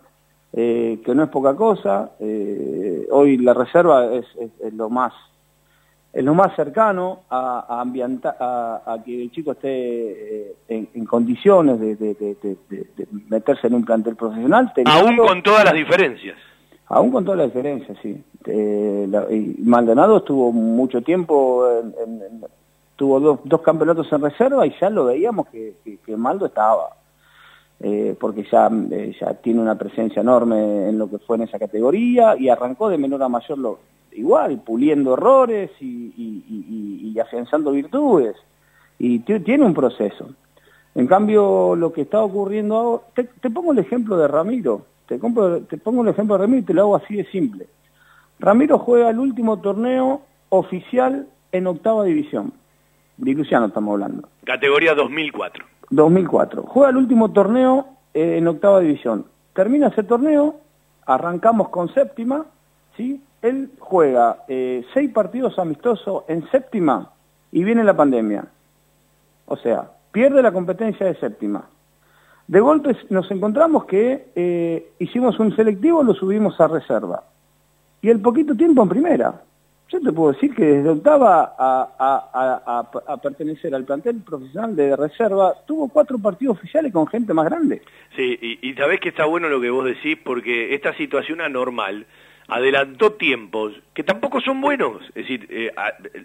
que 0.53 1.12
no 1.15 1.24
es 1.24 1.28
poca 1.31 1.55
cosa. 1.57 2.12
hoy 3.11 3.39
la 3.39 3.55
reserva 3.55 4.15
es, 4.15 4.27
lo 4.73 4.89
más 4.89 5.12
es 6.12 6.24
lo 6.24 6.35
más 6.35 6.57
cercano 6.57 7.20
a, 7.31 7.66
a, 7.69 8.93
a, 8.93 9.03
que 9.05 9.23
el 9.23 9.31
chico 9.31 9.53
esté 9.53 10.57
en, 10.69 11.07
condiciones 11.07 11.78
de, 11.78 12.57
meterse 13.28 13.69
en 13.69 13.74
un 13.74 13.85
plantel 13.85 14.16
profesional. 14.16 14.73
Aún 14.87 15.16
con 15.16 15.43
todas 15.43 15.65
las 15.65 15.74
diferencias. 15.74 16.37
Aún 16.90 17.12
con 17.12 17.24
todas 17.24 17.38
las 17.38 17.46
diferencias, 17.46 17.96
sí. 18.02 18.20
Eh, 18.46 19.54
Maldonado 19.60 20.18
estuvo 20.18 20.50
mucho 20.50 21.00
tiempo, 21.02 21.64
tuvo 22.96 23.20
dos, 23.20 23.38
dos, 23.44 23.60
campeonatos 23.60 24.12
en 24.12 24.20
reserva 24.20 24.66
y 24.66 24.74
ya 24.80 24.90
lo 24.90 25.04
veíamos 25.04 25.46
que, 25.48 25.76
Maldo 26.16 26.46
estaba, 26.46 26.96
eh, 27.78 28.16
porque 28.18 28.44
ya, 28.50 28.68
eh, 28.90 29.14
ya 29.20 29.34
tiene 29.34 29.60
una 29.60 29.78
presencia 29.78 30.20
enorme 30.20 30.88
en 30.88 30.98
lo 30.98 31.08
que 31.08 31.18
fue 31.18 31.36
en 31.36 31.42
esa 31.42 31.60
categoría 31.60 32.36
y 32.36 32.48
arrancó 32.48 32.88
de 32.88 32.98
menor 32.98 33.22
a 33.22 33.28
mayor 33.28 33.58
lo, 33.58 33.78
igual, 34.10 34.60
puliendo 34.66 35.14
errores 35.14 35.70
y, 35.78 36.12
y, 36.16 37.12
y 37.14 37.20
afianzando 37.20 37.70
virtudes. 37.70 38.34
Y 38.98 39.20
tiene 39.20 39.64
un 39.64 39.74
proceso. 39.74 40.30
En 40.96 41.06
cambio, 41.06 41.76
lo 41.76 41.92
que 41.92 42.02
está 42.02 42.20
ocurriendo 42.20 42.76
ahora, 42.76 43.04
te 43.14 43.48
pongo 43.48 43.70
el 43.70 43.78
ejemplo 43.78 44.16
de 44.16 44.26
Ramiro. 44.26 44.86
Te, 45.11 45.19
te 45.19 45.77
pongo 45.78 46.03
un 46.03 46.09
ejemplo 46.09 46.37
de 46.37 46.43
Ramiro 46.43 46.61
y 46.61 46.65
te 46.65 46.73
lo 46.73 46.82
hago 46.82 46.97
así 46.97 47.16
de 47.16 47.24
simple. 47.32 47.66
Ramiro 48.39 48.78
juega 48.78 49.11
el 49.11 49.19
último 49.19 49.59
torneo 49.59 50.23
oficial 50.51 51.27
en 51.51 51.66
octava 51.66 52.05
división. 52.05 52.53
Luciano 53.19 53.66
estamos 53.66 53.95
hablando. 53.95 54.28
Categoría 54.45 54.95
2004. 54.95 55.65
2004. 55.91 56.62
Juega 56.62 56.91
el 56.91 56.97
último 56.97 57.32
torneo 57.32 57.89
eh, 58.15 58.37
en 58.39 58.47
octava 58.47 58.78
división. 58.78 59.27
Termina 59.53 59.89
ese 59.89 60.05
torneo, 60.05 60.61
arrancamos 61.05 61.70
con 61.70 61.93
séptima, 61.93 62.47
¿sí? 62.97 63.20
Él 63.43 63.73
juega 63.81 64.45
eh, 64.47 64.85
seis 64.95 65.11
partidos 65.12 65.59
amistosos 65.59 66.23
en 66.28 66.49
séptima 66.51 67.11
y 67.51 67.65
viene 67.65 67.82
la 67.82 67.97
pandemia. 67.97 68.45
O 69.47 69.57
sea, 69.57 69.91
pierde 70.12 70.41
la 70.41 70.53
competencia 70.53 71.07
de 71.07 71.16
séptima. 71.16 71.69
De 72.51 72.59
golpe 72.59 72.97
nos 73.10 73.31
encontramos 73.31 73.85
que 73.85 74.32
eh, 74.35 74.90
hicimos 74.98 75.39
un 75.39 75.55
selectivo, 75.55 76.02
lo 76.02 76.14
subimos 76.14 76.60
a 76.60 76.66
reserva. 76.66 77.22
Y 78.02 78.09
el 78.09 78.20
poquito 78.20 78.56
tiempo 78.56 78.82
en 78.82 78.89
primera. 78.89 79.40
Yo 79.89 80.01
te 80.01 80.10
puedo 80.10 80.32
decir 80.32 80.52
que 80.52 80.64
desde 80.64 80.89
octava 80.89 81.55
a, 81.56 83.20
pertenecer 83.22 83.72
al 83.72 83.85
plantel 83.85 84.16
profesional 84.22 84.74
de 84.74 84.97
reserva, 84.97 85.55
tuvo 85.64 85.86
cuatro 85.90 86.18
partidos 86.18 86.59
oficiales 86.59 86.93
con 86.93 87.06
gente 87.06 87.32
más 87.32 87.44
grande. 87.44 87.82
Sí, 88.16 88.36
y, 88.43 88.68
y 88.68 88.74
sabés 88.74 88.98
que 88.98 89.10
está 89.10 89.27
bueno 89.27 89.48
lo 89.48 89.60
que 89.60 89.70
vos 89.70 89.85
decís, 89.85 90.18
porque 90.24 90.74
esta 90.74 90.93
situación 90.94 91.40
anormal 91.40 92.05
adelantó 92.51 93.12
tiempos 93.12 93.72
que 93.94 94.02
tampoco 94.02 94.40
son 94.40 94.60
buenos. 94.60 95.02
Es 95.09 95.14
decir, 95.14 95.47
eh, 95.51 95.72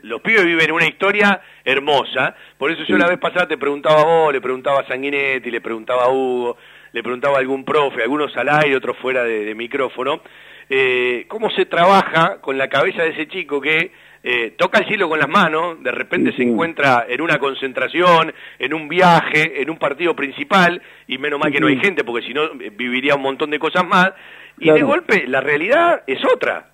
los 0.01 0.21
pibes 0.21 0.45
viven 0.45 0.71
una 0.71 0.87
historia 0.87 1.41
hermosa, 1.63 2.35
por 2.57 2.71
eso 2.71 2.83
yo 2.83 2.97
la 2.97 3.07
vez 3.07 3.19
pasada 3.19 3.47
te 3.47 3.57
preguntaba 3.57 4.01
a 4.01 4.05
vos, 4.05 4.33
le 4.33 4.41
preguntaba 4.41 4.81
a 4.81 4.87
Sanguinetti, 4.87 5.51
le 5.51 5.61
preguntaba 5.61 6.05
a 6.05 6.09
Hugo, 6.09 6.57
le 6.91 7.03
preguntaba 7.03 7.37
a 7.37 7.39
algún 7.39 7.63
profe, 7.63 8.01
algunos 8.01 8.35
al 8.37 8.49
aire, 8.49 8.75
otros 8.75 8.97
fuera 8.97 9.23
de, 9.23 9.53
micrófono, 9.53 10.21
eh, 10.69 11.25
cómo 11.27 11.49
se 11.51 11.65
trabaja 11.65 12.41
con 12.41 12.57
la 12.57 12.69
cabeza 12.69 13.03
de 13.03 13.09
ese 13.09 13.27
chico 13.27 13.61
que 13.61 13.91
eh, 14.27 14.55
toca 14.57 14.79
el 14.79 14.87
cielo 14.87 15.07
con 15.07 15.19
las 15.19 15.29
manos, 15.29 15.83
de 15.83 15.91
repente 15.91 16.33
se 16.35 16.41
encuentra 16.41 17.05
en 17.07 17.21
una 17.21 17.37
concentración, 17.37 18.33
en 18.57 18.73
un 18.73 18.87
viaje, 18.87 19.61
en 19.61 19.69
un 19.69 19.77
partido 19.77 20.15
principal, 20.15 20.81
y 21.05 21.19
menos 21.19 21.39
mal 21.39 21.51
que 21.51 21.59
no 21.59 21.67
hay 21.67 21.77
gente, 21.77 22.03
porque 22.03 22.25
si 22.25 22.33
no 22.33 22.49
viviría 22.55 23.13
un 23.13 23.21
montón 23.21 23.51
de 23.51 23.59
cosas 23.59 23.85
más, 23.85 24.13
y 24.59 24.71
de 24.71 24.83
golpe 24.83 25.27
la 25.27 25.41
realidad 25.41 26.01
es 26.07 26.19
otra. 26.33 26.71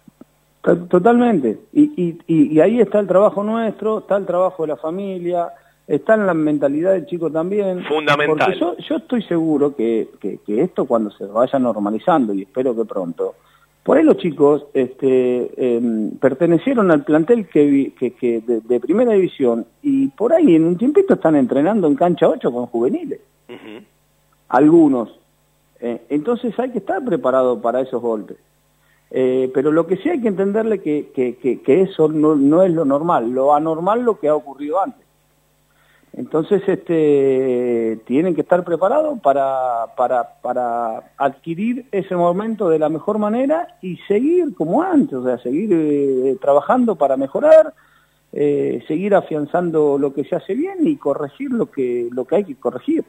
Totalmente. 0.62 1.58
Y, 1.74 1.92
y, 1.96 2.20
y, 2.28 2.60
ahí 2.60 2.80
está 2.80 3.00
el 3.00 3.08
trabajo 3.08 3.44
nuestro, 3.44 4.00
está 4.00 4.18
el 4.18 4.28
trabajo 4.28 4.62
de 4.62 4.68
la 4.68 4.78
familia, 4.78 5.50
está 5.88 6.14
en 6.14 6.28
la 6.28 6.36
mentalidad 6.36 6.94
del 6.94 7.08
chico 7.08 7.32
también. 7.32 7.84
Fundamental. 7.86 8.38
Porque 8.38 8.60
yo, 8.60 8.78
yo 8.78 8.98
estoy 8.98 9.24
seguro 9.24 9.76
que, 9.76 10.10
que, 10.22 10.62
esto 10.62 10.86
cuando 10.86 11.10
se 11.12 11.26
vaya 11.26 11.58
normalizando, 11.58 12.32
y 12.34 12.44
espero 12.44 12.76
que 12.76 12.86
pronto, 12.86 13.36
por 13.84 13.98
ahí 13.98 14.04
los 14.04 14.18
chicos 14.18 14.66
este, 14.76 15.50
em, 15.58 16.12
pertenecieron 16.12 16.92
al 16.92 17.04
plantel 17.04 17.48
que, 17.48 17.94
que, 17.98 18.44
de, 18.46 18.80
primera 18.80 19.14
división 19.14 19.66
y 19.82 20.10
por 20.10 20.34
ahí 20.34 20.56
en 20.56 20.66
un 20.66 20.78
tiempito 20.78 21.16
están 21.16 21.36
entrenando 21.36 21.88
en 21.88 21.96
cancha 21.96 22.28
8 22.28 22.52
con 22.52 22.68
juveniles. 22.68 23.20
Algunos. 24.50 25.21
Eh, 25.82 26.04
entonces 26.10 26.58
hay 26.60 26.70
que 26.70 26.78
estar 26.78 27.04
preparado 27.04 27.60
para 27.60 27.82
esos 27.82 28.02
golpes. 28.02 28.38
Eh, 29.10 29.52
pero 29.54 29.72
lo 29.72 29.88
que 29.88 29.98
sí 29.98 30.10
hay 30.10 30.22
que 30.22 30.30
entenderle 30.30 30.80
que, 30.80 31.12
que, 31.12 31.82
eso 31.82 32.08
no, 32.08 32.36
no, 32.36 32.64
es 32.64 32.72
lo 32.72 32.86
normal, 32.86 33.32
lo 33.32 33.54
anormal 33.54 34.04
lo 34.04 34.20
que 34.20 34.30
ha 34.30 34.36
ocurrido 34.36 34.82
antes. 34.82 35.06
Entonces 36.14 36.62
este, 36.68 38.00
tienen 38.06 38.36
que 38.36 38.42
estar 38.42 38.64
preparados 38.64 39.20
para, 39.20 39.88
para, 39.98 40.42
para 40.42 41.12
adquirir 41.18 41.88
ese 41.92 42.16
momento 42.16 42.70
de 42.70 42.80
la 42.80 42.90
mejor 42.90 43.18
manera 43.18 43.76
y 43.82 43.98
seguir 44.08 44.54
como 44.56 44.84
antes, 44.84 45.16
o 45.16 45.26
sea, 45.26 45.40
seguir 45.40 45.70
eh, 45.74 46.38
trabajando 46.40 46.96
para 46.96 47.18
mejorar, 47.18 47.74
seguir 48.32 49.14
afianzando 49.14 49.98
lo 49.98 50.14
que 50.14 50.24
se 50.24 50.38
hace 50.38 50.54
bien 50.54 50.88
y 50.88 50.96
corregir 50.96 51.52
lo 51.52 51.70
que, 51.70 52.08
lo 52.12 52.24
que 52.24 52.36
hay 52.38 52.44
que 52.46 52.56
corregir. 52.56 53.04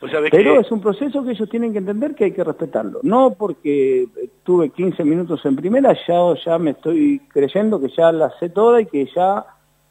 Pero 0.00 0.60
es 0.60 0.70
un 0.70 0.80
proceso 0.80 1.24
que 1.24 1.32
ellos 1.32 1.48
tienen 1.48 1.72
que 1.72 1.78
entender 1.78 2.14
que 2.14 2.24
hay 2.24 2.32
que 2.32 2.44
respetarlo. 2.44 3.00
No 3.02 3.34
porque 3.34 4.06
tuve 4.44 4.70
15 4.70 5.02
minutos 5.04 5.44
en 5.44 5.56
primera, 5.56 5.96
ya, 6.06 6.34
ya 6.44 6.58
me 6.58 6.70
estoy 6.70 7.20
creyendo 7.28 7.80
que 7.80 7.88
ya 7.88 8.12
la 8.12 8.30
sé 8.38 8.48
toda 8.48 8.80
y 8.80 8.86
que 8.86 9.06
ya... 9.14 9.44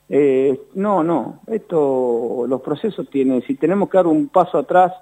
Eh, 0.09 0.57
no, 0.75 1.03
no, 1.03 1.41
esto, 1.47 2.45
los 2.47 2.61
procesos 2.61 3.09
tienen, 3.09 3.41
si 3.41 3.55
tenemos 3.55 3.89
que 3.89 3.97
dar 3.97 4.07
un 4.07 4.29
paso 4.29 4.57
atrás, 4.57 4.93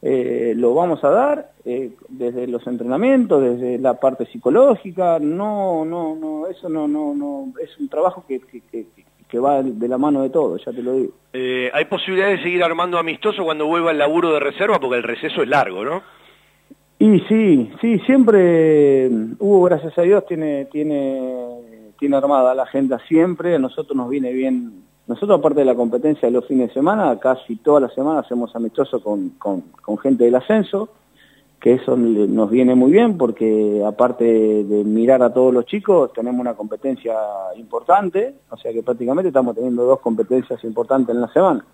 eh, 0.00 0.52
lo 0.54 0.74
vamos 0.74 1.02
a 1.02 1.08
dar 1.08 1.52
eh, 1.64 1.90
desde 2.08 2.46
los 2.46 2.66
entrenamientos, 2.66 3.42
desde 3.42 3.78
la 3.78 3.94
parte 3.94 4.26
psicológica, 4.26 5.18
no, 5.18 5.84
no, 5.84 6.14
no, 6.14 6.46
eso 6.46 6.68
no, 6.68 6.86
no, 6.86 7.14
no, 7.14 7.52
es 7.58 7.76
un 7.80 7.88
trabajo 7.88 8.22
que, 8.28 8.38
que, 8.38 8.60
que, 8.60 8.86
que 9.34 9.40
va 9.40 9.64
de 9.64 9.88
la 9.88 9.98
mano 9.98 10.22
de 10.22 10.30
todo, 10.30 10.56
ya 10.58 10.70
te 10.70 10.80
lo 10.80 10.92
digo. 10.92 11.12
Eh, 11.32 11.68
¿Hay 11.74 11.86
posibilidad 11.86 12.28
de 12.28 12.40
seguir 12.40 12.62
armando 12.62 12.98
amistoso 12.98 13.42
cuando 13.42 13.66
vuelva 13.66 13.90
el 13.90 13.98
laburo 13.98 14.32
de 14.32 14.38
reserva? 14.38 14.78
Porque 14.78 14.96
el 14.96 15.02
receso 15.02 15.42
es 15.42 15.48
largo, 15.48 15.84
¿no? 15.84 16.04
Y 17.00 17.18
sí, 17.22 17.68
sí, 17.80 17.98
siempre 18.06 19.10
Hugo, 19.40 19.64
gracias 19.64 19.98
a 19.98 20.02
Dios, 20.02 20.24
tiene, 20.26 20.66
tiene, 20.66 21.92
tiene 21.98 22.16
armada 22.16 22.54
la 22.54 22.62
agenda 22.62 23.00
siempre, 23.08 23.56
a 23.56 23.58
nosotros 23.58 23.96
nos 23.96 24.08
viene 24.08 24.32
bien, 24.32 24.84
nosotros 25.08 25.40
aparte 25.40 25.58
de 25.58 25.66
la 25.66 25.74
competencia 25.74 26.28
de 26.28 26.32
los 26.32 26.46
fines 26.46 26.68
de 26.68 26.74
semana, 26.74 27.18
casi 27.18 27.56
todas 27.56 27.82
las 27.82 27.92
semanas 27.92 28.26
hacemos 28.26 28.54
amistoso 28.54 29.02
con, 29.02 29.30
con, 29.30 29.62
con 29.82 29.98
gente 29.98 30.22
del 30.22 30.36
ascenso, 30.36 30.90
que 31.64 31.72
eso 31.72 31.96
nos 31.96 32.50
viene 32.50 32.74
muy 32.74 32.92
bien 32.92 33.16
porque 33.16 33.82
aparte 33.86 34.22
de 34.22 34.84
mirar 34.84 35.22
a 35.22 35.32
todos 35.32 35.54
los 35.54 35.64
chicos 35.64 36.12
tenemos 36.12 36.38
una 36.38 36.52
competencia 36.52 37.14
importante, 37.56 38.34
o 38.50 38.56
sea 38.58 38.70
que 38.70 38.82
prácticamente 38.82 39.28
estamos 39.28 39.54
teniendo 39.54 39.84
dos 39.84 40.00
competencias 40.00 40.62
importantes 40.62 41.14
en 41.14 41.22
la 41.22 41.28
semana. 41.28 41.64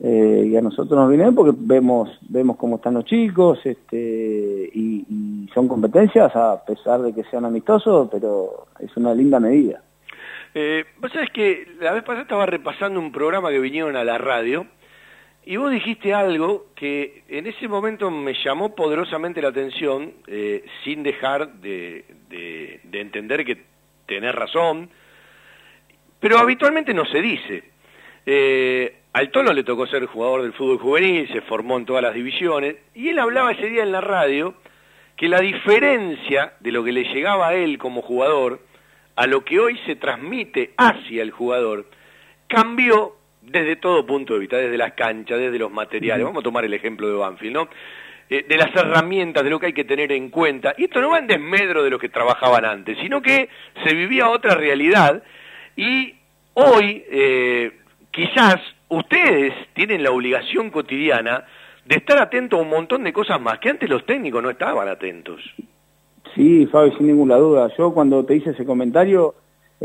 Eh, 0.00 0.44
y 0.46 0.56
a 0.56 0.62
nosotros 0.62 0.98
nos 0.98 1.10
viene 1.10 1.24
bien 1.24 1.34
porque 1.34 1.52
vemos 1.54 2.18
vemos 2.22 2.56
cómo 2.56 2.76
están 2.76 2.94
los 2.94 3.04
chicos 3.04 3.58
este, 3.64 4.70
y, 4.72 5.46
son 5.52 5.68
competencias 5.68 6.34
a 6.34 6.64
pesar 6.64 7.02
de 7.02 7.14
que 7.14 7.24
sean 7.24 7.44
amistosos, 7.44 8.08
pero 8.10 8.68
es 8.78 8.96
una 8.96 9.14
linda 9.14 9.38
medida. 9.38 9.82
Eh, 10.54 10.82
Vos 10.98 11.12
sabés 11.12 11.28
que 11.28 11.76
la 11.78 11.92
vez 11.92 12.04
pasada 12.04 12.22
estaba 12.22 12.46
repasando 12.46 13.00
un 13.00 13.12
programa 13.12 13.50
que 13.50 13.58
vinieron 13.58 13.96
a 13.96 14.02
la 14.02 14.16
radio 14.16 14.66
y 15.46 15.56
vos 15.56 15.70
dijiste 15.70 16.14
algo 16.14 16.66
que 16.74 17.22
en 17.28 17.46
ese 17.46 17.68
momento 17.68 18.10
me 18.10 18.34
llamó 18.44 18.74
poderosamente 18.74 19.42
la 19.42 19.48
atención, 19.48 20.12
eh, 20.26 20.64
sin 20.82 21.02
dejar 21.02 21.54
de, 21.54 22.04
entender 22.92 23.44
que 23.44 23.62
tenés 24.06 24.34
razón, 24.34 24.88
pero 26.20 26.38
habitualmente 26.38 26.94
no 26.94 27.04
se 27.04 27.20
dice. 27.20 27.64
Eh, 28.24 28.96
al 29.12 29.30
Tono 29.30 29.52
le 29.52 29.64
tocó 29.64 29.86
ser 29.86 30.06
jugador 30.06 30.42
del 30.42 30.54
fútbol 30.54 30.78
juvenil, 30.78 31.28
se 31.30 31.42
formó 31.42 31.76
en 31.76 31.84
todas 31.84 32.02
las 32.02 32.14
divisiones, 32.14 32.76
y 32.94 33.10
él 33.10 33.18
hablaba 33.18 33.52
ese 33.52 33.66
día 33.66 33.82
en 33.82 33.92
la 33.92 34.00
radio 34.00 34.54
que 35.16 35.28
la 35.28 35.40
diferencia 35.40 36.54
de 36.60 36.72
lo 36.72 36.82
que 36.82 36.92
le 36.92 37.04
llegaba 37.04 37.48
a 37.48 37.54
él 37.54 37.78
como 37.78 38.02
jugador 38.02 38.60
a 39.16 39.26
lo 39.26 39.44
que 39.44 39.60
hoy 39.60 39.78
se 39.86 39.96
transmite 39.96 40.72
hacia 40.76 41.22
el 41.22 41.30
jugador 41.30 41.86
cambió 42.48 43.16
desde 43.46 43.76
todo 43.76 44.06
punto 44.06 44.34
de 44.34 44.40
vista, 44.40 44.56
desde 44.56 44.78
las 44.78 44.92
canchas, 44.92 45.38
desde 45.38 45.58
los 45.58 45.70
materiales. 45.70 46.24
Vamos 46.24 46.40
a 46.40 46.44
tomar 46.44 46.64
el 46.64 46.74
ejemplo 46.74 47.08
de 47.08 47.14
Banfield, 47.14 47.54
¿no? 47.54 47.68
eh, 48.30 48.44
de 48.48 48.56
las 48.56 48.74
herramientas, 48.74 49.44
de 49.44 49.50
lo 49.50 49.60
que 49.60 49.66
hay 49.66 49.72
que 49.72 49.84
tener 49.84 50.12
en 50.12 50.30
cuenta. 50.30 50.74
Y 50.76 50.84
esto 50.84 51.00
no 51.00 51.10
va 51.10 51.18
en 51.18 51.26
desmedro 51.26 51.82
de 51.82 51.90
lo 51.90 51.98
que 51.98 52.08
trabajaban 52.08 52.64
antes, 52.64 52.98
sino 52.98 53.20
que 53.22 53.48
se 53.84 53.94
vivía 53.94 54.28
otra 54.28 54.54
realidad 54.54 55.22
y 55.76 56.14
hoy 56.54 57.04
eh, 57.10 57.72
quizás 58.10 58.56
ustedes 58.88 59.52
tienen 59.74 60.02
la 60.02 60.10
obligación 60.10 60.70
cotidiana 60.70 61.44
de 61.84 61.96
estar 61.96 62.18
atentos 62.18 62.58
a 62.58 62.62
un 62.62 62.70
montón 62.70 63.04
de 63.04 63.12
cosas 63.12 63.40
más 63.40 63.58
que 63.58 63.68
antes 63.68 63.88
los 63.88 64.06
técnicos 64.06 64.42
no 64.42 64.50
estaban 64.50 64.88
atentos. 64.88 65.42
Sí, 66.34 66.66
Fabio, 66.66 66.96
sin 66.96 67.06
ninguna 67.06 67.36
duda. 67.36 67.70
Yo 67.76 67.92
cuando 67.92 68.24
te 68.24 68.36
hice 68.36 68.50
ese 68.50 68.64
comentario, 68.64 69.34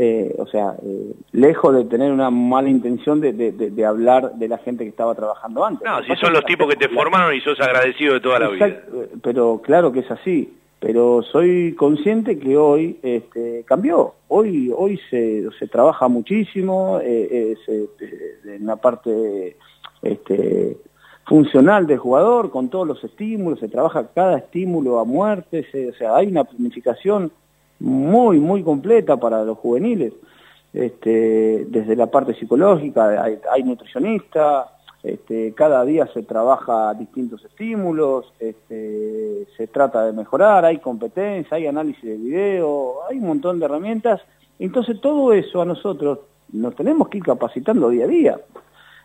eh, 0.02 0.34
o 0.38 0.46
sea, 0.46 0.76
eh, 0.82 1.12
lejos 1.32 1.74
de 1.74 1.84
tener 1.84 2.10
una 2.10 2.30
mala 2.30 2.70
intención 2.70 3.20
de, 3.20 3.34
de, 3.34 3.52
de, 3.52 3.84
hablar 3.84 4.32
de 4.32 4.48
la 4.48 4.56
gente 4.56 4.82
que 4.82 4.88
estaba 4.88 5.14
trabajando 5.14 5.62
antes. 5.62 5.86
No, 5.86 6.02
si 6.02 6.16
son 6.16 6.32
los 6.32 6.42
tipos 6.46 6.66
que 6.70 6.76
te 6.76 6.88
formaron 6.88 7.34
y 7.34 7.40
sos 7.42 7.60
agradecido 7.60 8.14
de 8.14 8.20
toda 8.20 8.38
la 8.38 8.48
vida. 8.48 8.80
Pero 9.22 9.60
claro 9.62 9.92
que 9.92 9.98
es 9.98 10.10
así. 10.10 10.56
Pero 10.78 11.22
soy 11.22 11.74
consciente 11.74 12.38
que 12.38 12.56
hoy 12.56 12.98
este, 13.02 13.62
cambió. 13.66 14.14
Hoy 14.28 14.72
hoy 14.74 14.98
se, 15.10 15.46
se 15.58 15.68
trabaja 15.68 16.08
muchísimo, 16.08 16.98
eh, 17.02 17.28
eh 17.30 17.56
se, 17.66 17.82
eh, 17.82 18.56
en 18.56 18.64
la 18.64 18.76
parte 18.76 19.58
este, 20.00 20.78
funcional 21.26 21.86
del 21.86 21.98
jugador, 21.98 22.50
con 22.50 22.70
todos 22.70 22.88
los 22.88 23.04
estímulos, 23.04 23.60
se 23.60 23.68
trabaja 23.68 24.08
cada 24.14 24.38
estímulo 24.38 24.98
a 24.98 25.04
muerte, 25.04 25.66
o 25.90 25.94
sea, 25.98 26.16
hay 26.16 26.28
una 26.28 26.44
planificación 26.44 27.30
muy, 27.80 28.38
muy 28.38 28.62
completa 28.62 29.16
para 29.16 29.44
los 29.44 29.58
juveniles, 29.58 30.12
este, 30.72 31.66
desde 31.68 31.96
la 31.96 32.06
parte 32.06 32.34
psicológica, 32.34 33.24
hay, 33.24 33.38
hay 33.50 33.62
nutricionista, 33.64 34.70
este, 35.02 35.54
cada 35.54 35.84
día 35.84 36.06
se 36.12 36.22
trabaja 36.22 36.92
distintos 36.94 37.42
estímulos, 37.44 38.32
este, 38.38 39.46
se 39.56 39.66
trata 39.68 40.04
de 40.04 40.12
mejorar, 40.12 40.64
hay 40.64 40.78
competencia, 40.78 41.56
hay 41.56 41.66
análisis 41.66 42.04
de 42.04 42.16
video, 42.16 42.98
hay 43.08 43.18
un 43.18 43.26
montón 43.26 43.58
de 43.58 43.64
herramientas, 43.64 44.20
entonces 44.58 45.00
todo 45.00 45.32
eso 45.32 45.62
a 45.62 45.64
nosotros 45.64 46.18
nos 46.52 46.74
tenemos 46.74 47.08
que 47.08 47.18
ir 47.18 47.24
capacitando 47.24 47.88
día 47.88 48.04
a 48.04 48.08
día. 48.08 48.40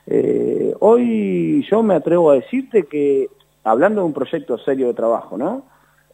Eh, 0.07 0.75
hoy 0.81 1.65
yo 1.69 1.81
me 1.81 1.95
atrevo 1.95 2.31
a 2.31 2.35
decirte 2.35 2.83
que, 2.83 3.29
hablando 3.63 4.01
de 4.01 4.07
un 4.07 4.13
proyecto 4.13 4.57
serio 4.57 4.87
de 4.87 4.93
trabajo, 4.93 5.37
¿no? 5.37 5.63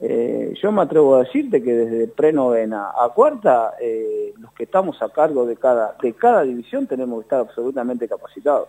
Eh, 0.04 0.54
yo 0.60 0.72
me 0.72 0.82
atrevo 0.82 1.16
a 1.16 1.20
decirte 1.20 1.62
que 1.62 1.72
desde 1.74 2.08
prenovena 2.08 2.90
a 2.90 3.10
cuarta, 3.10 3.76
eh, 3.80 4.34
los 4.40 4.52
que 4.54 4.64
estamos 4.64 5.00
a 5.02 5.10
cargo 5.10 5.46
de 5.46 5.56
cada, 5.56 5.96
de 6.02 6.14
cada 6.14 6.42
división 6.42 6.88
tenemos 6.88 7.20
que 7.20 7.24
estar 7.24 7.40
absolutamente 7.40 8.08
capacitados. 8.08 8.68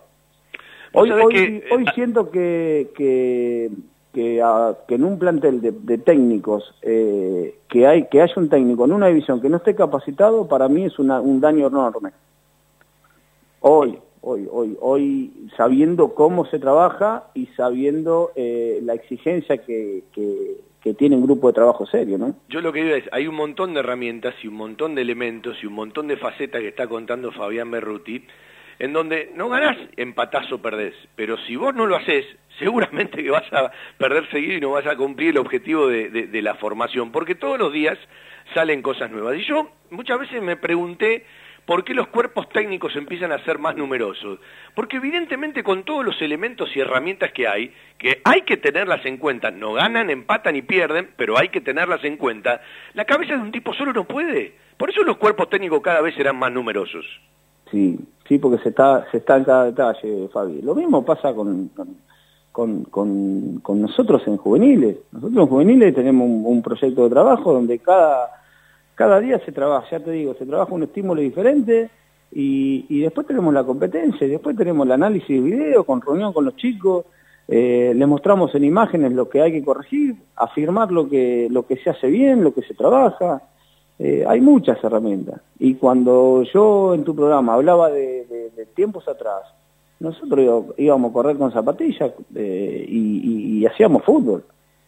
Hoy, 0.93 1.09
hoy, 1.09 1.63
hoy 1.71 1.85
siento 1.95 2.29
que, 2.29 2.91
que, 2.95 3.71
que, 4.13 4.39
en 4.39 5.03
un 5.03 5.17
plantel 5.17 5.59
de, 5.59 5.97
técnicos, 5.97 6.71
que, 6.81 7.87
hay, 7.87 8.05
que 8.05 8.21
haya 8.21 8.33
un 8.37 8.47
técnico 8.47 8.85
en 8.85 8.91
una 8.91 9.07
división 9.07 9.41
que 9.41 9.49
no 9.49 9.57
esté 9.57 9.73
capacitado, 9.73 10.47
para 10.47 10.69
mí 10.69 10.85
es 10.85 10.99
un 10.99 11.41
daño 11.41 11.65
enorme. 11.65 12.11
Hoy, 13.61 13.97
hoy, 14.23 14.47
hoy, 14.51 14.77
hoy 14.81 15.49
sabiendo 15.55 16.13
cómo 16.13 16.45
se 16.45 16.59
trabaja 16.59 17.25
y 17.33 17.47
sabiendo 17.57 18.31
eh, 18.35 18.79
la 18.83 18.93
exigencia 18.93 19.57
que, 19.57 20.03
que, 20.83 20.93
tiene 20.93 21.15
un 21.15 21.23
grupo 21.23 21.47
de 21.47 21.53
trabajo 21.53 21.85
serio, 21.85 22.17
¿no? 22.17 22.35
Yo 22.49 22.61
lo 22.61 22.73
que 22.73 22.83
digo 22.83 22.95
es, 22.95 23.05
hay 23.11 23.27
un 23.27 23.35
montón 23.35 23.73
de 23.73 23.79
herramientas 23.79 24.35
y 24.43 24.47
un 24.47 24.55
montón 24.55 24.95
de 24.95 25.01
elementos 25.01 25.57
y 25.63 25.65
un 25.65 25.73
montón 25.73 26.07
de 26.07 26.17
facetas 26.17 26.61
que 26.61 26.67
está 26.67 26.87
contando 26.87 27.31
Fabián 27.31 27.71
Berruti, 27.71 28.25
en 28.79 28.93
donde 28.93 29.31
no 29.35 29.49
ganás, 29.49 29.77
empatás 29.97 30.51
o 30.51 30.61
perdés, 30.61 30.93
pero 31.15 31.37
si 31.45 31.55
vos 31.55 31.73
no 31.73 31.85
lo 31.85 31.95
haces, 31.95 32.25
seguramente 32.59 33.23
que 33.23 33.29
vas 33.29 33.51
a 33.53 33.71
perder 33.97 34.29
seguido 34.29 34.57
y 34.57 34.61
no 34.61 34.71
vas 34.71 34.85
a 34.87 34.95
cumplir 34.95 35.29
el 35.29 35.37
objetivo 35.37 35.87
de, 35.87 36.09
de 36.09 36.41
la 36.41 36.55
formación, 36.55 37.11
porque 37.11 37.35
todos 37.35 37.57
los 37.57 37.71
días 37.71 37.97
salen 38.53 38.81
cosas 38.81 39.09
nuevas. 39.11 39.37
Y 39.37 39.45
yo 39.45 39.69
muchas 39.89 40.19
veces 40.19 40.41
me 40.41 40.57
pregunté, 40.57 41.25
¿Por 41.65 41.85
qué 41.85 41.93
los 41.93 42.07
cuerpos 42.07 42.49
técnicos 42.49 42.95
empiezan 42.95 43.31
a 43.31 43.43
ser 43.45 43.57
más 43.57 43.77
numerosos? 43.77 44.39
Porque 44.75 44.97
evidentemente 44.97 45.63
con 45.63 45.83
todos 45.83 46.03
los 46.03 46.21
elementos 46.21 46.75
y 46.75 46.81
herramientas 46.81 47.31
que 47.31 47.47
hay, 47.47 47.73
que 47.97 48.21
hay 48.25 48.41
que 48.41 48.57
tenerlas 48.57 49.05
en 49.05 49.17
cuenta, 49.17 49.49
no 49.49 49.73
ganan, 49.73 50.09
empatan 50.09 50.57
y 50.57 50.61
pierden, 50.61 51.11
pero 51.15 51.37
hay 51.37 51.49
que 51.49 51.61
tenerlas 51.61 52.03
en 52.03 52.17
cuenta, 52.17 52.61
la 52.93 53.05
cabeza 53.05 53.35
de 53.35 53.41
un 53.41 53.51
tipo 53.51 53.73
solo 53.73 53.93
no 53.93 54.03
puede. 54.03 54.55
Por 54.77 54.89
eso 54.89 55.03
los 55.03 55.17
cuerpos 55.17 55.49
técnicos 55.49 55.81
cada 55.81 56.01
vez 56.01 56.15
serán 56.15 56.37
más 56.37 56.51
numerosos. 56.51 57.05
Sí, 57.71 57.97
sí, 58.27 58.37
porque 58.39 58.61
se 58.61 58.69
está, 58.69 59.09
se 59.09 59.17
está 59.17 59.37
en 59.37 59.45
cada 59.45 59.65
detalle, 59.65 60.27
Fabi. 60.33 60.61
Lo 60.61 60.75
mismo 60.75 61.05
pasa 61.05 61.33
con, 61.33 61.71
con, 62.51 62.83
con, 62.83 63.81
nosotros 63.81 64.21
en 64.27 64.37
juveniles. 64.37 64.97
Nosotros 65.11 65.43
en 65.43 65.47
juveniles 65.47 65.95
tenemos 65.95 66.27
un 66.27 66.61
proyecto 66.61 67.05
de 67.05 67.09
trabajo 67.09 67.53
donde 67.53 67.79
cada 67.79 68.42
cada 68.95 69.19
día 69.19 69.39
se 69.43 69.51
trabaja, 69.51 69.87
ya 69.91 69.99
te 69.99 70.11
digo, 70.11 70.35
se 70.35 70.45
trabaja 70.45 70.73
un 70.73 70.83
estímulo 70.83 71.21
diferente 71.21 71.89
y, 72.31 73.01
después 73.01 73.27
tenemos 73.27 73.53
la 73.53 73.63
competencia, 73.63 74.25
y 74.25 74.31
después 74.31 74.55
tenemos 74.55 74.85
el 74.85 74.91
análisis 74.93 75.29
de 75.29 75.39
video 75.39 75.83
con 75.83 76.01
reunión 76.01 76.33
con 76.33 76.45
los 76.45 76.55
chicos, 76.55 77.05
eh, 77.47 77.93
les 77.95 78.07
mostramos 78.07 78.55
en 78.55 78.63
imágenes 78.63 79.11
lo 79.11 79.29
que 79.29 79.41
hay 79.41 79.51
que 79.51 79.63
corregir, 79.63 80.15
afirmar 80.35 80.91
lo 80.91 81.09
que, 81.09 81.47
lo 81.51 81.67
que 81.67 81.77
se 81.77 81.89
hace 81.89 82.07
bien, 82.07 82.43
lo 82.43 82.53
que 82.53 82.61
se 82.63 82.73
trabaja. 82.73 83.43
Eh, 83.99 84.23
hay 84.27 84.41
muchas 84.41 84.83
herramientas. 84.83 85.41
Y 85.59 85.75
cuando 85.75 86.43
yo 86.43 86.93
en 86.95 87.03
tu 87.03 87.15
programa 87.15 87.53
hablaba 87.53 87.89
de, 87.91 88.49
tiempos 88.75 89.07
atrás, 89.07 89.43
nosotros 89.99 90.65
íbamos 90.77 91.11
a 91.11 91.13
correr 91.13 91.37
con 91.37 91.51
zapatillas 91.51 92.11
eh, 92.33 92.85
y 92.87 93.65
hacíamos 93.65 94.03
fútbol. 94.03 94.43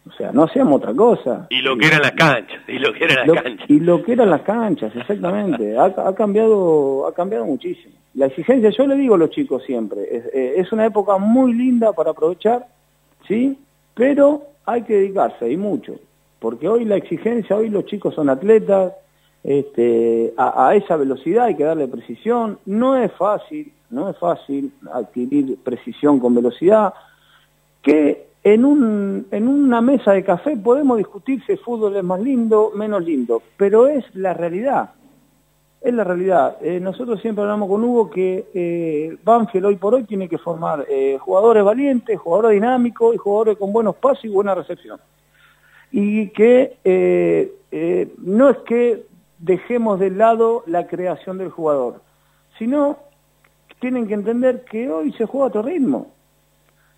O 0.08 0.12
sea, 0.12 0.32
no 0.32 0.44
hacíamos 0.44 0.78
otra 0.78 0.94
cosa. 0.94 1.48
Y 1.50 1.62
lo 1.62 1.78
que 1.78 1.88
eran 1.88 2.02
las 2.02 2.12
canchas, 2.12 2.62
y 2.68 2.78
lo 2.78 2.94
que 2.94 3.06
eran 3.06 3.28
las 3.28 3.42
canchas. 3.42 3.70
Y 3.70 3.80
lo 3.80 4.04
que 4.04 4.12
eran 4.14 4.30
las 4.30 4.42
canchas, 4.42 4.96
exactamente. 4.96 5.78
ha, 5.78 6.14
cambiado, 6.14 7.08
ha 7.08 7.14
cambiado 7.14 7.46
muchísimo. 7.46 7.94
La 8.14 8.28
exigencia, 8.28 8.70
yo 8.70 8.86
le 8.86 8.96
digo 8.96 9.16
a 9.16 9.18
los 9.18 9.32
chicos 9.32 9.64
siempre, 9.64 10.04
es, 10.10 10.26
eh, 10.28 10.54
es 10.58 10.72
una 10.72 10.86
época 10.86 11.18
muy 11.18 11.54
linda 11.54 11.92
para 11.94 12.12
aprovechar, 12.12 12.68
¿sí? 13.28 13.58
Pero 13.96 14.44
hay 14.66 14.84
que 14.84 14.94
dedicarse, 14.94 15.52
y 15.52 15.58
mucho. 15.58 15.96
Porque 16.40 16.68
hoy 16.68 16.86
la 16.86 16.98
exigencia, 16.98 17.56
hoy 17.56 17.70
los 17.70 17.86
chicos 17.86 18.14
son 18.14 18.30
atletas, 18.30 18.94
este, 19.44 20.34
a, 20.38 20.68
a, 20.68 20.76
esa 20.76 20.98
velocidad 20.98 21.46
hay 21.46 21.56
que 21.56 21.64
darle 21.64 21.88
precisión. 21.88 22.60
No 22.66 22.96
es 22.96 23.12
fácil, 23.14 23.72
no 23.90 24.10
es 24.10 24.18
fácil 24.18 24.72
adquirir 24.94 25.58
precisión 25.64 26.20
con 26.20 26.36
velocidad, 26.36 26.94
que 27.82 28.26
en, 28.46 28.64
un, 28.64 29.26
en 29.32 29.48
una 29.48 29.82
mesa 29.82 30.12
de 30.12 30.24
café 30.24 30.56
podemos 30.56 31.00
discutir 31.00 31.44
si 31.46 31.54
el 31.54 31.58
fútbol 31.58 31.96
es 31.98 32.04
más 32.04 32.22
lindo, 32.22 32.72
menos 32.76 33.04
lindo, 33.04 33.42
pero 33.58 33.88
es 33.88 34.06
la 34.14 34.36
realidad. 34.36 34.92
Es 35.82 35.92
la 35.92 36.04
realidad. 36.04 36.58
Eh, 36.62 36.80
nosotros 36.80 37.20
siempre 37.22 37.42
hablamos 37.42 37.68
con 37.68 37.84
Hugo 37.84 38.12
que 38.12 38.46
eh, 38.54 39.18
Banfield 39.24 39.66
hoy 39.66 39.76
por 39.78 39.96
hoy 39.96 40.04
tiene 40.04 40.30
que 40.30 40.38
formar 40.38 40.86
eh, 40.88 41.18
jugadores 41.20 41.64
valientes, 41.64 42.20
jugadores 42.20 42.52
dinámicos 42.52 43.16
y 43.16 43.18
jugadores 43.18 43.58
con 43.58 43.74
buenos 43.74 43.96
pasos 43.96 44.26
y 44.26 44.30
buena 44.30 44.54
recepción. 44.54 45.00
Y 45.92 46.30
que 46.30 46.78
eh, 46.84 48.14
no 48.20 48.50
es 48.52 48.58
que 48.60 49.08
dejemos 49.40 50.00
de 50.00 50.12
lado 50.12 50.64
la 50.68 50.86
creación 50.86 51.40
del 51.40 51.50
jugador, 51.50 52.02
sino 52.60 53.00
tienen 53.80 54.08
que 54.08 54.14
entender 54.14 54.64
que 54.66 54.92
hoy 54.92 55.14
se 55.14 55.26
juega 55.26 55.46
a 55.46 55.50
otro 55.50 55.64
ritmo. 55.64 56.15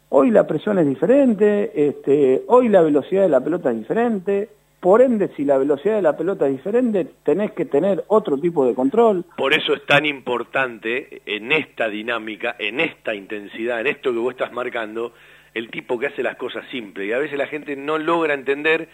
Hoy 0.10 0.32
la 0.32 0.48
presión 0.48 0.80
es 0.80 0.88
diferente, 0.88 1.72
este, 1.76 2.44
hoy 2.48 2.70
la 2.70 2.82
velocidad 2.82 3.24
de 3.24 3.30
la 3.30 3.44
pelota 3.44 3.72
es 3.72 3.78
diferente, 3.78 4.50
por 4.80 5.02
ende, 5.02 5.30
si 5.36 5.44
la 5.44 5.58
velocidad 5.58 5.96
de 5.96 6.02
la 6.02 6.16
pelota 6.16 6.46
es 6.46 6.54
diferente, 6.54 7.08
tenés 7.24 7.52
que 7.52 7.66
tener 7.66 8.06
otro 8.08 8.38
tipo 8.38 8.66
de 8.66 8.76
control. 8.76 9.26
Por 9.36 9.54
eso 9.54 9.74
es 9.74 9.86
tan 9.86 10.06
importante 10.06 11.22
en 11.26 11.52
esta 11.52 11.90
dinámica, 11.90 12.56
en 12.60 12.80
esta 12.80 13.16
intensidad, 13.16 13.82
en 13.82 13.88
esto 13.88 14.14
que 14.14 14.20
vos 14.20 14.32
estás 14.32 14.54
marcando, 14.54 15.14
el 15.54 15.72
tipo 15.72 15.98
que 15.98 16.08
hace 16.08 16.22
las 16.22 16.38
cosas 16.38 16.64
simples. 16.70 17.10
Y 17.10 17.12
a 17.12 17.18
veces 17.18 17.38
la 17.38 17.48
gente 17.48 17.76
no 17.76 17.98
logra 17.98 18.36
entender 18.36 18.88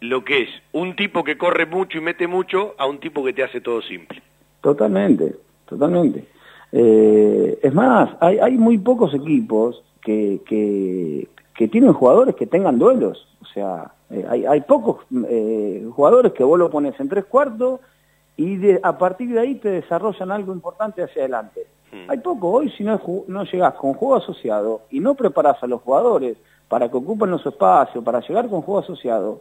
lo 0.00 0.24
que 0.24 0.42
es 0.42 0.48
un 0.72 0.96
tipo 0.96 1.22
que 1.22 1.36
corre 1.36 1.66
mucho 1.66 1.98
y 1.98 2.00
mete 2.00 2.26
mucho 2.26 2.74
a 2.78 2.86
un 2.86 2.98
tipo 2.98 3.22
que 3.22 3.34
te 3.34 3.44
hace 3.44 3.60
todo 3.60 3.82
simple. 3.82 4.22
Totalmente, 4.62 5.36
totalmente. 5.66 6.24
Eh, 6.72 7.58
es 7.62 7.74
más, 7.74 8.10
hay, 8.20 8.38
hay 8.38 8.56
muy 8.56 8.78
pocos 8.78 9.12
equipos 9.14 9.82
que, 10.02 10.40
que, 10.46 11.28
tienen 11.68 11.92
jugadores 11.92 12.36
que 12.36 12.46
tengan 12.46 12.78
duelos. 12.78 13.28
O 13.42 13.44
sea, 13.44 13.92
eh, 14.08 14.24
hay, 14.28 14.46
hay, 14.46 14.62
pocos 14.62 15.04
eh, 15.28 15.86
jugadores 15.94 16.32
que 16.32 16.42
vos 16.42 16.58
lo 16.58 16.70
pones 16.70 16.98
en 16.98 17.08
tres 17.08 17.26
cuartos 17.26 17.80
y 18.36 18.56
de, 18.56 18.80
a 18.82 18.96
partir 18.96 19.30
de 19.30 19.40
ahí 19.40 19.56
te 19.56 19.68
desarrollan 19.68 20.30
algo 20.30 20.54
importante 20.54 21.02
hacia 21.02 21.22
adelante. 21.22 21.66
Hmm. 21.92 22.10
Hay 22.10 22.18
poco, 22.18 22.50
hoy 22.50 22.70
si 22.70 22.82
no, 22.82 22.98
no 23.28 23.44
llegás 23.44 23.74
con 23.74 23.92
juego 23.92 24.16
asociado 24.16 24.82
y 24.90 25.00
no 25.00 25.14
preparás 25.14 25.62
a 25.62 25.66
los 25.66 25.82
jugadores 25.82 26.38
para 26.68 26.88
que 26.88 26.96
ocupen 26.96 27.30
los 27.30 27.44
espacios, 27.44 28.02
para 28.02 28.20
llegar 28.20 28.48
con 28.48 28.62
juego 28.62 28.80
asociado, 28.80 29.40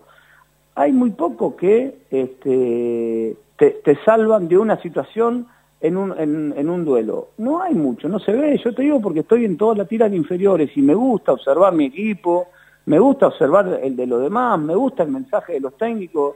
hay 0.76 0.92
muy 0.92 1.12
poco 1.12 1.56
que 1.56 2.00
este, 2.10 3.38
te, 3.56 3.72
te 3.72 3.96
salvan 4.04 4.48
de 4.48 4.58
una 4.58 4.82
situación 4.82 5.48
en 5.82 5.98
un, 5.98 6.14
en, 6.20 6.70
un 6.70 6.86
duelo. 6.86 7.30
No 7.38 7.62
hay 7.62 7.74
mucho, 7.74 8.10
no 8.10 8.20
se 8.20 8.34
ve, 8.34 8.60
yo 8.64 8.74
te 8.74 8.82
digo 8.84 9.02
porque 9.02 9.22
estoy 9.22 9.46
en 9.46 9.58
todas 9.58 9.78
las 9.78 9.88
tiras 9.88 10.12
inferiores 10.14 10.76
y 10.76 10.82
me 10.82 10.94
gusta 10.94 11.34
observar 11.34 11.74
mi 11.74 11.86
equipo, 11.86 12.50
me 12.86 13.00
gusta 13.00 13.28
observar 13.28 13.80
el 13.82 13.96
de 13.96 14.08
los 14.08 14.22
demás, 14.22 14.60
me 14.60 14.76
gusta 14.76 15.04
el 15.04 15.10
mensaje 15.10 15.54
de 15.54 15.62
los 15.62 15.78
técnicos, 15.78 16.36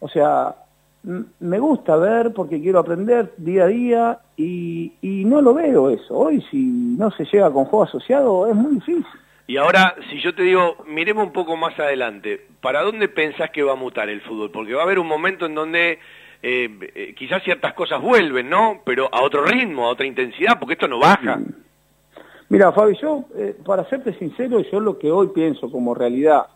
o 0.00 0.08
sea, 0.08 0.54
me 1.02 1.58
gusta 1.58 1.96
ver 1.96 2.32
porque 2.32 2.60
quiero 2.60 2.78
aprender 2.78 3.32
día 3.36 3.64
a 3.64 3.66
día 3.66 4.18
y, 4.36 4.92
y 5.00 5.24
no 5.24 5.40
lo 5.40 5.54
veo 5.54 5.90
eso. 5.90 6.14
Hoy 6.16 6.42
si 6.50 6.62
no 6.62 7.10
se 7.10 7.24
llega 7.24 7.50
con 7.50 7.66
juego 7.66 7.84
asociado 7.84 8.46
es 8.46 8.54
muy 8.54 8.74
difícil. 8.74 9.06
Y 9.46 9.58
ahora, 9.58 9.94
si 10.10 10.20
yo 10.22 10.34
te 10.34 10.42
digo, 10.42 10.76
miremos 10.86 11.26
un 11.26 11.32
poco 11.32 11.54
más 11.56 11.78
adelante, 11.78 12.46
¿para 12.62 12.80
dónde 12.80 13.08
pensás 13.08 13.50
que 13.50 13.62
va 13.62 13.72
a 13.72 13.76
mutar 13.76 14.08
el 14.08 14.22
fútbol? 14.22 14.50
Porque 14.50 14.72
va 14.72 14.80
a 14.80 14.84
haber 14.84 14.98
un 14.98 15.06
momento 15.06 15.44
en 15.44 15.54
donde 15.54 15.98
eh, 16.46 16.68
eh, 16.94 17.14
quizás 17.16 17.42
ciertas 17.42 17.72
cosas 17.72 18.02
vuelven, 18.02 18.50
¿no? 18.50 18.82
Pero 18.84 19.08
a 19.10 19.22
otro 19.22 19.44
ritmo, 19.44 19.86
a 19.86 19.90
otra 19.90 20.06
intensidad, 20.06 20.58
porque 20.58 20.74
esto 20.74 20.86
no 20.86 20.98
baja. 20.98 21.40
Mira, 22.50 22.70
Fabi, 22.72 22.96
yo, 23.00 23.24
eh, 23.34 23.56
para 23.64 23.88
serte 23.88 24.12
sincero, 24.18 24.60
yo 24.60 24.78
lo 24.78 24.98
que 24.98 25.10
hoy 25.10 25.28
pienso 25.28 25.70
como 25.70 25.94
realidad 25.94 26.46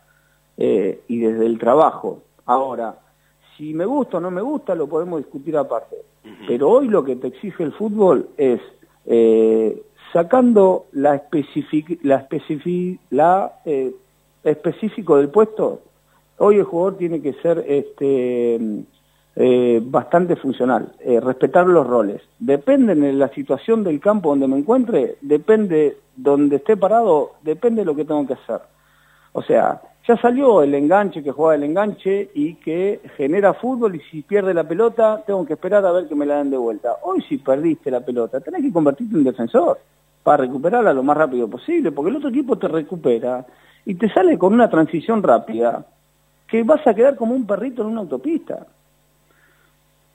y 0.60 1.18
desde 1.20 1.46
el 1.46 1.56
trabajo, 1.56 2.24
ahora, 2.44 2.98
si 3.56 3.72
me 3.74 3.84
gusta 3.84 4.16
o 4.16 4.20
no 4.20 4.32
me 4.32 4.42
gusta, 4.42 4.74
lo 4.74 4.88
podemos 4.88 5.20
discutir 5.20 5.56
aparte. 5.56 5.94
Pero 6.48 6.68
hoy 6.68 6.88
lo 6.88 7.04
que 7.04 7.14
te 7.14 7.28
exige 7.28 7.62
el 7.62 7.72
fútbol 7.72 8.28
es 8.36 8.60
sacando 10.12 10.86
la, 10.92 11.14
especific, 11.14 12.00
la, 12.02 12.16
especific, 12.16 13.00
la 13.10 13.60
eh, 13.64 13.94
específico 14.44 15.16
del 15.16 15.28
puesto, 15.28 15.82
hoy 16.38 16.56
el 16.56 16.64
jugador 16.64 16.96
tiene 16.96 17.20
que 17.20 17.34
ser 17.34 17.64
este, 17.66 18.58
eh, 19.36 19.80
bastante 19.82 20.36
funcional, 20.36 20.92
eh, 21.00 21.20
respetar 21.20 21.66
los 21.66 21.86
roles. 21.86 22.22
Depende 22.38 22.94
de 22.94 23.12
la 23.12 23.28
situación 23.28 23.84
del 23.84 24.00
campo 24.00 24.30
donde 24.30 24.48
me 24.48 24.58
encuentre, 24.58 25.16
depende 25.20 25.98
donde 26.16 26.56
esté 26.56 26.76
parado, 26.76 27.34
depende 27.42 27.82
de 27.82 27.86
lo 27.86 27.94
que 27.94 28.04
tengo 28.04 28.26
que 28.26 28.34
hacer. 28.34 28.60
O 29.32 29.42
sea, 29.42 29.80
ya 30.06 30.16
salió 30.16 30.62
el 30.62 30.74
enganche 30.74 31.22
que 31.22 31.30
juega 31.30 31.54
el 31.54 31.64
enganche 31.64 32.30
y 32.34 32.54
que 32.54 33.00
genera 33.16 33.54
fútbol 33.54 33.94
y 33.94 34.00
si 34.10 34.22
pierde 34.22 34.54
la 34.54 34.64
pelota 34.64 35.22
tengo 35.26 35.44
que 35.44 35.52
esperar 35.52 35.84
a 35.84 35.92
ver 35.92 36.08
que 36.08 36.14
me 36.14 36.26
la 36.26 36.38
den 36.38 36.50
de 36.50 36.56
vuelta. 36.56 36.96
Hoy 37.02 37.22
si 37.28 37.36
perdiste 37.36 37.90
la 37.90 38.00
pelota 38.00 38.40
tenés 38.40 38.62
que 38.62 38.72
convertirte 38.72 39.14
en 39.16 39.24
defensor 39.24 39.78
para 40.22 40.44
recuperarla 40.44 40.92
lo 40.92 41.02
más 41.02 41.16
rápido 41.16 41.46
posible, 41.48 41.92
porque 41.92 42.10
el 42.10 42.16
otro 42.16 42.30
equipo 42.30 42.56
te 42.56 42.68
recupera 42.68 43.46
y 43.84 43.94
te 43.94 44.08
sale 44.12 44.36
con 44.36 44.52
una 44.52 44.68
transición 44.68 45.22
rápida 45.22 45.86
que 46.46 46.62
vas 46.62 46.86
a 46.86 46.94
quedar 46.94 47.14
como 47.14 47.34
un 47.34 47.46
perrito 47.46 47.82
en 47.82 47.88
una 47.88 48.00
autopista. 48.00 48.66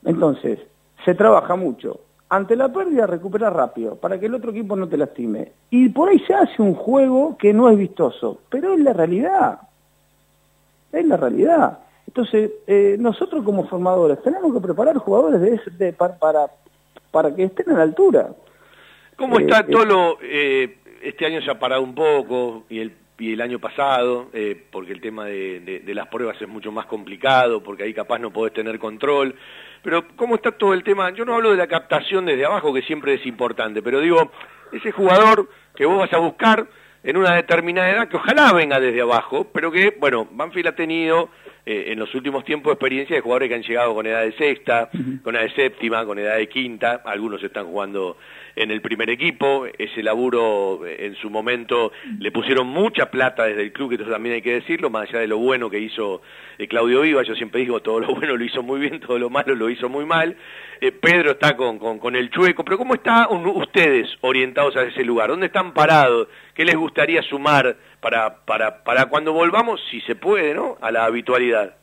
Entonces, 0.05 0.59
se 1.05 1.15
trabaja 1.15 1.55
mucho. 1.55 1.99
Ante 2.29 2.55
la 2.55 2.71
pérdida, 2.71 3.05
recupera 3.05 3.49
rápido, 3.49 3.95
para 3.95 4.19
que 4.19 4.25
el 4.25 4.33
otro 4.33 4.51
equipo 4.51 4.75
no 4.75 4.87
te 4.87 4.97
lastime. 4.97 5.51
Y 5.69 5.89
por 5.89 6.09
ahí 6.09 6.19
se 6.25 6.33
hace 6.33 6.61
un 6.61 6.73
juego 6.73 7.37
que 7.37 7.53
no 7.53 7.69
es 7.69 7.77
vistoso, 7.77 8.39
pero 8.49 8.73
es 8.73 8.79
la 8.79 8.93
realidad. 8.93 9.59
Es 10.91 11.05
la 11.05 11.17
realidad. 11.17 11.79
Entonces, 12.07 12.51
eh, 12.67 12.95
nosotros 12.99 13.43
como 13.43 13.67
formadores 13.67 14.21
tenemos 14.23 14.53
que 14.53 14.59
preparar 14.59 14.97
jugadores 14.97 15.41
de, 15.77 15.93
para, 15.93 16.17
para, 16.17 16.47
para 17.11 17.35
que 17.35 17.43
estén 17.43 17.69
a 17.69 17.77
la 17.77 17.83
altura. 17.83 18.29
¿Cómo 19.15 19.39
está 19.39 19.59
eh, 19.59 19.65
Tolo? 19.71 20.17
Eh, 20.21 20.77
este 21.03 21.25
año 21.25 21.41
se 21.41 21.51
ha 21.51 21.59
parado 21.59 21.83
un 21.83 21.93
poco 21.93 22.63
y 22.69 22.79
el, 22.79 22.95
y 23.17 23.33
el 23.33 23.41
año 23.41 23.59
pasado, 23.59 24.29
eh, 24.33 24.65
porque 24.71 24.91
el 24.91 25.01
tema 25.01 25.25
de, 25.25 25.81
las 25.87 26.07
pruebas 26.07 26.41
es 26.41 26.47
mucho 26.47 26.71
más 26.71 26.87
complicado, 26.87 27.61
porque 27.61 27.83
ahí 27.83 27.93
capaz 27.93 28.19
no 28.19 28.31
podés 28.31 28.53
tener 28.53 28.79
control. 28.79 29.35
Pero 29.83 30.07
¿cómo 30.15 30.35
está 30.35 30.51
todo 30.51 30.73
el 30.73 30.83
tema? 30.83 31.11
Yo 31.11 31.23
no 31.25 31.35
hablo 31.35 31.51
de 31.51 31.57
la 31.57 31.67
captación 31.67 32.25
desde 32.25 32.45
abajo, 32.45 32.73
que 32.73 32.81
siempre 32.81 33.13
es 33.13 33.25
importante, 33.25 33.81
pero 33.81 33.99
digo, 33.99 34.31
ese 34.71 34.91
jugador 34.91 35.49
que 35.75 35.85
vos 35.85 35.99
vas 35.99 36.13
a 36.13 36.17
buscar 36.17 36.67
en 37.03 37.17
una 37.17 37.35
determinada 37.35 37.91
edad, 37.91 38.07
que 38.07 38.17
ojalá 38.17 38.53
venga 38.53 38.79
desde 38.79 39.01
abajo, 39.01 39.47
pero 39.53 39.71
que, 39.71 39.95
bueno, 39.99 40.27
Banfield 40.31 40.67
ha 40.69 40.75
tenido 40.75 41.29
en 41.65 41.97
los 41.97 42.13
últimos 42.13 42.43
tiempos 42.43 42.73
experiencia 42.73 43.15
de 43.15 43.21
jugadores 43.21 43.47
que 43.49 43.55
han 43.55 43.63
llegado 43.63 43.93
con 43.93 44.05
edad 44.05 44.21
de 44.21 44.33
sexta, 44.33 44.89
con 45.23 45.35
edad 45.35 45.43
de 45.43 45.51
séptima, 45.51 46.05
con 46.05 46.19
edad 46.19 46.37
de 46.37 46.49
quinta, 46.49 47.01
algunos 47.05 47.41
están 47.43 47.65
jugando 47.65 48.17
en 48.55 48.71
el 48.71 48.81
primer 48.81 49.09
equipo, 49.09 49.65
ese 49.77 50.03
laburo 50.03 50.85
eh, 50.85 51.07
en 51.07 51.15
su 51.15 51.29
momento 51.29 51.91
le 52.19 52.31
pusieron 52.31 52.67
mucha 52.67 53.09
plata 53.09 53.45
desde 53.45 53.63
el 53.63 53.73
club, 53.73 53.89
que 53.89 53.95
eso 53.95 54.11
también 54.11 54.35
hay 54.35 54.41
que 54.41 54.53
decirlo, 54.53 54.89
más 54.89 55.09
allá 55.09 55.19
de 55.19 55.27
lo 55.27 55.37
bueno 55.37 55.69
que 55.69 55.79
hizo 55.79 56.21
eh, 56.57 56.67
Claudio 56.67 57.01
Viva, 57.01 57.23
yo 57.23 57.35
siempre 57.35 57.61
digo, 57.61 57.81
todo 57.81 57.99
lo 57.99 58.15
bueno 58.15 58.37
lo 58.37 58.43
hizo 58.43 58.61
muy 58.61 58.79
bien, 58.79 58.99
todo 58.99 59.17
lo 59.17 59.29
malo 59.29 59.55
lo 59.55 59.69
hizo 59.69 59.89
muy 59.89 60.05
mal, 60.05 60.35
eh, 60.81 60.91
Pedro 60.91 61.31
está 61.31 61.55
con, 61.55 61.79
con, 61.79 62.15
el 62.15 62.29
chueco, 62.29 62.63
pero 62.63 62.77
¿cómo 62.77 62.95
están 62.95 63.27
ustedes 63.31 64.07
orientados 64.21 64.75
a 64.75 64.83
ese 64.83 65.03
lugar? 65.03 65.29
¿Dónde 65.29 65.47
están 65.47 65.73
parados? 65.73 66.27
¿Qué 66.53 66.65
les 66.65 66.75
gustaría 66.75 67.21
sumar 67.23 67.75
para, 68.01 68.45
para, 68.45 68.83
para 68.83 69.05
cuando 69.07 69.33
volvamos, 69.33 69.81
si 69.89 70.01
se 70.01 70.15
puede, 70.15 70.53
¿no? 70.53 70.77
a 70.81 70.91
la 70.91 71.05
habitualidad? 71.05 71.75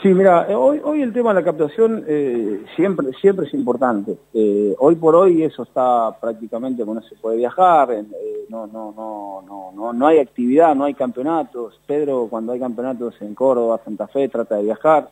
Sí, 0.00 0.14
mira, 0.14 0.46
eh, 0.48 0.54
hoy, 0.54 0.80
hoy 0.84 1.02
el 1.02 1.12
tema 1.12 1.30
de 1.30 1.40
la 1.40 1.44
captación 1.44 2.04
eh, 2.06 2.62
siempre, 2.76 3.08
siempre 3.20 3.46
es 3.46 3.54
importante. 3.54 4.16
Eh, 4.32 4.72
hoy 4.78 4.94
por 4.94 5.16
hoy 5.16 5.42
eso 5.42 5.64
está 5.64 6.16
prácticamente, 6.20 6.84
no 6.84 7.02
se 7.02 7.16
puede 7.16 7.38
viajar, 7.38 7.88
no, 8.48 8.68
no, 8.68 8.94
no, 8.96 9.42
no, 9.44 9.72
no, 9.74 9.92
no 9.92 10.06
hay 10.06 10.20
actividad, 10.20 10.76
no 10.76 10.84
hay 10.84 10.94
campeonatos. 10.94 11.80
Pedro 11.84 12.28
cuando 12.30 12.52
hay 12.52 12.60
campeonatos 12.60 13.20
en 13.22 13.34
Córdoba, 13.34 13.80
Santa 13.84 14.06
Fe, 14.06 14.28
trata 14.28 14.54
de 14.56 14.62
viajar. 14.62 15.10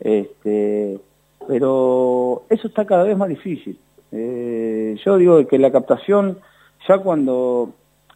Este, 0.00 0.98
pero 1.46 2.44
eso 2.48 2.68
está 2.68 2.86
cada 2.86 3.04
vez 3.04 3.18
más 3.18 3.28
difícil. 3.28 3.78
yo 4.10 5.18
digo 5.18 5.46
que 5.46 5.58
la 5.58 5.70
captación, 5.70 6.38
ya 6.88 6.96
cuando 6.96 7.74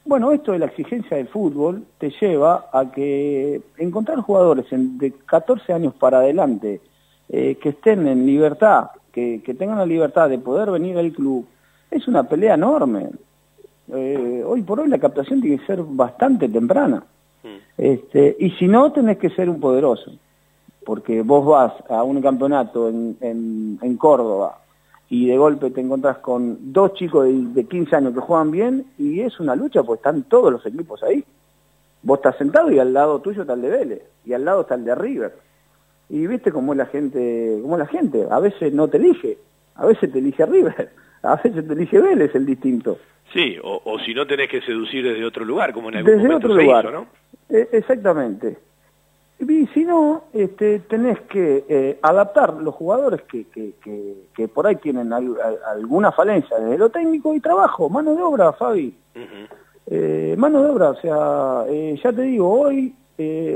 bueno, 0.09 0.33
esto 0.33 0.53
de 0.53 0.59
la 0.59 0.67
exigencia 0.67 1.19
del 1.19 1.29
fútbol 1.29 1.85
te 1.99 2.11
lleva 2.19 2.71
a 2.73 2.91
que 2.91 3.61
encontrar 3.77 4.21
jugadores 4.21 4.65
de 4.71 5.13
14 5.27 5.71
años 5.75 5.93
para 5.95 6.19
adelante 6.19 6.81
eh, 7.29 7.57
que 7.57 7.69
estén 7.69 8.09
en 8.09 8.25
libertad, 8.25 8.89
que, 9.13 9.43
tengan 9.59 9.77
la 9.77 9.85
libertad 9.85 10.31
de 10.31 10.39
poder 10.39 10.71
venir 10.71 10.97
al 10.97 11.13
club, 11.13 11.47
es 11.91 12.09
una 12.09 12.23
pelea 12.23 12.55
enorme. 12.55 13.11
Eh, 13.93 14.43
hoy 14.47 14.63
por 14.63 14.81
hoy 14.81 14.89
la 14.89 14.99
captación 14.99 15.43
tiene 15.43 15.59
que 15.59 15.67
ser 15.67 15.83
bastante 15.83 16.49
temprana. 16.49 17.05
Mm. 17.43 17.57
Este, 17.77 18.35
y 18.39 18.51
si 18.53 18.67
no, 18.67 18.91
tenés 18.93 19.19
que 19.19 19.29
ser 19.31 19.51
un 19.51 19.61
poderoso. 19.61 20.11
Porque 20.87 21.21
vos 21.21 21.45
vas 21.45 21.73
a 21.91 22.03
un 22.03 22.23
campeonato 22.23 22.89
en, 22.89 23.79
en 23.83 23.97
Córdoba 23.99 24.59
y 25.11 25.27
de 25.27 25.39
golpe 25.39 25.71
te 25.71 25.81
encontrás 25.81 26.19
con 26.19 26.73
dos 26.73 26.95
chicos 26.95 27.27
de, 27.55 27.65
15 27.65 27.97
años 27.97 28.15
que 28.15 28.21
juegan 28.21 28.51
bien 28.51 28.87
y 28.99 29.21
es 29.21 29.41
una 29.41 29.57
lucha 29.57 29.83
porque 29.83 30.01
están 30.01 30.25
todos 30.25 30.53
los 30.53 30.65
equipos 30.67 31.03
ahí. 31.03 31.25
Vos 32.03 32.19
estás 32.19 32.37
sentado 32.37 32.71
y 32.71 32.79
al 32.79 32.93
lado 32.93 33.21
tuyo 33.21 33.43
está 33.43 33.55
el 33.55 33.63
de 33.63 33.71
Vélez 33.71 34.03
y 34.25 34.35
al 34.35 34.45
lado 34.45 34.63
está 34.63 34.75
el 34.75 34.85
de 34.85 34.95
River. 34.95 35.33
Y 36.11 36.27
viste 36.27 36.53
cómo 36.53 36.73
es 36.73 36.79
la 36.79 36.87
gente, 36.87 37.59
cómo 37.63 37.77
la 37.77 37.87
gente, 37.87 38.27
a 38.31 38.39
veces 38.39 38.73
no 38.73 38.89
te 38.89 38.99
elige, 38.99 39.39
a 39.75 39.87
veces 39.87 40.13
te 40.13 40.19
elige 40.19 40.45
River, 40.45 40.91
a 41.23 41.37
veces 41.37 41.67
te 41.67 41.73
elige 41.73 42.01
Vélez 42.01 42.35
el 42.35 42.47
distinto. 42.47 42.99
Sí, 43.33 43.59
o, 43.63 43.99
si 44.07 44.15
no 44.15 44.27
tenés 44.27 44.49
que 44.49 44.63
seducir 44.63 45.05
desde 45.05 45.25
otro 45.25 45.45
lugar, 45.45 45.73
como 45.75 45.91
en 45.91 45.97
el 45.97 46.05
desde 46.05 46.35
otro 46.35 46.55
lugar. 46.55 46.91
¿no? 46.93 47.07
E, 47.51 47.69
exactamente. 47.73 48.57
Y 49.41 49.67
si 49.69 49.85
no, 49.85 50.25
este, 50.33 50.81
tenés 50.81 51.21
que 51.23 51.65
eh, 51.69 51.99
adaptar 52.03 52.55
los 52.55 52.75
jugadores 52.75 53.23
que, 53.23 53.47
que, 53.47 53.75
que, 54.35 54.49
por 54.49 54.67
ahí 54.67 54.77
tienen 54.77 55.13
alguna 55.13 56.11
falencia 56.11 56.59
desde 56.59 56.77
lo 56.77 56.91
técnico 56.91 57.33
y 57.35 57.41
trabajo, 57.41 57.89
mano 57.89 58.17
de 58.17 58.23
obra, 58.23 58.53
Fabi. 58.53 58.97
Eh, 59.87 60.35
mano 60.37 60.63
de 60.63 60.71
obra, 60.71 60.91
o 60.91 60.97
sea, 60.97 61.65
eh, 61.69 61.99
ya 62.03 62.13
te 62.13 62.23
digo, 62.23 62.51
hoy, 62.51 62.95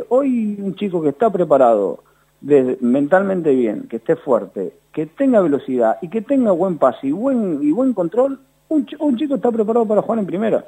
hoy 0.08 0.56
un 0.62 0.74
chico 0.76 1.02
que 1.02 1.08
está 1.08 1.30
preparado, 1.30 2.04
mentalmente 2.40 3.50
bien, 3.50 3.88
que 3.88 3.96
esté 3.96 4.14
fuerte, 4.14 4.74
que 4.92 5.06
tenga 5.06 5.40
velocidad 5.40 5.98
y 6.00 6.08
que 6.08 6.22
tenga 6.22 6.52
buen 6.52 6.78
pase 6.78 7.08
y 7.08 7.12
buen, 7.12 7.58
y 7.60 7.72
buen 7.72 7.92
control, 7.92 8.38
un, 8.68 8.86
un 9.00 9.16
chico 9.16 9.34
está 9.34 9.50
preparado 9.50 9.84
para 9.84 10.02
jugar 10.02 10.20
en 10.20 10.26
primera. 10.26 10.64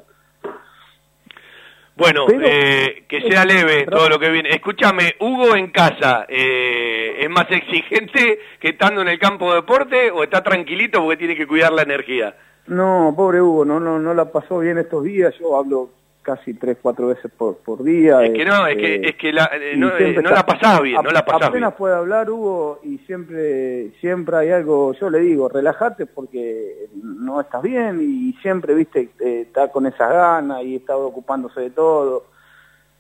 Bueno, 1.96 2.26
eh, 2.28 3.04
que 3.08 3.20
sea 3.20 3.44
leve 3.44 3.86
todo 3.86 4.08
lo 4.08 4.18
que 4.18 4.28
viene. 4.28 4.50
Escúchame, 4.50 5.14
Hugo 5.20 5.54
en 5.54 5.70
casa, 5.70 6.26
eh, 6.28 7.18
¿es 7.20 7.30
más 7.30 7.46
exigente 7.50 8.40
que 8.60 8.70
estando 8.70 9.00
en 9.02 9.08
el 9.08 9.18
campo 9.18 9.50
de 9.50 9.56
deporte 9.56 10.10
o 10.10 10.24
está 10.24 10.42
tranquilito 10.42 11.00
porque 11.00 11.18
tiene 11.18 11.36
que 11.36 11.46
cuidar 11.46 11.72
la 11.72 11.82
energía? 11.82 12.34
No, 12.66 13.14
pobre 13.16 13.40
Hugo, 13.40 13.64
no, 13.64 13.78
no, 13.78 14.00
no 14.00 14.12
la 14.12 14.24
pasó 14.32 14.58
bien 14.58 14.78
estos 14.78 15.04
días. 15.04 15.34
Yo 15.38 15.56
hablo 15.56 15.90
casi 16.24 16.54
tres, 16.54 16.78
cuatro 16.82 17.08
veces 17.08 17.30
por, 17.30 17.58
por 17.58 17.84
día. 17.84 18.24
Es 18.24 18.32
que 18.32 18.44
no, 18.44 18.66
es 18.66 18.76
que, 18.76 18.94
este, 18.96 19.08
es 19.10 19.16
que 19.16 19.32
la, 19.32 19.50
eh, 19.52 19.74
no, 19.76 19.96
eh, 19.96 20.18
no 20.20 20.30
la 20.30 20.44
pasás 20.44 20.82
bien, 20.82 21.00
no 21.00 21.10
la 21.10 21.24
pasás 21.24 21.48
apenas 21.48 21.74
puede 21.74 21.94
hablar 21.94 22.28
Hugo 22.28 22.80
y 22.82 22.98
siempre, 23.06 23.92
siempre 24.00 24.36
hay 24.36 24.50
algo, 24.50 24.94
yo 24.94 25.10
le 25.10 25.20
digo, 25.20 25.48
relájate 25.48 26.06
porque 26.06 26.88
no 27.02 27.40
estás 27.40 27.62
bien 27.62 28.00
y 28.00 28.32
siempre, 28.40 28.74
viste, 28.74 29.10
eh, 29.20 29.42
está 29.42 29.68
con 29.68 29.86
esas 29.86 30.10
ganas 30.10 30.64
y 30.64 30.76
está 30.76 30.96
ocupándose 30.96 31.60
de 31.60 31.70
todo. 31.70 32.26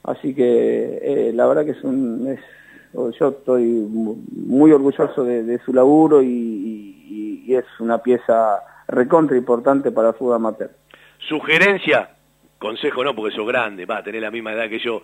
Así 0.04 0.34
que 0.34 1.32
la 1.34 1.46
verdad 1.46 1.64
que 1.64 1.72
es 1.72 1.82
un... 1.82 2.28
Es, 2.28 2.40
yo 3.18 3.30
estoy 3.30 3.64
muy 3.64 4.70
orgulloso 4.70 5.24
de, 5.24 5.58
su 5.64 5.72
laburo 5.72 6.22
y, 6.22 7.42
y, 7.44 7.54
es 7.54 7.64
una 7.80 7.98
pieza 7.98 8.60
recontra 8.86 9.36
importante 9.36 9.90
para 9.90 10.10
el 10.10 10.14
fútbol 10.14 10.36
amateur. 10.36 10.70
Sugerencia, 11.18 12.13
consejo 12.64 13.04
no 13.04 13.14
porque 13.14 13.36
sos 13.36 13.46
grande, 13.46 13.84
va 13.84 13.98
a 13.98 14.02
tener 14.02 14.22
la 14.22 14.30
misma 14.30 14.52
edad 14.52 14.70
que 14.70 14.78
yo, 14.78 15.02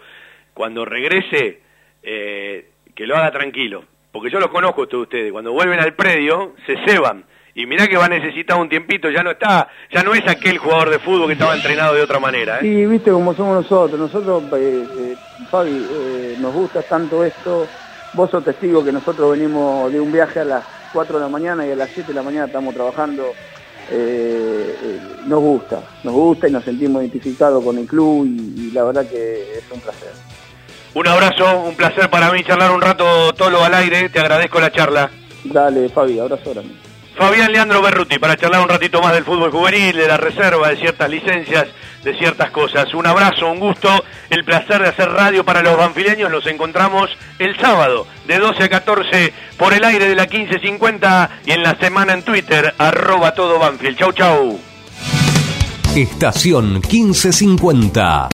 cuando 0.54 0.84
regrese, 0.86 1.60
eh, 2.02 2.70
que 2.94 3.06
lo 3.06 3.16
haga 3.16 3.30
tranquilo, 3.30 3.84
porque 4.10 4.30
yo 4.30 4.40
los 4.40 4.48
conozco 4.48 4.88
a 4.90 4.96
ustedes, 4.96 5.30
cuando 5.30 5.52
vuelven 5.52 5.78
al 5.78 5.92
predio, 5.94 6.54
se 6.66 6.76
ceban, 6.86 7.24
y 7.54 7.66
mirá 7.66 7.86
que 7.86 7.98
va 7.98 8.06
a 8.06 8.08
necesitar 8.08 8.58
un 8.58 8.70
tiempito, 8.70 9.10
ya 9.10 9.22
no 9.22 9.32
está, 9.32 9.68
ya 9.92 10.02
no 10.02 10.14
es 10.14 10.26
aquel 10.26 10.56
jugador 10.56 10.88
de 10.88 10.98
fútbol 11.00 11.26
que 11.26 11.34
estaba 11.34 11.54
entrenado 11.54 11.94
de 11.94 12.00
otra 12.02 12.18
manera. 12.18 12.56
¿eh? 12.56 12.60
Sí, 12.62 12.86
viste 12.86 13.10
como 13.10 13.34
somos 13.34 13.62
nosotros, 13.62 14.00
nosotros, 14.00 14.44
eh, 14.58 14.86
eh, 14.98 15.16
Fabi, 15.50 15.86
eh, 15.90 16.36
nos 16.40 16.54
gusta 16.54 16.80
tanto 16.82 17.22
esto, 17.22 17.66
vos 18.14 18.30
sos 18.30 18.42
testigo 18.42 18.82
que 18.82 18.92
nosotros 18.92 19.32
venimos 19.32 19.92
de 19.92 20.00
un 20.00 20.10
viaje 20.10 20.40
a 20.40 20.44
las 20.44 20.64
4 20.94 21.18
de 21.18 21.24
la 21.24 21.28
mañana 21.28 21.66
y 21.66 21.72
a 21.72 21.76
las 21.76 21.90
7 21.90 22.08
de 22.08 22.14
la 22.14 22.22
mañana 22.22 22.46
estamos 22.46 22.74
trabajando, 22.74 23.34
eh, 23.90 24.76
eh, 24.82 25.00
nos 25.26 25.40
gusta, 25.40 25.82
nos 26.04 26.14
gusta 26.14 26.48
y 26.48 26.52
nos 26.52 26.64
sentimos 26.64 27.02
identificados 27.02 27.62
con 27.64 27.78
el 27.78 27.86
club 27.86 28.26
y, 28.26 28.68
y 28.68 28.70
la 28.70 28.84
verdad 28.84 29.06
que 29.08 29.58
es 29.58 29.64
un 29.72 29.80
placer. 29.80 30.12
Un 30.94 31.06
abrazo, 31.06 31.60
un 31.60 31.74
placer 31.76 32.10
para 32.10 32.32
mí 32.32 32.42
charlar 32.42 32.72
un 32.72 32.80
rato 32.80 33.32
todo 33.34 33.64
al 33.64 33.74
aire, 33.74 34.08
te 34.08 34.18
agradezco 34.18 34.60
la 34.60 34.72
charla. 34.72 35.10
Dale, 35.44 35.88
Fabi, 35.88 36.18
abrazo 36.18 36.50
grande. 36.50 36.89
Fabián 37.20 37.52
Leandro 37.52 37.82
Berruti, 37.82 38.18
para 38.18 38.34
charlar 38.34 38.62
un 38.62 38.68
ratito 38.70 39.02
más 39.02 39.12
del 39.12 39.26
fútbol 39.26 39.51
juvenil, 39.51 39.94
de 39.94 40.09
la 40.09 40.16
reserva, 40.16 40.70
de 40.70 40.78
ciertas 40.78 41.10
licencias, 41.10 41.66
de 42.02 42.16
ciertas 42.16 42.51
cosas. 42.51 42.94
Un 42.94 43.06
abrazo, 43.06 43.51
un 43.51 43.60
gusto, 43.60 43.90
el 44.30 44.42
placer 44.42 44.80
de 44.80 44.88
hacer 44.88 45.10
radio 45.10 45.44
para 45.44 45.60
los 45.60 45.76
banfileños. 45.76 46.30
Nos 46.30 46.47
encontramos 46.47 47.10
el 47.38 47.60
sábado 47.60 48.06
de 48.26 48.38
12 48.38 48.64
a 48.64 48.68
14 48.70 49.34
por 49.59 49.74
el 49.74 49.84
aire 49.84 50.09
de 50.09 50.14
la 50.14 50.22
1550 50.22 51.30
y 51.44 51.51
en 51.51 51.62
la 51.62 51.76
semana 51.76 52.14
en 52.14 52.22
Twitter, 52.22 52.74
arroba 52.78 53.34
todo 53.34 53.59
Banfield. 53.59 53.98
Chau, 53.98 54.12
chau. 54.12 54.59
Estación 55.94 56.80
1550. 56.80 58.28